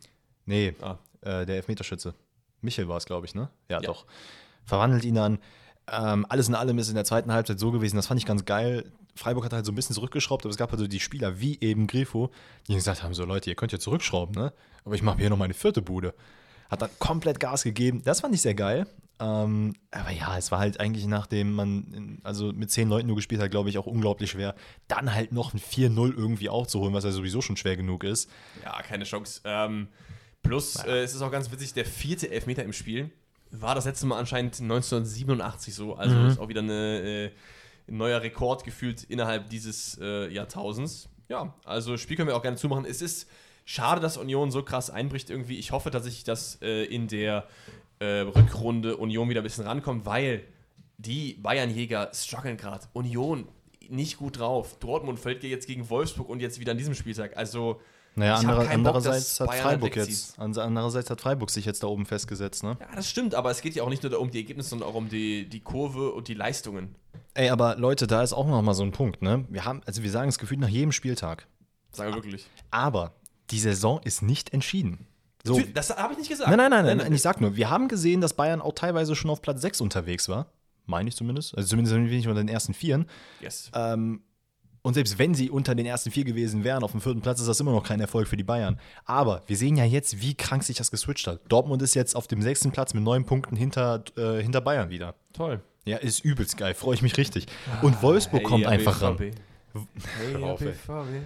Nee, 0.46 0.74
Ah. 0.80 0.96
äh, 1.22 1.44
der 1.46 1.56
Elfmeterschütze. 1.56 2.14
Michel 2.60 2.88
war 2.88 2.96
es, 2.96 3.04
glaube 3.06 3.26
ich, 3.26 3.34
ne? 3.34 3.50
Ja, 3.68 3.76
Ja. 3.80 3.86
doch. 3.86 4.06
Verwandelt 4.64 5.04
ihn 5.04 5.14
dann. 5.14 5.38
Ähm, 5.90 6.26
alles 6.28 6.48
in 6.48 6.54
allem 6.54 6.78
ist 6.78 6.88
in 6.88 6.94
der 6.96 7.04
zweiten 7.04 7.32
Halbzeit 7.32 7.58
so 7.58 7.70
gewesen, 7.70 7.96
das 7.96 8.06
fand 8.06 8.20
ich 8.20 8.26
ganz 8.26 8.44
geil. 8.44 8.84
Freiburg 9.14 9.44
hat 9.44 9.52
halt 9.52 9.64
so 9.64 9.72
ein 9.72 9.74
bisschen 9.74 9.94
zurückgeschraubt, 9.94 10.44
aber 10.44 10.50
es 10.50 10.56
gab 10.58 10.70
also 10.72 10.86
die 10.86 11.00
Spieler 11.00 11.40
wie 11.40 11.58
eben 11.60 11.86
Grifo, 11.86 12.30
die 12.68 12.74
gesagt 12.74 13.02
haben: 13.02 13.14
So, 13.14 13.24
Leute, 13.24 13.48
ihr 13.50 13.56
könnt 13.56 13.72
ja 13.72 13.78
zurückschrauben, 13.78 14.34
ne? 14.34 14.52
Aber 14.84 14.94
ich 14.94 15.02
mache 15.02 15.18
hier 15.18 15.30
noch 15.30 15.38
meine 15.38 15.54
vierte 15.54 15.80
Bude. 15.82 16.14
Hat 16.70 16.82
dann 16.82 16.90
komplett 16.98 17.40
Gas 17.40 17.62
gegeben. 17.64 18.02
Das 18.04 18.20
fand 18.20 18.34
ich 18.34 18.42
sehr 18.42 18.54
geil. 18.54 18.86
Ähm, 19.20 19.74
aber 19.90 20.10
ja, 20.10 20.38
es 20.38 20.50
war 20.52 20.60
halt 20.60 20.78
eigentlich, 20.80 21.06
nachdem 21.06 21.52
man 21.52 21.92
in, 21.92 22.20
also 22.22 22.52
mit 22.52 22.70
zehn 22.70 22.88
Leuten 22.88 23.06
nur 23.08 23.16
gespielt 23.16 23.40
hat, 23.40 23.50
glaube 23.50 23.68
ich, 23.68 23.78
auch 23.78 23.86
unglaublich 23.86 24.30
schwer, 24.30 24.54
dann 24.86 25.12
halt 25.14 25.32
noch 25.32 25.54
ein 25.54 25.58
4-0 25.60 26.16
irgendwie 26.16 26.48
aufzuholen, 26.48 26.94
was 26.94 27.04
ja 27.04 27.10
sowieso 27.10 27.40
schon 27.40 27.56
schwer 27.56 27.76
genug 27.76 28.04
ist. 28.04 28.30
Ja, 28.62 28.80
keine 28.82 29.04
Chance. 29.04 29.40
Ähm, 29.44 29.88
plus, 30.42 30.76
äh, 30.84 31.02
es 31.02 31.14
ist 31.14 31.22
auch 31.22 31.32
ganz 31.32 31.50
witzig, 31.50 31.72
der 31.74 31.84
vierte 31.84 32.30
Elfmeter 32.30 32.62
im 32.64 32.72
Spiel 32.72 33.10
war 33.50 33.74
das 33.74 33.86
letzte 33.86 34.06
Mal 34.06 34.18
anscheinend 34.18 34.60
1987 34.60 35.74
so. 35.74 35.94
Also 35.94 36.18
Mhm. 36.20 36.26
ist 36.26 36.38
auch 36.38 36.48
wieder 36.48 36.60
eine, 36.60 37.00
äh, 37.00 37.30
ein 37.88 37.96
neuer 37.96 38.20
Rekord 38.22 38.62
gefühlt 38.64 39.04
innerhalb 39.04 39.48
dieses 39.48 39.98
äh, 40.00 40.28
Jahrtausends. 40.32 41.08
Ja, 41.28 41.54
also 41.64 41.96
Spiel 41.96 42.16
können 42.16 42.28
wir 42.28 42.36
auch 42.36 42.42
gerne 42.42 42.56
zumachen. 42.58 42.84
Es 42.84 43.00
ist 43.02 43.26
schade, 43.64 44.00
dass 44.00 44.16
Union 44.18 44.50
so 44.50 44.62
krass 44.62 44.90
einbricht 44.90 45.30
irgendwie. 45.30 45.58
Ich 45.58 45.72
hoffe 45.72 45.90
tatsächlich, 45.90 46.24
dass 46.24 46.58
äh, 46.62 46.84
in 46.84 47.08
der 47.08 47.46
äh, 48.00 48.20
Rückrunde 48.20 48.96
Union 48.96 49.28
wieder 49.28 49.40
ein 49.40 49.44
bisschen 49.44 49.66
rankommt, 49.66 50.06
weil 50.06 50.44
die 50.98 51.34
Bayernjäger 51.34 52.10
strugglen 52.12 52.56
gerade. 52.56 52.86
Union 52.92 53.48
nicht 53.88 54.16
gut 54.18 54.38
drauf. 54.38 54.76
Dortmund 54.80 55.18
fällt 55.18 55.42
jetzt 55.44 55.66
gegen 55.66 55.88
Wolfsburg 55.88 56.28
und 56.28 56.40
jetzt 56.40 56.60
wieder 56.60 56.72
an 56.72 56.78
diesem 56.78 56.94
Spieltag. 56.94 57.36
Also 57.36 57.80
Naja, 58.16 58.34
andere, 58.36 58.60
Bock, 58.62 58.70
andererseits 58.70 59.36
dass 59.36 59.40
hat 59.40 59.48
Bayern 59.48 59.62
Freiburg 59.64 59.96
jetzt, 59.96 60.38
an- 60.38 60.56
andererseits 60.58 61.08
hat 61.08 61.20
Freiburg 61.20 61.50
sich 61.50 61.64
jetzt 61.64 61.82
da 61.82 61.86
oben 61.86 62.04
festgesetzt, 62.04 62.62
ne? 62.64 62.76
Ja, 62.80 62.88
das 62.94 63.08
stimmt, 63.08 63.34
aber 63.34 63.50
es 63.50 63.62
geht 63.62 63.74
ja 63.74 63.82
auch 63.84 63.88
nicht 63.88 64.02
nur 64.02 64.18
um 64.20 64.30
die 64.30 64.38
Ergebnisse, 64.38 64.70
sondern 64.70 64.88
auch 64.90 64.94
um 64.94 65.08
die, 65.08 65.48
die 65.48 65.60
Kurve 65.60 66.10
und 66.12 66.28
die 66.28 66.34
Leistungen. 66.34 66.94
Ey, 67.34 67.48
aber 67.50 67.76
Leute, 67.76 68.06
da 68.06 68.22
ist 68.22 68.32
auch 68.32 68.46
noch 68.46 68.60
mal 68.60 68.74
so 68.74 68.82
ein 68.82 68.92
Punkt, 68.92 69.22
ne? 69.22 69.46
Wir 69.48 69.64
haben, 69.64 69.80
also 69.86 70.02
wir 70.02 70.10
sagen 70.10 70.28
es 70.28 70.38
gefühlt 70.38 70.60
nach 70.60 70.68
jedem 70.68 70.92
Spieltag. 70.92 71.46
Sagen 71.92 72.10
wir 72.10 72.16
wirklich. 72.16 72.46
Aber 72.70 73.14
die 73.50 73.58
Saison 73.58 74.00
ist 74.04 74.20
nicht 74.20 74.52
entschieden. 74.52 75.06
So. 75.44 75.60
Das 75.74 75.96
habe 75.96 76.12
ich 76.12 76.18
nicht 76.18 76.28
gesagt. 76.28 76.50
Nein, 76.50 76.58
nein, 76.58 76.70
nein, 76.70 76.84
nein, 76.84 76.96
nein, 76.98 77.12
ich 77.12 77.22
sag 77.22 77.40
nur, 77.40 77.56
wir 77.56 77.70
haben 77.70 77.88
gesehen, 77.88 78.20
dass 78.20 78.34
Bayern 78.34 78.60
auch 78.60 78.74
teilweise 78.74 79.14
schon 79.14 79.30
auf 79.30 79.40
Platz 79.40 79.62
6 79.62 79.80
unterwegs 79.80 80.28
war. 80.28 80.46
Meine 80.86 81.08
ich 81.08 81.16
zumindest. 81.16 81.56
Also 81.56 81.68
zumindest 81.68 81.96
nicht 81.96 82.26
unter 82.26 82.40
den 82.40 82.48
ersten 82.48 82.74
Vieren. 82.74 83.06
Yes. 83.40 83.70
Ähm, 83.74 84.22
und 84.82 84.94
selbst 84.94 85.18
wenn 85.18 85.34
sie 85.34 85.50
unter 85.50 85.74
den 85.74 85.86
ersten 85.86 86.10
vier 86.10 86.24
gewesen 86.24 86.64
wären, 86.64 86.82
auf 86.82 86.92
dem 86.92 87.00
vierten 87.00 87.20
Platz, 87.20 87.40
ist 87.40 87.46
das 87.46 87.60
immer 87.60 87.72
noch 87.72 87.82
kein 87.82 88.00
Erfolg 88.00 88.26
für 88.26 88.36
die 88.36 88.44
Bayern. 88.44 88.80
Aber 89.04 89.42
wir 89.46 89.56
sehen 89.56 89.76
ja 89.76 89.84
jetzt, 89.84 90.22
wie 90.22 90.34
krank 90.34 90.62
sich 90.62 90.78
das 90.78 90.90
geswitcht 90.90 91.26
hat. 91.26 91.40
Dortmund 91.48 91.82
ist 91.82 91.94
jetzt 91.94 92.16
auf 92.16 92.26
dem 92.26 92.40
sechsten 92.40 92.70
Platz 92.70 92.94
mit 92.94 93.02
neun 93.02 93.24
Punkten 93.24 93.56
hinter, 93.56 94.02
äh, 94.16 94.40
hinter 94.40 94.60
Bayern 94.60 94.88
wieder. 94.88 95.14
Toll. 95.34 95.60
Ja, 95.84 95.98
ist 95.98 96.24
übelst 96.24 96.56
geil, 96.56 96.74
freue 96.74 96.94
ich 96.94 97.02
mich 97.02 97.16
richtig. 97.16 97.46
Und 97.82 98.02
Wolfsburg 98.02 98.44
kommt 98.44 98.66
einfach 98.66 99.02
ran. 99.02 99.18
Hey, 99.18 99.32
auf. 100.42 100.60
BVB. 100.60 101.22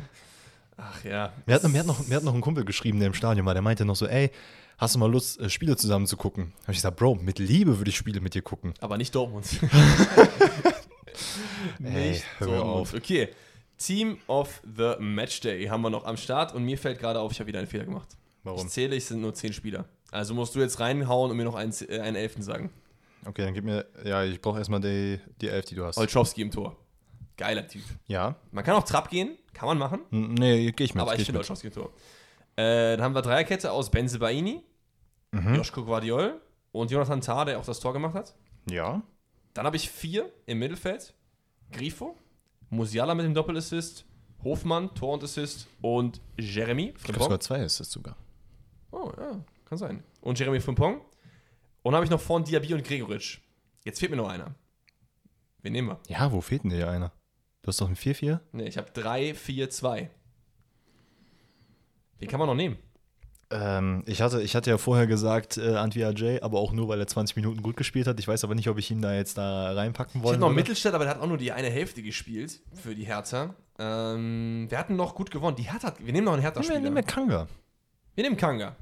Ach 0.85 1.05
ja. 1.05 1.33
Mir 1.47 1.55
hat, 1.55 1.69
mir, 1.69 1.79
hat 1.79 1.87
noch, 1.87 2.07
mir 2.07 2.17
hat 2.17 2.25
noch 2.25 2.35
ein 2.35 2.41
Kumpel 2.41 2.65
geschrieben, 2.65 2.99
der 2.99 3.09
im 3.09 3.15
Stadion 3.15 3.47
war, 3.47 3.55
der 3.55 3.63
meinte 3.63 3.85
noch 3.85 3.97
so, 3.97 4.07
ey, 4.07 4.31
hast 4.79 4.95
du 4.95 4.99
mal 4.99 5.11
Lust, 5.11 5.41
äh, 5.41 5.49
Spiele 5.49 5.77
zusammen 5.77 6.07
zu 6.07 6.17
gucken? 6.17 6.53
Habe 6.63 6.73
ich 6.73 6.79
gesagt, 6.79 6.97
Bro, 6.97 7.17
mit 7.17 7.39
Liebe 7.39 7.79
würde 7.79 7.91
ich 7.91 7.97
Spiele 7.97 8.21
mit 8.21 8.35
dir 8.35 8.43
gucken. 8.43 8.75
Aber 8.81 8.99
nicht 8.99 9.15
Dortmund. 9.15 9.47
Ey, 11.83 12.11
nicht 12.11 12.25
mir 12.41 12.47
Dortmund. 12.47 12.67
auf. 12.67 12.95
Okay. 12.95 13.29
Team 13.79 14.19
of 14.29 14.63
the 14.77 14.95
Matchday 15.01 15.67
haben 15.67 15.83
wir 15.83 15.91
noch 15.91 16.05
am 16.05 16.17
Start 16.17 16.55
und 16.55 16.65
mir 16.65 16.79
fällt 16.79 17.01
gerade 17.01 17.19
auf, 17.19 17.33
ich 17.33 17.41
habe 17.41 17.49
wieder 17.49 17.59
einen 17.59 17.69
Fehler 17.69 17.85
gemacht. 17.85 18.09
Warum? 18.45 18.67
Ich 18.67 18.73
zähle, 18.73 18.97
es 18.97 19.09
sind 19.09 19.21
nur 19.21 19.35
zehn 19.35 19.53
Spieler. 19.53 19.87
Also 20.11 20.35
musst 20.35 20.55
du 20.55 20.61
jetzt 20.61 20.79
reinhauen 20.79 21.31
und 21.31 21.37
mir 21.37 21.45
noch 21.45 21.55
einen, 21.55 21.73
äh, 21.89 22.01
einen 22.01 22.17
Elften 22.17 22.43
sagen. 22.43 22.71
Okay, 23.25 23.45
dann 23.45 23.55
gib 23.55 23.65
mir, 23.65 23.87
ja, 24.05 24.25
ich 24.25 24.41
brauche 24.41 24.59
erstmal 24.59 24.81
die, 24.81 25.21
die 25.41 25.49
Elf, 25.49 25.65
die 25.65 25.75
du 25.75 25.85
hast. 25.85 25.97
Olschowski 25.97 26.43
im 26.43 26.51
Tor. 26.51 26.77
Geiler 27.37 27.67
Typ. 27.67 27.83
Ja? 28.07 28.37
Man 28.51 28.65
kann 28.65 28.75
auch 28.75 28.85
Trapp 28.85 29.11
gehen, 29.11 29.37
kann 29.53 29.67
man 29.69 29.79
machen. 29.79 30.01
Nee, 30.11 30.73
geh 30.73 30.85
ich 30.85 30.95
mit. 30.95 31.03
aber 31.03 31.15
ich 31.15 31.25
finde. 31.25 31.39
Olschowski 31.41 31.69
im 31.69 31.73
Tor. 31.73 31.93
Äh, 32.57 32.97
dann 32.97 33.03
haben 33.03 33.15
wir 33.15 33.23
Dreierkette 33.23 33.73
aus 33.73 33.91
Benze 33.91 34.19
Baini, 34.19 34.63
Mhm. 35.35 35.55
Joschko 35.55 35.85
Guardiol 35.85 36.41
und 36.73 36.91
Jonathan 36.91 37.21
Tah, 37.23 37.47
der 37.47 37.59
auch 37.59 37.65
das 37.65 37.81
Tor 37.81 37.95
gemacht 37.95 38.15
hat. 38.15 38.35
Ja? 38.69 39.03
Dann 39.55 39.65
habe 39.65 39.77
ich 39.77 39.89
vier 39.89 40.31
im 40.45 40.59
Mittelfeld. 40.59 41.15
Grifo, 41.71 42.19
Musiala 42.69 43.15
mit 43.15 43.25
dem 43.25 43.33
Doppelassist, 43.33 44.05
Hofmann, 44.45 44.95
Tor 44.95 45.15
und 45.15 45.25
Assist 45.25 45.69
und 45.81 46.21
Jeremy. 46.39 46.93
Ich 46.99 47.05
glaube 47.05 47.21
sogar 47.23 47.41
zwei 47.41 47.63
ist 47.63 47.81
es 47.81 47.91
sogar. 47.91 48.17
Oh, 48.91 49.11
ja. 49.19 49.43
kann 49.65 49.79
sein. 49.79 50.03
Und 50.21 50.39
Jeremy 50.39 50.61
Frimpong. 50.61 50.97
Und 50.97 51.93
dann 51.93 51.95
habe 51.95 52.05
ich 52.05 52.11
noch 52.11 52.21
vorn 52.21 52.45
Diaby 52.45 52.75
und 52.75 52.85
Gregoritsch. 52.85 53.41
Jetzt 53.85 53.99
fehlt 54.01 54.11
mir 54.11 54.19
noch 54.19 54.29
einer. 54.29 54.55
Wen 55.63 55.73
nehmen 55.73 55.89
wir? 55.89 56.01
Ja, 56.09 56.31
wo 56.31 56.43
fehlt 56.43 56.65
denn 56.65 56.71
dir 56.71 56.91
einer? 56.91 57.11
Du 57.63 57.69
hast 57.69 57.81
doch 57.81 57.89
ein 57.89 57.97
4-4? 57.97 58.41
Ne, 58.53 58.67
ich 58.67 58.77
habe 58.77 58.91
3, 58.93 59.35
4, 59.35 59.71
2. 59.71 60.11
Wen 62.19 62.29
kann 62.29 62.39
man 62.41 62.49
noch 62.49 62.55
nehmen? 62.57 62.77
Ähm, 63.51 64.03
ich, 64.07 64.23
hatte, 64.23 64.41
ich 64.43 64.57
hatte 64.57 64.71
ja 64.71 64.79
vorher 64.79 65.07
gesagt, 65.07 65.59
äh, 65.59 65.77
Antwi 65.77 66.05
Ajay, 66.05 66.41
aber 66.41 66.59
auch 66.59 66.73
nur, 66.73 66.89
weil 66.89 66.99
er 66.99 67.07
20 67.07 67.37
Minuten 67.37 67.63
gut 67.63 67.77
gespielt 67.77 68.07
hat. 68.07 68.19
Ich 68.19 68.27
weiß 68.27 68.43
aber 68.45 68.55
nicht, 68.55 68.69
ob 68.69 68.79
ich 68.79 68.91
ihn 68.91 69.03
da 69.03 69.15
jetzt 69.15 69.37
da 69.39 69.73
reinpacken 69.75 70.21
Ich 70.21 70.25
wollte. 70.25 70.41
hatte 70.41 70.49
noch 70.51 70.55
Mittelstädt, 70.57 70.95
aber 70.95 71.05
der 71.05 71.15
hat 71.15 71.21
auch 71.21 71.27
nur 71.27 71.37
die 71.39 71.53
eine 71.53 71.69
Hälfte 71.69 72.03
gespielt 72.03 72.61
für 72.75 72.95
die 72.95 73.05
Hertha. 73.05 73.55
Ähm, 73.79 74.67
wir 74.69 74.79
hatten 74.79 74.97
noch 74.97 75.15
gut 75.15 75.31
gewonnen. 75.31 75.57
Die 75.57 75.71
Hertha, 75.71 75.95
wir 75.99 76.13
nehmen 76.13 76.25
noch 76.25 76.33
einen 76.33 76.43
Nehmen 76.43 76.55
wir, 76.55 76.61
Hertha-Spieler. 76.63 76.81
nehmen 76.81 76.97
wir 76.97 77.03
Kanga. 77.03 77.47
Wir 78.15 78.25
nehmen 78.25 78.37
Kanga. 78.37 78.77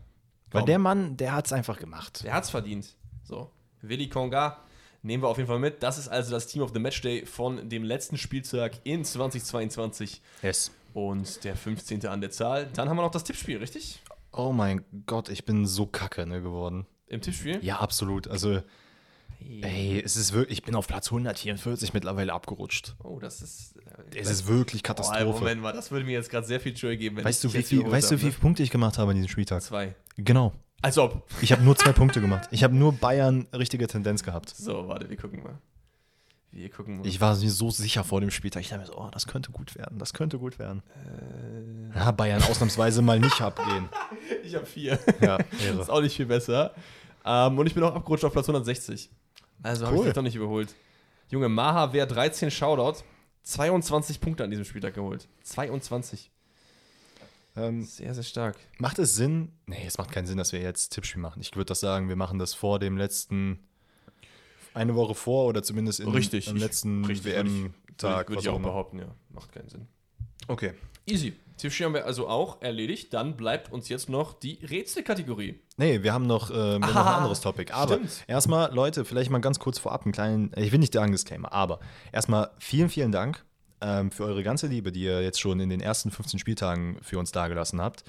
Weil 0.52 0.60
Komm. 0.62 0.66
der 0.66 0.78
Mann, 0.78 1.16
der 1.16 1.32
hat 1.34 1.46
es 1.46 1.52
einfach 1.52 1.78
gemacht. 1.78 2.24
Der 2.24 2.32
hat's 2.34 2.50
verdient. 2.50 2.96
So, 3.24 3.50
Willi 3.82 4.08
Konga 4.08 4.58
nehmen 5.02 5.22
wir 5.22 5.28
auf 5.28 5.36
jeden 5.38 5.48
Fall 5.48 5.58
mit. 5.58 5.82
Das 5.82 5.98
ist 5.98 6.08
also 6.08 6.30
das 6.30 6.46
Team 6.46 6.62
of 6.62 6.72
the 6.74 6.78
Matchday 6.80 7.24
von 7.26 7.68
dem 7.68 7.82
letzten 7.84 8.16
Spieltag 8.16 8.72
in 8.84 9.04
2022 9.04 10.20
Yes. 10.42 10.70
und 10.94 11.44
der 11.44 11.56
15. 11.56 12.06
an 12.06 12.20
der 12.20 12.30
Zahl. 12.30 12.68
Dann 12.74 12.88
haben 12.88 12.96
wir 12.96 13.02
noch 13.02 13.10
das 13.10 13.24
Tippspiel, 13.24 13.58
richtig? 13.58 14.00
Oh 14.32 14.52
mein 14.52 14.84
Gott, 15.06 15.28
ich 15.28 15.44
bin 15.44 15.66
so 15.66 15.86
kacke 15.86 16.26
ne, 16.26 16.40
geworden. 16.42 16.86
Im 17.08 17.20
Tippspiel? 17.20 17.58
Ja, 17.64 17.80
absolut. 17.80 18.28
Also, 18.28 18.62
ey, 19.62 20.00
es 20.04 20.16
ist 20.16 20.32
wirklich, 20.32 20.58
ich 20.58 20.64
bin 20.64 20.76
auf 20.76 20.86
Platz 20.86 21.08
144 21.08 21.92
mittlerweile 21.94 22.32
abgerutscht. 22.32 22.94
Oh, 23.02 23.18
das 23.18 23.42
ist. 23.42 23.74
Äh, 24.14 24.18
Es 24.20 24.30
ist 24.30 24.46
wirklich 24.46 24.82
oh, 24.84 24.86
Katastrophe. 24.86 25.40
Moment 25.40 25.62
mal, 25.62 25.72
das 25.72 25.90
würde 25.90 26.04
mir 26.06 26.12
jetzt 26.12 26.30
gerade 26.30 26.46
sehr 26.46 26.60
viel 26.60 26.74
Joy 26.76 26.96
geben. 26.96 27.16
Wenn 27.16 27.24
weißt 27.24 27.44
ich 27.44 27.50
du, 27.52 27.58
wie 27.58 27.62
viel, 27.62 27.90
weißt 27.90 28.10
du, 28.12 28.14
wie 28.16 28.20
viele 28.20 28.32
Punkte 28.32 28.62
ich 28.62 28.70
gemacht 28.70 28.98
habe 28.98 29.10
an 29.10 29.16
diesem 29.16 29.28
Spieltag? 29.28 29.62
Zwei. 29.62 29.94
Genau. 30.16 30.52
Als 30.82 30.96
ob. 30.98 31.24
Ich 31.42 31.52
habe 31.52 31.62
nur 31.62 31.76
zwei 31.76 31.92
Punkte 31.92 32.20
gemacht. 32.20 32.48
Ich 32.50 32.64
habe 32.64 32.74
nur 32.74 32.92
Bayern 32.92 33.46
richtige 33.54 33.86
Tendenz 33.86 34.22
gehabt. 34.22 34.48
So, 34.50 34.88
warte, 34.88 35.08
wir 35.10 35.16
gucken 35.16 35.42
mal. 35.42 35.58
Wir 36.52 36.68
gucken 36.70 36.98
mal. 36.98 37.06
Ich 37.06 37.20
war 37.20 37.36
mir 37.36 37.50
so 37.50 37.70
sicher 37.70 38.02
vor 38.02 38.20
dem 38.20 38.30
Spieltag. 38.30 38.62
Ich 38.62 38.68
dachte 38.70 38.80
mir 38.80 38.86
so, 38.86 38.96
oh, 38.96 39.08
das 39.12 39.26
könnte 39.26 39.52
gut 39.52 39.76
werden. 39.76 39.98
Das 39.98 40.14
könnte 40.14 40.38
gut 40.38 40.58
werden. 40.58 40.82
Äh. 41.94 41.98
Ja, 41.98 42.10
Bayern 42.12 42.42
ausnahmsweise 42.42 43.02
mal 43.02 43.20
nicht 43.20 43.40
abgehen. 43.40 43.88
Ich 44.42 44.54
habe 44.56 44.66
vier. 44.66 44.98
Ja, 45.20 45.38
Das 45.38 45.60
Ehre. 45.64 45.80
ist 45.82 45.90
auch 45.90 46.00
nicht 46.00 46.16
viel 46.16 46.26
besser. 46.26 46.72
Ähm, 47.24 47.56
und 47.58 47.66
ich 47.66 47.74
bin 47.74 47.84
auch 47.84 47.94
abgerutscht 47.94 48.24
auf 48.24 48.32
Platz 48.32 48.48
160. 48.48 49.10
Also 49.62 49.84
habe 49.86 49.94
ich 49.94 50.00
Cool. 50.00 50.06
dich 50.06 50.14
doch 50.14 50.22
nicht 50.22 50.34
überholt. 50.34 50.74
Junge, 51.28 51.48
Maha 51.48 51.92
wäre 51.92 52.06
13 52.08 52.50
Shoutout, 52.50 53.04
22 53.44 54.20
Punkte 54.20 54.42
an 54.42 54.50
diesem 54.50 54.64
Spieltag 54.64 54.94
geholt. 54.94 55.28
22. 55.44 56.30
Ähm, 57.56 57.82
Sehr, 57.82 58.14
sehr 58.14 58.22
stark. 58.22 58.56
macht 58.78 58.98
es 58.98 59.16
Sinn? 59.16 59.52
Nee, 59.66 59.84
es 59.86 59.98
macht 59.98 60.12
keinen 60.12 60.26
Sinn, 60.26 60.38
dass 60.38 60.52
wir 60.52 60.60
jetzt 60.60 60.90
Tippspiel 60.90 61.20
machen. 61.20 61.40
Ich 61.40 61.54
würde 61.56 61.66
das 61.66 61.80
sagen, 61.80 62.08
wir 62.08 62.16
machen 62.16 62.38
das 62.38 62.54
vor 62.54 62.78
dem 62.78 62.96
letzten, 62.96 63.58
eine 64.72 64.94
Woche 64.94 65.14
vor 65.14 65.46
oder 65.46 65.62
zumindest 65.62 66.00
in, 66.00 66.08
Richtig, 66.08 66.48
am 66.48 66.56
letzten 66.56 67.04
richtig, 67.04 67.24
würde 67.24 67.50
WM-Tag. 67.50 68.28
Würde 68.28 68.42
ich 68.42 68.48
auch 68.48 68.56
immer. 68.56 68.68
behaupten, 68.68 69.00
ja. 69.00 69.14
Macht 69.30 69.52
keinen 69.52 69.68
Sinn. 69.68 69.86
Okay. 70.46 70.74
Easy. 71.06 71.34
Tippspiel 71.56 71.86
haben 71.86 71.94
wir 71.94 72.06
also 72.06 72.28
auch 72.28 72.62
erledigt. 72.62 73.12
Dann 73.12 73.36
bleibt 73.36 73.70
uns 73.72 73.88
jetzt 73.88 74.08
noch 74.08 74.32
die 74.32 74.64
Rätselkategorie. 74.64 75.60
Nee, 75.76 76.02
wir 76.02 76.12
haben 76.12 76.26
noch, 76.26 76.50
äh, 76.50 76.54
wir 76.54 76.72
haben 76.72 76.80
noch 76.80 76.88
ein 77.06 77.14
anderes 77.14 77.40
Topic. 77.40 77.72
Aber 77.72 77.94
stimmt. 77.96 78.24
erstmal, 78.28 78.72
Leute, 78.72 79.04
vielleicht 79.04 79.30
mal 79.30 79.40
ganz 79.40 79.58
kurz 79.58 79.78
vorab 79.78 80.04
einen 80.04 80.12
kleinen, 80.12 80.52
ich 80.56 80.72
will 80.72 80.78
nicht 80.78 80.94
sagen 80.94 81.12
Disclaimer, 81.12 81.52
aber 81.52 81.80
erstmal 82.12 82.50
vielen, 82.58 82.88
vielen 82.88 83.12
Dank 83.12 83.44
ähm, 83.80 84.10
für 84.10 84.24
eure 84.24 84.42
ganze 84.42 84.66
Liebe, 84.66 84.92
die 84.92 85.02
ihr 85.02 85.22
jetzt 85.22 85.40
schon 85.40 85.60
in 85.60 85.68
den 85.68 85.80
ersten 85.80 86.10
15 86.10 86.38
Spieltagen 86.38 86.98
für 87.02 87.18
uns 87.18 87.32
dagelassen 87.32 87.80
habt. 87.80 88.04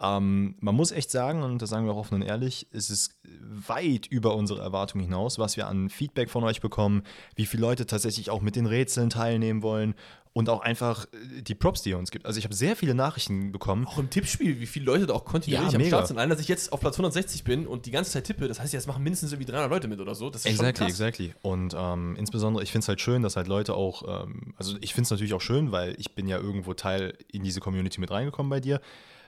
Ähm, 0.00 0.56
man 0.60 0.74
muss 0.74 0.92
echt 0.92 1.10
sagen, 1.10 1.42
und 1.42 1.62
das 1.62 1.70
sagen 1.70 1.86
wir 1.86 1.92
auch 1.94 1.98
offen 1.98 2.16
und 2.16 2.22
ehrlich, 2.22 2.66
es 2.70 2.90
ist 2.90 3.18
weit 3.40 4.06
über 4.06 4.34
unsere 4.36 4.60
Erwartungen 4.60 5.04
hinaus, 5.04 5.38
was 5.38 5.56
wir 5.56 5.66
an 5.68 5.88
Feedback 5.88 6.28
von 6.28 6.44
euch 6.44 6.60
bekommen, 6.60 7.02
wie 7.34 7.46
viele 7.46 7.62
Leute 7.62 7.86
tatsächlich 7.86 8.28
auch 8.30 8.42
mit 8.42 8.56
den 8.56 8.66
Rätseln 8.66 9.08
teilnehmen 9.08 9.62
wollen 9.62 9.94
und 10.34 10.50
auch 10.50 10.60
einfach 10.60 11.06
äh, 11.06 11.40
die 11.40 11.54
Props, 11.54 11.80
die 11.80 11.90
ihr 11.90 11.98
uns 11.98 12.10
gibt. 12.10 12.26
Also 12.26 12.36
ich 12.38 12.44
habe 12.44 12.54
sehr 12.54 12.76
viele 12.76 12.94
Nachrichten 12.94 13.52
bekommen. 13.52 13.86
Auch 13.86 13.96
im 13.96 14.10
Tippspiel, 14.10 14.60
wie 14.60 14.66
viele 14.66 14.84
Leute 14.84 15.06
da 15.06 15.14
auch 15.14 15.24
kontinuierlich 15.24 15.72
Ja, 15.72 15.78
am. 15.78 15.84
Start 15.86 16.08
sind. 16.08 16.18
Allein, 16.18 16.28
dass 16.28 16.40
ich 16.40 16.48
jetzt 16.48 16.74
auf 16.74 16.80
Platz 16.80 16.96
160 16.96 17.42
bin 17.44 17.66
und 17.66 17.86
die 17.86 17.90
ganze 17.90 18.10
Zeit 18.10 18.24
tippe, 18.24 18.46
das 18.48 18.60
heißt, 18.60 18.74
jetzt 18.74 18.86
machen 18.86 19.02
mindestens 19.02 19.32
irgendwie 19.32 19.50
300 19.50 19.70
Leute 19.70 19.88
mit 19.88 19.98
oder 19.98 20.14
so. 20.14 20.28
Das 20.28 20.42
ist 20.42 20.50
Exactly, 20.50 20.66
schon 20.66 20.74
krass. 20.74 21.00
exactly. 21.00 21.34
Und 21.40 21.74
ähm, 21.74 22.16
insbesondere, 22.18 22.62
ich 22.62 22.70
finde 22.70 22.82
es 22.84 22.88
halt 22.88 23.00
schön, 23.00 23.22
dass 23.22 23.36
halt 23.36 23.46
Leute 23.48 23.72
auch, 23.74 24.24
ähm, 24.24 24.52
also 24.58 24.76
ich 24.82 24.92
finde 24.92 25.04
es 25.06 25.10
natürlich 25.10 25.32
auch 25.32 25.40
schön, 25.40 25.72
weil 25.72 25.94
ich 25.98 26.14
bin 26.14 26.28
ja 26.28 26.36
irgendwo 26.36 26.74
Teil 26.74 27.16
in 27.32 27.42
diese 27.42 27.60
Community 27.60 27.98
mit 27.98 28.10
reingekommen 28.10 28.50
bei 28.50 28.60
dir, 28.60 28.82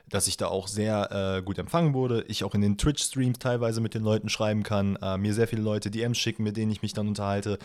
dass 0.09 0.27
ich 0.27 0.37
da 0.37 0.49
auch 0.49 0.69
sehr 0.69 1.39
äh, 1.39 1.43
gut 1.43 1.59
empfangen 1.59 1.95
wurde. 1.95 2.25
Ich 2.29 2.45
auch 2.45 2.55
in 2.55 2.61
den 2.61 2.79
Twitch-Streams 2.79 3.39
teilweise 3.39 3.81
mit 3.81 3.95
den 3.95 4.03
Leuten 4.03 4.29
schreiben 4.29 4.63
kann, 4.63 4.97
äh, 4.97 5.19
mir 5.19 5.35
sehr 5.35 5.49
viele 5.49 5.63
Leute 5.63 5.91
DMs 5.91 6.19
schicken, 6.19 6.43
mit 6.43 6.57
denen 6.57 6.73
ich 6.73 6.83
mich 6.83 6.93
dann 6.93 7.09
unterhalte. 7.09 7.59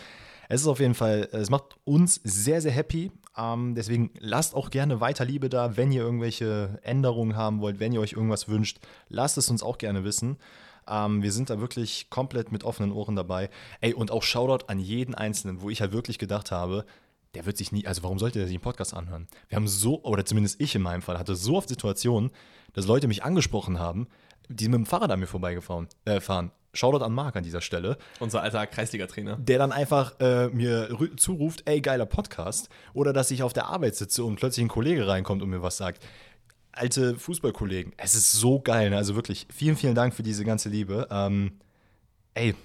Es 0.48 0.60
ist 0.60 0.66
auf 0.66 0.80
jeden 0.80 0.94
Fall, 0.94 1.28
es 1.32 1.50
macht 1.50 1.76
uns 1.84 2.20
sehr, 2.22 2.60
sehr 2.60 2.72
happy. 2.72 3.10
Ähm, 3.36 3.74
deswegen 3.74 4.10
lasst 4.18 4.54
auch 4.54 4.70
gerne 4.70 5.00
weiter 5.00 5.24
Liebe 5.24 5.48
da, 5.48 5.76
wenn 5.76 5.90
ihr 5.90 6.02
irgendwelche 6.02 6.78
Änderungen 6.82 7.36
haben 7.36 7.60
wollt, 7.60 7.80
wenn 7.80 7.92
ihr 7.92 8.00
euch 8.00 8.12
irgendwas 8.12 8.48
wünscht, 8.48 8.78
lasst 9.08 9.38
es 9.38 9.50
uns 9.50 9.62
auch 9.62 9.78
gerne 9.78 10.04
wissen. 10.04 10.36
Ähm, 10.86 11.22
wir 11.22 11.32
sind 11.32 11.50
da 11.50 11.60
wirklich 11.60 12.10
komplett 12.10 12.52
mit 12.52 12.64
offenen 12.64 12.92
Ohren 12.92 13.16
dabei. 13.16 13.48
Ey, 13.80 13.94
und 13.94 14.10
auch 14.10 14.22
Shoutout 14.22 14.66
an 14.66 14.78
jeden 14.78 15.14
Einzelnen, 15.14 15.62
wo 15.62 15.70
ich 15.70 15.80
halt 15.80 15.92
wirklich 15.92 16.18
gedacht 16.18 16.50
habe, 16.50 16.84
der 17.34 17.46
wird 17.46 17.56
sich 17.56 17.72
nie, 17.72 17.86
also 17.86 18.02
warum 18.02 18.18
sollte 18.18 18.38
der 18.38 18.46
sich 18.48 18.56
einen 18.56 18.62
Podcast 18.62 18.94
anhören? 18.94 19.26
Wir 19.48 19.56
haben 19.56 19.68
so, 19.68 20.02
oder 20.02 20.24
zumindest 20.24 20.60
ich 20.60 20.74
in 20.74 20.82
meinem 20.82 21.02
Fall, 21.02 21.18
hatte 21.18 21.34
so 21.34 21.56
oft 21.56 21.68
Situationen, 21.68 22.30
dass 22.72 22.86
Leute 22.86 23.08
mich 23.08 23.24
angesprochen 23.24 23.78
haben, 23.78 24.06
die 24.48 24.68
mit 24.68 24.74
dem 24.78 24.86
Fahrrad 24.86 25.10
an 25.10 25.20
mir 25.20 25.26
vorbeigefahren 25.26 25.88
äh, 26.04 26.20
fahren. 26.20 26.50
Shoutout 26.72 27.04
an 27.04 27.12
Marc 27.12 27.36
an 27.36 27.44
dieser 27.44 27.60
Stelle, 27.60 27.96
Unser 28.18 28.42
alter 28.42 28.66
Kreisliga-Trainer. 28.66 29.36
der 29.36 29.58
dann 29.58 29.70
einfach 29.70 30.18
äh, 30.18 30.48
mir 30.48 30.88
zuruft, 31.16 31.62
ey, 31.66 31.80
geiler 31.80 32.04
Podcast. 32.04 32.68
Oder 32.94 33.12
dass 33.12 33.30
ich 33.30 33.44
auf 33.44 33.52
der 33.52 33.66
Arbeit 33.66 33.94
sitze 33.94 34.24
und 34.24 34.36
plötzlich 34.36 34.64
ein 34.64 34.68
Kollege 34.68 35.06
reinkommt 35.06 35.40
und 35.42 35.50
mir 35.50 35.62
was 35.62 35.76
sagt. 35.76 36.04
Alte 36.72 37.14
Fußballkollegen, 37.16 37.92
es 37.96 38.16
ist 38.16 38.32
so 38.32 38.58
geil. 38.58 38.90
Ne? 38.90 38.96
Also 38.96 39.14
wirklich, 39.14 39.46
vielen, 39.54 39.76
vielen 39.76 39.94
Dank 39.94 40.14
für 40.14 40.24
diese 40.24 40.44
ganze 40.44 40.68
Liebe. 40.68 41.06
Ähm, 41.12 41.52
ey, 42.34 42.56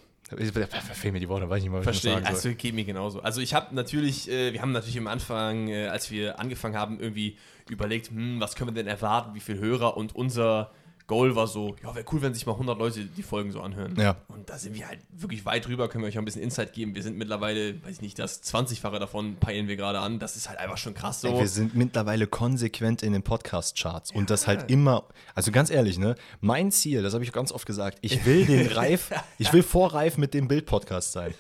fehlen 0.94 1.14
mir 1.14 1.20
die 1.20 1.30
Worte, 1.30 1.50
weiß 1.50 1.58
ich 1.58 1.64
nicht 1.64 1.72
mal, 1.72 1.80
was 1.80 1.86
Verstehe, 1.86 2.12
ich 2.12 2.16
sagen 2.16 2.26
soll. 2.36 2.36
also 2.52 2.58
geht 2.58 2.76
mir 2.76 2.86
genauso. 2.86 3.22
Also 3.22 3.42
ich 3.42 3.54
habe 3.54 3.74
natürlich, 3.74 4.30
äh, 4.30 4.54
wir 4.54 4.62
haben 4.62 4.72
natürlich 4.72 4.98
am 4.98 5.08
Anfang, 5.08 5.68
äh, 5.68 5.88
als 5.88 6.12
wir 6.12 6.40
angefangen 6.40 6.76
haben, 6.76 7.00
irgendwie 7.00 7.38
überlegt, 7.70 8.10
hm, 8.10 8.40
was 8.40 8.56
können 8.56 8.70
wir 8.70 8.76
denn 8.76 8.88
erwarten, 8.88 9.34
wie 9.36 9.40
viele 9.40 9.60
Hörer 9.60 9.98
und 9.98 10.16
unser 10.16 10.72
Goal 11.10 11.36
war 11.36 11.48
so, 11.48 11.76
ja, 11.84 11.96
wäre 11.96 12.06
cool, 12.12 12.22
wenn 12.22 12.36
sich 12.36 12.46
mal 12.46 12.52
100 12.52 12.78
Leute 12.78 13.04
die 13.04 13.24
Folgen 13.24 13.52
so 13.52 13.62
anhören. 13.62 13.96
Ja. 14.00 14.18
Und 14.28 14.48
da 14.48 14.60
sind 14.60 14.76
wir 14.76 14.88
halt 14.88 15.00
wirklich 15.12 15.44
weit 15.44 15.68
drüber, 15.68 15.90
können 15.90 16.04
wir 16.04 16.08
euch 16.08 16.18
auch 16.18 16.22
ein 16.22 16.26
bisschen 16.26 16.44
Insight 16.44 16.72
geben. 16.72 16.94
Wir 16.94 17.02
sind 17.02 17.18
mittlerweile, 17.18 17.84
weiß 17.84 17.96
ich 17.96 18.02
nicht, 18.02 18.20
das 18.20 18.44
20-fache 18.44 19.00
davon 19.00 19.36
peilen 19.38 19.68
wir 19.68 19.76
gerade 19.76 20.00
an. 20.00 20.20
Das 20.20 20.36
ist 20.36 20.50
halt 20.50 20.60
einfach 20.60 20.78
schon 20.78 20.94
krass 20.94 21.22
so. 21.22 21.28
Ey, 21.28 21.40
wir 21.40 21.48
sind 21.48 21.74
mittlerweile 21.74 22.28
konsequent 22.28 23.02
in 23.02 23.14
den 23.14 23.24
Podcast-Charts 23.24 24.12
und 24.12 24.30
das 24.30 24.46
halt 24.46 24.70
immer, 24.70 25.06
also 25.34 25.52
ganz 25.52 25.72
ehrlich, 25.72 25.98
ne, 25.98 26.14
mein 26.42 26.72
Ziel, 26.72 27.02
das 27.02 27.16
habe 27.16 27.24
ich 27.24 27.32
ganz 27.32 27.52
oft 27.52 27.66
gesagt, 27.66 27.98
ich 28.02 28.24
will 28.28 28.46
den 28.46 28.68
Reif, 28.72 29.10
ich 29.40 29.52
will 29.52 29.64
vor 29.64 29.96
Reif 29.96 30.20
mit 30.20 30.36
dem 30.36 30.48
Bild-Podcast 30.48 31.12
sein. 31.12 31.34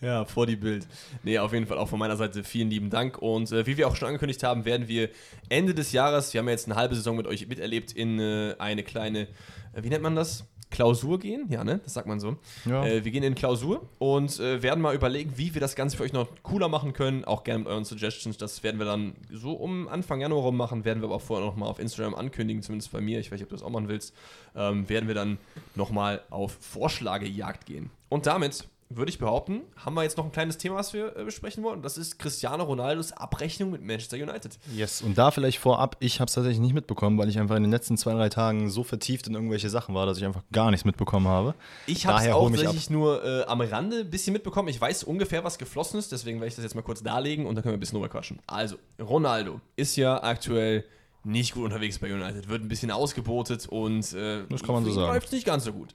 Ja, 0.00 0.24
vor 0.24 0.46
die 0.46 0.56
Bild. 0.56 0.86
Nee, 1.22 1.38
auf 1.38 1.52
jeden 1.52 1.66
Fall 1.66 1.76
auch 1.76 1.88
von 1.88 1.98
meiner 1.98 2.16
Seite 2.16 2.42
vielen 2.42 2.70
lieben 2.70 2.88
Dank. 2.88 3.18
Und 3.18 3.52
äh, 3.52 3.66
wie 3.66 3.76
wir 3.76 3.86
auch 3.86 3.96
schon 3.96 4.08
angekündigt 4.08 4.42
haben, 4.42 4.64
werden 4.64 4.88
wir 4.88 5.10
Ende 5.50 5.74
des 5.74 5.92
Jahres, 5.92 6.32
wir 6.32 6.38
haben 6.38 6.46
ja 6.46 6.52
jetzt 6.52 6.66
eine 6.66 6.76
halbe 6.76 6.94
Saison 6.94 7.16
mit 7.16 7.26
euch 7.26 7.46
miterlebt, 7.46 7.92
in 7.92 8.18
äh, 8.18 8.54
eine 8.58 8.82
kleine, 8.82 9.09
äh, 9.16 9.26
wie 9.74 9.88
nennt 9.88 10.02
man 10.02 10.14
das? 10.14 10.44
Klausur 10.70 11.18
gehen, 11.18 11.46
ja, 11.50 11.64
ne? 11.64 11.80
Das 11.82 11.94
sagt 11.94 12.06
man 12.06 12.20
so. 12.20 12.36
Ja. 12.64 12.86
Äh, 12.86 13.04
wir 13.04 13.10
gehen 13.10 13.24
in 13.24 13.34
Klausur 13.34 13.88
und 13.98 14.38
äh, 14.38 14.62
werden 14.62 14.80
mal 14.80 14.94
überlegen, 14.94 15.32
wie 15.36 15.52
wir 15.52 15.60
das 15.60 15.74
Ganze 15.74 15.96
für 15.96 16.04
euch 16.04 16.12
noch 16.12 16.28
cooler 16.42 16.68
machen 16.68 16.92
können. 16.92 17.24
Auch 17.24 17.42
gerne 17.42 17.60
mit 17.60 17.68
euren 17.68 17.84
Suggestions. 17.84 18.38
Das 18.38 18.62
werden 18.62 18.78
wir 18.78 18.86
dann 18.86 19.14
so 19.32 19.52
um 19.52 19.88
Anfang 19.88 20.20
Januar 20.20 20.42
rum 20.42 20.56
machen. 20.56 20.84
Werden 20.84 21.02
wir 21.02 21.06
aber 21.06 21.16
auch 21.16 21.22
vorher 21.22 21.44
noch 21.44 21.56
mal 21.56 21.66
auf 21.66 21.80
Instagram 21.80 22.14
ankündigen, 22.14 22.62
zumindest 22.62 22.92
bei 22.92 23.00
mir. 23.00 23.18
Ich 23.18 23.32
weiß 23.32 23.38
nicht, 23.38 23.44
ob 23.44 23.48
du 23.50 23.56
das 23.56 23.64
auch 23.64 23.70
machen 23.70 23.88
willst. 23.88 24.14
Ähm, 24.54 24.88
werden 24.88 25.08
wir 25.08 25.14
dann 25.16 25.38
noch 25.74 25.90
mal 25.90 26.22
auf 26.30 26.56
Vorschlagejagd 26.60 27.66
gehen. 27.66 27.90
Und 28.08 28.26
damit 28.26 28.68
würde 28.92 29.08
ich 29.08 29.18
behaupten, 29.18 29.62
haben 29.76 29.94
wir 29.94 30.02
jetzt 30.02 30.16
noch 30.16 30.24
ein 30.24 30.32
kleines 30.32 30.58
Thema, 30.58 30.74
was 30.74 30.92
wir 30.92 31.16
äh, 31.16 31.24
besprechen 31.24 31.62
wollen. 31.62 31.80
Das 31.80 31.96
ist 31.96 32.18
Cristiano 32.18 32.64
Ronaldos 32.64 33.12
Abrechnung 33.12 33.70
mit 33.70 33.82
Manchester 33.82 34.16
United. 34.16 34.58
Yes, 34.74 35.00
und 35.00 35.16
da 35.16 35.30
vielleicht 35.30 35.58
vorab, 35.58 35.96
ich 36.00 36.18
habe 36.18 36.28
es 36.28 36.34
tatsächlich 36.34 36.60
nicht 36.60 36.74
mitbekommen, 36.74 37.16
weil 37.16 37.28
ich 37.28 37.38
einfach 37.38 37.54
in 37.54 37.62
den 37.62 37.70
letzten 37.70 37.96
zwei, 37.96 38.12
drei 38.14 38.28
Tagen 38.28 38.68
so 38.68 38.82
vertieft 38.82 39.28
in 39.28 39.34
irgendwelche 39.34 39.70
Sachen 39.70 39.94
war, 39.94 40.06
dass 40.06 40.18
ich 40.18 40.24
einfach 40.24 40.42
gar 40.50 40.72
nichts 40.72 40.84
mitbekommen 40.84 41.28
habe. 41.28 41.54
Ich 41.86 42.04
habe 42.06 42.20
es 42.20 42.32
auch 42.32 42.50
tatsächlich 42.50 42.90
nur 42.90 43.24
äh, 43.24 43.44
am 43.44 43.60
Rande 43.60 44.00
ein 44.00 44.10
bisschen 44.10 44.32
mitbekommen. 44.32 44.68
Ich 44.68 44.80
weiß 44.80 45.04
ungefähr, 45.04 45.44
was 45.44 45.56
geflossen 45.56 45.98
ist, 46.00 46.10
deswegen 46.10 46.40
werde 46.40 46.48
ich 46.48 46.56
das 46.56 46.64
jetzt 46.64 46.74
mal 46.74 46.82
kurz 46.82 47.00
darlegen 47.02 47.46
und 47.46 47.54
dann 47.54 47.62
können 47.62 47.74
wir 47.74 47.76
ein 47.76 47.80
bisschen 47.80 47.98
drüber 47.98 48.08
quatschen. 48.08 48.40
Also, 48.48 48.74
Ronaldo 49.00 49.60
ist 49.76 49.94
ja 49.94 50.20
aktuell 50.20 50.84
nicht 51.22 51.54
gut 51.54 51.64
unterwegs 51.66 51.98
bei 51.98 52.12
United, 52.12 52.48
wird 52.48 52.62
ein 52.62 52.68
bisschen 52.68 52.90
ausgebotet 52.90 53.68
und 53.68 54.12
äh, 54.14 54.42
Das 54.48 54.62
kann 54.62 54.74
man 54.74 54.84
so 54.84 54.90
sagen. 54.90 55.12
läuft 55.12 55.32
nicht 55.32 55.46
ganz 55.46 55.64
so 55.64 55.72
gut. 55.72 55.90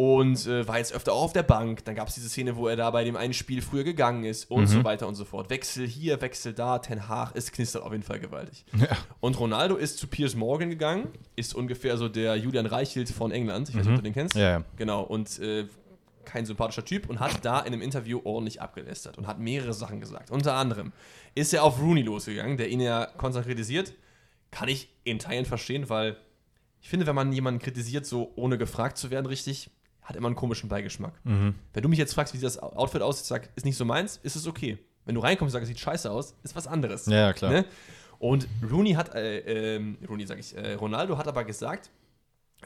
Und 0.00 0.46
äh, 0.46 0.66
war 0.66 0.78
jetzt 0.78 0.94
öfter 0.94 1.12
auch 1.12 1.24
auf 1.24 1.34
der 1.34 1.42
Bank. 1.42 1.84
Dann 1.84 1.94
gab 1.94 2.08
es 2.08 2.14
diese 2.14 2.30
Szene, 2.30 2.56
wo 2.56 2.68
er 2.68 2.74
da 2.74 2.90
bei 2.90 3.04
dem 3.04 3.16
einen 3.16 3.34
Spiel 3.34 3.60
früher 3.60 3.84
gegangen 3.84 4.24
ist 4.24 4.50
und 4.50 4.66
so 4.66 4.82
weiter 4.82 5.06
und 5.06 5.14
so 5.14 5.26
fort. 5.26 5.50
Wechsel 5.50 5.86
hier, 5.86 6.22
Wechsel 6.22 6.54
da, 6.54 6.78
Ten 6.78 7.06
Hag, 7.06 7.32
es 7.34 7.52
knistert 7.52 7.82
auf 7.82 7.92
jeden 7.92 8.02
Fall 8.02 8.18
gewaltig. 8.18 8.64
Ja. 8.80 8.96
Und 9.20 9.38
Ronaldo 9.38 9.76
ist 9.76 9.98
zu 9.98 10.06
Piers 10.06 10.34
Morgan 10.34 10.70
gegangen, 10.70 11.08
ist 11.36 11.54
ungefähr 11.54 11.98
so 11.98 12.08
der 12.08 12.34
Julian 12.36 12.64
Reichelt 12.64 13.10
von 13.10 13.30
England. 13.30 13.68
Ich 13.68 13.76
weiß 13.76 13.84
nicht, 13.84 13.90
ob 13.90 13.96
du 13.98 14.02
den 14.02 14.14
kennst. 14.14 14.36
Ja, 14.36 14.50
ja. 14.52 14.64
Genau, 14.78 15.02
und 15.02 15.38
äh, 15.38 15.66
kein 16.24 16.46
sympathischer 16.46 16.86
Typ 16.86 17.10
und 17.10 17.20
hat 17.20 17.44
da 17.44 17.60
in 17.60 17.66
einem 17.66 17.82
Interview 17.82 18.22
ordentlich 18.24 18.62
abgelästert 18.62 19.18
und 19.18 19.26
hat 19.26 19.38
mehrere 19.38 19.74
Sachen 19.74 20.00
gesagt. 20.00 20.30
Unter 20.30 20.54
anderem 20.54 20.94
ist 21.34 21.52
er 21.52 21.62
auf 21.62 21.78
Rooney 21.78 22.00
losgegangen, 22.00 22.56
der 22.56 22.70
ihn 22.70 22.80
ja 22.80 23.04
konstant 23.04 23.44
kritisiert. 23.44 23.92
Kann 24.50 24.70
ich 24.70 24.88
in 25.04 25.18
Teilen 25.18 25.44
verstehen, 25.44 25.90
weil 25.90 26.16
ich 26.80 26.88
finde, 26.88 27.06
wenn 27.06 27.14
man 27.14 27.34
jemanden 27.34 27.60
kritisiert, 27.60 28.06
so 28.06 28.32
ohne 28.36 28.56
gefragt 28.56 28.96
zu 28.96 29.10
werden, 29.10 29.26
richtig, 29.26 29.70
hat 30.10 30.16
immer 30.16 30.28
einen 30.28 30.36
komischen 30.36 30.68
Beigeschmack. 30.68 31.14
Mhm. 31.24 31.54
Wenn 31.72 31.82
du 31.82 31.88
mich 31.88 31.98
jetzt 31.98 32.14
fragst, 32.14 32.34
wie 32.34 32.38
das 32.38 32.58
Outfit 32.58 33.00
aussieht, 33.00 33.26
sag, 33.26 33.48
ist 33.56 33.64
nicht 33.64 33.76
so 33.76 33.84
meins, 33.84 34.20
ist 34.22 34.36
es 34.36 34.46
okay. 34.46 34.78
Wenn 35.06 35.14
du 35.14 35.22
reinkommst 35.22 35.54
und 35.54 35.60
sagst, 35.60 35.62
es 35.62 35.68
sieht 35.68 35.80
scheiße 35.80 36.10
aus, 36.10 36.34
ist 36.42 36.54
was 36.54 36.66
anderes. 36.66 37.06
Ja, 37.06 37.32
klar. 37.32 37.50
Ne? 37.50 37.64
Und 38.18 38.46
Rooney 38.70 38.92
hat, 38.92 39.14
äh, 39.14 39.76
ähm, 39.76 39.96
Rooney 40.06 40.26
sag 40.26 40.38
ich, 40.38 40.54
äh, 40.54 40.74
Ronaldo 40.74 41.16
hat 41.16 41.26
aber 41.26 41.44
gesagt, 41.44 41.90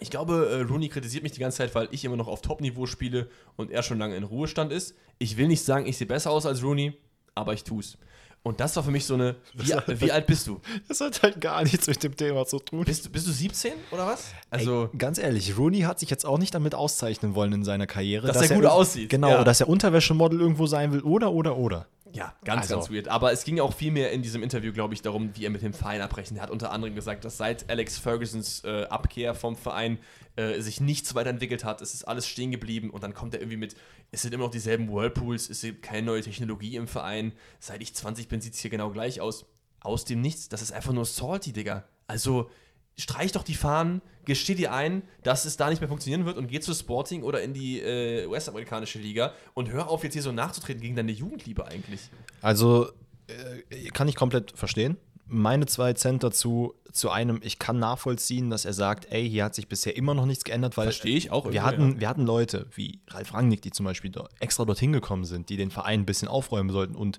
ich 0.01 0.11
glaube, 0.11 0.49
äh, 0.51 0.61
Rooney 0.63 0.89
kritisiert 0.89 1.23
mich 1.23 1.33
die 1.33 1.41
ganze 1.41 1.59
Zeit, 1.59 1.75
weil 1.75 1.89
ich 1.93 2.05
immer 2.05 2.17
noch 2.17 2.27
auf 2.27 2.43
Top-Niveau 2.43 2.87
spiele 2.87 3.29
und 3.57 3.71
er 3.71 3.85
schon 3.85 3.99
lange 3.99 4.17
in 4.17 4.25
Ruhestand 4.25 4.73
ist. 4.73 4.97
Ich 5.19 5.37
will 5.37 5.47
nicht 5.47 5.63
sagen, 5.63 5.87
ich 5.87 5.97
sehe 5.97 6.09
besser 6.09 6.33
aus 6.33 6.47
als 6.47 6.65
Rooney, 6.65 6.99
aber 7.37 7.53
ich 7.53 7.63
tu's. 7.63 7.99
Und 8.45 8.61
das 8.61 8.77
war 8.77 8.83
für 8.85 8.91
mich 8.91 9.05
so 9.07 9.15
eine, 9.15 9.35
wie, 9.55 9.73
wie 10.01 10.13
alt 10.13 10.27
bist 10.27 10.47
du? 10.47 10.61
Das 10.87 11.01
hat 11.01 11.23
halt 11.23 11.41
gar 11.41 11.63
nichts 11.65 11.87
mit 11.87 12.03
dem 12.05 12.15
Thema 12.17 12.45
zu 12.47 12.59
tun. 12.61 12.85
Bist, 12.85 13.07
du- 13.07 13.11
bist 13.11 13.27
du 13.27 13.33
17 13.33 13.73
oder 13.91 14.07
was? 14.07 14.27
Also, 14.51 14.91
Ey, 14.93 14.99
ganz 14.99 15.19
ehrlich, 15.19 15.57
Rooney 15.57 15.81
hat 15.81 15.99
sich 15.99 16.11
jetzt 16.11 16.25
auch 16.27 16.39
nicht 16.39 16.55
damit 16.55 16.75
auszeichnen 16.75 17.35
wollen 17.35 17.53
in 17.55 17.65
seiner 17.65 17.87
Karriere. 17.87 18.27
Dass 18.29 18.49
er 18.51 18.55
gut 18.55 18.67
aussieht, 18.67 19.09
Genau, 19.09 19.31
ja. 19.31 19.45
dass 19.45 19.61
er 19.61 19.69
Unterwäschemodel 19.69 20.39
irgendwo 20.41 20.67
sein 20.67 20.93
will 20.93 21.01
oder, 21.01 21.33
oder, 21.33 21.57
oder. 21.57 21.87
Ja, 22.13 22.33
ganz, 22.45 22.63
Also- 22.71 22.75
ganz 22.77 22.91
weird. 22.93 23.09
Aber 23.09 23.33
es 23.33 23.43
ging 23.45 23.59
auch 23.59 23.75
viel 23.75 23.91
mehr 23.91 24.13
in 24.13 24.23
diesem 24.23 24.43
Interview, 24.43 24.73
glaube 24.73 24.95
ich, 24.95 25.03
darum, 25.03 25.31
wie 25.35 25.45
er 25.47 25.51
mit 25.51 25.63
dem 25.63 25.73
Verein 25.73 26.01
abbrechen. 26.01 26.37
Er 26.37 26.45
hat 26.45 26.51
unter 26.51 26.71
anderem 26.71 26.95
gesagt, 26.95 27.25
dass 27.25 27.39
seit 27.39 27.69
Alex 27.69 27.99
Fergusons 27.99 28.63
äh, 28.63 28.85
Abkehr 28.85 29.35
vom 29.35 29.57
Verein 29.57 29.99
äh, 30.37 30.61
sich 30.61 30.81
nichts 30.81 31.15
weiterentwickelt 31.17 31.65
hat. 31.65 31.81
Es 31.81 31.93
ist 31.95 32.05
alles 32.07 32.29
stehen 32.29 32.53
geblieben 32.53 32.91
und 32.91 33.03
dann 33.03 33.15
kommt 33.15 33.35
er 33.35 33.41
irgendwie 33.41 33.57
mit, 33.57 33.75
es 34.15 34.23
sind 34.23 34.33
immer 34.33 34.45
noch 34.45 34.51
dieselben 34.51 34.89
Whirlpools, 34.89 35.51
es 35.51 35.61
gibt 35.61 35.83
keine 35.83 36.07
neue 36.07 36.23
Technologie 36.23 36.77
im 36.77 36.87
Verein. 36.87 37.33
Seit 37.59 37.83
ich 37.83 37.95
20 37.95 38.29
bin, 38.29 38.41
sieht 38.41 38.55
es 38.55 38.61
hier 38.61 38.71
genau 38.71 38.91
gleich 38.91 39.21
aus. 39.21 39.45
Aus 39.81 40.05
dem 40.05 40.21
Nichts. 40.21 40.49
Das 40.49 40.63
ist 40.63 40.73
einfach 40.73 40.93
nur 40.93 41.05
salty, 41.05 41.53
Digga. 41.53 41.85
Also 42.07 42.49
streich 42.97 43.33
doch 43.33 43.43
die 43.43 43.55
Fahnen, 43.55 44.03
gesteh 44.25 44.55
dir 44.55 44.73
ein, 44.73 45.03
dass 45.25 45.45
es 45.45 45.57
da 45.57 45.69
nicht 45.69 45.81
mehr 45.81 45.89
funktionieren 45.89 46.27
wird 46.27 46.39
und 46.39 46.47
geh 46.47 46.61
zu 46.61 46.73
Sporting 46.75 47.25
oder 47.25 47.43
in 47.43 47.53
die 47.53 47.81
äh, 47.81 48.27
US-amerikanische 48.27 49.01
Liga 49.01 49.35
und 49.53 49.69
hör 49.69 49.89
auf, 49.89 50.05
jetzt 50.05 50.13
hier 50.13 50.23
so 50.23 50.31
nachzutreten 50.31 50.81
gegen 50.81 50.95
deine 50.95 51.11
Jugendliebe 51.11 51.67
eigentlich. 51.67 52.09
Also, 52.41 52.93
äh, 53.27 53.91
kann 53.91 54.07
ich 54.07 54.15
komplett 54.15 54.53
verstehen. 54.57 54.97
Meine 55.27 55.67
zwei 55.67 55.93
Cent 55.95 56.23
dazu, 56.23 56.75
zu 56.93 57.11
einem, 57.11 57.41
ich 57.43 57.59
kann 57.59 57.79
nachvollziehen, 57.79 58.51
dass 58.51 58.65
er 58.65 58.73
sagt, 58.73 59.11
ey, 59.11 59.29
hier 59.29 59.45
hat 59.45 59.55
sich 59.55 59.69
bisher 59.69 59.97
immer 59.97 60.15
noch 60.15 60.27
nichts 60.27 60.45
geändert, 60.45 60.77
weil 60.77 60.85
Verstehe 60.85 61.17
ich 61.17 61.33
auch 61.33 61.51
wir 61.51 61.65
hatten, 61.65 61.95
ja. 61.95 62.01
wir 62.01 62.09
hatten 62.09 62.25
Leute 62.25 62.67
wie 62.75 63.01
Ralf 63.09 63.35
Rangnick, 63.35 63.63
die 63.63 63.73
zum 63.73 63.85
Beispiel 63.85 64.13
extra 64.39 64.65
dorthin 64.65 64.93
gekommen 64.93 65.25
sind, 65.25 65.49
die 65.49 65.57
den 65.57 65.73
Verein 65.73 66.01
ein 66.01 66.07
bisschen 66.07 66.29
aufräumen 66.29 66.71
sollten. 66.71 66.95
Und 66.95 67.19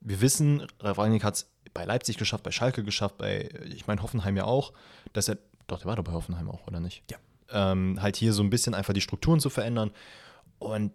wir 0.00 0.20
wissen, 0.20 0.66
Ralf 0.78 0.98
Rangnick 0.98 1.24
hat 1.24 1.34
es 1.34 1.50
bei 1.74 1.84
Leipzig 1.84 2.16
geschafft, 2.16 2.44
bei 2.44 2.52
Schalke 2.52 2.84
geschafft, 2.84 3.18
bei, 3.18 3.48
ich 3.66 3.86
meine, 3.86 4.02
Hoffenheim 4.02 4.36
ja 4.36 4.44
auch, 4.44 4.72
dass 5.12 5.28
er, 5.28 5.38
doch, 5.66 5.78
der 5.78 5.86
war 5.86 5.96
doch 5.96 6.04
bei 6.04 6.12
Hoffenheim 6.12 6.48
auch, 6.48 6.66
oder 6.66 6.78
nicht? 6.78 7.02
Ja. 7.10 7.16
Ähm, 7.50 8.00
halt 8.00 8.16
hier 8.16 8.32
so 8.32 8.42
ein 8.42 8.50
bisschen 8.50 8.74
einfach 8.74 8.94
die 8.94 9.00
Strukturen 9.00 9.40
zu 9.40 9.50
verändern. 9.50 9.90
Und 10.60 10.92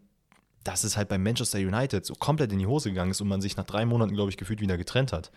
dass 0.63 0.85
es 0.85 0.95
halt 0.95 1.09
bei 1.09 1.17
Manchester 1.17 1.59
United 1.59 2.05
so 2.05 2.13
komplett 2.15 2.53
in 2.53 2.59
die 2.59 2.67
Hose 2.67 2.89
gegangen 2.89 3.11
ist 3.11 3.19
und 3.19 3.27
man 3.27 3.41
sich 3.41 3.57
nach 3.57 3.65
drei 3.65 3.85
Monaten, 3.85 4.13
glaube 4.13 4.29
ich, 4.29 4.37
gefühlt 4.37 4.61
wieder 4.61 4.77
getrennt 4.77 5.11
hat. 5.11 5.31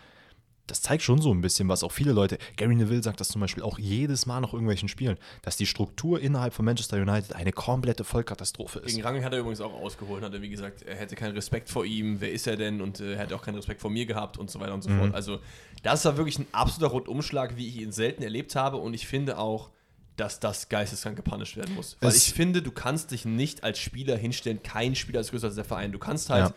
Das 0.67 0.81
zeigt 0.81 1.01
schon 1.01 1.21
so 1.21 1.33
ein 1.33 1.41
bisschen, 1.41 1.67
was 1.69 1.81
auch 1.83 1.91
viele 1.93 2.11
Leute, 2.11 2.37
Gary 2.57 2.75
Neville 2.75 3.01
sagt 3.01 3.19
das 3.21 3.29
zum 3.29 3.39
Beispiel 3.41 3.63
auch 3.63 3.79
jedes 3.79 4.25
Mal 4.25 4.41
nach 4.41 4.51
irgendwelchen 4.53 4.89
Spielen, 4.89 5.17
dass 5.41 5.55
die 5.57 5.65
Struktur 5.65 6.19
innerhalb 6.19 6.53
von 6.53 6.65
Manchester 6.65 6.97
United 6.97 7.33
eine 7.35 7.53
komplette 7.53 8.03
Vollkatastrophe 8.03 8.79
ist. 8.79 8.87
Gegen 8.93 9.01
Rangnick 9.05 9.23
hat 9.23 9.33
er 9.33 9.39
übrigens 9.39 9.61
auch 9.61 9.73
ausgeholt, 9.73 10.23
hat 10.23 10.33
er 10.33 10.41
wie 10.41 10.49
gesagt, 10.49 10.81
er 10.83 10.95
hätte 10.95 11.15
keinen 11.15 11.33
Respekt 11.35 11.69
vor 11.69 11.85
ihm, 11.85 12.19
wer 12.19 12.31
ist 12.31 12.47
er 12.47 12.57
denn 12.57 12.81
und 12.81 12.99
äh, 12.99 13.13
er 13.13 13.19
hätte 13.19 13.35
auch 13.35 13.41
keinen 13.41 13.55
Respekt 13.55 13.79
vor 13.81 13.89
mir 13.89 14.05
gehabt 14.05 14.37
und 14.37 14.51
so 14.51 14.59
weiter 14.59 14.73
und 14.73 14.83
so 14.83 14.89
fort. 14.89 15.13
Also 15.15 15.39
das 15.83 16.03
war 16.05 16.17
wirklich 16.17 16.37
ein 16.37 16.47
absoluter 16.51 16.91
Rundumschlag, 16.91 17.55
wie 17.55 17.67
ich 17.67 17.77
ihn 17.77 17.91
selten 17.93 18.21
erlebt 18.21 18.55
habe 18.55 18.77
und 18.77 18.93
ich 18.93 19.07
finde 19.07 19.37
auch, 19.39 19.69
dass 20.17 20.39
das 20.41 20.67
geisteskrank 20.67 21.15
gepunished 21.15 21.55
werden 21.55 21.75
muss. 21.75 21.95
Weil 22.01 22.09
Es- 22.09 22.27
ich 22.27 22.33
finde, 22.33 22.61
du 22.61 22.71
kannst 22.71 23.11
dich 23.11 23.23
nicht 23.23 23.63
als 23.63 23.79
Spieler 23.79 24.17
hinstellen, 24.17 24.61
kein 24.63 24.95
Spieler 24.95 25.21
ist 25.21 25.29
größer 25.31 25.47
als 25.47 25.55
der 25.55 25.63
Verein. 25.63 25.91
Du 25.91 25.99
kannst 25.99 26.29
halt 26.29 26.49
Ja. 26.49 26.53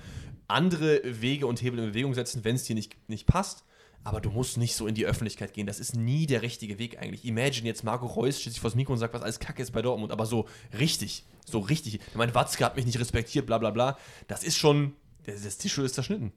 andere 0.49 1.01
Wege 1.05 1.47
und 1.47 1.63
Hebel 1.63 1.79
in 1.79 1.87
Bewegung 1.87 2.15
setzen, 2.15 2.43
wenn 2.45 2.57
es 2.57 2.65
dir 2.65 2.75
nicht, 2.75 2.97
nicht 3.09 3.27
passt. 3.27 3.65
Aber 4.03 4.21
du 4.21 4.31
musst 4.31 4.57
nicht 4.57 4.75
so 4.75 4.87
in 4.87 4.95
die 4.95 5.05
Öffentlichkeit 5.05 5.53
gehen. 5.53 5.67
Das 5.67 5.79
ist 5.79 5.95
nie 5.95 6.27
der 6.27 6.43
richtige 6.43 6.79
Weg 6.79 6.99
eigentlich. 6.99 7.25
Imagine 7.25 7.67
jetzt 7.67 7.85
Marco 7.85 8.07
Reus 8.07 8.41
steht 8.41 8.55
sich 8.55 8.61
vors 8.61 8.75
Mikro 8.75 8.93
und 8.95 8.99
sagt, 8.99 9.13
was 9.15 9.23
alles 9.23 9.39
Kacke 9.41 9.63
ist 9.63 9.73
bei 9.73 9.83
Dortmund. 9.83 10.11
Aber 10.11 10.25
so 10.25 10.47
richtig, 10.79 11.25
so 11.45 11.59
richtig. 11.59 11.97
Ich 11.97 12.15
meine, 12.15 12.35
Watzke 12.35 12.65
hat 12.65 12.77
mich 12.77 12.87
nicht 12.87 12.99
respektiert, 12.99 13.47
bla 13.47 13.59
bla 13.59 13.71
bla. 13.71 13.99
Das 14.27 14.43
ist 14.43 14.57
schon, 14.57 14.95
das, 15.25 15.43
das 15.43 15.65
ist 15.65 15.95
zerschnitten. 15.95 16.33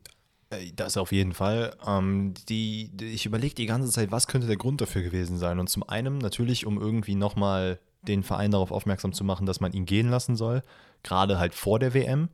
Äh, 0.49 0.71
Das 0.75 0.97
auf 0.97 1.11
jeden 1.13 1.33
Fall. 1.33 1.75
Ähm, 1.87 2.33
die, 2.49 2.91
ich 2.99 3.25
überlege 3.25 3.55
die 3.55 3.65
ganze 3.65 3.91
Zeit, 3.91 4.11
was 4.11 4.27
könnte 4.27 4.47
der 4.47 4.57
Grund 4.57 4.81
dafür 4.81 5.01
gewesen 5.01 5.37
sein. 5.37 5.59
Und 5.59 5.69
zum 5.69 5.87
einen 5.87 6.17
natürlich, 6.17 6.65
um 6.65 6.79
irgendwie 6.79 7.15
nochmal 7.15 7.79
den 8.01 8.23
Verein 8.23 8.51
darauf 8.51 8.71
aufmerksam 8.71 9.13
zu 9.13 9.23
machen, 9.23 9.45
dass 9.45 9.61
man 9.61 9.71
ihn 9.71 9.85
gehen 9.85 10.09
lassen 10.09 10.35
soll. 10.35 10.61
Gerade 11.03 11.39
halt 11.39 11.53
vor 11.53 11.79
der 11.79 11.93
WM. 11.93 12.27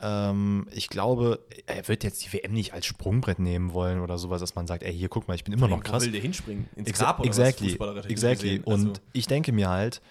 Ähm, 0.00 0.66
ich 0.72 0.88
glaube, 0.88 1.40
er 1.66 1.86
wird 1.88 2.04
jetzt 2.04 2.24
die 2.24 2.32
WM 2.32 2.52
nicht 2.52 2.72
als 2.74 2.86
Sprungbrett 2.86 3.38
nehmen 3.38 3.72
wollen 3.72 4.00
oder 4.00 4.18
sowas, 4.18 4.40
dass 4.40 4.54
man 4.54 4.66
sagt, 4.66 4.82
ey, 4.82 4.92
hier 4.92 5.08
guck 5.08 5.28
mal, 5.28 5.34
ich 5.34 5.44
bin 5.44 5.52
immer 5.54 5.68
noch 5.68 5.78
Wo 5.78 5.82
krass. 5.82 6.04
will 6.04 6.12
der 6.12 6.20
hinspringen? 6.20 6.68
Ins 6.76 6.88
Exa 6.88 7.04
Grab 7.04 7.20
oder 7.20 7.28
exactly, 7.28 7.78
was? 7.78 8.06
Exactly. 8.06 8.58
gesehen. 8.58 8.64
Und 8.64 8.88
Also, 8.88 8.92
ich 9.12 9.26
denke 9.26 9.52
mir 9.52 9.68
halt, 9.70 10.02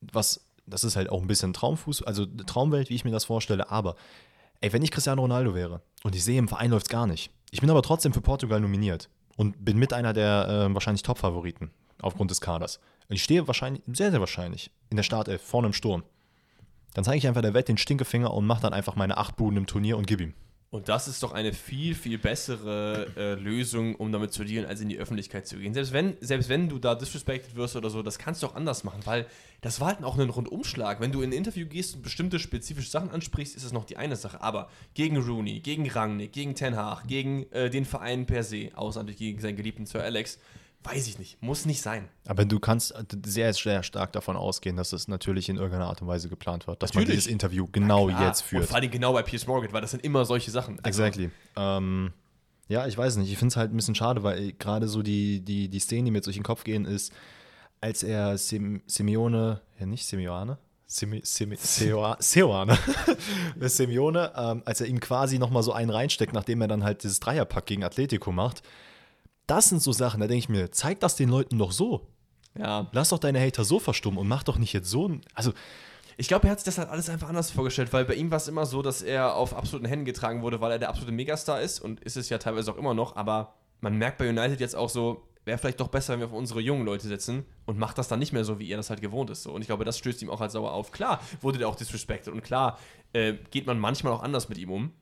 was, 0.00 0.40
das 0.66 0.84
ist 0.84 0.96
halt 0.96 1.10
auch 1.10 1.20
ein 1.20 1.26
bisschen 1.26 1.52
Traumfuß, 1.52 2.02
also 2.04 2.26
Traumwelt, 2.26 2.90
wie 2.90 2.94
ich 2.94 3.04
mir 3.04 3.10
das 3.10 3.24
vorstelle, 3.24 3.70
aber 3.70 3.96
ey, 4.60 4.72
wenn 4.72 4.82
ich 4.82 4.90
Cristiano 4.90 5.20
Ronaldo 5.22 5.54
wäre 5.54 5.82
und 6.04 6.14
ich 6.14 6.24
sehe, 6.24 6.38
im 6.38 6.48
Verein 6.48 6.70
läuft 6.70 6.86
es 6.86 6.90
gar 6.90 7.06
nicht, 7.06 7.30
ich 7.50 7.60
bin 7.60 7.70
aber 7.70 7.82
trotzdem 7.82 8.12
für 8.12 8.20
Portugal 8.20 8.60
nominiert 8.60 9.10
und 9.36 9.64
bin 9.64 9.78
mit 9.78 9.92
einer 9.92 10.12
der 10.12 10.68
äh, 10.70 10.74
wahrscheinlich 10.74 11.02
Top-Favoriten 11.02 11.70
aufgrund 12.00 12.30
des 12.30 12.40
Kaders. 12.40 12.78
Und 13.08 13.16
ich 13.16 13.22
stehe 13.22 13.46
wahrscheinlich, 13.46 13.82
sehr, 13.92 14.10
sehr 14.10 14.20
wahrscheinlich, 14.20 14.70
in 14.90 14.96
der 14.96 15.02
Startelf, 15.04 15.42
vorne 15.42 15.66
im 15.66 15.72
Sturm. 15.72 16.04
Dann 16.94 17.04
zeige 17.04 17.18
ich 17.18 17.28
einfach 17.28 17.42
der 17.42 17.54
Welt 17.54 17.68
den 17.68 17.76
Stinkefinger 17.76 18.32
und 18.32 18.46
mache 18.46 18.62
dann 18.62 18.72
einfach 18.72 18.96
meine 18.96 19.18
acht 19.18 19.36
Buden 19.36 19.58
im 19.58 19.66
Turnier 19.66 19.98
und 19.98 20.06
gib 20.06 20.20
ihm. 20.20 20.32
Und 20.74 20.88
das 20.88 21.06
ist 21.06 21.22
doch 21.22 21.30
eine 21.30 21.52
viel, 21.52 21.94
viel 21.94 22.18
bessere 22.18 23.06
äh, 23.16 23.34
Lösung, 23.34 23.94
um 23.94 24.10
damit 24.10 24.32
zu 24.32 24.42
dealen, 24.42 24.66
als 24.66 24.80
in 24.80 24.88
die 24.88 24.98
Öffentlichkeit 24.98 25.46
zu 25.46 25.56
gehen. 25.56 25.72
Selbst 25.72 25.92
wenn, 25.92 26.16
selbst 26.20 26.48
wenn 26.48 26.68
du 26.68 26.80
da 26.80 26.96
disrespected 26.96 27.54
wirst 27.54 27.76
oder 27.76 27.90
so, 27.90 28.02
das 28.02 28.18
kannst 28.18 28.42
du 28.42 28.48
auch 28.48 28.56
anders 28.56 28.82
machen, 28.82 29.02
weil 29.04 29.26
das 29.60 29.78
war 29.78 29.86
halt 29.86 30.02
auch 30.02 30.18
ein 30.18 30.28
Rundumschlag. 30.28 31.00
Wenn 31.00 31.12
du 31.12 31.22
in 31.22 31.30
ein 31.30 31.32
Interview 31.32 31.68
gehst 31.68 31.94
und 31.94 32.02
bestimmte 32.02 32.40
spezifische 32.40 32.90
Sachen 32.90 33.10
ansprichst, 33.10 33.54
ist 33.54 33.64
das 33.64 33.72
noch 33.72 33.84
die 33.84 33.98
eine 33.98 34.16
Sache. 34.16 34.42
Aber 34.42 34.68
gegen 34.94 35.16
Rooney, 35.16 35.60
gegen 35.60 35.88
Rangnick, 35.88 36.32
gegen 36.32 36.56
Ten 36.56 36.74
Hag, 36.74 37.06
gegen 37.06 37.48
äh, 37.52 37.70
den 37.70 37.84
Verein 37.84 38.26
per 38.26 38.42
se, 38.42 38.70
außer 38.74 38.98
natürlich 38.98 39.18
gegen 39.18 39.40
seinen 39.40 39.54
geliebten 39.54 39.86
Sir 39.86 40.02
Alex, 40.02 40.40
weiß 40.84 41.06
ich 41.08 41.18
nicht. 41.18 41.42
Muss 41.42 41.64
nicht 41.66 41.80
sein. 41.82 42.08
Aber 42.26 42.44
du 42.44 42.60
kannst 42.60 42.94
sehr, 43.24 43.52
sehr 43.54 43.82
stark 43.82 44.12
davon 44.12 44.36
ausgehen, 44.36 44.76
dass 44.76 44.92
es 44.92 45.08
natürlich 45.08 45.48
in 45.48 45.56
irgendeiner 45.56 45.86
Art 45.88 46.00
und 46.02 46.08
Weise 46.08 46.28
geplant 46.28 46.66
wird, 46.66 46.82
dass 46.82 46.94
man 46.94 47.02
Natürlich. 47.04 47.22
dieses 47.24 47.32
Interview 47.32 47.66
genau 47.72 48.08
jetzt 48.10 48.42
Und 48.42 48.48
führt. 48.48 48.64
vor 48.66 48.76
allem 48.76 48.90
genau 48.90 49.12
bei 49.14 49.22
Piers 49.22 49.46
Morgan, 49.46 49.72
weil 49.72 49.80
das 49.80 49.90
sind 49.92 50.04
immer 50.04 50.24
solche 50.24 50.50
Sachen. 50.50 50.78
Also, 50.82 50.86
Exactly. 51.02 51.30
Ähm, 51.56 52.12
ja, 52.68 52.86
ich 52.86 52.96
weiß 52.96 53.16
nicht. 53.16 53.30
Ich 53.30 53.38
finde 53.38 53.52
es 53.52 53.56
halt 53.56 53.72
ein 53.72 53.76
bisschen 53.76 53.94
schade, 53.94 54.22
weil 54.22 54.52
gerade 54.52 54.88
so 54.88 55.02
die, 55.02 55.40
die, 55.40 55.68
die 55.68 55.78
Szenen, 55.80 56.04
die 56.06 56.10
mir 56.10 56.20
durch 56.20 56.36
den 56.36 56.42
Kopf 56.44 56.64
gehen, 56.64 56.84
ist, 56.84 57.12
als 57.80 58.02
er 58.02 58.38
Sim, 58.38 58.82
Simeone, 58.86 59.60
ja 59.78 59.86
nicht 59.86 60.06
Simeone, 60.06 60.58
Seo- 60.88 62.16
Seoane, 62.20 62.78
Simeone, 63.60 64.32
ähm, 64.36 64.62
als 64.64 64.80
er 64.80 64.86
ihm 64.86 65.00
quasi 65.00 65.38
nochmal 65.38 65.62
so 65.62 65.72
einen 65.72 65.90
reinsteckt, 65.90 66.32
nachdem 66.32 66.60
er 66.60 66.68
dann 66.68 66.84
halt 66.84 67.02
dieses 67.02 67.20
Dreierpack 67.20 67.66
gegen 67.66 67.84
Atletico 67.84 68.32
macht. 68.32 68.62
Das 69.46 69.68
sind 69.68 69.82
so 69.82 69.92
Sachen, 69.92 70.20
da 70.20 70.26
denke 70.26 70.38
ich 70.38 70.48
mir, 70.48 70.70
zeig 70.72 71.00
das 71.00 71.16
den 71.16 71.28
Leuten 71.28 71.58
doch 71.58 71.72
so. 71.72 72.08
Ja. 72.58 72.88
Lass 72.92 73.08
doch 73.10 73.18
deine 73.18 73.40
Hater 73.40 73.64
so 73.64 73.78
verstummen 73.78 74.18
und 74.18 74.28
mach 74.28 74.42
doch 74.42 74.58
nicht 74.58 74.72
jetzt 74.72 74.88
so 74.88 75.08
ein. 75.08 75.20
Also, 75.34 75.52
Ich 76.16 76.28
glaube, 76.28 76.46
er 76.46 76.52
hat 76.52 76.60
sich 76.60 76.66
das 76.66 76.78
halt 76.78 76.88
alles 76.88 77.10
einfach 77.10 77.28
anders 77.28 77.50
vorgestellt, 77.50 77.92
weil 77.92 78.04
bei 78.04 78.14
ihm 78.14 78.30
war 78.30 78.36
es 78.36 78.46
immer 78.46 78.66
so, 78.66 78.82
dass 78.82 79.02
er 79.02 79.34
auf 79.34 79.52
absoluten 79.52 79.86
Händen 79.88 80.04
getragen 80.04 80.42
wurde, 80.42 80.60
weil 80.60 80.70
er 80.70 80.78
der 80.78 80.88
absolute 80.88 81.12
Megastar 81.12 81.60
ist 81.60 81.80
und 81.80 82.00
ist 82.00 82.16
es 82.16 82.28
ja 82.28 82.38
teilweise 82.38 82.72
auch 82.72 82.76
immer 82.76 82.94
noch, 82.94 83.16
aber 83.16 83.54
man 83.80 83.96
merkt 83.96 84.18
bei 84.18 84.28
United 84.28 84.60
jetzt 84.60 84.76
auch 84.76 84.88
so, 84.88 85.26
wäre 85.44 85.58
vielleicht 85.58 85.80
doch 85.80 85.88
besser, 85.88 86.12
wenn 86.12 86.20
wir 86.20 86.26
auf 86.26 86.32
unsere 86.32 86.60
jungen 86.60 86.86
Leute 86.86 87.08
setzen 87.08 87.44
und 87.66 87.78
macht 87.78 87.98
das 87.98 88.06
dann 88.06 88.20
nicht 88.20 88.32
mehr 88.32 88.44
so, 88.44 88.60
wie 88.60 88.70
er 88.70 88.76
das 88.76 88.90
halt 88.90 89.00
gewohnt 89.00 89.28
ist. 89.28 89.42
So. 89.42 89.52
Und 89.52 89.60
ich 89.60 89.66
glaube, 89.66 89.84
das 89.84 89.98
stößt 89.98 90.22
ihm 90.22 90.30
auch 90.30 90.40
halt 90.40 90.52
sauer 90.52 90.72
auf. 90.72 90.92
Klar 90.92 91.20
wurde 91.40 91.58
der 91.58 91.68
auch 91.68 91.74
disrespected 91.74 92.32
und 92.32 92.42
klar 92.44 92.78
äh, 93.12 93.34
geht 93.50 93.66
man 93.66 93.78
manchmal 93.80 94.12
auch 94.12 94.22
anders 94.22 94.48
mit 94.48 94.56
ihm 94.58 94.70
um. 94.70 94.92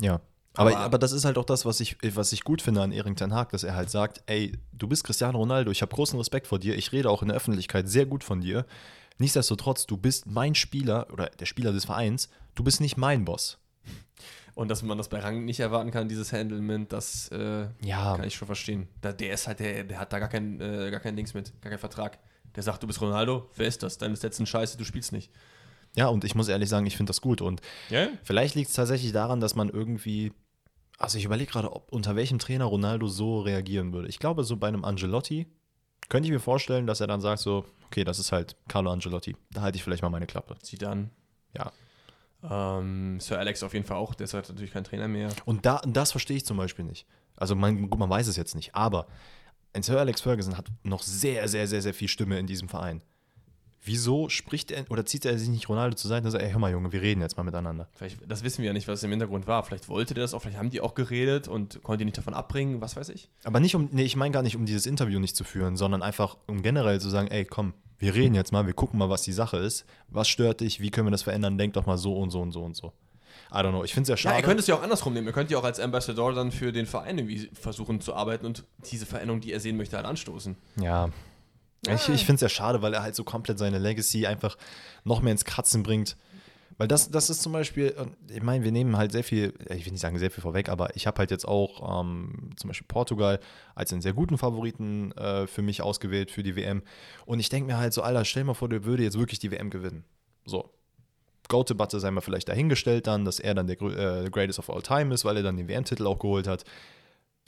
Ja. 0.00 0.20
Aber, 0.54 0.70
Aber- 0.70 0.78
aber, 0.80 0.98
das 0.98 1.12
ist 1.12 1.24
halt 1.24 1.38
auch 1.38 1.44
das, 1.44 1.64
was 1.64 1.80
ich, 1.80 1.96
was 2.16 2.32
ich 2.32 2.42
gut 2.42 2.60
finde 2.60 2.82
an 2.82 2.90
Erik 2.92 3.16
Ten 3.16 3.32
Hag, 3.34 3.50
dass 3.50 3.62
er 3.62 3.74
halt 3.76 3.88
sagt, 3.90 4.22
ey, 4.26 4.52
du 4.72 4.88
bist 4.88 5.04
Cristiano 5.04 5.38
Ronaldo, 5.38 5.70
ich 5.70 5.80
habe 5.82 5.94
großen 5.94 6.18
Respekt 6.18 6.46
vor 6.48 6.58
dir, 6.58 6.76
ich 6.76 6.90
rede 6.92 7.08
auch 7.08 7.22
in 7.22 7.28
der 7.28 7.36
Öffentlichkeit 7.36 7.88
sehr 7.88 8.04
gut 8.06 8.24
von 8.24 8.40
dir. 8.40 8.66
Nichtsdestotrotz, 9.18 9.86
du 9.86 9.96
bist 9.96 10.26
mein 10.26 10.54
Spieler 10.54 11.06
oder 11.12 11.26
der 11.26 11.46
Spieler 11.46 11.72
des 11.72 11.84
Vereins, 11.84 12.28
du 12.54 12.64
bist 12.64 12.80
nicht 12.80 12.96
mein 12.96 13.24
Boss. 13.24 13.58
Und 14.54 14.68
dass 14.68 14.82
man 14.82 14.98
das 14.98 15.08
bei 15.08 15.20
Rang 15.20 15.44
nicht 15.44 15.60
erwarten 15.60 15.90
kann, 15.92 16.08
dieses 16.08 16.32
Handlement, 16.32 16.92
das 16.92 17.28
äh, 17.28 17.68
Ja. 17.82 18.16
kann 18.16 18.24
ich 18.26 18.34
schon 18.34 18.46
verstehen. 18.46 18.88
Da, 19.00 19.12
der 19.12 19.32
ist 19.34 19.46
halt, 19.46 19.60
der, 19.60 19.84
der 19.84 20.00
hat 20.00 20.12
da 20.12 20.18
gar 20.18 20.28
kein, 20.28 20.60
äh, 20.60 20.90
gar 20.90 21.00
kein 21.00 21.16
Dings 21.16 21.32
mit, 21.34 21.52
gar 21.62 21.70
keinen 21.70 21.78
Vertrag. 21.78 22.18
Der 22.56 22.62
sagt, 22.64 22.82
du 22.82 22.86
bist 22.88 23.00
Ronaldo, 23.00 23.48
wer 23.54 23.66
ist 23.68 23.82
das? 23.84 23.96
Deine 23.98 24.16
sind 24.16 24.48
scheiße, 24.48 24.76
du 24.76 24.84
spielst 24.84 25.12
nicht. 25.12 25.30
Ja, 25.96 26.06
und 26.08 26.24
ich 26.24 26.34
muss 26.34 26.48
ehrlich 26.48 26.68
sagen, 26.68 26.86
ich 26.86 26.96
finde 26.96 27.10
das 27.10 27.20
gut. 27.20 27.40
Und 27.40 27.60
Ja? 27.88 28.08
vielleicht 28.22 28.54
liegt 28.54 28.70
es 28.70 28.76
tatsächlich 28.76 29.12
daran, 29.12 29.40
dass 29.40 29.54
man 29.54 29.68
irgendwie. 29.68 30.32
Also 30.98 31.16
ich 31.18 31.24
überlege 31.24 31.50
gerade, 31.50 31.72
ob 31.72 31.90
unter 31.92 32.14
welchem 32.14 32.38
Trainer 32.38 32.66
Ronaldo 32.66 33.08
so 33.08 33.40
reagieren 33.40 33.92
würde. 33.92 34.08
Ich 34.08 34.18
glaube, 34.18 34.44
so 34.44 34.56
bei 34.56 34.68
einem 34.68 34.84
Angelotti 34.84 35.46
könnte 36.10 36.26
ich 36.26 36.32
mir 36.32 36.40
vorstellen, 36.40 36.86
dass 36.86 37.00
er 37.00 37.06
dann 37.06 37.20
sagt: 37.20 37.40
so, 37.40 37.64
okay, 37.86 38.04
das 38.04 38.18
ist 38.18 38.32
halt 38.32 38.56
Carlo 38.68 38.90
Angelotti. 38.92 39.34
Da 39.50 39.62
halte 39.62 39.76
ich 39.76 39.82
vielleicht 39.82 40.02
mal 40.02 40.10
meine 40.10 40.26
Klappe. 40.26 40.56
Sieh 40.62 40.76
dann. 40.76 41.10
Ja. 41.56 41.72
Ähm, 42.42 43.18
Sir 43.20 43.38
Alex 43.38 43.62
auf 43.62 43.74
jeden 43.74 43.84
Fall 43.84 43.96
auch, 43.98 44.14
der 44.14 44.24
ist 44.24 44.34
halt 44.34 44.48
natürlich 44.48 44.72
kein 44.72 44.84
Trainer 44.84 45.08
mehr. 45.08 45.30
Und 45.44 45.66
da, 45.66 45.82
das 45.86 46.10
verstehe 46.12 46.36
ich 46.38 46.46
zum 46.46 46.56
Beispiel 46.56 46.84
nicht. 46.84 47.06
Also 47.36 47.54
man, 47.54 47.88
gut, 47.90 47.98
man 47.98 48.08
weiß 48.08 48.28
es 48.28 48.36
jetzt 48.36 48.54
nicht, 48.54 48.74
aber 48.74 49.06
ein 49.72 49.82
Sir 49.82 49.98
Alex 49.98 50.20
Ferguson 50.22 50.56
hat 50.56 50.66
noch 50.82 51.02
sehr, 51.02 51.48
sehr, 51.48 51.66
sehr, 51.66 51.82
sehr 51.82 51.94
viel 51.94 52.08
Stimme 52.08 52.38
in 52.38 52.46
diesem 52.46 52.68
Verein. 52.68 53.02
Wieso 53.82 54.28
spricht 54.28 54.70
er 54.70 54.84
oder 54.90 55.06
zieht 55.06 55.24
er 55.24 55.38
sich 55.38 55.48
nicht 55.48 55.68
Ronaldo 55.68 55.96
zur 55.96 56.08
Seite 56.10 56.26
und 56.26 56.32
sagt, 56.32 56.44
ey, 56.44 56.50
hör 56.50 56.58
mal, 56.58 56.70
Junge, 56.70 56.92
wir 56.92 57.00
reden 57.00 57.22
jetzt 57.22 57.36
mal 57.38 57.44
miteinander. 57.44 57.88
Vielleicht, 57.94 58.18
das 58.28 58.44
wissen 58.44 58.58
wir 58.58 58.66
ja 58.66 58.72
nicht, 58.74 58.88
was 58.88 59.02
im 59.02 59.10
Hintergrund 59.10 59.46
war. 59.46 59.62
Vielleicht 59.64 59.88
wollte 59.88 60.12
der 60.12 60.22
das 60.24 60.34
auch, 60.34 60.42
vielleicht 60.42 60.58
haben 60.58 60.68
die 60.70 60.80
auch 60.82 60.94
geredet 60.94 61.48
und 61.48 61.82
konnte 61.82 62.04
ihn 62.04 62.06
nicht 62.06 62.18
davon 62.18 62.34
abbringen, 62.34 62.80
was 62.82 62.96
weiß 62.96 63.08
ich. 63.08 63.30
Aber 63.44 63.58
nicht 63.58 63.74
um, 63.74 63.88
nee, 63.92 64.02
ich 64.02 64.16
meine 64.16 64.32
gar 64.32 64.42
nicht, 64.42 64.54
um 64.56 64.66
dieses 64.66 64.84
Interview 64.84 65.18
nicht 65.18 65.34
zu 65.34 65.44
führen, 65.44 65.76
sondern 65.76 66.02
einfach, 66.02 66.36
um 66.46 66.62
generell 66.62 67.00
zu 67.00 67.08
sagen, 67.08 67.28
ey, 67.28 67.44
komm, 67.46 67.72
wir 67.98 68.14
reden 68.14 68.34
jetzt 68.34 68.52
mal, 68.52 68.66
wir 68.66 68.74
gucken 68.74 68.98
mal, 68.98 69.08
was 69.08 69.22
die 69.22 69.32
Sache 69.32 69.56
ist. 69.56 69.86
Was 70.08 70.28
stört 70.28 70.60
dich? 70.60 70.80
Wie 70.80 70.90
können 70.90 71.06
wir 71.06 71.10
das 71.12 71.22
verändern? 71.22 71.56
Denk 71.58 71.72
doch 71.74 71.86
mal 71.86 71.98
so 71.98 72.16
und 72.18 72.30
so 72.30 72.40
und 72.42 72.52
so 72.52 72.62
und 72.62 72.76
so. 72.76 72.92
I 73.52 73.56
don't 73.56 73.70
know. 73.70 73.82
Ich 73.84 73.94
finde 73.94 74.02
es 74.04 74.08
ja 74.08 74.12
Ja, 74.14 74.16
schade. 74.32 74.36
ihr 74.38 74.42
könnt 74.42 74.60
es 74.60 74.66
ja 74.66 74.74
auch 74.76 74.82
andersrum 74.82 75.12
nehmen. 75.12 75.26
Ihr 75.26 75.32
könnt 75.32 75.50
ja 75.50 75.58
auch 75.58 75.64
als 75.64 75.80
Ambassador 75.80 76.32
dann 76.34 76.52
für 76.52 76.72
den 76.72 76.86
Verein 76.86 77.18
irgendwie 77.18 77.50
versuchen 77.52 78.00
zu 78.00 78.14
arbeiten 78.14 78.46
und 78.46 78.64
diese 78.90 79.06
Veränderung, 79.06 79.40
die 79.40 79.52
er 79.52 79.60
sehen 79.60 79.76
möchte, 79.76 79.96
halt 79.96 80.06
anstoßen. 80.06 80.56
Ja. 80.80 81.08
Ich, 81.86 82.08
ich 82.08 82.26
finde 82.26 82.34
es 82.34 82.40
ja 82.42 82.48
schade, 82.48 82.82
weil 82.82 82.92
er 82.92 83.02
halt 83.02 83.14
so 83.14 83.24
komplett 83.24 83.58
seine 83.58 83.78
Legacy 83.78 84.26
einfach 84.26 84.56
noch 85.04 85.22
mehr 85.22 85.32
ins 85.32 85.44
Kratzen 85.44 85.82
bringt. 85.82 86.16
Weil 86.80 86.88
das, 86.88 87.10
das 87.10 87.28
ist 87.28 87.42
zum 87.42 87.52
Beispiel, 87.52 87.94
ich 88.28 88.42
meine, 88.42 88.64
wir 88.64 88.72
nehmen 88.72 88.96
halt 88.96 89.12
sehr 89.12 89.22
viel, 89.22 89.52
ich 89.68 89.84
will 89.84 89.92
nicht 89.92 90.00
sagen 90.00 90.18
sehr 90.18 90.30
viel 90.30 90.40
vorweg, 90.40 90.70
aber 90.70 90.96
ich 90.96 91.06
habe 91.06 91.18
halt 91.18 91.30
jetzt 91.30 91.46
auch 91.46 92.00
ähm, 92.00 92.52
zum 92.56 92.68
Beispiel 92.68 92.86
Portugal 92.88 93.38
als 93.74 93.92
einen 93.92 94.00
sehr 94.00 94.14
guten 94.14 94.38
Favoriten 94.38 95.12
äh, 95.12 95.46
für 95.46 95.60
mich 95.60 95.82
ausgewählt 95.82 96.30
für 96.30 96.42
die 96.42 96.56
WM. 96.56 96.82
Und 97.26 97.38
ich 97.38 97.50
denke 97.50 97.66
mir 97.66 97.76
halt 97.76 97.92
so, 97.92 98.00
Alter, 98.00 98.24
stell 98.24 98.44
mal 98.44 98.54
vor, 98.54 98.70
der 98.70 98.84
würde 98.84 99.02
jetzt 99.02 99.18
wirklich 99.18 99.38
die 99.38 99.50
WM 99.50 99.68
gewinnen. 99.68 100.04
So. 100.46 100.70
Go-To-Batte 101.48 102.00
sei 102.00 102.10
mal 102.12 102.22
vielleicht 102.22 102.48
dahingestellt 102.48 103.06
dann, 103.06 103.26
dass 103.26 103.40
er 103.40 103.54
dann 103.54 103.66
der 103.66 103.78
äh, 103.82 104.30
Greatest 104.30 104.58
of 104.58 104.70
All 104.70 104.80
Time 104.80 105.12
ist, 105.12 105.26
weil 105.26 105.36
er 105.36 105.42
dann 105.42 105.58
den 105.58 105.68
WM-Titel 105.68 106.06
auch 106.06 106.18
geholt 106.18 106.46
hat. 106.46 106.64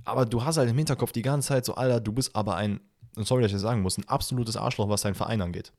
Aber 0.04 0.26
du 0.26 0.44
hast 0.44 0.58
halt 0.58 0.68
im 0.68 0.76
Hinterkopf 0.76 1.12
die 1.12 1.22
ganze 1.22 1.48
Zeit 1.48 1.64
so, 1.64 1.74
Alter, 1.76 2.00
du 2.00 2.12
bist 2.12 2.36
aber 2.36 2.56
ein, 2.56 2.80
und 3.16 3.26
sorry, 3.26 3.42
dass 3.42 3.50
ich 3.50 3.54
das 3.56 3.62
sagen 3.62 3.82
muss, 3.82 3.98
ein 3.98 4.08
absolutes 4.08 4.56
Arschloch, 4.56 4.88
was 4.88 5.02
deinen 5.02 5.14
Verein 5.14 5.40
angeht. 5.42 5.72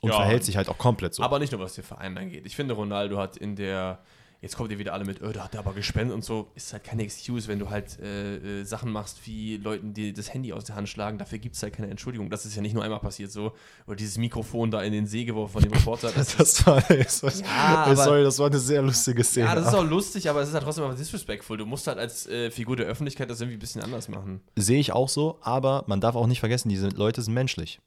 Und 0.00 0.10
Ja. 0.10 0.16
verhält 0.16 0.44
sich 0.44 0.56
halt 0.56 0.68
auch 0.68 0.78
komplett 0.78 1.14
so. 1.14 1.22
Aber 1.24 1.38
nicht 1.38 1.50
nur, 1.52 1.60
was 1.60 1.74
den 1.74 1.82
Verein 1.84 2.16
angeht. 2.16 2.46
Ich 2.46 2.54
finde, 2.54 2.74
Ronaldo 2.74 3.18
hat 3.18 3.36
in 3.36 3.56
der, 3.56 3.98
jetzt 4.40 4.56
kommt 4.56 4.70
ihr 4.70 4.78
wieder 4.78 4.92
alle 4.92 5.04
mit, 5.04 5.20
oh, 5.22 5.32
da 5.32 5.44
hat 5.44 5.54
er 5.54 5.60
aber 5.60 5.72
gespendet 5.72 6.14
und 6.14 6.24
so, 6.24 6.50
ist 6.54 6.72
halt 6.72 6.84
keine 6.84 7.02
Excuse, 7.02 7.48
wenn 7.48 7.58
du 7.58 7.70
halt 7.70 7.98
äh, 8.00 8.60
äh, 8.60 8.64
Sachen 8.64 8.92
machst, 8.92 9.26
wie 9.26 9.56
Leuten, 9.56 9.94
die 9.94 10.12
das 10.12 10.32
Handy 10.32 10.52
aus 10.52 10.64
der 10.64 10.76
Hand 10.76 10.88
schlagen, 10.88 11.18
dafür 11.18 11.38
gibt 11.38 11.56
es 11.56 11.62
halt 11.62 11.74
keine 11.74 11.88
Entschuldigung. 11.90 12.30
Das 12.30 12.46
ist 12.46 12.54
ja 12.54 12.62
nicht 12.62 12.74
nur 12.74 12.84
einmal 12.84 13.00
passiert 13.00 13.32
so. 13.32 13.52
Oder 13.86 13.96
dieses 13.96 14.16
Mikrofon 14.18 14.70
da 14.70 14.80
in 14.82 14.92
den 14.92 15.06
See 15.06 15.24
geworfen 15.24 15.54
von 15.54 15.62
dem 15.62 15.72
Reporter. 15.72 16.12
Das, 16.16 16.36
das 16.36 16.66
war, 16.66 16.80
das 16.82 17.22
war 17.22 17.32
Ja, 17.32 17.84
aber- 17.84 17.96
sorry, 17.96 18.22
das 18.22 18.38
war 18.38 18.46
eine 18.46 18.58
sehr 18.58 18.82
lustige 18.82 19.24
Szene. 19.24 19.46
ja, 19.46 19.54
das 19.54 19.68
ist 19.68 19.74
auch 19.74 19.84
lustig, 19.88 20.28
aber 20.30 20.40
es 20.42 20.48
ist 20.48 20.54
halt 20.54 20.64
trotzdem 20.64 20.84
aber 20.84 20.94
disrespectful. 20.94 21.56
Du 21.56 21.66
musst 21.66 21.86
halt 21.86 21.98
als 21.98 22.26
äh, 22.28 22.50
Figur 22.50 22.76
der 22.76 22.86
Öffentlichkeit 22.86 23.28
das 23.30 23.40
irgendwie 23.40 23.56
ein 23.56 23.60
bisschen 23.60 23.82
anders 23.82 24.08
machen. 24.08 24.40
Sehe 24.56 24.78
ich 24.78 24.92
auch 24.92 25.08
so, 25.08 25.38
aber 25.40 25.84
man 25.86 26.00
darf 26.00 26.14
auch 26.16 26.26
nicht 26.26 26.40
vergessen, 26.40 26.68
diese 26.68 26.88
Leute 26.90 27.22
sind 27.22 27.34
menschlich. 27.34 27.80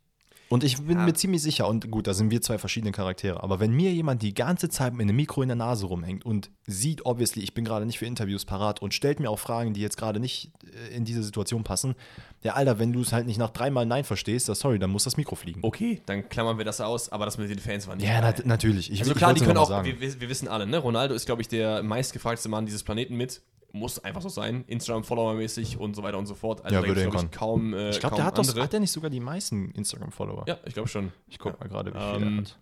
Und 0.51 0.63
ich 0.65 0.77
bin 0.77 0.97
Ja. 0.97 1.05
mir 1.05 1.13
ziemlich 1.13 1.41
sicher, 1.41 1.67
und 1.67 1.89
gut, 1.89 2.07
da 2.07 2.13
sind 2.13 2.29
wir 2.29 2.41
zwei 2.41 2.57
verschiedene 2.57 2.91
Charaktere, 2.91 3.41
aber 3.41 3.59
wenn 3.59 3.71
mir 3.71 3.91
jemand 3.93 4.21
die 4.21 4.33
ganze 4.33 4.67
Zeit 4.69 4.93
mit 4.93 5.01
einem 5.03 5.15
Mikro 5.15 5.41
in 5.41 5.47
der 5.47 5.55
Nase 5.55 5.85
rumhängt 5.85 6.25
und 6.25 6.49
sieht, 6.67 7.05
obviously, 7.05 7.41
ich 7.41 7.53
bin 7.53 7.63
gerade 7.63 7.85
nicht 7.85 7.99
für 7.99 8.05
Interviews 8.05 8.43
parat 8.45 8.81
und 8.81 8.93
stellt 8.93 9.19
mir 9.21 9.29
auch 9.29 9.39
Fragen, 9.39 9.73
die 9.73 9.81
jetzt 9.81 9.97
gerade 9.97 10.19
nicht 10.19 10.51
äh, 10.91 10.95
in 10.95 11.05
diese 11.05 11.23
Situation 11.23 11.63
passen, 11.63 11.95
ja, 12.43 12.53
Alter, 12.53 12.79
wenn 12.79 12.91
du 12.91 13.01
es 13.01 13.13
halt 13.13 13.27
nicht 13.27 13.37
nach 13.37 13.51
dreimal 13.51 13.85
Nein 13.85 14.03
verstehst, 14.03 14.47
ja, 14.49 14.55
sorry, 14.55 14.77
dann 14.77 14.89
muss 14.89 15.05
das 15.05 15.15
Mikro 15.15 15.35
fliegen. 15.35 15.59
Okay, 15.63 16.01
dann 16.05 16.27
klammern 16.27 16.57
wir 16.57 16.65
das 16.65 16.81
aus, 16.81 17.09
aber 17.09 17.25
das 17.25 17.37
mit 17.37 17.49
den 17.49 17.59
Fans 17.59 17.87
war 17.87 17.95
nicht 17.95 18.05
Ja, 18.07 18.19
nat 18.19 18.45
natürlich. 18.45 18.91
Ich, 18.91 18.99
Also 19.01 19.13
klar, 19.13 19.33
die 19.33 19.41
können 19.41 19.57
auch, 19.57 19.83
wir, 19.85 20.01
wir 20.01 20.29
wissen 20.29 20.47
alle, 20.47 20.67
ne? 20.67 20.77
Ronaldo 20.79 21.13
ist, 21.15 21.25
glaube 21.25 21.41
ich, 21.41 21.47
der 21.47 21.81
meistgefragteste 21.81 22.49
Mann 22.49 22.65
dieses 22.65 22.83
Planeten 22.83 23.15
mit. 23.15 23.41
Muss 23.73 24.03
einfach 24.03 24.21
so 24.21 24.29
sein. 24.29 24.65
Instagram-Follower-mäßig 24.67 25.77
und 25.77 25.95
so 25.95 26.03
weiter 26.03 26.17
und 26.17 26.25
so 26.25 26.35
fort. 26.35 26.63
Also 26.65 26.75
Ja, 26.75 26.81
würde 26.85 27.01
gibt's, 27.01 27.11
glaub 27.11 27.21
hinkommen. 27.21 27.67
ich, 27.71 27.71
kaum, 27.71 27.73
äh, 27.73 27.89
Ich 27.91 27.99
glaube, 27.99 28.15
der 28.17 28.25
hat 28.25 28.37
doch, 28.37 28.43
andere. 28.47 28.63
hat 28.63 28.73
der 28.73 28.79
nicht 28.81 28.91
sogar 28.91 29.09
die 29.09 29.19
meisten 29.19 29.71
Instagram-Follower? 29.71 30.43
ja, 30.47 30.57
ich 30.65 30.73
glaube 30.73 30.89
schon. 30.89 31.11
Ich 31.27 31.39
guck 31.39 31.59
mal 31.59 31.67
gerade, 31.69 31.93
wie 31.93 31.97
Ähm, 31.97 32.19
viele 32.19 32.31
er 32.33 32.37
hat. 32.41 32.57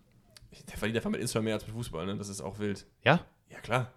Der 0.68 0.76
verdient 0.76 0.96
einfach 0.98 1.10
mit 1.10 1.20
Instagram 1.20 1.44
mehr 1.44 1.54
als 1.54 1.66
mit 1.66 1.74
Fußball, 1.74 2.06
ne? 2.06 2.16
Das 2.16 2.28
ist 2.28 2.40
auch 2.40 2.58
wild. 2.58 2.86
Ja? 3.04 3.20
Ja, 3.50 3.58
klar. 3.60 3.92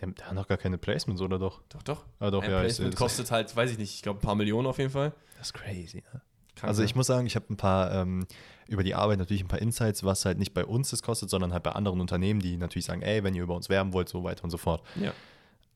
Der, 0.00 0.08
der 0.08 0.26
hat 0.26 0.34
noch 0.34 0.46
gar 0.48 0.58
keine 0.58 0.76
Placements, 0.78 1.20
oder 1.22 1.38
doch? 1.38 1.62
Doch, 1.68 1.82
doch. 1.82 2.04
Ah, 2.18 2.30
doch, 2.30 2.42
Ein 2.42 2.50
ja. 2.50 2.58
Ich, 2.60 2.64
Placement 2.66 2.94
das, 2.94 2.98
kostet 3.00 3.30
halt, 3.30 3.54
weiß 3.56 3.70
ich 3.70 3.78
nicht, 3.78 3.94
ich 3.94 4.02
glaube 4.02 4.18
ein 4.18 4.22
paar 4.22 4.34
Millionen 4.34 4.66
auf 4.66 4.78
jeden 4.78 4.90
Fall. 4.90 5.12
das 5.38 5.48
ist 5.48 5.54
crazy, 5.54 5.98
ne? 6.12 6.20
Krank, 6.54 6.68
Also 6.68 6.82
ne? 6.82 6.86
ich 6.86 6.94
muss 6.96 7.06
sagen, 7.06 7.26
ich 7.26 7.34
habe 7.36 7.46
ein 7.52 7.56
paar 7.56 7.92
ähm, 7.92 8.26
über 8.66 8.82
die 8.82 8.94
Arbeit 8.94 9.18
natürlich 9.18 9.42
ein 9.44 9.48
paar 9.48 9.60
Insights, 9.60 10.04
was 10.04 10.24
halt 10.24 10.38
nicht 10.38 10.52
bei 10.54 10.64
uns 10.64 10.90
das 10.90 11.02
kostet, 11.02 11.28
sondern 11.30 11.52
halt 11.52 11.62
bei 11.62 11.72
anderen 11.72 12.00
Unternehmen, 12.00 12.40
die 12.40 12.56
natürlich 12.56 12.86
sagen, 12.86 13.02
ey, 13.02 13.22
wenn 13.24 13.34
ihr 13.34 13.42
über 13.42 13.54
uns 13.54 13.68
werben 13.68 13.92
wollt, 13.92 14.08
so 14.08 14.24
weiter 14.24 14.42
und 14.44 14.50
so 14.50 14.56
fort. 14.58 14.82
Ja. 14.96 15.12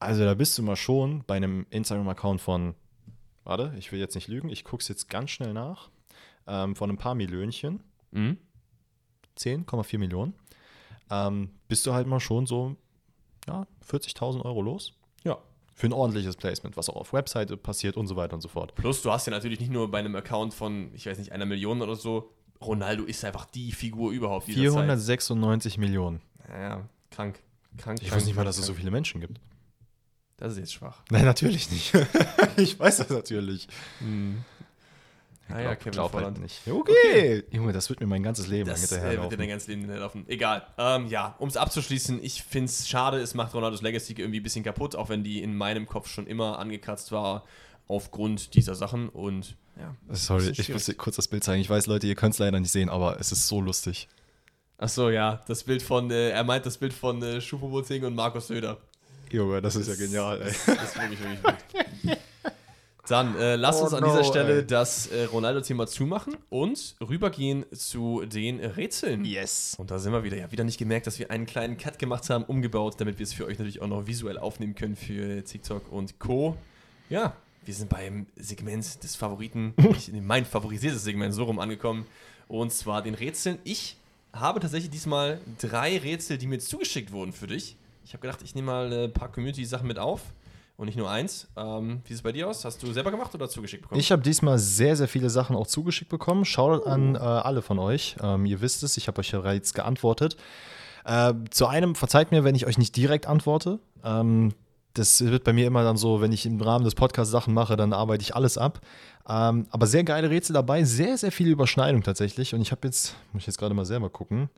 Also 0.01 0.25
da 0.25 0.35
bist 0.35 0.57
du 0.59 0.63
mal 0.63 0.77
schon 0.77 1.23
bei 1.27 1.37
einem 1.37 1.67
Instagram-Account 1.71 2.41
von, 2.41 2.75
warte, 3.45 3.75
ich 3.79 3.93
will 3.93 4.01
jetzt 4.01 4.15
nicht 4.15 4.29
lügen, 4.29 4.49
ich 4.49 4.65
gucke 4.65 4.81
es 4.81 4.89
jetzt 4.89 5.09
ganz 5.09 5.31
schnell 5.31 5.53
nach, 5.53 5.91
ähm, 6.47 6.75
von 6.75 6.91
ein 6.91 6.97
paar 6.99 7.15
Millionchen, 7.15 7.83
Mhm. 8.13 8.39
10,4 9.39 9.99
Millionen, 9.99 10.35
ähm, 11.11 11.51
bist 11.69 11.87
du 11.87 11.93
halt 11.93 12.07
mal 12.07 12.19
schon 12.21 12.47
so, 12.47 12.77
ja, 13.47 13.67
40.000 13.83 14.45
Euro 14.45 14.63
los. 14.63 14.93
Ja. 15.25 15.39
Für 15.75 15.87
ein 15.87 15.93
ordentliches 15.93 16.37
Placement, 16.37 16.77
was 16.77 16.89
auch 16.91 16.97
auf 16.97 17.13
Webseite 17.13 17.57
passiert 17.57 17.97
und 17.97 18.07
so 18.07 18.17
weiter 18.17 18.35
und 18.35 18.41
so 18.41 18.49
fort. 18.49 18.75
Plus, 18.75 19.01
du 19.03 19.11
hast 19.13 19.27
ja 19.27 19.31
natürlich 19.33 19.61
nicht 19.61 19.71
nur 19.73 19.91
bei 19.91 19.99
einem 20.01 20.15
Account 20.17 20.53
von, 20.55 20.93
ich 20.95 21.07
weiß 21.07 21.19
nicht, 21.19 21.33
einer 21.33 21.47
Million 21.47 21.81
oder 21.83 21.95
so, 21.97 22.33
Ronaldo 22.61 23.05
ist 23.05 23.25
einfach 23.25 23.47
die 23.47 23.73
Figur 23.73 24.13
überhaupt 24.13 24.47
dieser 24.49 24.61
496 24.61 25.79
Millionen. 25.79 26.21
Zeit. 26.39 26.49
Ja, 26.51 26.61
ja, 26.61 26.89
krank. 27.11 27.41
Krank, 27.79 28.01
Ich 28.03 28.09
krank, 28.09 28.17
wusste 28.17 28.29
nicht 28.29 28.37
mal, 28.37 28.43
krank, 28.43 28.47
dass 28.49 28.59
es 28.59 28.67
so 28.67 28.73
krank. 28.73 28.79
viele 28.81 28.91
Menschen 28.91 29.21
gibt. 29.21 29.41
Das 30.41 30.53
ist 30.55 30.59
jetzt 30.59 30.73
schwach. 30.73 31.03
Nein, 31.11 31.25
natürlich 31.25 31.71
nicht. 31.71 31.93
ich 32.57 32.79
weiß 32.79 32.97
das 32.99 33.11
natürlich. 33.11 33.69
Ah 35.49 35.61
ja, 35.61 35.75
Kevin 35.75 35.93
glaub 35.93 36.13
Volland. 36.13 36.39
halt 36.39 36.43
nicht. 36.43 36.61
Okay. 36.69 37.45
Junge, 37.51 37.73
das 37.73 37.89
wird 37.89 38.01
mir 38.01 38.07
mein 38.07 38.23
ganzes 38.23 38.47
Leben 38.47 38.69
lang 38.69 38.81
Das 38.81 38.85
äh, 38.85 38.91
wird 38.91 39.01
hinterherlaufen. 39.01 39.31
dir 39.31 39.37
dein 39.37 39.49
ganzes 39.49 39.69
Leben 39.69 39.81
hinterherlaufen. 39.83 40.25
Egal. 40.29 40.67
Ähm, 40.79 41.07
ja, 41.09 41.35
um 41.39 41.49
es 41.49 41.57
abzuschließen, 41.57 42.23
ich 42.23 42.43
finde 42.43 42.67
es 42.67 42.89
schade, 42.89 43.19
es 43.19 43.35
macht 43.35 43.53
Ronaldos 43.55 43.83
Legacy 43.83 44.15
irgendwie 44.17 44.41
ein 44.41 44.43
bisschen 44.43 44.65
kaputt, 44.65 44.95
auch 44.97 45.09
wenn 45.09 45.25
die 45.25 45.43
in 45.43 45.57
meinem 45.57 45.87
Kopf 45.87 46.09
schon 46.09 46.27
immer 46.27 46.59
angekratzt 46.59 47.11
war 47.13 47.45
aufgrund 47.89 48.55
dieser 48.55 48.75
Sachen 48.77 49.09
und 49.09 49.57
ja. 49.77 49.95
Sorry, 50.11 50.49
Das 50.49 50.59
ich 50.59 50.69
muss 50.69 50.85
dir 50.85 50.95
kurz 50.95 51.17
das 51.17 51.27
Bild 51.29 51.43
zeigen. 51.43 51.61
Ich 51.61 51.71
weiß, 51.71 51.87
Leute, 51.87 52.07
ihr 52.07 52.15
könnt 52.15 52.35
es 52.35 52.39
leider 52.39 52.61
nicht 52.61 52.71
sehen, 52.71 52.89
aber 52.89 53.19
es 53.19 53.33
ist 53.33 53.49
so 53.49 53.61
lustig. 53.61 54.09
Achso, 54.79 55.11
ja, 55.11 55.43
das 55.49 55.65
Bild 55.65 55.83
von, 55.83 56.11
äh, 56.11 56.31
er 56.31 56.45
meint 56.45 56.65
das 56.65 56.79
Bild 56.79 56.93
von 56.93 57.23
äh, 57.23 57.41
Schupomoting 57.41 58.05
und 58.05 58.15
Markus 58.15 58.47
Söder. 58.49 58.79
Junge, 59.33 59.63
das 59.63 59.77
ist 59.77 59.89
ja 59.89 59.95
genial, 59.95 60.41
ey. 60.43 60.49
Das, 60.49 60.65
das 60.67 60.85
ist 60.85 60.97
wirklich, 60.97 61.21
wirklich 61.21 61.43
wild. 62.03 62.19
Dann 63.11 63.37
äh, 63.37 63.57
lass 63.57 63.81
Oh 63.81 63.85
uns 63.85 63.95
an 63.95 64.05
no, 64.05 64.11
dieser 64.11 64.23
Stelle 64.23 64.59
ey. 64.59 64.67
das 64.67 65.09
äh, 65.09 65.25
Ronaldo-Thema 65.25 65.89
zumachen 65.89 66.37
und 66.49 66.95
rübergehen 67.01 67.65
zu 67.75 68.25
den 68.25 68.61
Rätseln. 68.61 69.25
Yes. 69.25 69.75
Und 69.79 69.91
da 69.91 69.99
sind 69.99 70.13
wir 70.13 70.23
wieder. 70.23 70.37
Ja, 70.37 70.53
wieder 70.53 70.63
nicht 70.63 70.79
gemerkt, 70.79 71.09
dass 71.09 71.19
wir 71.19 71.31
einen 71.31 71.47
kleinen 71.47 71.77
Cut 71.77 71.99
gemacht 71.99 72.31
haben, 72.31 72.45
umgebaut, 72.45 72.95
damit 72.99 73.19
wir 73.19 73.25
es 73.25 73.33
für 73.33 73.47
euch 73.47 73.59
natürlich 73.59 73.83
auch 73.83 73.89
noch 73.89 74.07
visuell 74.07 74.39
aufnehmen 74.39 74.77
können 74.77 74.95
für 74.95 75.43
TikTok 75.43 75.91
und 75.91 76.21
Co. 76.21 76.57
Ja, 77.09 77.35
wir 77.65 77.75
sind 77.75 77.91
beim 77.91 78.27
Segment 78.37 79.03
des 79.03 79.17
Favoriten, 79.17 79.75
ich, 79.97 80.13
mein 80.13 80.45
favorisiertes 80.45 81.03
Segment, 81.03 81.35
so 81.35 81.45
rum 81.45 81.59
angekommen. 81.59 82.07
Und 82.47 82.73
zwar 82.73 83.03
den 83.03 83.15
Rätseln. 83.15 83.59
Ich 83.65 83.97
habe 84.33 84.61
tatsächlich 84.61 84.91
diesmal 84.91 85.41
drei 85.61 85.99
Rätsel, 85.99 86.39
die 86.39 86.47
mir 86.47 86.61
zugeschickt 86.61 87.11
wurden 87.11 87.33
für 87.33 87.49
dich. 87.49 87.77
Ich 88.05 88.13
habe 88.13 88.23
gedacht, 88.23 88.41
ich 88.43 88.55
nehme 88.55 88.67
mal 88.67 88.93
ein 88.93 89.13
paar 89.13 89.31
Community-Sachen 89.31 89.87
mit 89.87 89.99
auf 89.99 90.21
und 90.77 90.87
nicht 90.87 90.97
nur 90.97 91.11
eins. 91.11 91.49
Ähm, 91.57 92.01
wie 92.05 92.09
sieht 92.09 92.17
es 92.17 92.23
bei 92.23 92.33
dir 92.33 92.49
aus? 92.49 92.65
Hast 92.65 92.83
du 92.83 92.93
selber 92.93 93.11
gemacht 93.11 93.35
oder 93.35 93.49
zugeschickt 93.49 93.83
bekommen? 93.83 94.01
Ich 94.01 94.11
habe 94.11 94.23
diesmal 94.23 94.59
sehr, 94.59 94.97
sehr 94.97 95.09
viele 95.09 95.29
Sachen 95.29 95.55
auch 95.55 95.67
zugeschickt 95.67 96.11
bekommen. 96.11 96.45
Schaut 96.45 96.87
an 96.87 97.15
äh, 97.15 97.19
alle 97.19 97.63
von 97.63 97.79
euch. 97.79 98.17
Ähm, 98.23 98.47
ihr 98.47 98.61
wisst 98.61 98.83
es, 98.83 98.97
ich 98.97 99.07
habe 99.07 99.21
euch 99.21 99.31
ja 99.31 99.41
bereits 99.41 99.75
geantwortet. 99.75 100.37
Äh, 101.05 101.35
zu 101.51 101.67
einem, 101.67 101.95
verzeiht 101.95 102.31
mir, 102.31 102.45
wenn 102.45 102.55
ich 102.55 102.67
euch 102.67 102.79
nicht 102.79 102.97
direkt 102.97 103.27
antworte. 103.27 103.79
Ähm, 104.05 104.55
das 104.95 105.25
wird 105.25 105.45
bei 105.45 105.53
mir 105.53 105.67
immer 105.67 105.85
dann 105.85 105.97
so, 105.97 106.21
wenn 106.21 106.33
ich 106.33 106.47
im 106.47 106.61
Rahmen 106.61 106.85
des 106.85 106.95
Podcasts 106.95 107.31
Sachen 107.31 107.55
mache, 107.55 107.77
dann 107.77 107.93
arbeite 107.93 108.23
ich 108.23 108.35
alles 108.35 108.59
ab. 108.59 108.81
Ähm, 109.29 109.67
aber 109.71 109.87
sehr 109.87 110.05
geile 110.05 110.31
Rätsel 110.31 110.55
dabei, 110.55 110.85
sehr, 110.85 111.17
sehr 111.17 111.31
viel 111.31 111.49
Überschneidung 111.49 112.03
tatsächlich. 112.03 112.55
Und 112.55 112.63
ich 112.63 112.73
habe 112.73 112.89
jetzt, 112.89 113.15
muss 113.33 113.43
ich 113.43 113.47
jetzt 113.47 113.59
gerade 113.59 113.75
mal 113.75 113.85
selber 113.85 114.11
gucken. 114.11 114.51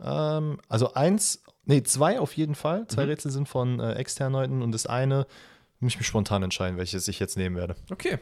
Ähm, 0.00 0.60
also 0.68 0.94
eins, 0.94 1.42
nee, 1.64 1.82
zwei 1.82 2.18
auf 2.20 2.36
jeden 2.36 2.54
Fall. 2.54 2.86
Zwei 2.88 3.04
Mhm. 3.04 3.10
Rätsel 3.10 3.30
sind 3.30 3.48
von 3.48 3.80
äh, 3.80 3.94
externen 3.94 4.32
Leuten 4.32 4.62
und 4.62 4.72
das 4.72 4.86
eine 4.86 5.26
muss 5.80 5.92
ich 5.94 5.98
mich 5.98 6.06
spontan 6.06 6.42
entscheiden, 6.42 6.78
welches 6.78 7.08
ich 7.08 7.18
jetzt 7.18 7.36
nehmen 7.36 7.56
werde. 7.56 7.74
Okay. 7.90 8.18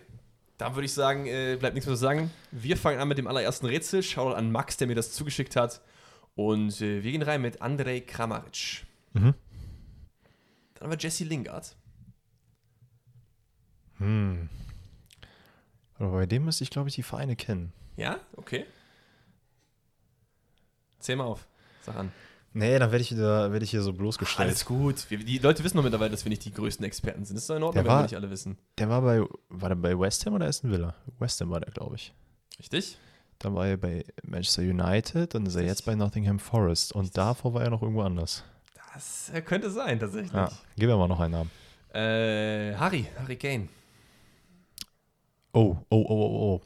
Dann 0.56 0.74
würde 0.74 0.84
ich 0.86 0.92
sagen, 0.92 1.26
äh, 1.26 1.56
bleibt 1.59 1.74
nichts 1.74 1.86
mehr 1.86 1.97
zu 1.97 2.01
sagen. 2.01 2.30
Wir 2.51 2.76
fangen 2.76 2.98
an 3.01 3.09
mit 3.09 3.18
dem 3.18 3.26
allerersten 3.26 3.66
Rätsel. 3.66 4.02
Shoutout 4.02 4.34
an 4.36 4.51
Max, 4.52 4.76
der 4.76 4.86
mir 4.86 4.94
das 4.94 5.12
zugeschickt 5.12 5.56
hat. 5.56 5.80
Und 6.34 6.80
äh, 6.80 7.02
wir 7.02 7.12
gehen 7.12 7.22
rein 7.22 7.40
mit 7.42 7.60
Andrej 7.62 8.02
Kramaric. 8.02 8.86
Mhm. 9.14 9.34
Dann 10.74 10.82
haben 10.82 10.90
wir 10.90 10.98
Jesse 10.98 11.24
Lingard. 11.24 11.76
Hm. 13.98 14.48
Aber 15.98 16.12
bei 16.12 16.26
dem 16.26 16.47
müsste 16.47 16.64
ich, 16.64 16.70
glaube 16.70 16.88
ich, 16.88 16.94
die 16.94 17.02
Vereine 17.02 17.36
kennen. 17.36 17.72
Ja? 17.97 18.18
Okay. 18.36 18.64
Zähl 20.98 21.16
mal 21.16 21.24
auf. 21.24 21.47
Sag 21.85 21.97
an. 21.97 22.12
Nee, 22.52 22.78
dann 22.81 22.90
werde 22.90 23.02
ich, 23.02 23.12
wieder- 23.12 23.52
werd 23.52 23.62
ich 23.62 23.70
hier 23.70 23.82
so 23.82 23.93
bloßgestellt. 23.93 24.48
Alles 24.48 24.65
gut. 24.65 25.09
Wir, 25.09 25.19
die 25.19 25.39
Leute 25.39 25.62
wissen 25.62 25.77
doch 25.77 25.85
mittlerweile, 25.85 26.11
dass 26.11 26.24
wir 26.24 26.31
nicht 26.31 26.44
die 26.44 26.52
größten 26.52 26.85
Experten 26.85 27.24
sind. 27.24 27.36
Das 27.36 27.44
ist 27.44 27.51
doch 27.51 27.55
in 27.57 27.62
Ordnung, 27.62 27.85
Der 27.85 27.90
wenn 27.93 27.98
wir 27.98 28.02
nicht 28.02 28.16
alle 28.16 28.28
wissen. 28.31 28.59
Der 28.78 28.89
war 28.89 29.02
bei, 29.02 29.23
war 29.48 29.69
der 29.69 29.77
bei 29.77 29.97
West 29.98 30.27
Ham 30.27 30.35
oder 30.35 30.47
Aston 30.47 30.70
Villa? 30.73 30.94
West 31.20 31.40
Ham 31.40 31.51
war 31.51 31.61
der, 31.61 31.70
glaube 31.70 31.94
ich. 31.94 32.12
Richtig? 32.59 32.98
Dann 33.39 33.55
war 33.55 33.69
er 33.69 33.77
bei 33.77 34.05
Manchester 34.24 34.62
United, 34.62 35.32
dann 35.35 35.47
ist 35.47 35.55
er 35.55 35.62
jetzt 35.62 35.85
bei 35.86 35.94
Nottingham 35.94 36.39
Forest 36.40 36.93
und 36.93 37.16
davor 37.16 37.55
war 37.55 37.62
er 37.62 37.70
noch 37.70 37.81
irgendwo 37.82 38.02
anders. 38.02 38.43
Das 38.94 39.31
äh, 39.32 39.40
könnte 39.40 39.70
sein, 39.70 40.01
tatsächlich. 40.01 40.32
Ja, 40.32 40.51
gib 40.77 40.89
mir 40.89 40.97
mal 40.97 41.07
noch 41.09 41.20
einen 41.20 41.32
Namen. 41.32 41.51
Äh, 41.94 42.74
Harry. 42.77 43.07
Harry 43.19 43.36
Kane. 43.36 43.69
Oh, 45.52 45.77
oh, 45.89 45.97
oh, 45.97 46.05
oh, 46.09 46.55
oh. 46.55 46.61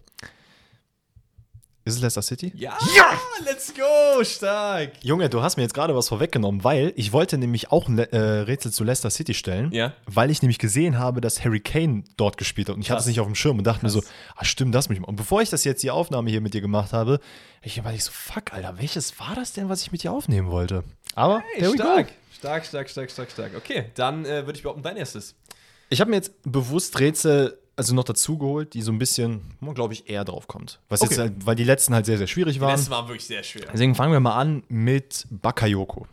Ist 1.86 1.96
es 1.96 2.00
Leicester 2.00 2.22
City? 2.22 2.50
Ja! 2.56 2.78
Ja! 2.96 3.20
Let's 3.44 3.74
go! 3.74 4.24
Stark! 4.24 4.92
Junge, 5.02 5.28
du 5.28 5.42
hast 5.42 5.58
mir 5.58 5.64
jetzt 5.64 5.74
gerade 5.74 5.94
was 5.94 6.08
vorweggenommen, 6.08 6.64
weil 6.64 6.94
ich 6.96 7.12
wollte 7.12 7.36
nämlich 7.36 7.70
auch 7.72 7.88
ein 7.88 7.96
Le 7.96 8.10
äh, 8.10 8.18
Rätsel 8.40 8.72
zu 8.72 8.84
Leicester 8.84 9.10
City 9.10 9.34
stellen, 9.34 9.70
Ja. 9.70 9.92
weil 10.06 10.30
ich 10.30 10.40
nämlich 10.40 10.58
gesehen 10.58 10.98
habe, 10.98 11.20
dass 11.20 11.44
Harry 11.44 11.60
Kane 11.60 12.04
dort 12.16 12.38
gespielt 12.38 12.70
hat 12.70 12.76
und 12.76 12.80
ich 12.80 12.88
hatte 12.90 13.00
es 13.00 13.04
Krass. 13.04 13.08
nicht 13.08 13.20
auf 13.20 13.26
dem 13.26 13.34
Schirm 13.34 13.58
und 13.58 13.64
dachte 13.66 13.84
mir 13.84 13.90
so, 13.90 14.00
Krass. 14.00 14.10
ah 14.36 14.44
stimmt, 14.46 14.74
das 14.74 14.88
muss 14.88 14.94
ich 14.96 15.02
mal. 15.02 15.08
Und 15.08 15.16
bevor 15.16 15.42
ich 15.42 15.50
das 15.50 15.62
jetzt 15.64 15.82
die 15.82 15.90
Aufnahme 15.90 16.30
hier 16.30 16.40
mit 16.40 16.54
dir 16.54 16.62
gemacht 16.62 16.94
habe, 16.94 17.20
ich 17.60 17.84
war 17.84 17.92
ich 17.92 18.02
so, 18.04 18.12
fuck, 18.14 18.54
Alter, 18.54 18.78
welches 18.78 19.20
war 19.20 19.34
das 19.34 19.52
denn, 19.52 19.68
was 19.68 19.82
ich 19.82 19.92
mit 19.92 20.02
dir 20.02 20.12
aufnehmen 20.12 20.50
wollte? 20.50 20.84
Aber, 21.14 21.42
Hey, 21.54 21.70
stark. 21.74 22.06
go. 22.08 22.12
Stark, 22.34 22.64
stark, 22.64 22.88
stark, 22.88 23.10
stark, 23.10 23.30
stark. 23.30 23.52
Okay, 23.58 23.90
dann 23.94 24.24
äh, 24.24 24.46
würde 24.46 24.54
ich 24.56 24.62
behaupten, 24.62 24.82
dein 24.82 24.96
erstes. 24.96 25.34
Ich 25.90 26.00
habe 26.00 26.08
mir 26.10 26.16
jetzt 26.16 26.32
bewusst 26.44 26.98
Rätsel 26.98 27.58
also 27.76 27.94
noch 27.94 28.04
dazu 28.04 28.38
geholt, 28.38 28.74
die 28.74 28.82
so 28.82 28.92
ein 28.92 28.98
bisschen, 28.98 29.42
glaube 29.74 29.94
ich, 29.94 30.08
eher 30.08 30.24
drauf 30.24 30.46
kommt. 30.46 30.80
Was 30.88 31.00
Okay. 31.02 31.10
jetzt 31.10 31.18
halt, 31.18 31.46
weil 31.46 31.56
die 31.56 31.64
letzten 31.64 31.94
halt 31.94 32.06
sehr, 32.06 32.18
sehr 32.18 32.26
schwierig 32.26 32.60
waren. 32.60 32.70
Das 32.70 32.90
war 32.90 33.08
wirklich 33.08 33.26
sehr 33.26 33.42
schwer. 33.42 33.66
Deswegen 33.72 33.94
fangen 33.94 34.12
wir 34.12 34.20
mal 34.20 34.36
an 34.38 34.62
mit 34.68 35.26
Bakayoko. 35.30 36.06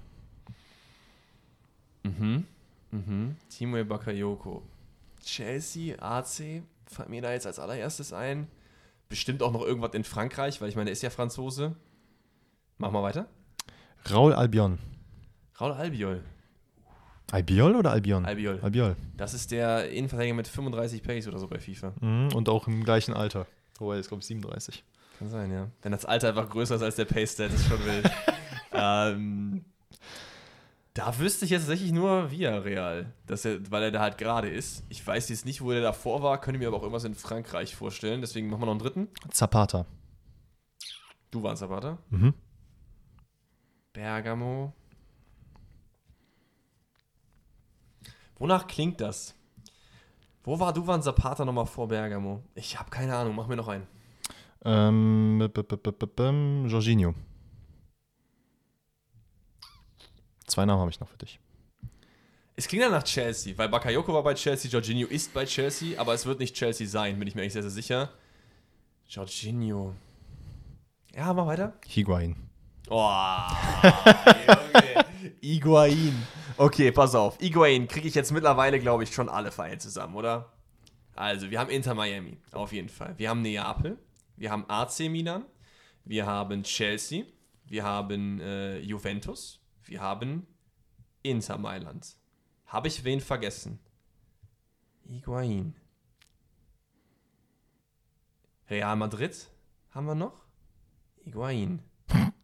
Mhm. 2.04 2.46
Timo 3.50 3.84
Bakayoko. 3.84 4.64
Chelsea, 5.24 5.96
AC, 6.02 6.64
fällt 6.88 7.10
mir 7.10 7.22
da 7.22 7.32
jetzt 7.32 7.46
als 7.46 7.60
allererstes 7.60 8.12
ein. 8.12 8.48
Bestimmt 9.08 9.44
auch 9.44 9.52
noch 9.52 9.62
irgendwas 9.62 9.94
in 9.94 10.04
Frankreich, 10.04 10.62
weil 10.62 10.70
ich 10.70 10.76
meine, 10.76 10.86
der 10.86 10.94
ist 10.94 11.04
ja 11.04 11.10
Franzose. 11.10 11.76
Mach 12.78 12.92
mal 12.92 13.04
weiter. 13.04 13.28
Raul 14.10 14.34
Albion. 14.34 14.80
Raul 15.60 15.74
Albiol. 15.74 16.24
Albiol 17.32 17.76
oder 17.76 17.92
Albion? 17.92 18.26
Albiol. 18.26 18.60
Albiol. 18.62 18.96
Das 19.16 19.34
ist 19.34 19.52
der 19.52 19.90
Innenverteidiger 19.90 20.36
mit 20.36 20.48
35 20.48 21.02
Pace 21.02 21.28
oder 21.28 21.40
so 21.40 21.48
bei 21.48 21.60
FIFA. 21.60 21.94
Mhm, 22.02 22.34
und 22.34 22.50
auch 22.50 22.68
im 22.68 22.84
gleichen 22.84 23.14
Alter. 23.14 23.48
Wobei, 23.80 23.96
jetzt 23.96 24.10
glaube 24.10 24.22
ich 24.22 24.28
37. 24.28 24.84
Kann 25.18 25.30
sein, 25.30 25.52
ja. 25.52 25.68
Wenn 25.82 25.92
das 25.92 26.06
Alter 26.06 26.30
einfach 26.30 26.50
größer 26.50 26.76
ist 26.76 26.82
als 26.82 26.96
der 26.96 27.06
Pace-Stat, 27.06 27.54
ist 27.54 27.68
schon 27.68 27.84
wild. 27.86 28.12
ähm, 28.74 29.66
da 30.94 31.18
wüsste 31.20 31.46
ich 31.46 31.52
jetzt 31.52 31.62
tatsächlich 31.62 31.94
nur 31.94 32.32
Villarreal, 32.32 33.14
dass 33.26 33.46
er, 33.46 33.60
weil 33.72 33.84
er 33.84 33.92
da 33.92 34.02
halt 34.02 34.18
gerade 34.18 34.50
ist. 34.50 34.84
Ich 34.90 35.06
weiß 35.06 35.30
jetzt 35.30 35.46
nicht, 35.46 35.62
wo 35.62 35.72
er 35.72 35.82
davor 35.82 36.22
war, 36.22 36.42
könnte 36.42 36.60
mir 36.60 36.68
aber 36.68 36.78
auch 36.78 36.82
irgendwas 36.82 37.06
in 37.06 37.16
Frankreich 37.16 37.76
vorstellen. 37.76 38.20
Deswegen 38.20 38.50
machen 38.50 38.62
wir 38.62 38.66
noch 38.66 38.74
einen 38.74 38.82
dritten. 38.82 39.08
Zapata. 39.30 39.86
Du 41.32 41.42
warst 41.44 41.62
Zapata. 41.62 41.98
Mhm. 42.10 42.34
Bergamo. 43.94 44.74
Wonach 48.42 48.66
klingt 48.66 49.00
das? 49.00 49.36
Wo 50.44 50.60
war 50.60 50.74
Duvan 50.74 51.04
Zapata 51.04 51.46
nochmal 51.46 51.68
vor 51.68 51.88
Bergamo? 51.88 52.42
Ich 52.56 52.80
habe 52.80 52.90
keine 52.90 53.16
Ahnung, 53.16 53.36
mach 53.36 53.46
mir 53.46 53.56
noch 53.56 53.68
einen. 53.68 53.86
Ähm, 54.66 55.40
Jorginho. 56.68 57.14
Zwei 60.48 60.66
Namen 60.66 60.82
habe 60.82 60.90
ich 60.90 61.00
noch 61.00 61.08
für 61.08 61.20
dich. 61.20 61.40
Es 62.56 62.68
klingt 62.68 62.84
ja 62.84 62.90
nach 62.90 63.04
Chelsea, 63.04 63.56
weil 63.60 63.70
Bakayoko 63.70 64.12
war 64.12 64.24
bei 64.24 64.34
Chelsea, 64.34 64.72
Jorginho 64.72 65.08
ist 65.08 65.32
bei 65.36 65.46
Chelsea, 65.46 66.00
aber 66.02 66.16
es 66.16 66.26
wird 66.26 66.40
nicht 66.40 66.56
Chelsea 66.56 66.88
sein, 66.88 67.20
bin 67.20 67.28
ich 67.28 67.36
mir 67.36 67.42
eigentlich 67.44 67.54
sehr, 67.54 67.62
sehr 67.62 67.70
sicher. 67.70 68.10
Jorginho. 69.08 69.94
Ja, 71.16 71.32
mach 71.32 71.46
weiter. 71.46 71.74
Higuain. 71.86 72.36
Oh, 72.90 73.08
Junge. 74.74 74.81
Iguain. 75.42 76.16
Okay, 76.58 76.92
pass 76.92 77.16
auf. 77.16 77.42
Iguain 77.42 77.88
kriege 77.88 78.08
ich 78.08 78.16
jetzt 78.16 78.32
mittlerweile, 78.32 78.80
glaube 78.80 79.04
ich, 79.04 79.14
schon 79.14 79.30
alle 79.30 79.52
Vereine 79.52 79.78
zusammen, 79.78 80.16
oder? 80.16 80.52
Also, 81.16 81.52
wir 81.52 81.60
haben 81.60 81.70
Inter 81.70 81.94
Miami, 81.94 82.38
auf 82.52 82.72
jeden 82.72 82.90
Fall. 82.90 83.14
Wir 83.18 83.30
haben 83.30 83.42
Neapel, 83.42 83.98
wir 84.38 84.52
haben 84.52 84.66
AC 84.68 85.02
Milan, 85.10 85.46
wir 86.06 86.26
haben 86.26 86.64
Chelsea, 86.64 87.26
wir 87.66 87.84
haben 87.84 88.40
äh, 88.40 88.80
Juventus, 88.80 89.62
wir 89.84 90.02
haben 90.02 90.48
Inter 91.24 91.58
Mailand. 91.58 92.18
Habe 92.66 92.88
ich 92.88 93.04
wen 93.04 93.20
vergessen? 93.20 93.80
Iguain. 95.10 95.76
Real 98.70 98.96
Madrid 98.96 99.50
haben 99.92 100.06
wir 100.06 100.16
noch? 100.16 100.46
Iguain. 101.26 101.84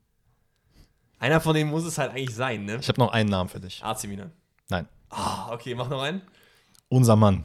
Einer 1.20 1.42
von 1.42 1.56
denen 1.56 1.70
muss 1.70 1.84
es 1.84 1.98
halt 1.98 2.12
eigentlich 2.12 2.36
sein, 2.36 2.66
ne? 2.66 2.78
Ich 2.80 2.88
habe 2.88 3.00
noch 3.00 3.12
einen 3.12 3.30
Namen 3.30 3.50
für 3.50 3.60
dich. 3.60 3.84
AC 3.84 4.04
Milan. 4.06 4.32
Nein. 4.70 4.88
Ah, 5.10 5.52
okay, 5.52 5.74
mach 5.74 5.90
noch 5.90 6.02
einen. 6.02 6.22
Unser 6.90 7.16
Mann. 7.16 7.44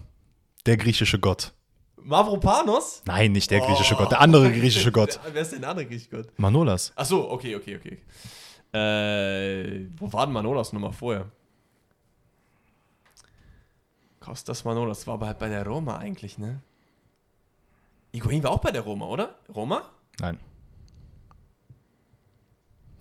Der 0.67 0.77
griechische 0.77 1.19
Gott. 1.19 1.53
Mavropanos? 1.97 3.03
Nein, 3.07 3.33
nicht 3.33 3.51
der 3.51 3.61
griechische 3.61 3.95
Gott. 3.95 4.11
Der 4.11 4.21
andere 4.21 4.51
griechische 4.51 4.93
Gott. 4.93 5.21
Wer, 5.23 5.35
wer 5.35 5.43
ist 5.43 5.53
denn 5.53 5.61
der 5.61 5.71
andere 5.71 5.87
griechische 5.87 6.11
Gott? 6.11 6.39
Manolas. 6.39 6.93
Ach 6.97 7.05
so, 7.05 7.31
okay, 7.31 7.57
okay, 7.57 7.77
okay. 7.77 7.99
Äh, 8.73 9.87
wo 9.97 10.13
war 10.13 10.27
denn 10.27 10.33
Manolas 10.33 10.73
nochmal 10.73 10.93
vorher? 10.93 11.31
Kostas 14.21 14.65
Manolas 14.65 15.07
war 15.07 15.15
aber 15.15 15.27
halt 15.27 15.39
bei 15.39 15.49
der 15.49 15.67
Roma 15.67 15.99
eigentlich, 15.99 16.39
ne? 16.39 16.61
Iguain 18.13 18.43
war 18.43 18.51
auch 18.51 18.61
bei 18.61 18.71
der 18.71 18.83
Roma, 18.83 19.07
oder? 19.07 19.37
Roma? 19.55 19.91
Nein. 20.21 20.39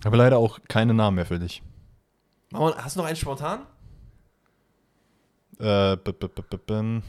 Ich 0.02 0.06
habe 0.08 0.18
leider 0.18 0.40
auch 0.40 0.60
keine 0.68 0.96
Namen 0.96 1.16
mehr 1.16 1.28
für 1.28 1.38
dich. 1.38 1.62
Mal- 2.50 2.76
Hast 2.76 2.96
du 2.96 3.02
noch 3.02 3.08
einen 3.08 3.16
spontan? 3.16 3.68
Äh, 5.60 5.96
b 5.96 6.10
-b 6.12 6.28
-b. 6.28 7.02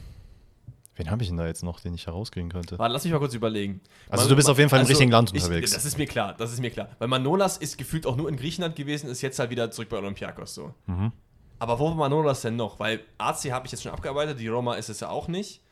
Wen 0.95 1.11
habe 1.11 1.23
ich 1.23 1.31
denn 1.31 1.39
da 1.39 1.47
jetzt 1.47 1.63
noch, 1.63 1.81
den 1.81 1.95
ich 1.95 2.07
herauskriegen 2.07 2.51
könnte? 2.51 2.79
Warte, 2.79 2.93
lass 2.93 3.05
mich 3.05 3.13
mal 3.15 3.19
kurz 3.19 3.33
überlegen. 3.33 3.81
Also 4.11 4.29
du 4.29 4.37
bist 4.37 4.51
auf 4.51 4.59
jeden 4.59 4.69
Fall 4.69 4.81
im 4.81 4.87
richtigen 4.87 5.11
Land 5.11 5.31
ich, 5.33 5.43
unterwegs. 5.43 5.73
Das 5.73 5.87
ist 5.87 5.97
mir 5.97 6.07
klar, 6.07 6.35
das 6.35 6.53
ist 6.53 6.61
mir 6.61 6.71
klar. 6.71 6.91
Weil 6.99 7.09
Manolas 7.09 7.57
ist 7.57 7.79
gefühlt 7.79 8.07
auch 8.07 8.15
nur 8.15 8.29
in 8.29 8.37
Griechenland 8.37 8.77
gewesen, 8.77 9.09
ist 9.09 9.23
jetzt 9.23 9.39
halt 9.39 9.49
wieder 9.49 9.71
zurück 9.71 9.89
bei 9.89 9.97
Olympiakos 9.97 10.55
so. 10.55 10.75
Mhm. 10.87 11.13
Aber 11.61 11.79
wo 11.79 11.87
war 11.87 11.95
Manolas 11.95 12.43
denn 12.43 12.57
noch? 12.57 12.79
Weil 12.79 13.01
AC 13.17 13.51
habe 13.53 13.65
ich 13.65 13.73
jetzt 13.73 13.85
schon 13.85 13.93
abgearbeitet, 13.93 14.39
die 14.39 14.49
Roma 14.49 14.75
ist 14.75 14.91
es 14.91 15.01
ja 15.01 15.09
auch 15.09 15.29
nicht. 15.29 15.63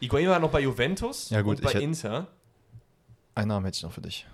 Iguain 0.00 0.28
war 0.28 0.38
noch 0.38 0.50
bei 0.50 0.60
Juventus 0.60 1.30
Ja, 1.30 1.40
gut, 1.40 1.56
und 1.56 1.64
bei 1.64 1.70
ich 1.72 1.80
Inter. 1.80 2.26
Einen 3.34 3.48
Namen 3.48 3.64
hätte 3.64 3.76
ich 3.78 3.82
noch 3.82 3.92
für 3.92 4.02
dich. 4.02 4.26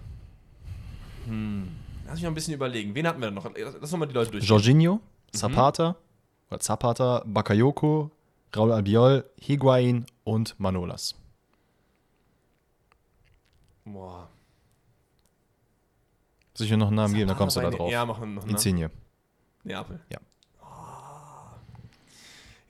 Lass 1.26 2.14
mich 2.14 2.22
noch 2.22 2.30
ein 2.30 2.34
bisschen 2.34 2.55
überlegen. 2.55 2.94
Wen 2.94 3.06
hatten 3.06 3.20
wir 3.20 3.26
denn 3.28 3.34
noch? 3.34 3.51
Lass 3.80 3.92
noch 3.92 3.98
mal 3.98 4.06
die 4.06 4.14
Leute 4.14 4.30
durch. 4.32 4.44
Jorginho, 4.44 5.01
Zapata, 5.32 5.97
oder 6.48 6.60
Zapata, 6.60 7.22
Bakayoko, 7.26 8.10
Raul 8.56 8.72
Albiol, 8.72 9.24
Higuain 9.40 10.06
und 10.24 10.59
Manolas. 10.59 11.14
Boah. 13.84 14.28
Soll 16.55 16.66
ich 16.66 16.70
mir 16.70 16.78
noch 16.78 16.88
einen 16.88 16.97
Namen 16.97 17.14
geben, 17.14 17.28
dann 17.28 17.36
kommst 17.36 17.56
du 17.56 17.60
da 17.60 17.70
drauf. 17.70 17.90
Ja, 17.90 18.05
machen 18.05 18.34
noch. 18.34 18.44
Ne? 18.44 18.51
Insigne. 18.51 18.90
Neapel. 19.64 20.01
Ja. 20.10 20.18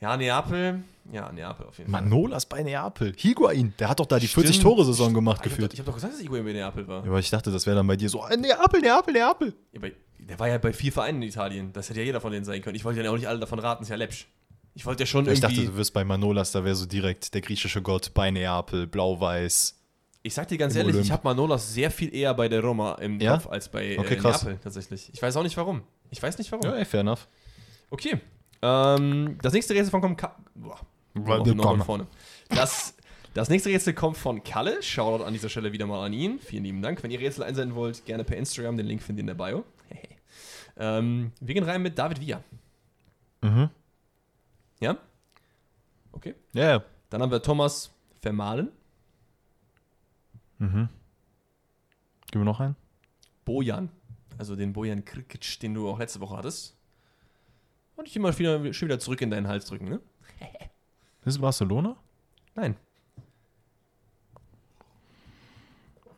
Ja, 0.00 0.16
Neapel. 0.16 0.82
Ja, 1.12 1.30
Neapel 1.32 1.66
auf 1.66 1.78
jeden 1.78 1.90
Fall. 1.90 2.02
Manolas 2.02 2.46
bei 2.46 2.62
Neapel. 2.62 3.14
Higuain, 3.16 3.74
der 3.78 3.88
hat 3.88 4.00
doch 4.00 4.06
da 4.06 4.18
die 4.18 4.28
Stimmt. 4.28 4.46
40-Tore-Saison 4.46 5.12
gemacht 5.14 5.40
Ah, 5.42 5.46
ich 5.46 5.52
habe 5.52 5.62
geführt. 5.62 5.72
doch, 5.72 5.74
ich 5.74 5.80
hab 5.80 5.86
doch 5.86 5.94
gesagt, 5.94 6.14
dass 6.14 6.20
Iguain 6.20 6.44
bei 6.44 6.52
Neapel 6.52 6.86
war. 6.86 7.02
Ja, 7.04 7.10
aber 7.10 7.18
ich 7.18 7.30
dachte, 7.30 7.50
das 7.50 7.66
wäre 7.66 7.76
dann 7.76 7.86
bei 7.86 7.96
dir 7.96 8.08
so, 8.08 8.24
äh, 8.26 8.36
Neapel, 8.36 8.80
Neapel, 8.80 9.12
Neapel. 9.14 9.54
Ja, 9.72 9.80
bei, 9.80 9.92
der 10.18 10.38
war 10.38 10.48
ja 10.48 10.58
bei 10.58 10.72
vier 10.72 10.92
Vereinen 10.92 11.22
in 11.22 11.28
Italien. 11.28 11.72
Das 11.72 11.88
hätte 11.90 12.00
ja 12.00 12.06
jeder 12.06 12.20
von 12.20 12.30
denen 12.32 12.44
sein 12.44 12.62
können. 12.62 12.76
Ich 12.76 12.84
wollte 12.84 13.02
ja 13.02 13.10
auch 13.10 13.16
nicht 13.16 13.26
alle 13.28 13.40
davon 13.40 13.58
raten, 13.58 13.82
ist 13.82 13.88
ja 13.88 13.96
läppsch. 13.96 14.26
Ich 14.74 14.86
wollte 14.86 15.02
ja 15.02 15.06
schon 15.06 15.24
Ich 15.24 15.40
irgendwie. 15.40 15.56
dachte, 15.56 15.70
du 15.72 15.76
wirst 15.76 15.92
bei 15.92 16.04
Manolas, 16.04 16.52
da 16.52 16.64
wäre 16.64 16.76
so 16.76 16.86
direkt 16.86 17.34
der 17.34 17.40
griechische 17.40 17.82
Gott 17.82 18.12
bei 18.14 18.30
Neapel, 18.30 18.86
blau-weiß. 18.86 19.76
ich 20.22 20.34
sag 20.34 20.46
dir 20.48 20.58
ganz 20.58 20.76
ehrlich, 20.76 20.90
ich 20.94 20.98
Olymp. 21.00 21.12
habe 21.12 21.24
Manolas 21.24 21.74
sehr 21.74 21.90
viel 21.90 22.14
eher 22.14 22.32
bei 22.34 22.48
der 22.48 22.60
Roma 22.62 22.94
im 23.00 23.18
Ja? 23.20 23.32
Kopf 23.38 23.48
als 23.48 23.68
bei 23.68 23.98
Okay, 23.98 24.14
äh. 24.14 24.20
Neapel 24.20 24.58
tatsächlich. 24.62 25.10
Ich 25.12 25.20
weiß 25.20 25.36
auch 25.36 25.42
nicht 25.42 25.56
warum. 25.56 25.82
Ich 26.10 26.22
weiß 26.22 26.38
nicht 26.38 26.52
warum. 26.52 26.64
Ja, 26.66 26.76
ey, 26.76 26.84
fair 26.84 27.00
enough. 27.00 27.26
Okay. 27.90 28.20
Ähm, 28.62 29.38
das 29.42 29.52
nächste 29.52 29.74
Rätsel 29.74 29.90
von 29.90 30.00
kommt. 30.00 30.18
Ka 30.18 30.36
Boah. 30.54 30.78
Noch, 31.14 31.84
vorne. 31.84 32.06
Das, 32.48 32.94
das 33.34 33.48
nächste 33.48 33.70
Rätsel 33.70 33.94
kommt 33.94 34.16
von 34.16 34.42
Kalle. 34.44 34.82
Shoutout 34.82 35.24
an 35.24 35.32
dieser 35.32 35.48
Stelle 35.48 35.72
wieder 35.72 35.86
mal 35.86 36.04
an 36.04 36.12
ihn. 36.12 36.38
Vielen 36.38 36.64
lieben 36.64 36.82
Dank. 36.82 37.02
Wenn 37.02 37.10
ihr 37.10 37.20
Rätsel 37.20 37.42
einsenden 37.44 37.74
wollt, 37.74 38.04
gerne 38.04 38.24
per 38.24 38.36
Instagram. 38.36 38.76
Den 38.76 38.86
Link 38.86 39.02
findet 39.02 39.26
ihr 39.26 39.32
in 39.32 39.38
der 39.38 39.44
Bio. 39.44 39.64
ähm, 40.76 41.32
wir 41.40 41.54
gehen 41.54 41.64
rein 41.64 41.82
mit 41.82 41.98
David 41.98 42.20
Villa. 42.20 42.42
Mhm. 43.42 43.70
Ja? 44.80 44.96
Okay. 46.12 46.34
Ja, 46.52 46.70
ja. 46.70 46.84
Dann 47.08 47.22
haben 47.22 47.30
wir 47.30 47.42
Thomas 47.42 47.90
Vermahlen. 48.20 48.68
Mhm. 50.58 50.88
Gib 52.30 52.38
mir 52.38 52.44
noch 52.44 52.60
einen. 52.60 52.76
Bojan. 53.44 53.88
Also 54.38 54.54
den 54.54 54.72
Bojan 54.72 55.04
Krikic, 55.04 55.58
den 55.60 55.74
du 55.74 55.88
auch 55.88 55.98
letzte 55.98 56.20
Woche 56.20 56.36
hattest. 56.36 56.76
Und 58.00 58.08
ich 58.08 58.16
immer 58.16 58.36
wieder, 58.38 58.72
schon 58.72 58.88
wieder 58.88 58.98
zurück 58.98 59.20
in 59.20 59.28
deinen 59.28 59.46
Hals 59.46 59.66
drücken, 59.66 59.84
ne? 59.84 60.00
Ist 61.20 61.34
es 61.34 61.38
Barcelona? 61.38 61.98
Nein. 62.54 62.74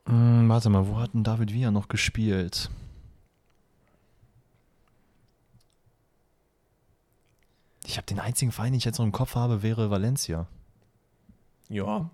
Hm, 0.07 0.49
warte 0.49 0.71
mal, 0.71 0.87
wo 0.87 1.01
hat 1.01 1.13
denn 1.13 1.25
David 1.25 1.53
Villa 1.53 1.73
noch 1.73 1.89
gespielt? 1.89 2.71
Ich 7.85 7.97
habe 7.97 8.07
den 8.07 8.21
einzigen 8.21 8.53
Verein, 8.53 8.71
den 8.71 8.79
ich 8.79 8.85
jetzt 8.85 8.99
noch 8.99 9.05
im 9.05 9.11
Kopf 9.11 9.35
habe, 9.35 9.65
wäre 9.65 9.91
Valencia. 9.91 10.47
Ja. 11.69 12.11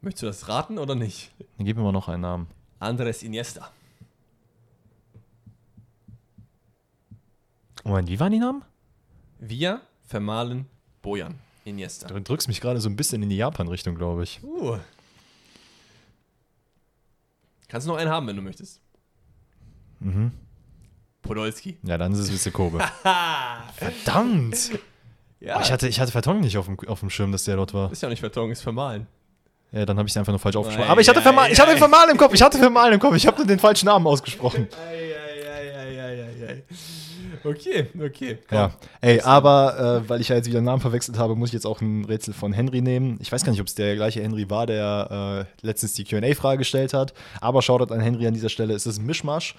Möchtest 0.00 0.22
du 0.22 0.26
das 0.28 0.48
raten 0.48 0.78
oder 0.78 0.94
nicht? 0.94 1.34
Dann 1.58 1.66
gib 1.66 1.76
mir 1.76 1.82
mal 1.82 1.92
noch 1.92 2.08
einen 2.08 2.22
Namen. 2.22 2.46
Andres 2.78 3.22
Iniesta. 3.22 3.70
Moment, 7.84 8.08
wie 8.08 8.18
waren 8.18 8.32
die 8.32 8.38
Namen? 8.38 8.64
Wir 9.40 9.80
vermahlen 10.06 10.66
Bojan 11.00 11.38
Iniesta. 11.64 12.08
Du 12.08 12.20
drückst 12.20 12.46
mich 12.46 12.60
gerade 12.60 12.78
so 12.80 12.90
ein 12.90 12.96
bisschen 12.96 13.22
in 13.22 13.30
die 13.30 13.36
Japan-Richtung, 13.36 13.94
glaube 13.94 14.22
ich. 14.22 14.40
Uh. 14.42 14.76
Kannst 17.68 17.86
noch 17.86 17.96
einen 17.96 18.10
haben, 18.10 18.26
wenn 18.26 18.36
du 18.36 18.42
möchtest. 18.42 18.80
Mhm. 20.00 20.32
Podolski. 21.22 21.78
Ja, 21.82 21.96
dann 21.96 22.12
ist 22.12 22.18
es 22.18 22.32
Witze 22.32 22.50
Kobe. 22.50 22.80
Verdammt! 23.74 24.72
Ja, 25.40 25.60
ich, 25.62 25.72
hatte, 25.72 25.88
ich 25.88 26.00
hatte 26.00 26.12
Vertongen 26.12 26.40
nicht 26.40 26.58
auf 26.58 26.66
dem, 26.66 26.78
auf 26.86 27.00
dem 27.00 27.08
Schirm, 27.08 27.32
dass 27.32 27.44
der 27.44 27.56
dort 27.56 27.72
war. 27.72 27.90
ist 27.90 28.02
ja 28.02 28.10
nicht 28.10 28.20
vertongen, 28.20 28.52
ist 28.52 28.60
vermahlen. 28.60 29.06
Ja, 29.72 29.86
dann 29.86 29.96
habe 29.96 30.06
ich 30.06 30.12
es 30.12 30.16
einfach 30.18 30.32
nur 30.32 30.40
falsch 30.40 30.56
aufgesprochen. 30.56 30.88
Ei, 30.88 30.92
Aber 30.92 31.00
ich 31.00 31.08
hatte, 31.08 31.20
ei, 31.20 31.22
Vermal, 31.22 31.50
ich 31.50 31.58
ei. 31.58 31.66
hatte 31.66 31.78
Vermal 31.78 32.10
im 32.10 32.16
Kopf. 32.18 32.34
Ich 32.34 32.42
hatte 32.42 32.58
Vermal 32.58 32.92
im 32.92 33.00
Kopf. 33.00 33.14
Ich 33.14 33.26
habe 33.26 33.38
nur 33.38 33.46
den 33.46 33.58
falschen 33.58 33.86
Namen 33.86 34.06
ausgesprochen. 34.06 34.68
Okay, 37.44 37.86
okay. 37.98 38.38
komm. 38.48 38.58
Ja, 38.58 38.70
ey, 39.00 39.20
aber 39.20 40.02
äh, 40.04 40.08
weil 40.08 40.20
ich 40.20 40.28
ja 40.28 40.36
jetzt 40.36 40.46
wieder 40.46 40.58
einen 40.58 40.66
Namen 40.66 40.80
verwechselt 40.80 41.18
habe, 41.18 41.34
muss 41.36 41.50
ich 41.50 41.54
jetzt 41.54 41.66
auch 41.66 41.80
ein 41.80 42.04
Rätsel 42.04 42.34
von 42.34 42.52
Henry 42.52 42.82
nehmen. 42.82 43.18
Ich 43.20 43.32
weiß 43.32 43.44
gar 43.44 43.52
nicht, 43.52 43.60
ob 43.60 43.66
es 43.66 43.74
der 43.74 43.94
gleiche 43.96 44.22
Henry 44.22 44.48
war, 44.50 44.66
der 44.66 45.46
äh, 45.62 45.66
letztens 45.66 45.94
die 45.94 46.04
QA-Frage 46.04 46.58
gestellt 46.58 46.92
hat. 46.92 47.14
Aber 47.40 47.62
Shoutout 47.62 47.92
an 47.94 48.00
Henry 48.00 48.26
an 48.26 48.34
dieser 48.34 48.48
Stelle. 48.48 48.74
Es 48.74 48.86
ist 48.86 48.98
ein 48.98 49.06
Mischmasch. 49.06 49.54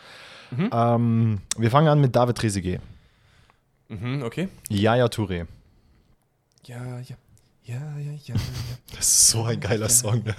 Ähm, 0.71 1.41
wir 1.57 1.71
fangen 1.71 1.87
an 1.87 2.01
mit 2.01 2.15
David 2.15 2.37
Trezeguet. 2.37 2.81
Mhm, 3.87 4.23
okay. 4.23 4.49
Yaya 4.69 5.05
Touré. 5.05 5.47
Ja, 6.65 6.99
ja. 6.99 7.15
Ja, 7.63 7.75
ja, 7.97 8.11
ja, 8.11 8.11
ja. 8.25 8.35
Das 8.95 9.07
ist 9.07 9.29
so 9.29 9.43
ein 9.43 9.59
geiler 9.59 9.89
Song, 9.89 10.23
ne? 10.23 10.35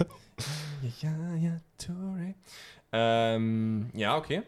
Ja, 1.01 1.09
ja, 1.09 1.35
ja, 1.35 1.61
Touré. 1.79 2.33
Ähm, 2.91 3.89
ja, 3.93 4.17
okay. 4.17 4.43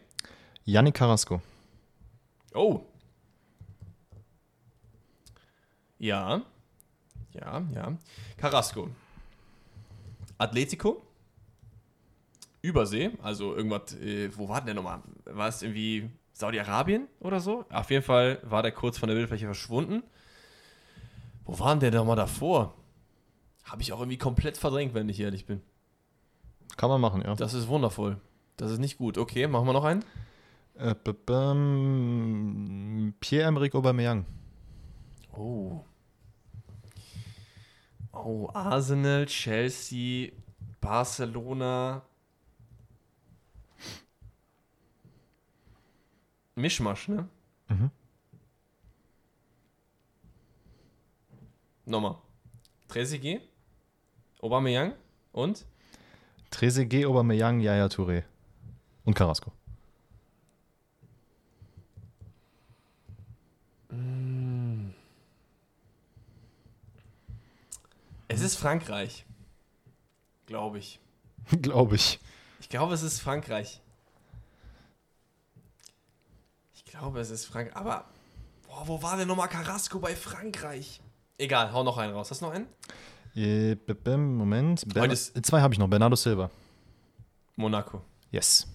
Yannick 0.64 0.94
Carrasco. 0.94 1.40
Oh. 2.56 2.80
Ja. 5.98 6.42
Ja, 7.32 7.62
ja. 7.74 7.98
Carrasco. 8.36 8.88
Atletico. 10.38 11.02
Übersee, 12.62 13.10
also 13.22 13.54
irgendwas, 13.54 13.94
äh, 13.94 14.28
wo 14.36 14.48
war 14.48 14.56
denn 14.56 14.66
der 14.66 14.74
nochmal? 14.74 15.02
War 15.24 15.48
es 15.48 15.62
irgendwie 15.62 16.10
Saudi-Arabien 16.32 17.06
oder 17.20 17.38
so? 17.38 17.64
Auf 17.70 17.90
jeden 17.90 18.02
Fall 18.02 18.40
war 18.42 18.62
der 18.62 18.72
kurz 18.72 18.98
von 18.98 19.08
der 19.08 19.14
Bildfläche 19.14 19.44
verschwunden. 19.44 20.02
Wo 21.44 21.58
war 21.60 21.70
denn 21.76 21.92
der 21.92 22.00
nochmal 22.00 22.16
davor? 22.16 22.74
Habe 23.64 23.82
ich 23.82 23.92
auch 23.92 24.00
irgendwie 24.00 24.18
komplett 24.18 24.56
verdrängt, 24.56 24.94
wenn 24.94 25.08
ich 25.08 25.20
ehrlich 25.20 25.46
bin. 25.46 25.60
Kann 26.76 26.88
man 26.88 27.00
machen, 27.00 27.22
ja. 27.22 27.34
Das 27.36 27.54
ist 27.54 27.68
wundervoll. 27.68 28.20
Das 28.56 28.72
ist 28.72 28.78
nicht 28.78 28.98
gut. 28.98 29.16
Okay, 29.16 29.46
machen 29.46 29.66
wir 29.66 29.72
noch 29.72 29.84
einen. 29.84 30.04
Äh, 30.78 30.94
Pierre-Emerick 33.20 33.74
Aubameyang. 33.74 34.26
Oh. 35.32 35.84
Oh, 38.12 38.50
Arsenal, 38.52 39.26
Chelsea, 39.26 40.32
Barcelona. 40.80 42.02
Mischmasch, 46.54 47.08
ne? 47.08 47.28
Mhm. 47.68 47.90
Nochmal. 51.86 52.16
Trezeguet, 52.88 53.42
Aubameyang 54.40 54.94
und 55.32 55.66
Trezeguet, 56.50 57.04
Aubameyang, 57.06 57.60
Yaya 57.60 57.86
Touré. 57.86 58.24
Und 59.04 59.14
Carrasco. 59.14 59.52
es 68.36 68.42
ist 68.42 68.55
Frankreich. 68.66 69.24
Glaube 70.46 70.78
ich. 70.78 70.98
Glaube 71.62 71.94
ich. 71.94 72.18
Ich 72.58 72.68
glaube, 72.68 72.94
es 72.94 73.04
ist 73.04 73.20
Frankreich. 73.20 73.80
Ich 76.74 76.84
glaube, 76.84 77.20
es 77.20 77.30
ist 77.30 77.44
Frankreich. 77.44 77.76
Aber, 77.76 78.06
boah, 78.66 78.88
wo 78.88 79.00
war 79.04 79.16
denn 79.16 79.28
nochmal 79.28 79.48
Carrasco 79.48 80.00
bei 80.00 80.16
Frankreich? 80.16 81.00
Egal, 81.38 81.72
hau 81.72 81.84
noch 81.84 81.96
einen 81.96 82.12
raus. 82.12 82.32
Hast 82.32 82.40
du 82.40 82.46
noch 82.46 82.54
einen? 82.54 82.66
Äh, 83.36 83.76
Moment. 84.16 84.82
Bern 84.92 85.14
Zwei 85.14 85.60
habe 85.60 85.72
ich 85.72 85.78
noch. 85.78 85.86
Bernardo 85.86 86.16
Silva. 86.16 86.50
Monaco. 87.54 88.02
Yes. 88.32 88.66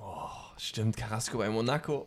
Oh, 0.00 0.28
stimmt, 0.58 0.96
Carrasco 0.96 1.38
bei 1.38 1.50
Monaco. 1.50 2.06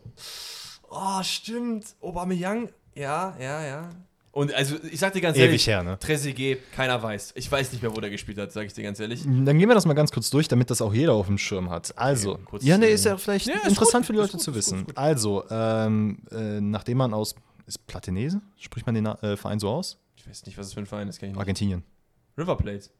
Oh, 0.88 1.22
stimmt. 1.22 1.94
Aubameyang. 2.00 2.70
Ja, 2.94 3.36
ja, 3.38 3.62
ja. 3.62 3.90
Und 4.34 4.52
also, 4.52 4.76
ich 4.90 4.98
sag 4.98 5.12
dir 5.12 5.20
ganz 5.20 5.36
Ewig 5.36 5.46
ehrlich, 5.46 5.66
her, 5.68 5.84
ne? 5.84 5.96
Trezeguet, 6.00 6.58
keiner 6.72 7.00
weiß. 7.00 7.34
Ich 7.36 7.50
weiß 7.50 7.70
nicht 7.70 7.82
mehr, 7.82 7.94
wo 7.94 8.00
der 8.00 8.10
gespielt 8.10 8.36
hat, 8.38 8.50
sag 8.50 8.66
ich 8.66 8.72
dir 8.72 8.82
ganz 8.82 8.98
ehrlich. 8.98 9.22
Dann 9.24 9.58
gehen 9.58 9.68
wir 9.68 9.74
das 9.76 9.86
mal 9.86 9.94
ganz 9.94 10.10
kurz 10.10 10.28
durch, 10.28 10.48
damit 10.48 10.70
das 10.70 10.82
auch 10.82 10.92
jeder 10.92 11.12
auf 11.12 11.26
dem 11.26 11.38
Schirm 11.38 11.70
hat. 11.70 11.96
Also, 11.96 12.40
Okay, 12.50 12.58
ja, 12.66 12.76
äh, 12.76 12.92
ist 12.92 13.04
ja 13.04 13.16
vielleicht 13.16 13.46
ja, 13.46 13.54
ist 13.54 13.68
interessant 13.68 14.02
gut, 14.02 14.06
für 14.06 14.12
die 14.12 14.18
Leute 14.18 14.32
gut, 14.32 14.40
zu 14.42 14.50
ist 14.50 14.56
wissen. 14.56 14.78
gut, 14.80 14.88
ist 14.88 14.94
gut. 14.96 14.98
Also, 14.98 15.44
ähm, 15.50 16.18
äh, 16.32 16.60
nachdem 16.60 16.98
man 16.98 17.14
aus, 17.14 17.36
ist 17.66 17.86
Platenese? 17.86 18.42
Spricht 18.58 18.86
man 18.86 18.96
den 18.96 19.06
äh, 19.06 19.36
Verein 19.36 19.60
so 19.60 19.68
aus? 19.68 19.98
Ich 20.16 20.28
weiß 20.28 20.44
nicht, 20.46 20.58
was 20.58 20.66
das 20.66 20.74
für 20.74 20.80
ein 20.80 20.86
Verein 20.86 21.08
ist, 21.08 21.20
kenn 21.20 21.28
ich 21.28 21.34
nicht. 21.34 21.40
Argentinien. 21.40 21.84
River 22.36 22.56
Plate. 22.56 22.90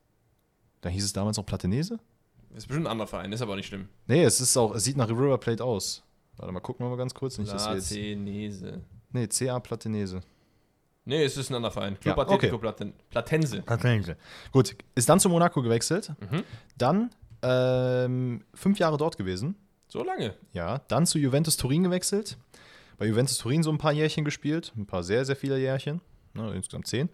Da 0.83 0.89
hieß 0.89 1.05
es 1.05 1.13
damals 1.13 1.37
noch 1.37 1.47
Platenese? 1.47 1.99
Ist 2.55 2.69
bestimmt 2.69 2.87
ein 2.87 2.93
anderer 2.93 3.09
Verein, 3.09 3.33
ist 3.33 3.43
aber 3.43 3.57
nicht 3.57 3.67
schlimm. 3.67 3.89
Nee, 4.07 4.23
es 4.23 4.41
ist 4.41 4.57
auch, 4.57 4.73
es 4.77 4.85
sieht 4.85 4.97
nach 4.97 5.09
River 5.09 5.39
Plate 5.39 5.65
aus. 5.65 6.05
Warte 6.37 6.53
mal, 6.53 6.61
gucken 6.61 6.87
wir 6.87 6.91
mal 6.91 6.97
ganz 6.97 7.13
kurz. 7.13 7.39
Nicht, 7.39 7.51
Platenese. 7.51 8.83
nee, 9.11 9.27
CA 9.27 9.59
Platenese. 9.59 10.21
Nee, 11.07 11.23
es 11.23 11.37
ist 11.37 11.51
ein 11.51 11.57
anderer 11.57 11.73
Verein. 11.73 11.99
Club 12.01 12.17
Ja, 12.17 12.23
Atletico 12.23 12.57
okay. 12.57 12.61
Platen 12.63 12.95
Platense. 13.11 13.63
Platenese. 13.63 14.17
Gut, 14.53 14.75
ist 14.95 15.09
dann 15.09 15.21
zu 15.21 15.29
Monaco 15.29 15.61
gewechselt. 15.63 16.13
Mhm. 16.31 16.45
Dann 16.79 17.11
ähm, 17.43 18.45
fünf 18.55 18.79
Jahre 18.79 18.97
dort 18.97 19.19
gewesen. 19.19 19.57
So 19.89 20.03
lange. 20.03 20.35
Ja, 20.53 20.79
dann 20.89 21.07
zu 21.07 21.19
Juventus 21.19 21.57
Turin 21.57 21.85
gewechselt. 21.85 22.39
Bei 22.97 23.07
Juventus 23.07 23.39
Turin 23.39 23.63
so 23.63 23.71
ein 23.71 23.79
paar 23.79 23.93
Jährchen 23.93 24.25
gespielt, 24.25 24.73
ein 24.77 24.87
paar 24.87 25.03
sehr, 25.03 25.25
sehr 25.25 25.37
viele 25.37 25.59
Jährchen, 25.59 26.01
ne, 26.33 26.53
insgesamt 26.55 26.87
zehn. 26.87 27.11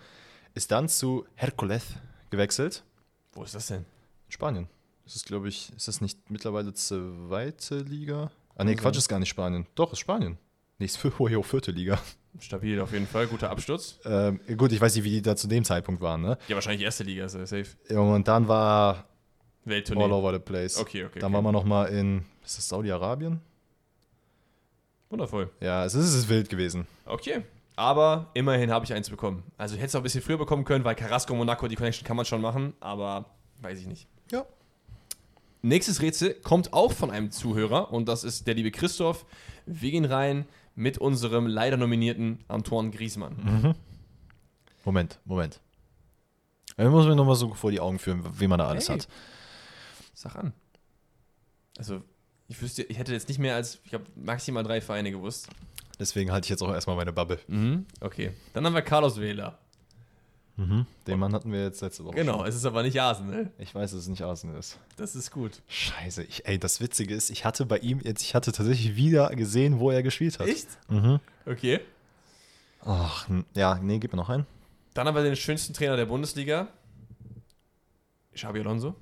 Ist 0.55 0.71
dann 0.71 0.89
zu 0.89 1.27
Hercules 1.35 1.95
gewechselt, 2.31 2.85
Wo 3.33 3.43
ist 3.43 3.55
das 3.55 3.67
denn? 3.69 3.87
in 4.27 4.33
Spanien. 4.33 4.69
Das 5.05 5.17
ist, 5.17 5.27
glaube 5.27 5.49
ich, 5.49 5.73
ist 5.75 5.89
das 5.89 6.01
nicht 6.01 6.31
mittlerweile 6.31 6.73
zweite 6.75 7.79
Liga? 7.79 8.31
Ah, 8.57 8.65
nee, 8.65 8.77
Quatsch, 8.77 8.99
ist 8.99 9.09
gar 9.09 9.19
nicht 9.19 9.31
Spanien. 9.31 9.67
Doch, 9.75 9.93
ist 9.93 9.99
Spanien. 10.01 10.39
Nee, 10.79 10.85
ist 10.85 10.99
für 10.99 11.19
hohe 11.19 11.43
vierte 11.43 11.73
Liga. 11.73 11.99
Stabil 12.39 12.81
auf 12.81 12.93
jeden 12.93 13.07
Fall, 13.07 13.27
guter 13.27 13.51
Absturz. 13.51 13.99
Ähm, 14.05 14.41
gut, 14.57 14.73
ich 14.73 14.81
weiß 14.81 14.95
nicht, 14.95 15.05
wie 15.05 15.11
die 15.11 15.23
da 15.23 15.37
zu 15.37 15.49
dem 15.49 15.65
Zeitpunkt 15.65 16.01
waren, 16.01 16.23
ne? 16.23 16.39
Ja, 16.49 16.55
wahrscheinlich 16.55 16.83
erste 16.83 17.05
Liga, 17.05 17.25
ist 17.25 17.35
ja 17.35 17.45
safe. 17.45 17.99
Und 17.99 18.29
dann 18.29 18.47
war 18.49 19.05
Welttournee. 19.65 20.05
all 20.05 20.13
over 20.13 20.33
the 20.33 20.39
place. 20.39 20.79
Okay, 20.79 21.05
okay. 21.05 21.19
Dann 21.19 21.35
okay. 21.35 21.35
waren 21.35 21.45
wir 21.45 21.53
noch 21.53 21.65
mal 21.65 21.87
in, 21.87 22.25
ist 22.45 22.59
das 22.59 22.69
Saudi-Arabien? 22.69 23.41
Wundervoll. 25.11 25.51
Ja, 25.61 25.85
es 25.85 25.95
ist, 25.95 26.07
es 26.07 26.15
ist 26.15 26.29
wild 26.29 26.49
gewesen. 26.49 26.87
Okay. 27.05 27.43
Aber 27.75 28.31
immerhin 28.35 28.71
habe 28.71 28.85
ich 28.85 28.93
eins 28.93 29.11
bekommen. 29.11 29.43
Also 29.57 29.75
ich 29.75 29.81
hätte 29.81 29.89
es 29.89 29.95
auch 29.95 30.01
ein 30.01 30.05
bisschen 30.05 30.23
früher 30.23 30.39
bekommen 30.39 30.65
können, 30.65 30.85
weil 30.85 30.95
Carrasco 30.95 31.35
Monaco, 31.35 31.67
die 31.67 31.77
Connection 31.77 32.07
kann 32.07 32.17
man 32.17 32.27
schon 32.27 32.41
machen, 32.41 32.75
aber 32.81 33.25
weiß 33.61 33.81
ich 33.81 33.87
nicht. 33.87 34.07
Ja. 34.31 34.45
Nächstes 35.63 36.01
Rätsel 36.01 36.35
kommt 36.35 36.73
auch 36.73 36.93
von 36.93 37.11
einem 37.11 37.31
Zuhörer 37.31 37.93
und 37.93 38.09
das 38.09 38.23
ist 38.23 38.47
der 38.47 38.55
liebe 38.55 38.71
Christoph. 38.71 39.27
Wir 39.67 39.91
gehen 39.91 40.05
rein 40.05 40.47
mit 40.81 40.97
unserem 40.97 41.47
leider 41.47 41.77
nominierten 41.77 42.43
Antoine 42.49 42.91
Griezmann. 42.91 43.75
Moment, 44.85 45.21
Moment. 45.27 45.61
Ich 46.79 46.89
muss 46.89 47.07
mir 47.07 47.15
nochmal 47.15 47.37
so 47.37 47.53
vor 47.53 47.71
die 47.71 47.81
Augen 47.81 47.99
führen, 47.99 48.25
wie 48.41 48.47
man 48.47 48.59
da 48.59 48.67
alles 48.67 48.89
Hey. 48.89 48.99
hat. 48.99 49.09
Sag 50.15 50.37
an. 50.37 50.55
Also, 51.77 52.03
ich 52.49 52.61
wüsste, 52.63 52.83
ich 52.85 52.97
hätte 52.99 53.13
jetzt 53.13 53.29
nicht 53.29 53.39
mehr 53.39 53.55
als, 53.55 53.79
ich 53.85 53.93
habe 53.93 54.05
maximal 54.17 54.63
drei 54.65 54.81
Vereine 54.81 55.11
gewusst. 55.11 55.49
Deswegen 55.99 56.33
halte 56.33 56.47
ich 56.47 56.51
jetzt 56.51 56.63
auch 56.63 56.73
erstmal 56.73 56.97
meine 56.97 57.13
Bubble. 57.13 57.39
Mhm. 57.47 57.85
Okay. 58.01 58.33
Dann 58.55 58.65
haben 58.65 58.75
wir 58.75 58.81
Carlos 58.83 59.21
Vela. 59.21 59.59
Den 61.07 61.19
Mann 61.19 61.33
hatten 61.33 61.53
wir 61.53 61.63
jetzt 61.63 61.81
letzte 61.81 62.05
Woche. 62.05 62.17
Genau, 62.17 62.39
schon. 62.39 62.47
es 62.47 62.55
ist 62.55 62.65
aber 62.65 62.83
nicht 62.83 63.01
Arsenal. 63.01 63.51
Ich 63.59 63.75
weiß, 63.75 63.93
dass 63.93 64.01
es 64.01 64.09
nicht 64.09 64.23
Arsenal 64.23 64.59
ist. 64.59 64.79
Das 64.97 65.15
ist 65.15 65.31
gut. 65.31 65.63
Scheiße, 65.69 66.23
ich, 66.25 66.47
ey, 66.47 66.59
das 66.59 66.81
Witzige 66.81 67.15
ist, 67.15 67.31
ich 67.31 67.45
hatte 67.45 67.67
bei 67.67 67.79
ihm 67.79 68.01
jetzt, 68.03 68.23
ich 68.23 68.35
hatte 68.35 68.53
tatsächlich 68.53 68.97
wieder 68.97 69.31
gesehen, 69.31 69.79
wo 69.79 69.91
er 69.91 70.03
gespielt 70.03 70.39
hat. 70.39 70.49
Echt? 70.49 70.69
Mhm. 70.89 71.21
Okay. 71.47 71.81
Ach, 72.85 73.29
ja, 73.55 73.79
nee, 73.83 73.99
gib 73.99 74.13
mir 74.13 74.19
noch 74.19 74.29
einen. 74.29 74.47
Dann 74.95 75.07
haben 75.07 75.15
wir 75.15 75.23
den 75.23 75.37
schönsten 75.37 75.73
Trainer 75.73 75.97
der 75.97 76.07
Bundesliga. 76.07 76.69
Xabi 78.35 78.61
Alonso. 78.61 78.95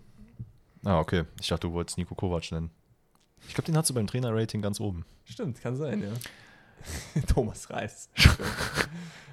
Ah, 0.84 1.00
okay. 1.00 1.24
Ich 1.40 1.48
dachte, 1.48 1.66
du 1.66 1.72
wolltest 1.72 1.98
Nico 1.98 2.14
Kovac 2.14 2.50
nennen. 2.52 2.70
Ich 3.46 3.54
glaube, 3.54 3.66
den 3.66 3.76
hast 3.76 3.90
du 3.90 3.94
beim 3.94 4.06
Trainer-Rating 4.06 4.62
ganz 4.62 4.80
oben. 4.80 5.04
Stimmt, 5.24 5.60
kann 5.60 5.76
sein, 5.76 6.02
ja. 6.02 6.12
Thomas 7.34 7.68
Reis. 7.70 8.08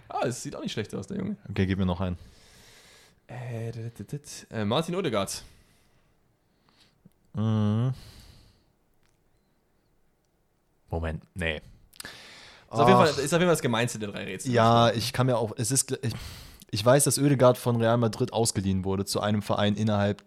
ah, 0.10 0.26
es 0.26 0.44
sieht 0.44 0.56
auch 0.56 0.62
nicht 0.62 0.72
schlecht 0.74 0.94
aus, 0.96 1.08
der 1.08 1.18
Junge. 1.18 1.38
Okay, 1.50 1.66
gib 1.66 1.80
mir 1.80 1.86
noch 1.86 2.02
einen. 2.02 2.18
Äh, 3.28 3.72
dit, 3.72 4.00
dit, 4.00 4.12
dit. 4.12 4.48
äh, 4.52 4.66
Martin 4.66 4.96
Odegaard. 4.96 5.44
Mhm. 7.34 7.94
Moment, 10.90 11.24
nee. 11.34 11.58
Ist 11.58 12.82
auf, 12.82 12.88
jeden. 12.88 13.00
Fall, 13.00 13.08
ist 13.08 13.18
auf 13.18 13.22
jeden 13.22 13.32
Fall 13.32 13.48
das 13.48 13.62
gemeinste 13.62 14.00
der 14.00 14.10
drei 14.10 14.24
Rätsel. 14.24 14.52
Ja, 14.52 14.92
ich 14.92 15.14
kann 15.14 15.28
mir 15.28 15.38
auch, 15.38 15.54
es 15.58 15.72
ist, 15.72 15.92
ich, 16.02 16.14
ich 16.72 16.86
weiß, 16.86 17.04
dass 17.04 17.18
Oedegaard 17.18 17.58
von 17.58 17.78
Real 17.78 17.98
Madrid 17.98 18.34
ausgeliehen 18.34 18.84
wurde 18.84 19.06
zu 19.06 19.22
einem 19.22 19.42
Verein 19.42 19.76
innerhalb 19.76 20.24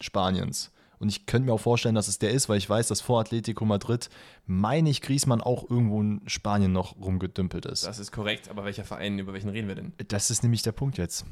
Spaniens. 0.00 0.70
Und 1.00 1.08
ich 1.08 1.26
könnte 1.26 1.46
mir 1.46 1.52
auch 1.52 1.60
vorstellen, 1.60 1.94
dass 1.94 2.08
es 2.08 2.18
der 2.18 2.30
ist, 2.30 2.48
weil 2.48 2.58
ich 2.58 2.68
weiß, 2.68 2.88
dass 2.88 3.00
vor 3.00 3.20
Atletico 3.20 3.64
Madrid, 3.64 4.10
meine 4.46 4.90
ich, 4.90 5.00
Griezmann 5.00 5.40
auch 5.40 5.68
irgendwo 5.70 6.00
in 6.00 6.22
Spanien 6.26 6.72
noch 6.72 6.96
rumgedümpelt 7.00 7.66
ist. 7.66 7.86
Das 7.86 7.98
ist 7.98 8.10
korrekt, 8.10 8.48
aber 8.48 8.64
welcher 8.64 8.84
Verein, 8.84 9.18
über 9.18 9.32
welchen 9.32 9.50
reden 9.50 9.68
wir 9.68 9.76
denn? 9.76 9.92
Das 10.08 10.30
ist 10.30 10.42
nämlich 10.42 10.62
der 10.62 10.72
Punkt 10.72 10.98
jetzt. 10.98 11.24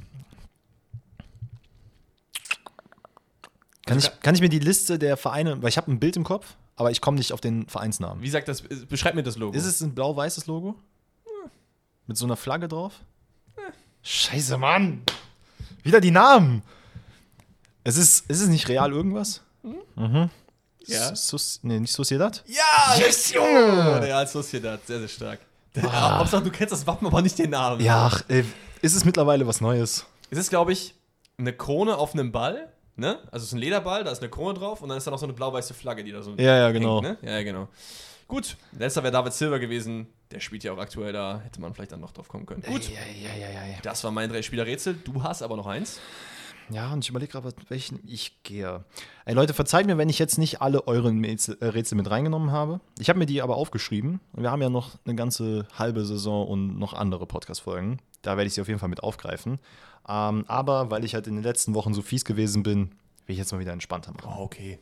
Kann 3.86 3.96
Also 3.96 4.08
ich, 4.08 4.20
kann 4.20 4.34
ich 4.34 4.40
mir 4.40 4.48
die 4.48 4.58
Liste 4.58 4.98
der 4.98 5.16
Vereine, 5.16 5.62
weil 5.62 5.68
ich 5.68 5.76
habe 5.76 5.90
ein 5.90 6.00
Bild 6.00 6.16
im 6.16 6.24
Kopf, 6.24 6.56
aber 6.76 6.90
ich 6.90 7.00
komme 7.00 7.18
nicht 7.18 7.32
auf 7.32 7.40
den 7.40 7.68
Vereinsnamen. 7.68 8.22
Wie 8.22 8.30
sagt 8.30 8.48
das, 8.48 8.62
beschreib 8.62 9.14
mir 9.14 9.22
das 9.22 9.36
Logo. 9.36 9.56
Ist 9.56 9.64
es 9.64 9.80
ein 9.80 9.94
blau-weißes 9.94 10.46
Logo? 10.46 10.76
Mit 12.06 12.16
so 12.16 12.24
einer 12.24 12.36
Flagge 12.36 12.68
drauf? 12.68 13.00
Scheiße, 14.02 14.58
Mann! 14.58 15.02
Wieder 15.82 16.00
die 16.00 16.12
Namen! 16.12 16.62
Es 17.82 17.96
ist, 17.96 18.28
ist 18.28 18.40
es 18.40 18.48
nicht 18.48 18.68
real 18.68 18.92
irgendwas? 18.92 19.42
Mhm. 19.94 20.30
Ja. 20.86 21.14
Sus, 21.16 21.60
nee, 21.62 21.80
nicht 21.80 21.92
Sociedad? 21.92 22.44
Ja! 22.46 22.96
Yes, 22.98 23.32
Junge! 23.32 24.00
Real 24.02 24.26
Sociedad, 24.26 24.86
sehr, 24.86 25.00
sehr 25.00 25.08
stark. 25.08 25.40
Ah. 25.82 26.18
Hauptsache, 26.20 26.42
du 26.44 26.50
kennst 26.50 26.72
das 26.72 26.86
Wappen, 26.86 27.06
aber 27.06 27.20
nicht 27.22 27.38
den 27.38 27.50
Namen. 27.50 27.80
Ja, 27.80 28.06
ach, 28.06 28.22
ey, 28.28 28.44
ist 28.82 28.94
es 28.94 29.04
mittlerweile 29.04 29.46
was 29.46 29.60
Neues? 29.60 30.06
Es 30.30 30.38
ist, 30.38 30.48
glaube 30.50 30.72
ich, 30.72 30.94
eine 31.38 31.52
Krone 31.52 31.96
auf 31.98 32.14
einem 32.14 32.32
Ball, 32.32 32.72
ne? 32.94 33.18
Also 33.30 33.42
es 33.44 33.48
ist 33.48 33.52
ein 33.52 33.58
Lederball, 33.58 34.04
da 34.04 34.10
ist 34.10 34.20
eine 34.22 34.30
Krone 34.30 34.58
drauf 34.58 34.80
und 34.80 34.88
dann 34.88 34.96
ist 34.96 35.06
da 35.06 35.10
noch 35.10 35.18
so 35.18 35.26
eine 35.26 35.32
blau-weiße 35.34 35.74
Flagge, 35.74 36.02
die 36.04 36.12
da 36.12 36.22
so 36.22 36.34
Ja, 36.36 36.56
ja, 36.56 36.70
genau. 36.70 37.02
hängt, 37.02 37.22
ne? 37.22 37.28
Ja, 37.28 37.36
ja, 37.38 37.42
genau. 37.42 37.68
Gut, 38.28 38.56
letzter 38.76 39.02
wäre 39.02 39.12
David 39.12 39.32
Silver 39.34 39.58
gewesen. 39.58 40.06
Der 40.32 40.40
spielt 40.40 40.64
ja 40.64 40.72
auch 40.72 40.78
aktuell 40.78 41.12
da. 41.12 41.40
Hätte 41.44 41.60
man 41.60 41.74
vielleicht 41.74 41.92
dann 41.92 42.00
noch 42.00 42.10
drauf 42.12 42.26
kommen 42.28 42.44
können. 42.46 42.62
Gut, 42.62 42.88
Ja, 42.88 42.98
ja, 43.22 43.34
ja, 43.38 43.48
ja, 43.52 43.66
ja. 43.66 43.76
das 43.82 44.02
war 44.02 44.10
mein 44.10 44.28
Drei-Spieler-Rätsel. 44.30 44.94
Du 45.04 45.22
hast 45.22 45.42
aber 45.42 45.56
noch 45.56 45.66
eins. 45.66 46.00
Ja, 46.70 46.92
und 46.92 47.04
ich 47.04 47.10
überlege 47.10 47.30
gerade, 47.32 47.52
welchen 47.68 48.00
ich 48.06 48.42
gehe. 48.42 48.84
Ey 49.24 49.34
Leute, 49.34 49.54
verzeiht 49.54 49.86
mir, 49.86 49.98
wenn 49.98 50.08
ich 50.08 50.18
jetzt 50.18 50.36
nicht 50.36 50.60
alle 50.60 50.86
eure 50.88 51.10
Rätsel, 51.10 51.56
äh, 51.60 51.66
Rätsel 51.66 51.96
mit 51.96 52.10
reingenommen 52.10 52.50
habe. 52.50 52.80
Ich 52.98 53.08
habe 53.08 53.18
mir 53.20 53.26
die 53.26 53.40
aber 53.40 53.56
aufgeschrieben. 53.56 54.20
Und 54.32 54.42
wir 54.42 54.50
haben 54.50 54.62
ja 54.62 54.68
noch 54.68 54.96
eine 55.04 55.14
ganze 55.14 55.66
halbe 55.78 56.04
Saison 56.04 56.46
und 56.48 56.78
noch 56.78 56.92
andere 56.92 57.26
Podcast-Folgen. 57.26 58.00
Da 58.22 58.36
werde 58.36 58.48
ich 58.48 58.54
sie 58.54 58.60
auf 58.60 58.66
jeden 58.68 58.80
Fall 58.80 58.88
mit 58.88 59.02
aufgreifen. 59.02 59.58
Ähm, 60.08 60.44
aber 60.48 60.90
weil 60.90 61.04
ich 61.04 61.14
halt 61.14 61.26
in 61.28 61.34
den 61.34 61.44
letzten 61.44 61.74
Wochen 61.74 61.94
so 61.94 62.02
fies 62.02 62.24
gewesen 62.24 62.62
bin, 62.64 62.90
will 63.26 63.32
ich 63.34 63.38
jetzt 63.38 63.52
mal 63.52 63.58
wieder 63.60 63.72
entspannter 63.72 64.12
machen. 64.12 64.32
Oh, 64.36 64.42
okay. 64.42 64.78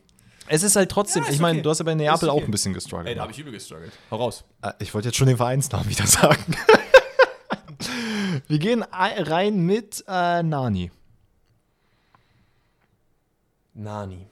Es 0.47 0.63
ist 0.63 0.75
halt 0.75 0.89
trotzdem, 0.91 1.23
Ja, 1.23 1.29
ist 1.29 1.35
ich 1.35 1.41
meine, 1.41 1.57
okay. 1.59 1.63
du 1.63 1.69
hast 1.71 1.79
ja 1.79 1.85
bei 1.85 1.95
Neapel 1.95 2.29
okay. 2.29 2.39
auch 2.39 2.45
ein 2.45 2.51
bisschen 2.51 2.73
gestruggelt. 2.73 3.09
Ey, 3.09 3.15
da 3.15 3.21
habe 3.23 3.31
ich 3.31 3.39
übel 3.39 3.51
gestruggelt. 3.51 3.91
Hau 4.11 4.17
raus. 4.17 4.43
Äh, 4.61 4.71
Ich 4.79 4.93
wollte 4.93 5.07
jetzt 5.07 5.17
schon 5.17 5.27
den 5.27 5.37
Vereinsnamen 5.37 5.87
wieder 5.89 6.05
sagen. 6.07 6.55
wir 8.47 8.59
gehen 8.59 8.83
ein- 8.91 9.23
rein 9.23 9.59
mit 9.65 10.03
äh, 10.07 10.43
Nani. 10.43 10.91
Nani. 13.75 14.25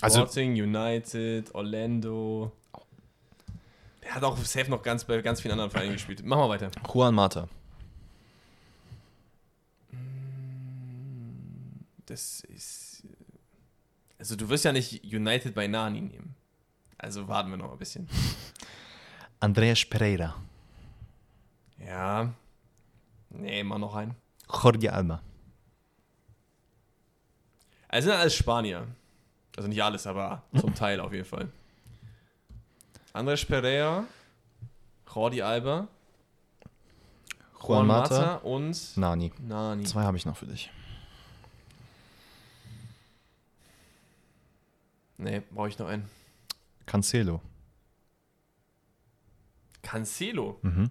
Also- 0.00 0.20
Sporting, 0.20 0.52
United, 0.54 1.54
Orlando. 1.54 2.52
Er 4.00 4.14
hat 4.14 4.24
auch 4.24 4.36
safe 4.38 4.70
noch 4.70 4.82
ganz 4.82 5.04
bei 5.04 5.20
ganz 5.22 5.40
vielen 5.42 5.52
anderen 5.52 5.70
Vereinen 5.70 5.92
gespielt. 5.92 6.24
Machen 6.24 6.40
wir 6.40 6.48
weiter. 6.48 6.70
Juan 6.92 7.14
Mata. 7.14 7.48
Das 12.06 12.40
ist. 12.40 13.04
Also, 14.18 14.36
du 14.36 14.48
wirst 14.48 14.64
ja 14.64 14.72
nicht 14.72 15.04
United 15.04 15.54
bei 15.54 15.66
Nani 15.66 16.00
nehmen. 16.00 16.34
Also, 16.98 17.28
warten 17.28 17.50
wir 17.50 17.56
noch 17.56 17.72
ein 17.72 17.78
bisschen. 17.78 18.08
Andreas 19.40 19.84
Pereira. 19.84 20.34
Ja. 21.78 22.32
Nee, 23.30 23.62
mal 23.64 23.78
noch 23.78 23.94
ein. 23.94 24.14
Jorge 24.62 24.92
Alba. 24.92 25.22
Also, 27.92 28.08
sind 28.10 28.18
alles 28.18 28.34
Spanier. 28.34 28.86
Also, 29.56 29.68
nicht 29.68 29.82
alles, 29.82 30.06
aber 30.06 30.42
zum 30.58 30.74
Teil 30.74 31.00
auf 31.00 31.12
jeden 31.12 31.24
Fall. 31.24 31.48
Andres 33.12 33.44
Pereira, 33.44 34.04
Jordi 35.12 35.42
Alba, 35.42 35.88
Juan 37.60 37.86
Mata. 37.86 38.36
und 38.36 38.96
Nani. 38.96 39.32
Nani. 39.38 39.84
Zwei 39.84 40.04
habe 40.04 40.16
ich 40.16 40.24
noch 40.24 40.36
für 40.36 40.46
dich. 40.46 40.70
Nee, 45.18 45.42
brauche 45.50 45.68
ich 45.68 45.78
noch 45.78 45.88
einen. 45.88 46.08
Cancelo. 46.86 47.42
Cancelo. 49.82 50.58
Mhm. 50.62 50.90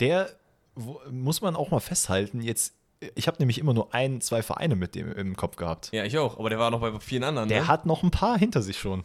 Der 0.00 0.30
wo, 0.74 1.00
muss 1.10 1.40
man 1.40 1.56
auch 1.56 1.70
mal 1.70 1.80
festhalten. 1.80 2.40
Jetzt, 2.40 2.74
ich 3.14 3.26
habe 3.26 3.38
nämlich 3.38 3.58
immer 3.58 3.74
nur 3.74 3.94
ein, 3.94 4.20
zwei 4.20 4.42
Vereine 4.42 4.76
mit 4.76 4.94
dem 4.94 5.12
im 5.12 5.36
Kopf 5.36 5.56
gehabt. 5.56 5.90
Ja, 5.92 6.04
ich 6.04 6.18
auch, 6.18 6.38
aber 6.38 6.50
der 6.50 6.58
war 6.58 6.70
noch 6.70 6.80
bei 6.80 6.98
vielen 7.00 7.24
anderen. 7.24 7.48
Der 7.48 7.62
ne? 7.62 7.68
hat 7.68 7.86
noch 7.86 8.02
ein 8.02 8.10
paar 8.10 8.38
hinter 8.38 8.62
sich 8.62 8.78
schon. 8.78 9.04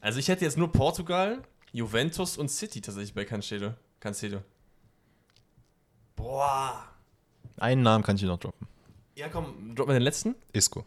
Also 0.00 0.18
ich 0.18 0.28
hätte 0.28 0.44
jetzt 0.44 0.58
nur 0.58 0.70
Portugal, 0.70 1.42
Juventus 1.72 2.36
und 2.36 2.48
City 2.48 2.80
tatsächlich 2.80 3.14
bei 3.14 3.24
Cancelo. 3.24 3.74
Cancelo. 4.00 4.42
Boah. 6.16 6.84
Einen 7.58 7.82
Namen 7.82 8.02
kann 8.02 8.16
ich 8.16 8.22
noch 8.22 8.38
droppen. 8.38 8.66
Ja, 9.14 9.28
komm, 9.28 9.74
drop 9.74 9.86
mal 9.86 9.94
den 9.94 10.02
letzten. 10.02 10.34
Isco. 10.52 10.84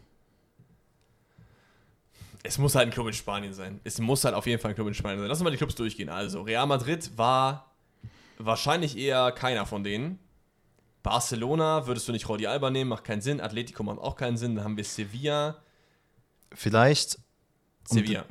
Es 2.43 2.57
muss 2.57 2.75
halt 2.75 2.87
ein 2.87 2.91
Club 2.91 3.07
in 3.07 3.13
Spanien 3.13 3.53
sein. 3.53 3.79
Es 3.83 3.99
muss 3.99 4.23
halt 4.23 4.35
auf 4.35 4.45
jeden 4.45 4.61
Fall 4.61 4.71
ein 4.71 4.75
Club 4.75 4.87
in 4.87 4.93
Spanien 4.93 5.19
sein. 5.19 5.27
Lass 5.27 5.39
uns 5.39 5.43
mal 5.43 5.51
die 5.51 5.57
Clubs 5.57 5.75
durchgehen. 5.75 6.09
Also, 6.09 6.41
Real 6.43 6.67
Madrid 6.67 7.17
war 7.17 7.71
wahrscheinlich 8.37 8.97
eher 8.97 9.31
keiner 9.31 9.65
von 9.65 9.83
denen. 9.83 10.19
Barcelona 11.05 11.85
würdest 11.85 12.07
du 12.07 12.11
nicht 12.11 12.27
Jordi 12.27 12.47
Alba 12.47 12.71
nehmen, 12.71 12.89
macht 12.89 13.03
keinen 13.03 13.21
Sinn. 13.21 13.39
Atletico 13.39 13.83
macht 13.83 13.99
auch 13.99 14.15
keinen 14.15 14.37
Sinn. 14.37 14.55
Dann 14.55 14.65
haben 14.65 14.75
wir 14.75 14.83
Sevilla. 14.83 15.57
Vielleicht, 16.51 17.19
Sevilla. 17.87 18.25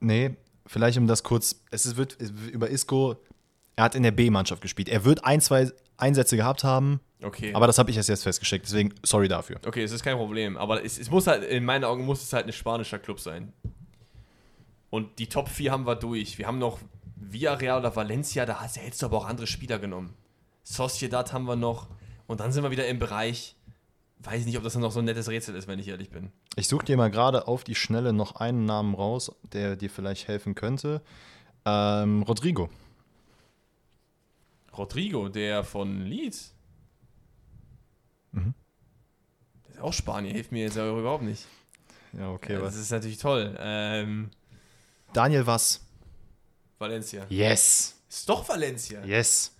nee, 0.00 0.34
vielleicht 0.66 0.96
um 0.96 1.06
das 1.06 1.22
kurz, 1.22 1.60
es 1.70 1.84
ist, 1.86 1.96
wird 1.98 2.16
über 2.52 2.70
Isco, 2.70 3.16
er 3.76 3.84
hat 3.84 3.94
in 3.94 4.02
der 4.02 4.12
B-Mannschaft 4.12 4.62
gespielt. 4.62 4.88
Er 4.88 5.04
wird 5.04 5.24
ein, 5.24 5.40
zwei 5.42 5.70
Einsätze 5.98 6.36
gehabt 6.36 6.64
haben, 6.64 7.00
Okay. 7.22 7.52
aber 7.54 7.66
das 7.66 7.78
habe 7.78 7.90
ich 7.90 7.96
erst 7.96 8.08
jetzt 8.08 8.22
festgeschickt, 8.22 8.64
deswegen 8.66 8.94
sorry 9.04 9.28
dafür. 9.28 9.60
Okay, 9.66 9.82
es 9.82 9.92
ist 9.92 10.02
kein 10.02 10.16
Problem, 10.16 10.56
aber 10.56 10.82
es, 10.84 10.98
es 10.98 11.10
muss 11.10 11.26
halt, 11.26 11.42
in 11.44 11.64
meinen 11.64 11.84
Augen 11.84 12.04
muss 12.06 12.22
es 12.22 12.32
halt 12.32 12.46
ein 12.46 12.52
spanischer 12.52 12.98
Club 12.98 13.20
sein. 13.20 13.52
Und 14.90 15.18
die 15.18 15.26
Top 15.28 15.48
4 15.48 15.72
haben 15.72 15.84
wir 15.86 15.96
durch. 15.96 16.38
Wir 16.38 16.46
haben 16.46 16.58
noch 16.58 16.78
Villarreal 17.16 17.80
oder 17.80 17.94
Valencia, 17.94 18.46
da 18.46 18.60
hast- 18.60 18.78
hättest 18.78 19.02
du 19.02 19.06
aber 19.06 19.18
auch 19.18 19.26
andere 19.26 19.46
Spieler 19.46 19.78
genommen. 19.78 20.14
Sociedad 20.62 21.32
haben 21.32 21.44
wir 21.44 21.56
noch. 21.56 21.88
Und 22.28 22.40
dann 22.40 22.52
sind 22.52 22.62
wir 22.62 22.70
wieder 22.70 22.86
im 22.86 22.98
Bereich, 22.98 23.56
weiß 24.18 24.40
ich 24.40 24.46
nicht, 24.46 24.58
ob 24.58 24.62
das 24.62 24.74
dann 24.74 24.82
noch 24.82 24.92
so 24.92 25.00
ein 25.00 25.06
nettes 25.06 25.28
Rätsel 25.28 25.56
ist, 25.56 25.66
wenn 25.66 25.78
ich 25.78 25.88
ehrlich 25.88 26.10
bin. 26.10 26.30
Ich 26.56 26.68
suche 26.68 26.84
dir 26.84 26.96
mal 26.96 27.10
gerade 27.10 27.48
auf 27.48 27.64
die 27.64 27.74
Schnelle 27.74 28.12
noch 28.12 28.36
einen 28.36 28.66
Namen 28.66 28.94
raus, 28.94 29.32
der 29.42 29.76
dir 29.76 29.88
vielleicht 29.88 30.28
helfen 30.28 30.54
könnte. 30.54 31.02
Ähm, 31.64 32.22
Rodrigo. 32.22 32.68
Rodrigo, 34.76 35.28
der 35.30 35.64
von 35.64 36.02
Leeds. 36.04 36.52
Mhm. 38.32 38.52
Der 39.66 39.74
ist 39.76 39.80
auch 39.80 39.94
Spanier, 39.94 40.32
hilft 40.32 40.52
mir 40.52 40.64
jetzt 40.64 40.76
aber 40.76 41.00
überhaupt 41.00 41.24
nicht. 41.24 41.46
Ja, 42.12 42.30
okay. 42.30 42.58
Das 42.60 42.76
ist 42.76 42.90
natürlich 42.90 43.18
toll. 43.18 43.56
Ähm, 43.58 44.30
Daniel 45.14 45.46
was? 45.46 45.80
Valencia. 46.78 47.24
Yes. 47.30 47.96
Ist 48.06 48.28
doch 48.28 48.46
Valencia. 48.46 49.02
Yes. 49.04 49.54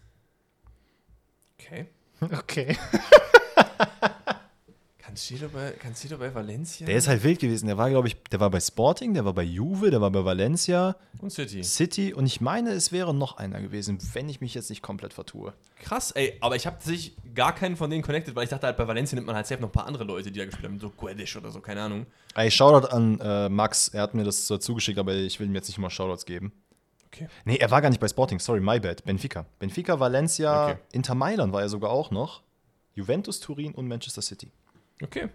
Okay. 1.58 1.88
Okay. 2.20 2.76
Cancelo 4.98 5.48
bei, 5.48 5.72
Cancelo 5.72 6.16
bei 6.18 6.32
Valencia? 6.34 6.86
Der 6.86 6.96
ist 6.96 7.08
halt 7.08 7.24
wild 7.24 7.40
gewesen. 7.40 7.66
Der 7.66 7.76
war, 7.76 7.90
glaube 7.90 8.08
ich, 8.08 8.16
der 8.30 8.40
war 8.40 8.50
bei 8.50 8.60
Sporting, 8.60 9.14
der 9.14 9.24
war 9.24 9.32
bei 9.32 9.42
Juve, 9.42 9.90
der 9.90 10.00
war 10.00 10.10
bei 10.10 10.24
Valencia, 10.24 10.96
Und 11.20 11.30
City. 11.30 11.64
City 11.64 12.14
und 12.14 12.26
ich 12.26 12.40
meine, 12.40 12.70
es 12.70 12.92
wäre 12.92 13.12
noch 13.14 13.36
einer 13.36 13.60
gewesen, 13.60 13.98
wenn 14.12 14.28
ich 14.28 14.40
mich 14.40 14.54
jetzt 14.54 14.70
nicht 14.70 14.82
komplett 14.82 15.12
vertue. 15.14 15.54
Krass, 15.82 16.12
ey, 16.12 16.36
aber 16.40 16.56
ich 16.56 16.66
habe 16.66 16.76
sich 16.82 17.16
gar 17.34 17.54
keinen 17.54 17.76
von 17.76 17.90
denen 17.90 18.02
connected, 18.02 18.36
weil 18.36 18.44
ich 18.44 18.50
dachte 18.50 18.66
halt, 18.66 18.76
bei 18.76 18.86
Valencia 18.86 19.16
nimmt 19.16 19.26
man 19.26 19.34
halt 19.34 19.46
selbst 19.46 19.62
noch 19.62 19.70
ein 19.70 19.72
paar 19.72 19.86
andere 19.86 20.04
Leute, 20.04 20.30
die 20.30 20.38
da 20.38 20.44
gespielt 20.44 20.66
haben, 20.66 20.78
so 20.78 20.90
Guedes 20.90 21.34
oder 21.36 21.50
so, 21.50 21.60
keine 21.60 21.82
Ahnung. 21.82 22.06
Ey, 22.34 22.50
Shoutout 22.50 22.88
an 22.88 23.18
äh, 23.20 23.48
Max, 23.48 23.88
er 23.88 24.02
hat 24.02 24.14
mir 24.14 24.24
das 24.24 24.46
so 24.46 24.58
zugeschickt, 24.58 24.98
aber 24.98 25.14
ich 25.14 25.40
will 25.40 25.48
ihm 25.48 25.54
jetzt 25.54 25.68
nicht 25.68 25.78
mal 25.78 25.90
Shoutouts 25.90 26.26
geben. 26.26 26.52
Okay. 27.08 27.28
Nee, 27.44 27.56
er 27.56 27.70
war 27.70 27.80
gar 27.82 27.88
nicht 27.88 28.00
bei 28.00 28.08
Sporting, 28.08 28.38
sorry, 28.38 28.60
my 28.60 28.78
bad. 28.78 29.04
Benfica. 29.04 29.46
Benfica, 29.58 29.98
Valencia, 29.98 30.68
Okay. 30.70 30.78
Inter 30.92 31.14
Mailand 31.14 31.52
war 31.52 31.62
er 31.62 31.68
sogar 31.68 31.90
auch 31.90 32.10
noch. 32.10 32.42
Juventus, 32.94 33.40
Turin 33.40 33.74
und 33.74 33.88
Manchester 33.88 34.22
City. 34.22 34.50
Okay. 35.02 35.28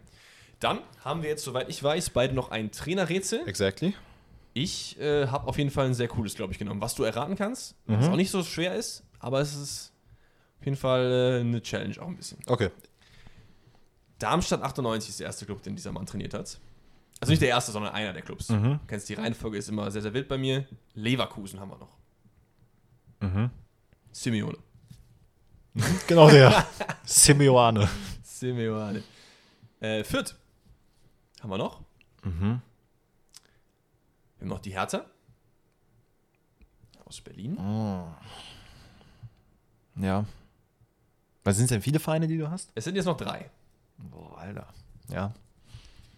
Dann 0.60 0.80
haben 1.04 1.24
wir 1.24 1.30
jetzt, 1.30 1.44
soweit 1.44 1.70
ich 1.70 1.82
weiß, 1.84 2.12
beide 2.12 2.34
noch 2.34 2.52
ein 2.52 2.72
Trainerrätsel. 2.72 3.48
Exactly. 3.48 3.94
Ich 4.54 5.00
äh, 5.00 5.28
habe 5.28 5.48
auf 5.48 5.58
jeden 5.58 5.72
Fall 5.72 5.88
ein 5.88 5.94
sehr 5.94 6.08
cooles, 6.08 6.36
glaube 6.36 6.54
ich, 6.54 6.60
genommen. 6.60 6.80
Was 6.80 6.94
du 6.96 7.04
erraten 7.04 7.36
kannst, 7.36 7.76
was 7.88 8.08
auch 8.08 8.16
nicht 8.16 8.30
so 8.30 8.44
schwer 8.44 8.76
ist, 8.76 9.04
aber 9.20 9.40
es 9.42 9.56
ist 9.56 9.94
auf 10.60 10.66
jeden 10.66 10.78
Fall 10.78 11.40
äh, 11.40 11.40
eine 11.40 11.62
Challenge 11.62 11.96
auch 12.00 12.08
ein 12.08 12.16
bisschen. 12.16 12.38
Okay. 12.46 12.70
Darmstadt 14.20 14.62
98 14.62 15.10
ist 15.10 15.20
der 15.20 15.28
erste 15.28 15.46
Club, 15.46 15.64
den 15.64 15.76
dieser 15.76 15.92
Mann 15.92 16.06
trainiert 16.06 16.34
hat. 16.34 16.60
Also 17.24 17.32
nicht 17.32 17.42
der 17.42 17.50
erste, 17.50 17.72
sondern 17.72 17.94
einer 17.94 18.12
der 18.12 18.22
Clubs. 18.22 18.50
Mhm. 18.50 18.80
Du 18.80 18.80
kennst 18.86 19.08
die 19.08 19.14
Reihenfolge, 19.14 19.58
ist 19.58 19.70
immer 19.70 19.90
sehr, 19.92 20.02
sehr 20.02 20.14
wild 20.14 20.28
bei 20.28 20.38
mir. 20.38 20.68
Leverkusen 20.94 21.58
haben 21.58 21.72
wir 21.72 21.78
noch. 21.78 21.98
Mhm. 23.22 23.50
Simeone. 24.12 24.58
Genau 26.08 26.30
der. 26.30 26.68
Simeone. 27.06 27.90
Simeone. 28.22 29.04
Äh, 29.80 30.04
Fürth. 30.04 30.36
Haben 31.42 31.50
wir 31.50 31.58
noch. 31.58 31.82
Mhm. 32.24 32.62
Wir 34.38 34.42
haben 34.42 34.48
noch 34.50 34.60
die 34.60 34.74
Hertha. 34.74 35.06
Aus 37.06 37.22
Berlin. 37.22 37.58
Ja. 39.96 40.26
Was 41.46 41.56
sind 41.58 41.72
denn 41.72 41.82
viele 41.82 42.00
Vereine, 42.00 42.28
die 42.28 42.38
du 42.38 42.52
hast? 42.52 42.72
Es 42.76 42.84
sind 42.84 42.96
jetzt 42.96 43.06
noch 43.06 43.18
drei. 43.18 43.50
Boah, 43.98 44.38
Alter. 44.38 44.68
Ja. 45.08 45.34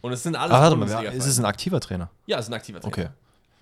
Und 0.06 0.12
es 0.14 0.22
sind 0.24 0.36
alles 0.36 0.54
Ah, 0.54 0.62
warte 0.62 0.76
mal, 0.76 0.82
Bundesliga-Vereine. 0.86 1.18
ist 1.18 1.26
es 1.26 1.40
ein 1.40 1.46
aktiver 1.46 1.80
Trainer? 1.80 2.12
Ja, 2.28 2.38
es 2.38 2.46
ist 2.46 2.52
ein 2.52 2.54
aktiver 2.54 2.80
Trainer. 2.80 2.94
Okay. 2.94 3.10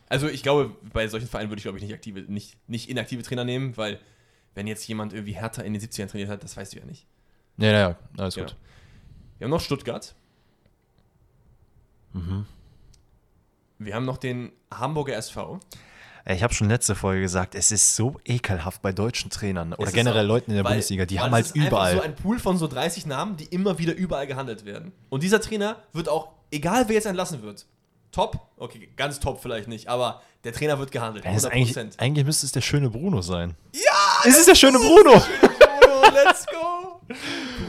Also 0.09 0.27
ich 0.27 0.43
glaube, 0.43 0.75
bei 0.91 1.07
solchen 1.07 1.27
Vereinen 1.27 1.49
würde 1.49 1.59
ich, 1.59 1.63
glaube 1.63 1.77
ich, 1.77 1.83
nicht 1.83 1.93
aktive, 1.93 2.21
nicht, 2.21 2.57
nicht 2.67 2.89
inaktive 2.89 3.23
Trainer 3.23 3.45
nehmen, 3.45 3.77
weil 3.77 3.99
wenn 4.53 4.67
jetzt 4.67 4.85
jemand 4.87 5.13
irgendwie 5.13 5.33
Hertha 5.33 5.61
in 5.61 5.73
den 5.73 5.81
70ern 5.81 6.07
trainiert 6.07 6.29
hat, 6.29 6.43
das 6.43 6.57
weißt 6.57 6.73
du 6.73 6.79
ja 6.79 6.85
nicht. 6.85 7.07
Ja, 7.57 7.67
ja, 7.71 7.79
ja. 7.89 7.95
Alles 8.17 8.35
Genau. 8.35 8.47
gut. 8.47 8.57
Wir 9.39 9.45
haben 9.45 9.51
noch 9.51 9.61
Stuttgart. 9.61 10.13
Mhm. 12.13 12.45
Wir 13.79 13.95
haben 13.95 14.05
noch 14.05 14.17
den 14.17 14.51
Hamburger 14.71 15.15
SV. 15.15 15.59
Ich 16.25 16.41
habe 16.41 16.53
schon 16.53 16.69
letzte 16.69 16.95
Folge 16.95 17.21
gesagt, 17.21 17.53
es 17.53 17.71
ist 17.71 17.95
so 17.97 18.15
ekelhaft 18.23 18.81
bei 18.81 18.93
deutschen 18.93 19.29
Trainern 19.29 19.73
oder 19.73 19.87
Es 19.87 19.93
generell 19.93 20.23
auch- 20.25 20.29
Leuten 20.29 20.51
in 20.51 20.55
der 20.55 20.63
weil- 20.63 20.71
Bundesliga. 20.73 21.05
Die 21.05 21.19
haben 21.19 21.27
es 21.27 21.33
halt 21.33 21.45
ist 21.47 21.55
überall. 21.55 21.95
so 21.97 22.01
ein 22.01 22.15
Pool 22.15 22.39
von 22.39 22.57
so 22.57 22.67
30 22.67 23.05
Namen, 23.05 23.35
die 23.35 23.45
immer 23.45 23.77
wieder 23.77 23.93
überall 23.93 24.25
gehandelt 24.25 24.63
werden. 24.65 24.93
Und 25.09 25.21
dieser 25.23 25.41
Trainer 25.41 25.77
wird 25.91 26.07
auch, 26.07 26.29
egal 26.51 26.85
wer 26.87 26.95
jetzt 26.95 27.05
entlassen 27.07 27.41
wird, 27.41 27.65
top, 28.13 28.39
okay, 28.57 28.89
ganz 28.95 29.19
top 29.19 29.41
vielleicht 29.41 29.67
nicht, 29.67 29.89
aber 29.89 30.21
der 30.45 30.53
Trainer 30.53 30.79
wird 30.79 30.91
gehandelt. 30.91 31.25
Es 31.27 31.37
ist 31.37 31.45
eigentlich, 31.45 31.75
100%. 31.75 31.99
eigentlich 31.99 32.25
müsste 32.25 32.45
es 32.45 32.51
der 32.53 32.61
schöne 32.61 32.89
Bruno 32.89 33.21
sein. 33.21 33.55
Ja! 33.73 33.81
Es 34.25 34.37
ist 34.37 34.47
der 34.47 34.55
schöne 34.55 34.77
Bruno! 34.77 35.21
Bruno, 35.21 36.13
let's 36.13 36.45
go! 36.45 37.01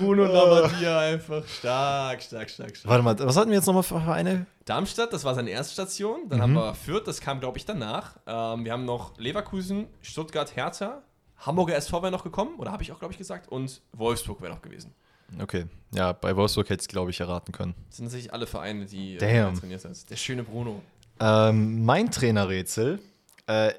Bruno 0.01 0.25
Labbadia 0.25 0.99
einfach 1.01 1.47
stark, 1.47 2.23
stark, 2.23 2.51
stark, 2.51 2.77
stark. 2.77 2.91
Warte 2.91 3.03
mal, 3.03 3.19
was 3.19 3.37
hatten 3.37 3.51
wir 3.51 3.57
jetzt 3.57 3.67
nochmal 3.67 3.83
für 3.83 4.01
Vereine? 4.01 4.47
Darmstadt, 4.65 5.13
das 5.13 5.25
war 5.25 5.35
seine 5.35 5.51
erste 5.51 5.73
Station. 5.73 6.29
Dann 6.29 6.41
haben 6.41 6.55
wir 6.55 6.75
Fürth, 6.75 7.07
das 7.07 7.21
kam, 7.21 7.41
glaube 7.41 7.59
ich, 7.59 7.65
danach. 7.65 8.17
Ähm, 8.27 8.65
wir 8.65 8.73
haben 8.73 8.85
noch 8.85 9.19
Leverkusen, 9.19 9.87
Stuttgart, 10.03 10.57
Hertha. 10.57 11.03
Hamburger 11.39 11.77
SV 11.77 12.03
wäre 12.03 12.13
noch 12.13 12.25
gekommen, 12.25 12.57
oder 12.59 12.73
habe 12.73 12.83
ich 12.83 12.93
auch, 12.93 12.99
glaube 12.99 13.13
ich, 13.13 13.19
gesagt. 13.19 13.51
Und 13.51 13.83
Wolfsburg 13.93 14.41
wäre 14.41 14.53
noch 14.53 14.63
gewesen. 14.63 14.95
Okay, 15.41 15.67
ja, 15.93 16.13
bei 16.13 16.37
Wolfsburg 16.37 16.67
hätte 16.71 16.81
ich 16.81 16.85
es, 16.85 16.89
glaube 16.89 17.11
ich, 17.11 17.21
erraten 17.21 17.53
können. 17.53 17.75
Das 17.89 17.97
sind 17.97 18.07
tatsächlich 18.07 18.33
alle 18.33 18.47
Vereine, 18.47 18.87
die 18.87 19.17
äh, 19.17 19.19
trainiert 19.19 19.85
hat. 19.85 20.11
Der 20.11 20.17
schöne 20.17 20.45
Bruno. 20.45 20.81
Ähm, 21.21 21.85
mein 21.85 22.11
Trainerrätsel. 22.11 23.01
Äh, 23.47 23.73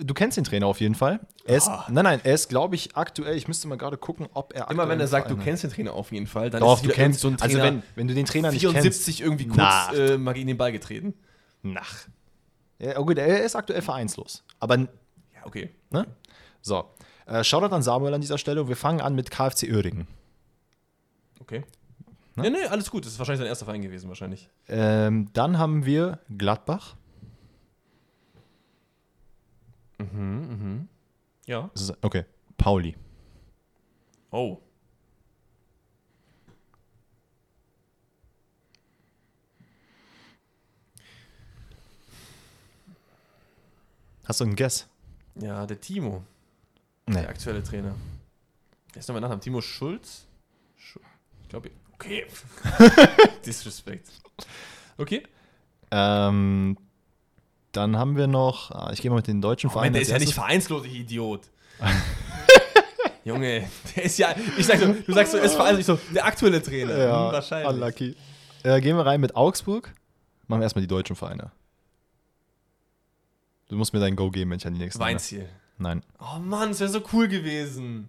du 0.00 0.14
kennst 0.14 0.36
den 0.36 0.44
Trainer 0.44 0.66
auf 0.66 0.80
jeden 0.80 0.94
Fall. 0.94 1.20
Er 1.44 1.56
ist, 1.56 1.68
Ah. 1.68 1.86
Nein, 1.90 2.04
nein, 2.04 2.20
er 2.24 2.34
ist, 2.34 2.48
glaube 2.48 2.74
ich, 2.74 2.96
aktuell. 2.96 3.36
Ich 3.36 3.48
müsste 3.48 3.68
mal 3.68 3.76
gerade 3.78 3.96
gucken, 3.96 4.28
ob 4.34 4.52
er. 4.54 4.70
Immer 4.70 4.84
wenn 4.88 5.00
er 5.00 5.04
aktuell 5.04 5.08
sagt, 5.08 5.30
du 5.30 5.36
kennst 5.36 5.62
den 5.64 5.70
Trainer 5.70 5.92
auf 5.92 6.12
jeden 6.12 6.26
Fall, 6.26 6.50
dann 6.50 6.60
Doch, 6.60 6.76
es 6.76 6.82
du 6.82 6.88
kennst. 6.88 7.20
so 7.20 7.28
ein 7.28 7.36
also, 7.40 7.58
Trainer, 7.58 7.64
wenn, 7.76 7.82
wenn 7.96 8.08
du 8.08 8.14
den 8.14 8.26
Trainer 8.26 8.50
nicht 8.50 8.60
74 8.60 9.20
irgendwie 9.20 9.46
kurz 9.48 9.92
äh, 9.96 10.18
mal 10.18 10.32
gegen 10.34 10.46
den 10.48 10.56
Ball 10.58 10.72
getreten. 10.72 11.14
kennst. 11.62 11.74
Nach. 11.74 11.94
Ja, 12.78 12.98
oh 12.98 13.04
gut, 13.04 13.18
er 13.18 13.42
ist 13.44 13.54
aktuell 13.54 13.82
vereinslos. 13.82 14.42
Aber, 14.58 14.76
Ja, 14.78 14.86
okay. 15.44 15.70
ne? 15.90 16.06
So. 16.60 16.84
Äh, 17.26 17.44
Shoutout 17.44 17.74
an 17.74 17.82
Samuel 17.82 18.14
an 18.14 18.20
dieser 18.20 18.38
Stelle. 18.38 18.66
Wir 18.68 18.76
fangen 18.76 19.00
an 19.00 19.14
mit 19.14 19.30
KfC 19.30 19.70
Uerdingen. 19.72 20.08
Okay. 21.40 21.62
Ne? 22.34 22.44
Ja, 22.44 22.50
nee, 22.50 22.64
alles 22.64 22.90
gut. 22.90 23.04
Das 23.04 23.12
ist 23.12 23.18
wahrscheinlich 23.18 23.40
sein 23.40 23.48
erster 23.48 23.64
Verein 23.66 23.82
gewesen, 23.82 24.08
wahrscheinlich. 24.08 24.48
Ähm, 24.68 25.28
dann 25.32 25.58
haben 25.58 25.84
wir 25.86 26.18
Gladbach. 26.36 26.96
Ja. 31.46 31.70
Das 31.72 31.82
ist- 31.82 31.94
Okay. 32.02 32.24
Pauli. 32.56 32.96
Oh. 34.30 34.58
Hast 44.24 44.40
du 44.40 44.44
einen 44.44 44.56
Guess? 44.56 44.86
Ja, 45.36 45.66
der 45.66 45.80
Timo. 45.80 46.22
Nee. 47.06 47.14
Der 47.22 47.28
aktuelle 47.28 47.62
Trainer. 47.62 47.94
Ist 48.94 49.08
nochmal 49.08 49.20
Nachname? 49.22 49.40
Timo 49.40 49.60
Schulz? 49.60 50.26
Schu 50.76 51.00
ich 51.42 51.48
glaube, 51.48 51.70
okay. 51.94 52.26
Disrespect. 53.46 54.08
Okay. 54.98 55.22
Ähm, 55.90 56.76
dann 57.72 57.96
haben 57.96 58.16
wir 58.16 58.26
noch, 58.26 58.70
ah, 58.70 58.90
ich 58.92 59.00
gehe 59.00 59.10
mal 59.10 59.16
mit 59.18 59.26
den 59.26 59.40
deutschen 59.40 59.70
Vereinen. 59.70 59.92
der 59.94 60.00
als 60.00 60.08
ist 60.08 60.12
ja 60.12 60.18
nicht 60.18 60.34
vereinslos, 60.34 60.84
ich 60.86 60.94
Idiot. 60.94 61.40
Junge, 63.24 63.68
der 63.96 64.02
ist 64.04 64.18
ja, 64.18 64.34
ich 64.58 64.66
sag 64.66 64.78
so, 64.80 64.92
du 64.92 65.12
sagst 65.12 65.32
so, 65.32 65.38
ist 65.38 65.54
vereinslos, 65.54 65.78
ich 65.80 65.86
so, 66.08 66.14
der 66.14 66.24
aktuelle 66.26 66.62
Trainer. 66.62 66.96
Ja, 66.98 67.26
Hm, 67.26 67.32
wahrscheinlich. 67.32 67.68
unlucky. 67.72 68.16
Äh, 68.64 68.80
gehen 68.80 68.96
wir 68.96 69.06
rein 69.06 69.20
mit 69.20 69.36
Augsburg. 69.36 69.92
Machen 70.48 70.60
wir 70.60 70.64
erstmal 70.64 70.82
die 70.82 70.88
deutschen 70.88 71.14
Vereine. 71.16 71.50
Du 73.68 73.76
musst 73.76 73.92
mir 73.94 74.00
dein 74.00 74.16
Go 74.16 74.30
geben, 74.30 74.50
wenn 74.50 74.58
ich 74.58 74.66
an 74.66 74.74
die 74.74 74.80
nächsten 74.80 75.00
Weinziel. 75.00 75.48
Nein. 75.78 76.02
Oh 76.20 76.38
Mann, 76.38 76.70
es 76.70 76.80
wäre 76.80 76.90
so 76.90 77.00
cool 77.12 77.28
gewesen. 77.28 78.08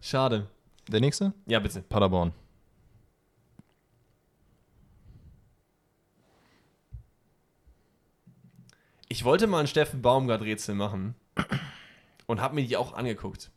Schade. 0.00 0.46
Der 0.88 1.00
nächste? 1.00 1.32
Ja, 1.46 1.58
bitte. 1.60 1.82
Paderborn. 1.82 2.32
Ich 9.12 9.24
wollte 9.24 9.46
mal 9.46 9.60
ein 9.60 9.66
Steffen 9.66 10.00
Baumgart-Rätsel 10.00 10.74
machen 10.74 11.14
und 12.26 12.40
habe 12.40 12.54
mir 12.54 12.66
die 12.66 12.78
auch 12.78 12.94
angeguckt. 12.94 13.50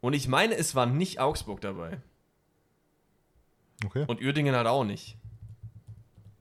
Und 0.00 0.14
ich 0.14 0.26
meine, 0.26 0.56
es 0.56 0.74
war 0.74 0.84
nicht 0.84 1.20
Augsburg 1.20 1.60
dabei. 1.60 2.00
Okay. 3.84 4.04
Und 4.08 4.20
Uerdingen 4.20 4.56
halt 4.56 4.66
auch 4.66 4.82
nicht. 4.82 5.16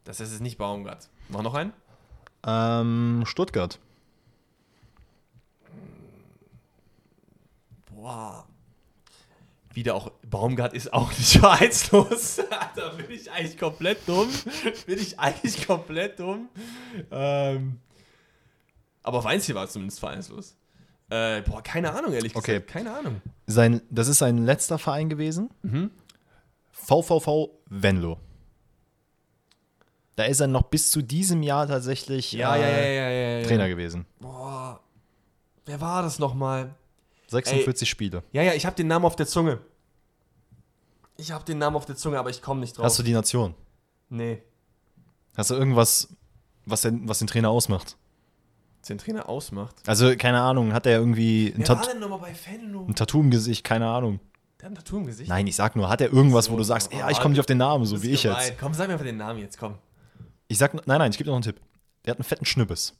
Das 0.04 0.20
heißt, 0.20 0.30
es 0.30 0.38
ist 0.38 0.42
nicht 0.42 0.58
Baumgart. 0.58 1.10
Mach 1.28 1.44
noch 1.44 1.54
einen? 1.54 1.74
Ähm, 2.44 3.22
Stuttgart. 3.28 3.78
Boah. 7.94 8.48
Wieder 9.76 9.94
auch, 9.94 10.10
Baumgart 10.28 10.74
ist 10.74 10.92
auch 10.92 11.10
nicht 11.12 11.34
vereinslos. 11.38 12.42
da 12.76 12.90
bin 12.94 13.12
ich 13.12 13.32
eigentlich 13.32 13.60
komplett 13.60 14.08
dumm. 14.08 14.28
bin 14.88 14.98
ich 14.98 15.20
eigentlich 15.20 15.68
komplett 15.68 16.20
dumm. 16.20 16.50
Ähm, 17.12 17.80
aber 19.10 19.24
Weinziel 19.24 19.56
war 19.56 19.68
zumindest 19.68 20.00
vereinslos. 20.00 20.56
Äh, 21.10 21.42
boah, 21.42 21.62
keine 21.64 21.92
Ahnung, 21.92 22.14
ehrlich 22.14 22.34
gesagt. 22.34 22.48
Okay. 22.48 22.62
Keine 22.62 22.94
Ahnung. 22.96 23.22
Sein, 23.48 23.82
das 23.90 24.08
ist 24.08 24.20
sein 24.20 24.38
letzter 24.46 24.78
Verein 24.78 25.10
gewesen. 25.10 25.50
Mhm. 25.64 25.90
VVV 26.72 27.50
Venlo. 27.68 28.20
Da 30.16 30.26
ist 30.26 30.40
er 30.40 30.48
noch 30.48 30.64
bis 30.64 30.92
zu 30.92 31.02
diesem 31.02 31.42
Jahr 31.44 31.68
tatsächlich 31.68 32.34
Ja, 32.34 32.56
äh, 32.56 32.96
ja, 32.96 33.40
ja. 33.40 33.48
Trainer 33.48 33.68
gewesen. 33.68 34.06
Boah. 34.20 34.80
Wer 35.66 35.82
war 35.82 36.04
das 36.04 36.20
nochmal? 36.20 36.76
46 37.30 37.90
Spiele. 37.90 38.24
Ja, 38.32 38.44
ja, 38.44 38.54
ich 38.54 38.66
habe 38.66 38.76
den 38.76 38.88
Namen 38.88 39.06
auf 39.06 39.16
der 39.16 39.28
Zunge. 39.28 39.60
Ich 41.18 41.32
habe 41.32 41.44
den 41.46 41.58
Namen 41.58 41.76
auf 41.76 41.86
der 41.86 41.96
Zunge, 41.96 42.20
aber 42.20 42.30
ich 42.30 42.42
komme 42.42 42.60
nicht 42.60 42.78
drauf. 42.78 42.86
Hast 42.86 43.00
du 43.00 43.04
die 43.04 43.14
Nation? 43.14 43.56
Nee. 44.10 44.42
Hast 45.36 45.50
du 45.52 45.56
irgendwas, 45.56 46.10
was 46.66 46.82
den, 46.82 47.08
was 47.08 47.20
den 47.20 47.28
Trainer 47.28 47.50
ausmacht? 47.50 47.98
Den 48.90 48.98
Trainer 48.98 49.30
ausmacht. 49.30 49.76
Also, 49.88 50.16
keine 50.18 50.42
Ahnung, 50.42 50.74
hat 50.74 50.86
er 50.86 50.98
irgendwie 50.98 51.54
ein, 51.56 51.64
Tat 51.64 51.88
denn 51.92 52.00
nochmal 52.00 52.20
bei 52.20 52.34
Fenlo? 52.34 52.86
ein 52.88 52.96
Tattoo 52.96 53.20
im 53.22 53.30
Gesicht? 53.30 53.64
Keine 53.64 53.88
Ahnung. 53.88 54.20
Der 54.60 54.66
hat 54.66 54.72
ein 54.72 54.76
Tattoo 54.76 54.98
im 54.98 55.06
Gesicht. 55.06 55.30
Nein, 55.30 55.48
ich 55.48 55.56
sag 55.56 55.76
nur, 55.76 55.88
hat 55.90 56.02
er 56.02 56.12
irgendwas, 56.12 56.46
So, 56.46 56.52
wo 56.54 56.58
du 56.58 56.64
sagst, 56.64 56.90
oh, 56.94 56.98
ja, 56.98 57.10
ich 57.10 57.20
komme 57.20 57.32
nicht 57.32 57.40
auf 57.40 57.46
den 57.46 57.60
Namen, 57.60 57.86
so 57.86 58.02
wie 58.04 58.10
ich 58.12 58.24
gemein. 58.24 58.48
jetzt. 58.48 58.60
Komm, 58.60 58.74
sag 58.74 58.88
mir 58.88 58.94
einfach 58.94 59.06
den 59.06 59.18
Namen 59.18 59.40
jetzt, 59.40 59.58
komm. 59.58 59.76
Ich 60.48 60.58
sag, 60.58 60.74
nein, 60.74 60.98
nein, 61.00 61.12
ich 61.12 61.18
gebe 61.18 61.26
dir 61.26 61.32
noch 61.32 61.38
einen 61.38 61.44
Tipp. 61.44 61.62
Der 62.06 62.12
hat 62.12 62.18
einen 62.18 62.24
fetten 62.26 62.46
Schnibbes. 62.46 62.94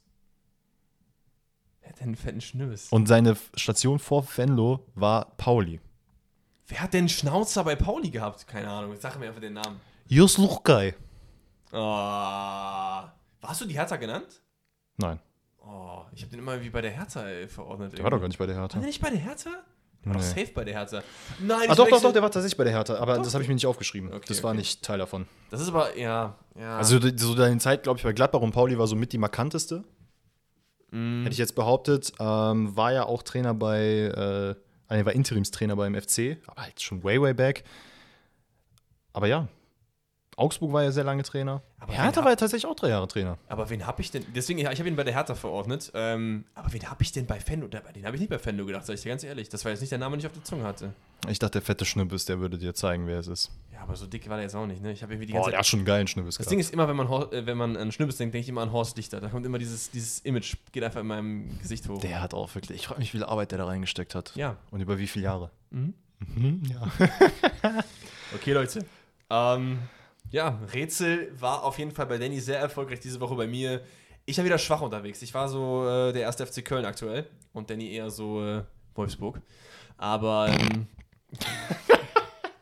Wer 1.80 1.90
hat 1.90 1.98
denn 1.98 2.06
einen 2.08 2.16
fetten 2.16 2.40
Schnibbes? 2.40 2.88
Und 2.90 3.06
seine 3.08 3.36
Station 3.56 3.98
vor 3.98 4.24
Venlo 4.36 4.86
war 4.94 5.32
Pauli. 5.36 5.80
Wer 6.68 6.80
hat 6.82 6.94
denn 6.94 7.08
Schnauzer 7.08 7.64
bei 7.64 7.74
Pauli 7.74 8.10
gehabt? 8.10 8.46
Keine 8.46 8.68
Ahnung, 8.68 8.94
sag 8.98 9.18
mir 9.18 9.26
einfach 9.26 9.40
den 9.40 9.54
Namen. 9.54 9.80
Jus 10.06 10.38
Luchkai. 10.38 10.94
Ah. 11.72 13.12
Warst 13.40 13.60
du 13.60 13.64
die 13.66 13.74
Hertha 13.74 13.96
genannt? 13.96 14.40
Nein, 14.96 15.18
Oh, 15.66 16.02
ich 16.12 16.22
habe 16.22 16.30
den 16.30 16.40
immer 16.40 16.60
wie 16.62 16.70
bei 16.70 16.80
der 16.80 16.90
Hertha 16.90 17.28
äh, 17.28 17.46
verordnet. 17.48 17.96
der 17.96 18.02
war 18.04 18.10
doch 18.10 18.20
gar 18.20 18.28
nicht 18.28 18.38
bei 18.38 18.46
der 18.46 18.56
War 18.56 18.62
Hertha. 18.62 18.78
der 18.78 18.86
nicht 18.86 19.00
bei 19.00 19.10
der 19.10 19.18
Hertha? 19.20 19.50
Der 20.04 20.06
war 20.06 20.20
doch 20.20 20.20
Nee. 20.34 20.40
safe 20.40 20.52
bei 20.54 20.64
der 20.64 20.74
Hertha. 20.74 21.02
Nein, 21.40 21.68
Ah, 21.68 21.74
doch, 21.74 21.88
doch, 21.88 22.00
doch, 22.00 22.12
der 22.12 22.22
war 22.22 22.30
tatsächlich 22.30 22.56
bei 22.56 22.64
der 22.64 22.72
Hertha, 22.72 22.96
aber 22.96 23.16
Doch. 23.16 23.22
das 23.24 23.34
habe 23.34 23.42
ich 23.42 23.48
mir 23.48 23.54
nicht 23.54 23.66
aufgeschrieben. 23.66 24.10
Okay, 24.12 24.24
das 24.28 24.42
war 24.42 24.50
okay. 24.52 24.58
nicht 24.58 24.82
Teil 24.82 24.98
davon. 24.98 25.26
Das 25.50 25.60
ist 25.60 25.68
aber, 25.68 25.96
ja, 25.98 26.38
ja. 26.58 26.78
Also 26.78 26.98
so 27.16 27.34
deine 27.34 27.58
Zeit, 27.58 27.82
glaube 27.82 27.98
ich, 27.98 28.04
bei 28.04 28.12
Gladbach 28.14 28.40
und 28.40 28.52
Pauli 28.52 28.78
war 28.78 28.86
so 28.86 28.96
mit 28.96 29.12
die 29.12 29.18
markanteste. 29.18 29.84
Mm. 30.90 31.22
Hätte 31.22 31.32
ich 31.32 31.38
jetzt 31.38 31.54
behauptet. 31.54 32.12
Ähm, 32.18 32.74
war 32.76 32.92
ja 32.92 33.04
auch 33.04 33.22
Trainer 33.22 33.52
bei, 33.52 33.78
äh, 33.78 34.54
er 34.88 35.06
war 35.06 35.12
Interimstrainer 35.12 35.76
beim 35.76 35.94
FC, 35.94 36.38
aber 36.46 36.62
halt 36.62 36.80
schon 36.80 37.04
way, 37.04 37.20
way 37.20 37.34
back. 37.34 37.62
Aber 39.12 39.26
ja, 39.26 39.48
Augsburg 40.40 40.72
war 40.72 40.82
ja 40.82 40.90
sehr 40.92 41.04
lange 41.04 41.22
Trainer. 41.22 41.62
Aber 41.78 41.92
Hertha 41.92 42.22
war 42.22 42.30
ja 42.30 42.36
tatsächlich 42.36 42.66
auch 42.70 42.74
drei 42.76 42.88
Jahre 42.88 43.06
Trainer. 43.08 43.38
Aber 43.48 43.68
wen 43.70 43.86
habe 43.86 44.00
ich 44.02 44.10
denn? 44.10 44.24
Deswegen, 44.34 44.58
ich 44.58 44.66
habe 44.66 44.88
ihn 44.88 44.96
bei 44.96 45.04
der 45.04 45.14
Hertha 45.14 45.34
verordnet. 45.34 45.90
Ähm, 45.94 46.44
aber 46.54 46.72
wen 46.72 46.88
habe 46.90 47.02
ich 47.02 47.12
denn 47.12 47.26
bei 47.26 47.38
Fendo? 47.40 47.68
Den 47.68 47.80
habe 48.04 48.16
ich 48.16 48.20
nicht 48.20 48.30
bei 48.30 48.38
Fendo 48.38 48.64
gedacht, 48.66 48.86
sag 48.86 48.94
ich 48.94 49.02
dir 49.02 49.10
ganz 49.10 49.22
ehrlich. 49.24 49.48
Das 49.48 49.64
war 49.64 49.70
jetzt 49.72 49.80
nicht 49.80 49.90
der 49.90 49.98
Name, 49.98 50.16
den 50.16 50.20
ich 50.20 50.26
auf 50.26 50.32
der 50.32 50.44
Zunge 50.44 50.64
hatte. 50.64 50.92
Ich 51.28 51.38
dachte, 51.38 51.52
der 51.52 51.62
fette 51.62 51.84
Schnibbes, 51.84 52.24
der 52.24 52.40
würde 52.40 52.56
dir 52.58 52.74
zeigen, 52.74 53.06
wer 53.06 53.18
es 53.18 53.26
ist. 53.28 53.50
Ja, 53.72 53.80
aber 53.82 53.94
so 53.96 54.06
dick 54.06 54.28
war 54.28 54.36
der 54.36 54.44
jetzt 54.44 54.54
auch 54.54 54.66
nicht, 54.66 54.82
ne? 54.82 54.92
Ich 54.92 55.02
habe 55.02 55.12
irgendwie 55.12 55.26
die 55.26 55.32
Boah, 55.32 55.40
ganze 55.40 55.50
der 55.50 55.56
Zeit. 55.56 55.58
hat 55.60 55.66
schon 55.66 55.78
einen 55.80 55.86
geilen 55.86 56.06
Schnibbes 56.06 56.36
Das 56.36 56.46
gehabt. 56.46 56.52
Ding 56.52 56.58
ist 56.60 56.72
immer, 56.72 56.88
wenn 56.88 56.96
man, 56.96 57.08
Hor- 57.08 57.32
äh, 57.32 57.44
wenn 57.46 57.58
man 57.58 57.76
an 57.76 57.92
Schnibbes 57.92 58.16
denkt, 58.16 58.34
denke 58.34 58.42
ich 58.44 58.48
immer 58.48 58.62
an 58.62 58.72
Horst 58.72 58.96
Dichter. 58.96 59.20
Da 59.20 59.28
kommt 59.28 59.44
immer 59.44 59.58
dieses, 59.58 59.90
dieses 59.90 60.20
Image, 60.20 60.56
geht 60.72 60.82
einfach 60.84 61.00
in 61.00 61.06
meinem 61.06 61.58
Gesicht 61.60 61.88
hoch. 61.88 62.00
Der 62.00 62.22
hat 62.22 62.32
auch 62.34 62.54
wirklich, 62.54 62.78
ich 62.80 62.86
frage 62.86 63.00
mich, 63.00 63.12
wie 63.12 63.18
viel 63.18 63.24
Arbeit 63.24 63.50
der 63.50 63.58
da 63.58 63.66
reingesteckt 63.66 64.14
hat. 64.14 64.32
Ja. 64.36 64.56
Und 64.70 64.80
über 64.80 64.98
wie 64.98 65.06
viele 65.06 65.24
Jahre. 65.26 65.50
Mhm. 65.70 65.92
Mhm, 66.34 66.62
ja. 66.70 66.88
Okay, 68.34 68.52
Leute. 68.52 68.84
Ähm, 69.28 69.78
ja, 70.30 70.60
Rätsel 70.72 71.32
war 71.38 71.64
auf 71.64 71.78
jeden 71.78 71.90
Fall 71.90 72.06
bei 72.06 72.18
Danny 72.18 72.40
sehr 72.40 72.58
erfolgreich 72.58 73.00
diese 73.00 73.20
Woche 73.20 73.34
bei 73.34 73.46
mir. 73.46 73.82
Ich 74.26 74.36
war 74.38 74.44
wieder 74.44 74.58
schwach 74.58 74.80
unterwegs. 74.80 75.22
Ich 75.22 75.34
war 75.34 75.48
so 75.48 75.86
äh, 75.88 76.12
der 76.12 76.22
erste 76.22 76.46
FC 76.46 76.64
Köln 76.64 76.84
aktuell 76.84 77.26
und 77.52 77.68
Danny 77.70 77.92
eher 77.92 78.10
so 78.10 78.44
äh, 78.44 78.62
Wolfsburg. 78.94 79.40
Aber 79.96 80.48
ähm, 80.48 80.86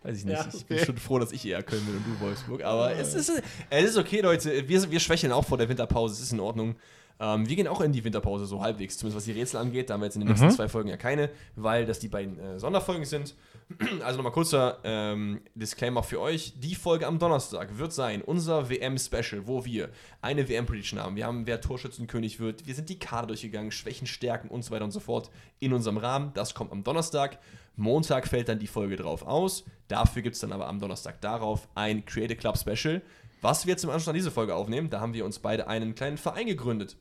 weiß 0.03 0.19
ich 0.19 0.25
nicht. 0.25 0.35
Ja, 0.39 0.47
Ich 0.53 0.65
bin 0.67 0.77
okay. 0.79 0.87
schon 0.87 0.97
froh, 0.97 1.19
dass 1.19 1.33
ich 1.33 1.45
eher 1.47 1.63
Köln 1.63 1.85
bin 1.85 1.97
und 1.97 2.05
du 2.07 2.21
Wolfsburg. 2.25 2.63
Aber 2.65 2.93
es 2.93 3.15
ist, 3.15 3.31
es 3.71 3.85
ist 3.91 3.97
okay, 3.99 4.21
Leute. 4.21 4.69
Wir, 4.69 4.91
wir 4.91 5.01
schwächeln 5.01 5.33
auch 5.33 5.45
vor 5.45 5.59
der 5.59 5.69
Winterpause. 5.69 6.15
Es 6.15 6.21
ist 6.21 6.33
in 6.33 6.41
Ordnung. 6.41 6.77
Ähm, 7.21 7.49
wir 7.49 7.57
gehen 7.57 7.67
auch 7.67 7.81
in 7.81 7.93
die 7.93 8.05
Winterpause 8.05 8.47
so 8.47 8.63
halbwegs, 8.63 8.97
zumindest 8.97 9.17
was 9.17 9.25
die 9.25 9.39
Rätsel 9.39 9.59
angeht. 9.61 9.91
Da 9.91 9.95
haben 9.95 10.01
wir 10.01 10.07
jetzt 10.07 10.15
in 10.15 10.21
den 10.21 10.29
nächsten 10.29 10.47
Mhm. 10.47 10.53
zwei 10.53 10.69
Folgen 10.69 10.89
ja 10.89 10.97
keine, 10.97 11.31
weil 11.57 11.85
das 11.85 11.99
die 11.99 12.09
beiden 12.09 12.39
äh, 12.39 12.59
Sonderfolgen 12.61 13.05
sind. 13.05 13.35
Also 14.03 14.17
nochmal 14.17 14.33
kurzer 14.33 14.79
ähm, 14.85 15.41
Disclaimer 15.55 16.03
für 16.03 16.21
euch. 16.21 16.55
Die 16.57 16.75
Folge 16.75 17.07
am 17.07 17.19
Donnerstag 17.19 17.79
wird 17.79 17.93
sein 17.93 18.23
unser 18.23 18.71
WM-Special, 18.71 19.47
wo 19.47 19.65
wir 19.65 19.91
eine 20.23 20.49
WM-Prediction 20.49 20.99
haben. 20.99 21.17
Wir 21.17 21.27
haben, 21.27 21.47
wer 21.47 21.61
Torschützenkönig 21.61 22.41
wird. 22.41 22.67
Wir 22.67 22.75
sind 22.75 22.89
die 22.89 22.99
Kader 22.99 23.29
durchgegangen, 23.29 23.71
Schwächen, 23.71 24.07
Stärken 24.07 24.49
und 24.49 24.65
so 24.65 24.71
weiter 24.71 24.85
und 24.85 24.91
so 24.91 25.01
fort 25.01 25.31
in 25.59 25.73
unserem 25.73 25.99
Rahmen. 25.99 26.33
Das 26.35 26.55
kommt 26.55 26.73
am 26.73 26.83
Donnerstag. 26.83 27.39
Montag 27.77 28.27
fällt 28.27 28.49
dann 28.49 28.59
die 28.59 28.67
Folge 28.67 28.97
drauf 28.97 29.23
aus. 29.23 29.65
Dafür 29.87 30.23
gibt 30.23 30.35
es 30.35 30.41
dann 30.41 30.53
aber 30.53 30.67
am 30.67 30.81
Donnerstag 30.81 31.21
darauf 31.21 31.69
ein 31.75 32.05
Creative 32.05 32.37
Club 32.37 32.59
Special, 32.59 33.03
was 33.41 33.67
wir 33.67 33.73
jetzt 33.73 33.85
im 33.85 33.91
Anschluss 33.91 34.09
an 34.09 34.15
diese 34.15 34.31
Folge 34.31 34.55
aufnehmen. 34.55 34.91
Da 34.91 35.01
haben 35.01 35.15
wir 35.15 35.25
uns 35.25 35.39
beide 35.39 35.69
einen 35.69 35.95
kleinen 35.95 36.19
Verein 36.19 36.47
gegründet 36.47 36.97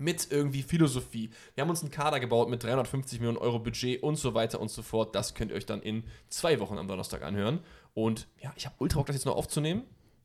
mit 0.00 0.28
irgendwie 0.30 0.62
Philosophie. 0.62 1.30
Wir 1.54 1.62
haben 1.62 1.70
uns 1.70 1.82
einen 1.82 1.90
Kader 1.90 2.18
gebaut 2.18 2.48
mit 2.48 2.64
350 2.64 3.20
Millionen 3.20 3.38
Euro 3.38 3.58
Budget 3.58 4.02
und 4.02 4.16
so 4.16 4.34
weiter 4.34 4.60
und 4.60 4.70
so 4.70 4.82
fort. 4.82 5.14
Das 5.14 5.34
könnt 5.34 5.50
ihr 5.50 5.56
euch 5.56 5.66
dann 5.66 5.82
in 5.82 6.04
zwei 6.28 6.58
Wochen 6.58 6.78
am 6.78 6.88
Donnerstag 6.88 7.22
anhören. 7.22 7.60
Und 7.94 8.26
ja, 8.42 8.52
ich 8.56 8.66
habe 8.66 8.74
ultra 8.78 8.98
Bock, 8.98 9.06
das 9.06 9.16
jetzt 9.16 9.26
noch 9.26 9.36
aufzunehmen. 9.36 9.82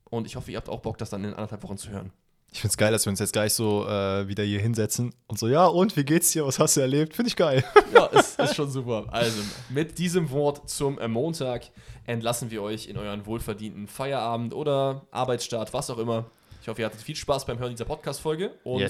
Und 0.08 0.26
ich 0.26 0.36
hoffe, 0.36 0.50
ihr 0.50 0.56
habt 0.56 0.68
auch 0.68 0.80
Bock, 0.80 0.98
das 0.98 1.10
dann 1.10 1.24
in 1.24 1.34
anderthalb 1.34 1.62
Wochen 1.62 1.76
zu 1.76 1.90
hören. 1.90 2.12
Ich 2.52 2.60
finde 2.60 2.72
es 2.72 2.76
geil, 2.78 2.92
dass 2.92 3.04
wir 3.04 3.10
uns 3.10 3.18
jetzt 3.18 3.32
gleich 3.32 3.52
so 3.52 3.86
äh, 3.86 4.28
wieder 4.28 4.42
hier 4.42 4.60
hinsetzen 4.60 5.12
und 5.26 5.38
so, 5.38 5.48
ja, 5.48 5.66
und 5.66 5.94
wie 5.96 6.04
geht's 6.04 6.30
dir? 6.30 6.46
Was 6.46 6.58
hast 6.58 6.76
du 6.76 6.80
erlebt? 6.80 7.14
Finde 7.14 7.28
ich 7.28 7.36
geil. 7.36 7.62
Ja, 7.92 8.06
ist, 8.06 8.38
ist 8.38 8.54
schon 8.54 8.70
super. 8.70 9.06
Also, 9.10 9.42
mit 9.68 9.98
diesem 9.98 10.30
Wort 10.30 10.68
zum 10.68 10.98
äh, 10.98 11.08
Montag 11.08 11.70
entlassen 12.04 12.50
wir 12.50 12.62
euch 12.62 12.88
in 12.88 12.96
euren 12.96 13.26
wohlverdienten 13.26 13.88
Feierabend 13.88 14.54
oder 14.54 15.06
Arbeitsstart, 15.10 15.72
was 15.72 15.90
auch 15.90 15.98
immer. 15.98 16.30
Ich 16.62 16.68
hoffe, 16.68 16.82
ihr 16.82 16.86
hattet 16.86 17.00
viel 17.00 17.16
Spaß 17.16 17.46
beim 17.46 17.58
Hören 17.58 17.70
dieser 17.70 17.84
Podcast-Folge 17.84 18.52
und 18.64 18.80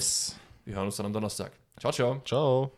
wir 0.67 0.75
hören 0.75 0.85
uns 0.85 0.97
dann 0.97 1.05
am 1.05 1.13
Donnerstag. 1.13 1.53
Ciao, 1.79 1.91
ciao. 1.91 2.21
Ciao. 2.25 2.71